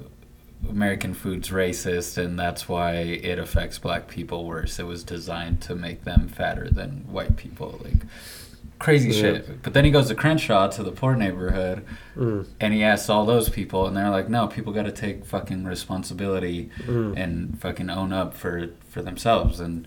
American 0.68 1.12
food's 1.14 1.50
racist, 1.50 2.16
and 2.16 2.38
that's 2.38 2.68
why 2.68 2.94
it 2.94 3.38
affects 3.38 3.78
black 3.78 4.08
people 4.08 4.46
worse. 4.46 4.78
It 4.78 4.86
was 4.86 5.04
designed 5.04 5.60
to 5.62 5.74
make 5.74 6.04
them 6.04 6.26
fatter 6.28 6.68
than 6.70 7.04
white 7.10 7.36
people, 7.36 7.78
like 7.84 8.02
crazy 8.78 9.08
Yeah. 9.10 9.20
shit. 9.20 9.62
But 9.62 9.72
then 9.74 9.84
he 9.84 9.90
goes 9.90 10.08
to 10.08 10.14
Crenshaw 10.14 10.68
to 10.68 10.82
the 10.82 10.90
poor 10.92 11.16
neighborhood, 11.16 11.82
Mm. 12.16 12.46
and 12.60 12.74
he 12.74 12.82
asks 12.82 13.08
all 13.08 13.24
those 13.24 13.48
people, 13.48 13.86
and 13.86 13.96
they're 13.96 14.10
like, 14.10 14.28
"No, 14.28 14.46
people 14.46 14.72
got 14.72 14.84
to 14.84 14.92
take 14.92 15.24
fucking 15.24 15.64
responsibility 15.64 16.70
Mm. 16.86 17.14
and 17.16 17.58
fucking 17.60 17.90
own 17.90 18.12
up 18.12 18.34
for 18.34 18.68
for 18.90 19.02
themselves." 19.02 19.60
And 19.60 19.86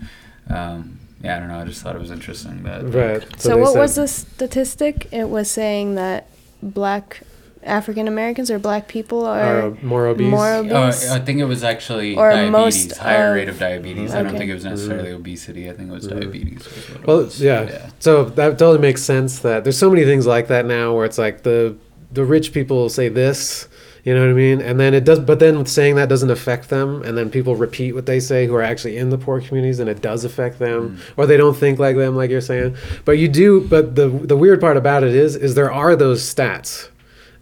um, 0.49 0.99
yeah, 1.23 1.37
I 1.37 1.39
don't 1.39 1.49
know. 1.49 1.59
I 1.59 1.65
just 1.65 1.81
thought 1.81 1.95
it 1.95 2.01
was 2.01 2.11
interesting 2.11 2.63
that 2.63 2.83
Right. 2.93 3.23
So, 3.39 3.49
they 3.55 3.61
what 3.61 3.73
said- 3.73 3.79
was 3.79 3.95
the 3.95 4.07
statistic? 4.07 5.07
It 5.11 5.29
was 5.29 5.49
saying 5.51 5.95
that 5.95 6.27
black 6.63 7.21
African 7.63 8.07
Americans 8.07 8.49
or 8.49 8.57
black 8.57 8.87
people 8.87 9.25
are 9.25 9.67
Uh, 9.67 9.71
more 9.81 10.07
obese. 10.07 10.27
more 10.29 10.47
Oh, 10.47 10.59
obese. 10.61 11.09
I 11.09 11.19
think 11.19 11.39
it 11.39 11.45
was 11.45 11.63
actually 11.63 12.15
Or 12.15 12.29
diabetes, 12.31 12.51
most 12.51 12.97
higher 12.97 13.29
of- 13.29 13.35
rate 13.35 13.49
of 13.49 13.59
diabetes. 13.59 14.13
I 14.13 14.23
don't 14.23 14.37
think 14.37 14.49
it 14.49 14.53
was 14.53 14.63
necessarily 14.65 15.11
obesity. 15.11 15.69
I 15.69 15.73
think 15.73 15.89
it 15.89 15.93
was 15.93 16.07
Mhm. 16.07 16.19
diabetes. 16.21 16.59
was 16.65 17.05
Well, 17.05 17.17
was. 17.17 17.41
yeah. 17.41 17.67
So 17.99 18.25
that 18.35 18.57
totally 18.57 18.79
makes 18.79 19.03
sense. 19.03 19.39
That 19.39 19.63
there's 19.65 19.77
so 19.77 19.89
many 19.89 20.05
things 20.05 20.25
like 20.25 20.47
that 20.47 20.65
now, 20.65 20.93
where 20.95 21.05
it's 21.05 21.17
like 21.17 21.43
the 21.43 21.75
the 22.11 22.25
rich 22.25 22.53
people 22.53 22.89
say 22.89 23.07
this, 23.07 23.67
you 24.03 24.15
know 24.15 24.21
what 24.21 24.29
I 24.31 24.33
mean, 24.33 24.61
and 24.61 24.79
then 24.79 24.95
it 24.95 25.03
does. 25.05 25.19
But 25.19 25.37
then 25.39 25.63
saying 25.67 25.93
that 25.97 26.09
doesn't 26.09 26.31
affect 26.31 26.69
them, 26.71 27.03
and 27.05 27.15
then 27.15 27.29
people 27.29 27.55
repeat 27.55 27.93
what 27.93 28.07
they 28.07 28.19
say 28.19 28.47
who 28.47 28.55
are 28.55 28.63
actually 28.63 28.97
in 28.97 29.11
the 29.11 29.17
poor 29.19 29.39
communities, 29.41 29.79
and 29.79 29.87
it 29.87 30.01
does 30.01 30.25
affect 30.25 30.57
them, 30.57 30.97
or 31.17 31.27
they 31.27 31.37
don't 31.37 31.55
think 31.55 31.77
like 31.77 31.97
them, 31.97 32.15
like 32.15 32.31
you're 32.31 32.41
saying. 32.41 32.73
But 33.05 33.19
you 33.19 33.27
do. 33.27 33.61
But 33.61 33.95
the 33.95 34.07
the 34.07 34.35
weird 34.37 34.59
part 34.61 34.75
about 34.77 35.03
it 35.03 35.13
is, 35.13 35.35
is 35.35 35.53
there 35.53 35.71
are 35.71 35.95
those 35.95 36.21
stats. 36.23 36.87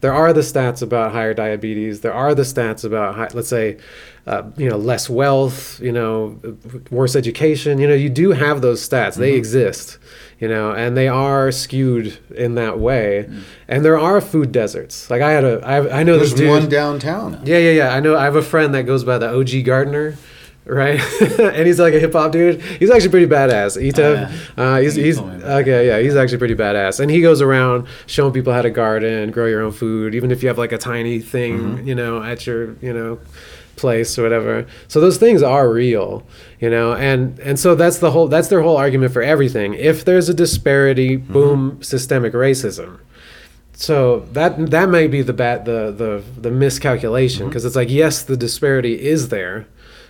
There 0.01 0.13
are 0.13 0.31
the 0.33 0.41
stats 0.41 0.81
about 0.81 1.11
higher 1.11 1.33
diabetes. 1.33 2.01
There 2.01 2.13
are 2.13 2.35
the 2.35 2.43
stats 2.43 2.83
about, 2.85 3.15
high, 3.15 3.29
let's 3.33 3.47
say, 3.49 3.77
uh, 4.27 4.43
you 4.57 4.69
know, 4.69 4.77
less 4.77 5.09
wealth. 5.09 5.79
You 5.79 5.91
know, 5.91 6.39
worse 6.91 7.15
education. 7.15 7.79
You 7.79 7.87
know, 7.87 7.93
you 7.95 8.09
do 8.09 8.31
have 8.31 8.61
those 8.61 8.87
stats. 8.87 9.15
They 9.15 9.33
exist. 9.33 9.97
You 10.39 10.47
know, 10.47 10.71
and 10.71 10.95
they 10.95 11.07
are 11.07 11.51
skewed 11.51 12.19
in 12.35 12.53
that 12.55 12.77
way. 12.77 13.27
And 13.67 13.83
there 13.83 13.97
are 13.97 14.21
food 14.21 14.51
deserts. 14.51 15.09
Like 15.09 15.23
I 15.23 15.31
had 15.31 15.43
a, 15.43 15.65
I, 15.65 16.01
I 16.01 16.03
know 16.03 16.17
There's 16.17 16.29
this 16.31 16.39
dude. 16.41 16.49
one 16.49 16.69
downtown. 16.69 17.41
Yeah, 17.43 17.57
yeah, 17.57 17.71
yeah. 17.71 17.89
I 17.95 17.99
know. 17.99 18.15
I 18.15 18.25
have 18.25 18.35
a 18.35 18.43
friend 18.43 18.75
that 18.75 18.83
goes 18.83 19.03
by 19.03 19.17
the 19.17 19.27
OG 19.35 19.65
Gardener, 19.65 20.15
right? 20.67 20.99
and 21.39 21.65
he's 21.67 21.79
like 21.79 21.93
a 21.93 21.99
hip 21.99 22.13
hop 22.13 22.31
dude. 22.31 22.61
He's 22.61 22.89
actually 22.91 23.09
pretty 23.09 23.27
badass. 23.27 23.77
Oh, 24.57 24.61
uh, 24.61 24.79
he's 24.79 24.97
You 24.97 25.03
he's 25.05 25.17
about 25.19 25.41
okay. 25.61 25.87
Yeah, 25.87 25.99
he's 25.99 26.15
actually 26.15 26.37
pretty 26.39 26.55
badass. 26.55 26.99
And 26.99 27.09
he 27.11 27.21
goes 27.21 27.41
around 27.41 27.87
showing 28.05 28.33
people 28.33 28.53
how 28.53 28.61
to 28.61 28.69
garden, 28.69 29.31
grow 29.31 29.45
your 29.47 29.61
own 29.61 29.71
food, 29.71 30.13
even 30.15 30.31
if 30.31 30.41
you 30.43 30.47
have 30.49 30.57
like 30.57 30.71
a 30.71 30.77
tiny 30.77 31.19
thing, 31.19 31.57
Mm-hmm. 31.57 31.87
you 31.87 31.95
know, 31.95 32.21
at 32.23 32.45
your 32.47 32.73
you 32.81 32.93
know 32.93 33.19
place 33.75 34.17
or 34.17 34.23
whatever. 34.23 34.65
So 34.87 34.99
those 34.99 35.17
things 35.17 35.43
are 35.43 35.69
real, 35.69 36.25
you 36.59 36.69
know, 36.69 36.93
and 36.93 37.37
and 37.39 37.59
so 37.59 37.75
that's 37.75 37.99
the 37.99 38.09
whole 38.11 38.27
that's 38.27 38.47
their 38.47 38.61
whole 38.61 38.77
argument 38.77 39.13
for 39.13 39.21
everything. 39.21 39.73
If 39.75 40.03
there's 40.05 40.29
a 40.29 40.33
disparity, 40.33 41.17
Mm-hmm. 41.17 41.33
boom, 41.33 41.83
systemic 41.83 42.33
racism. 42.33 42.99
So 43.73 44.21
that 44.33 44.71
that 44.71 44.89
may 44.89 45.07
be 45.07 45.21
the 45.21 45.33
bad 45.33 45.65
the 45.65 45.91
the 45.91 46.23
the 46.41 46.49
miscalculation 46.51 47.41
Mm-hmm. 47.43 47.49
because 47.49 47.65
it's 47.65 47.75
like 47.75 47.89
yes 47.91 48.23
the 48.23 48.35
disparity 48.37 48.99
is 48.99 49.29
there, 49.29 49.67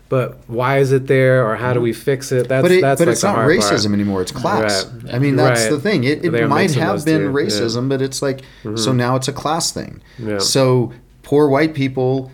but 0.10 0.38
why 0.48 0.78
is 0.80 0.92
it 0.92 1.08
there 1.08 1.46
or 1.46 1.56
how 1.56 1.74
do 1.74 1.82
we 1.82 1.92
fix 1.94 2.32
it? 2.32 2.48
That's 2.48 2.62
But, 2.64 2.72
it, 2.72 2.82
that's 2.82 3.00
but 3.02 3.08
like 3.08 3.14
it's 3.14 3.24
not 3.24 3.38
racism 3.38 3.84
part. 3.88 3.94
anymore. 3.94 4.22
It's 4.22 4.32
class. 4.32 4.86
Right. 4.86 5.14
I 5.16 5.20
mean, 5.20 5.36
that's 5.36 5.64
Right. 5.64 5.70
the 5.72 5.80
thing. 5.80 6.04
It, 6.04 6.24
it 6.24 6.48
might 6.48 6.74
have 6.76 7.04
been 7.06 7.20
two, 7.20 7.24
yeah. 7.26 7.30
Mm-hmm. 7.30 7.36
racism, 7.38 7.90
but 7.90 8.02
it's 8.02 8.22
like, 8.22 8.42
so 8.76 8.94
now 8.94 9.16
it's 9.16 9.28
a 9.28 9.34
class 9.34 9.72
thing. 9.72 10.02
Yeah. 10.18 10.40
So 10.40 10.94
poor 11.24 11.50
white 11.50 11.74
people 11.74 12.32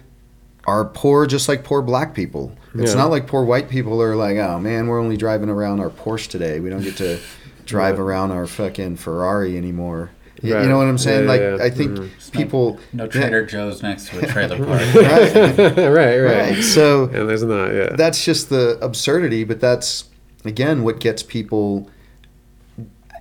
are 0.66 0.86
poor 0.86 1.26
just 1.26 1.50
like 1.50 1.64
poor 1.64 1.82
black 1.82 2.14
people. 2.14 2.56
It's 2.76 2.92
Yeah. 2.94 3.00
not 3.02 3.10
like 3.12 3.28
poor 3.28 3.44
white 3.44 3.70
people 3.70 4.02
are 4.02 4.16
like, 4.16 4.38
oh 4.38 4.60
man, 4.60 4.88
we're 4.88 5.00
only 5.00 5.18
driving 5.18 5.50
around 5.50 5.80
our 5.80 5.90
Porsche 5.90 6.28
today. 6.30 6.60
We 6.60 6.70
don't 6.70 6.84
get 6.84 6.98
to 6.98 7.20
drive 7.66 8.00
around 8.00 8.32
our 8.32 8.46
fucking 8.48 8.98
Ferrari 8.98 9.58
anymore. 9.58 10.12
Y- 10.44 10.52
Right. 10.52 10.64
You 10.64 10.70
know 10.70 10.78
what 10.78 10.88
I'm 10.88 10.98
saying? 10.98 11.24
Yeah, 11.24 11.30
like, 11.30 11.42
yeah, 11.42 11.58
I 11.62 11.70
think 11.70 11.92
mhm. 11.98 12.32
people. 12.34 12.78
No 12.92 13.06
Yeah. 13.06 13.10
Trader 13.12 13.46
Joe's 13.46 13.82
next 13.82 14.10
to 14.10 14.20
a 14.20 14.28
trailer 14.28 14.58
park. 14.66 14.82
Right. 14.94 15.36
right, 15.58 15.88
right, 15.88 16.20
right. 16.20 16.64
So 16.64 17.06
And 17.06 17.30
there's 17.30 17.44
not, 17.44 17.74
yeah. 17.74 17.96
that's 17.96 18.24
just 18.26 18.50
the 18.50 18.78
absurdity 18.82 19.44
but 19.46 19.60
that's 19.62 20.06
again 20.46 20.84
what 20.84 21.00
gets 21.00 21.24
people 21.24 21.90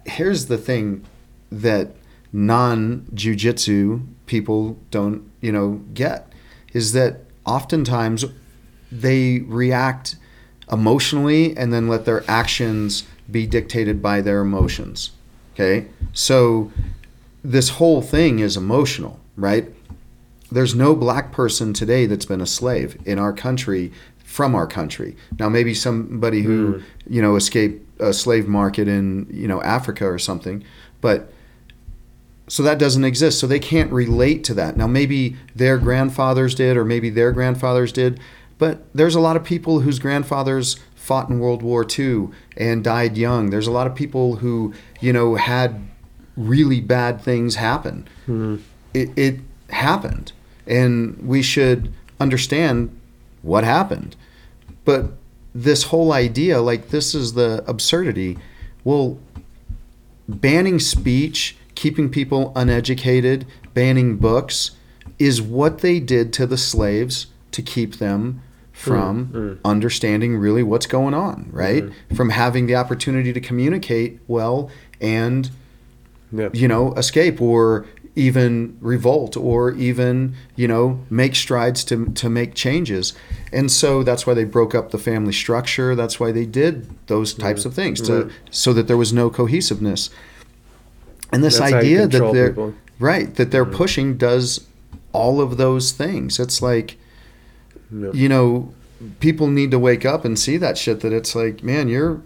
here's 0.04 0.46
the 0.46 0.58
thing 0.58 1.04
that 1.50 1.90
non 2.32 3.06
jujitsu 3.14 4.04
people 4.26 4.76
don't 4.90 5.22
you 5.40 5.52
know 5.52 5.80
get 5.94 6.32
is 6.72 6.92
that 6.92 7.20
oftentimes 7.46 8.24
they 8.90 9.40
react 9.46 10.16
emotionally 10.70 11.56
and 11.56 11.72
then 11.72 11.86
let 11.88 12.04
their 12.04 12.24
actions 12.28 13.04
be 13.30 13.46
dictated 13.46 14.00
by 14.02 14.20
their 14.20 14.40
emotions. 14.40 15.10
Okay? 15.54 15.86
So 16.12 16.72
this 17.44 17.70
whole 17.70 18.02
thing 18.02 18.38
is 18.38 18.56
emotional, 18.56 19.20
right? 19.36 19.68
There's 20.50 20.74
no 20.74 20.94
black 20.94 21.32
person 21.32 21.72
today 21.72 22.06
that's 22.06 22.26
been 22.26 22.40
a 22.40 22.46
slave 22.46 23.00
in 23.06 23.18
our 23.18 23.32
country 23.32 23.92
from 24.24 24.54
our 24.54 24.66
country. 24.66 25.16
Now 25.38 25.48
maybe 25.48 25.74
somebody 25.74 26.42
who, 26.42 26.74
mm. 26.74 26.82
you 27.08 27.20
know, 27.20 27.36
escaped 27.36 28.00
a 28.00 28.12
slave 28.12 28.48
market 28.48 28.88
in, 28.88 29.26
you 29.30 29.48
know, 29.48 29.62
Africa 29.62 30.06
or 30.06 30.18
something, 30.18 30.64
but 31.00 31.32
so 32.48 32.62
that 32.62 32.78
doesn't 32.78 33.04
exist. 33.04 33.38
So 33.38 33.46
they 33.46 33.58
can't 33.58 33.90
relate 33.92 34.44
to 34.44 34.54
that. 34.54 34.76
Now 34.76 34.86
maybe 34.86 35.36
their 35.54 35.78
grandfathers 35.78 36.54
did 36.54 36.76
or 36.76 36.84
maybe 36.84 37.10
their 37.10 37.32
grandfathers 37.32 37.92
did, 37.92 38.20
but 38.58 38.84
there's 38.94 39.14
a 39.14 39.20
lot 39.20 39.36
of 39.36 39.44
people 39.44 39.80
whose 39.80 39.98
grandfathers 39.98 40.76
fought 40.94 41.28
in 41.28 41.40
World 41.40 41.62
War 41.62 41.86
II 41.86 42.28
and 42.56 42.84
died 42.84 43.16
young. 43.16 43.50
There's 43.50 43.66
a 43.66 43.72
lot 43.72 43.86
of 43.86 43.94
people 43.94 44.36
who, 44.36 44.72
you 45.00 45.12
know, 45.12 45.34
had 45.34 45.80
really 46.36 46.80
bad 46.80 47.20
things 47.20 47.56
happen. 47.56 48.08
Hmm. 48.26 48.56
It, 48.94 49.10
it 49.16 49.40
happened. 49.70 50.32
And 50.66 51.18
we 51.26 51.42
should 51.42 51.92
understand 52.20 52.98
what 53.42 53.64
happened. 53.64 54.16
But 54.84 55.12
this 55.54 55.84
whole 55.84 56.12
idea, 56.12 56.60
like, 56.60 56.88
this 56.88 57.14
is 57.14 57.34
the 57.34 57.64
absurdity. 57.66 58.38
Well, 58.84 59.18
banning 60.28 60.78
speech, 60.78 61.56
keeping 61.74 62.08
people 62.10 62.52
uneducated, 62.56 63.46
banning 63.74 64.16
books 64.16 64.72
is 65.18 65.42
what 65.42 65.78
they 65.78 66.00
did 66.00 66.32
to 66.34 66.46
the 66.46 66.58
slaves 66.58 67.26
to 67.52 67.62
keep 67.62 67.96
them 67.96 68.42
from 68.72 69.26
hmm. 69.26 69.38
Hmm. 69.38 69.54
understanding 69.64 70.36
really 70.36 70.62
what's 70.62 70.86
going 70.86 71.14
on, 71.14 71.48
right? 71.52 71.84
From 72.14 72.30
having 72.30 72.66
the 72.66 72.74
opportunity 72.74 73.32
to 73.32 73.40
communicate 73.40 74.18
well 74.26 74.70
and 75.00 75.50
Yep. 76.32 76.54
you 76.54 76.68
know, 76.68 76.94
escape 76.94 77.40
or 77.40 77.86
even 78.14 78.76
revolt 78.80 79.36
or 79.36 79.72
even, 79.72 80.34
you 80.56 80.68
know, 80.68 81.00
make 81.08 81.34
strides 81.34 81.82
to, 81.84 82.06
to 82.06 82.28
make 82.28 82.54
changes. 82.54 83.14
And 83.52 83.70
so 83.70 84.02
that's 84.02 84.26
why 84.26 84.34
they 84.34 84.44
broke 84.44 84.74
up 84.74 84.90
the 84.90 84.98
family 84.98 85.32
structure. 85.32 85.94
That's 85.94 86.20
why 86.20 86.32
they 86.32 86.44
did 86.44 86.88
those 87.06 87.32
types 87.32 87.60
mm-hmm. 87.60 87.68
of 87.68 87.74
things 87.74 88.00
to, 88.02 88.12
mm-hmm. 88.12 88.30
so 88.50 88.72
that 88.74 88.86
there 88.86 88.96
was 88.96 89.12
no 89.12 89.30
cohesiveness. 89.30 90.10
And 91.32 91.42
this 91.42 91.58
That's 91.58 91.72
idea 91.72 92.06
that 92.06 92.32
they're 92.32 92.50
people. 92.50 92.74
right, 92.98 93.34
that 93.36 93.50
they're 93.50 93.64
mm-hmm. 93.64 93.74
pushing 93.74 94.16
does 94.18 94.66
all 95.12 95.40
of 95.40 95.56
those 95.56 95.92
things. 95.92 96.38
It's 96.38 96.60
like, 96.60 96.98
Yep. 97.90 98.14
you 98.14 98.28
know, 98.28 98.72
people 99.20 99.48
need 99.48 99.70
to 99.70 99.78
wake 99.78 100.04
up 100.04 100.24
and 100.24 100.38
see 100.38 100.56
that 100.56 100.78
shit 100.78 101.00
that 101.00 101.12
it's 101.12 101.34
like, 101.34 101.62
man, 101.62 101.88
you're 101.88 102.22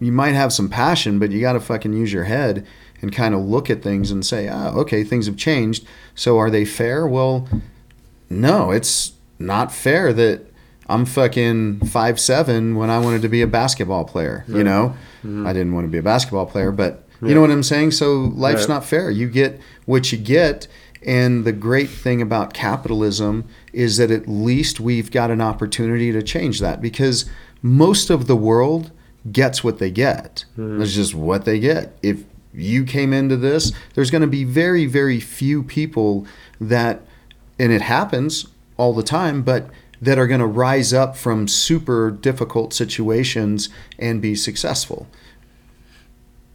you 0.00 0.10
might 0.12 0.34
have 0.34 0.52
some 0.52 0.68
passion, 0.68 1.18
but 1.18 1.30
you 1.30 1.40
got 1.40 1.52
to 1.52 1.60
fucking 1.60 1.92
use 1.92 2.12
your 2.12 2.24
head 2.24 2.66
and 3.02 3.12
kind 3.14 3.34
of 3.34 3.40
look 3.42 3.70
at 3.70 3.82
things 3.82 4.10
and 4.10 4.24
say, 4.26 4.48
ah, 4.48 4.70
okay, 4.72 5.04
things 5.04 5.26
have 5.26 5.36
changed. 5.36 5.86
So 6.14 6.38
are 6.38 6.50
they 6.50 6.64
fair? 6.64 7.06
Well, 7.06 7.46
no, 8.28 8.70
it's 8.70 9.12
not 9.38 9.72
fair 9.72 10.12
that 10.12 10.46
I'm 10.88 11.04
fucking 11.06 11.80
five 11.86 12.18
seven 12.20 12.74
when 12.76 12.90
I 12.90 12.98
wanted 12.98 13.22
to 13.22 13.28
be 13.28 13.42
a 13.42 13.46
basketball 13.46 14.04
player. 14.04 14.44
You 14.48 14.64
know, 14.64 14.94
I 15.24 15.52
didn't 15.52 15.74
want 15.74 15.86
to 15.86 15.90
be 15.90 15.98
a 15.98 16.02
basketball 16.02 16.46
player, 16.46 16.72
but 16.72 17.04
you 17.22 17.34
know 17.34 17.40
what 17.42 17.50
I'm 17.50 17.62
saying. 17.62 17.90
So 17.92 18.32
life's 18.34 18.62
Right. 18.62 18.74
not 18.74 18.84
fair. 18.84 19.10
You 19.10 19.28
get 19.28 19.60
what 19.84 20.10
you 20.12 20.18
get. 20.18 20.66
And 21.06 21.44
the 21.46 21.52
great 21.52 21.88
thing 21.90 22.20
about 22.20 22.52
capitalism 22.52 23.44
is 23.72 23.96
that 23.98 24.10
at 24.10 24.28
least 24.28 24.80
we've 24.80 25.10
got 25.10 25.30
an 25.30 25.40
opportunity 25.40 26.12
to 26.12 26.22
change 26.22 26.60
that 26.60 26.80
because 26.82 27.24
most 27.62 28.10
of 28.10 28.26
the 28.26 28.36
world 28.36 28.90
gets 29.30 29.62
what 29.62 29.78
they 29.78 29.90
get. 29.90 30.44
Hmm. 30.56 30.80
It's 30.80 30.94
just 30.94 31.14
what 31.14 31.44
they 31.44 31.58
get. 31.58 31.96
If 32.02 32.24
you 32.52 32.84
came 32.84 33.12
into 33.12 33.36
this, 33.36 33.72
there's 33.94 34.10
going 34.10 34.22
to 34.22 34.28
be 34.28 34.44
very, 34.44 34.86
very 34.86 35.20
few 35.20 35.62
people 35.62 36.26
that, 36.60 37.02
and 37.58 37.72
it 37.72 37.82
happens 37.82 38.46
all 38.76 38.92
the 38.92 39.02
time, 39.02 39.42
but 39.42 39.70
that 40.00 40.18
are 40.18 40.26
going 40.26 40.40
to 40.40 40.46
rise 40.46 40.92
up 40.94 41.16
from 41.16 41.46
super 41.46 42.10
difficult 42.10 42.72
situations 42.72 43.68
and 43.98 44.22
be 44.22 44.34
successful. 44.34 45.06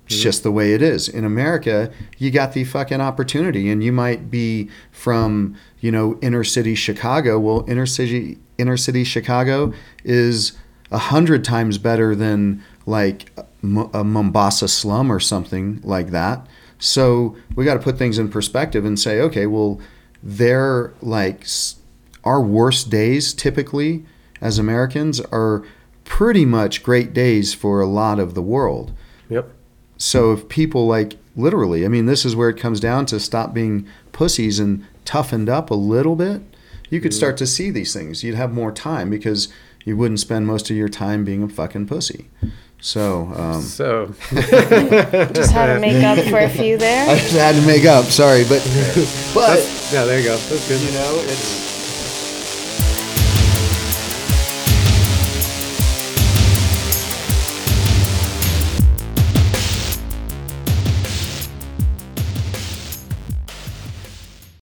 It's 0.08 0.16
hmm. 0.16 0.24
just 0.24 0.44
the 0.44 0.52
way 0.52 0.74
it 0.74 0.82
is. 0.82 1.08
In 1.08 1.24
America, 1.24 1.92
you 2.18 2.32
got 2.32 2.54
the 2.54 2.64
fucking 2.64 3.02
opportunity, 3.02 3.70
and 3.70 3.84
you 3.84 3.92
might 3.92 4.32
be 4.32 4.70
from, 4.92 5.56
you 5.80 5.92
know, 5.92 6.18
inner 6.22 6.44
city 6.44 6.76
Chicago. 6.76 7.40
Well, 7.40 7.66
inner 7.68 7.86
city 7.86 8.40
inner 8.58 8.78
city 8.78 9.04
Chicago 9.04 9.74
is 10.04 10.54
a 10.92 10.98
hundred 10.98 11.44
times 11.44 11.78
better 11.78 12.16
than 12.16 12.64
like 12.86 13.32
a 13.94 14.04
Mombasa 14.04 14.68
slum 14.68 15.12
or 15.12 15.20
something 15.20 15.82
like 15.84 16.12
that. 16.12 16.46
So 16.78 17.36
we 17.56 17.66
got 17.66 17.76
to 17.76 17.80
put 17.80 17.98
things 17.98 18.20
in 18.20 18.30
perspective 18.30 18.86
and 18.86 19.00
say, 19.00 19.20
okay, 19.22 19.48
well, 19.48 19.80
they're 20.22 20.94
like 21.02 21.48
our 22.24 22.42
worst 22.42 22.90
days 22.90 23.34
typically 23.34 24.06
as 24.42 24.60
Americans 24.60 25.20
are 25.22 25.64
pretty 26.04 26.46
much 26.46 26.84
great 26.84 27.14
days 27.14 27.54
for 27.54 27.82
a 27.82 27.88
lot 27.88 28.20
of 28.20 28.34
the 28.34 28.42
world. 28.42 28.94
Yep. 29.30 29.50
So 29.98 30.32
if 30.34 30.50
people 30.50 30.88
like 30.88 31.18
literally, 31.36 31.86
I 31.86 31.88
mean, 31.88 32.06
this 32.06 32.26
is 32.26 32.36
where 32.36 32.50
it 32.50 32.60
comes 32.60 32.80
down 32.80 33.06
to 33.08 33.20
stop 33.20 33.54
being 33.54 33.88
pussies 34.12 34.60
and 34.60 34.86
toughened 35.06 35.50
up 35.50 35.70
a 35.70 35.76
little 35.76 36.16
bit, 36.16 36.42
you 36.90 37.02
could 37.02 37.12
mm. 37.12 37.16
start 37.16 37.38
to 37.38 37.48
see 37.48 37.70
these 37.70 37.94
things. 37.94 38.24
You'd 38.24 38.36
have 38.36 38.54
more 38.54 38.72
time 38.72 39.10
because 39.10 39.48
you 39.86 39.96
wouldn't 39.96 40.20
spend 40.20 40.46
most 40.48 40.70
of 40.70 40.76
your 40.76 40.90
time 40.90 41.24
being 41.24 41.42
a 41.44 41.48
fucking 41.48 41.88
pussy. 41.88 42.28
So 42.82 43.32
um, 43.36 43.62
So 43.62 44.14
Just 45.34 45.52
had 45.52 45.74
to 45.74 45.80
make 45.80 46.04
up 46.04 46.20
for 46.28 46.40
a 46.40 46.50
few 46.50 46.78
there. 46.86 47.10
I 47.10 47.16
just 47.18 47.34
had 47.34 47.56
to 47.56 47.66
make 47.66 47.86
up. 47.86 48.06
Sorry, 48.06 48.44
but 48.44 48.62
but 49.34 49.60
yeah, 49.94 50.04
there 50.06 50.20
you 50.20 50.26
go. 50.26 50.36
That's 50.38 50.68
good. 50.68 50.82
you 50.82 50.92
know, 50.92 51.16
it's 51.24 51.75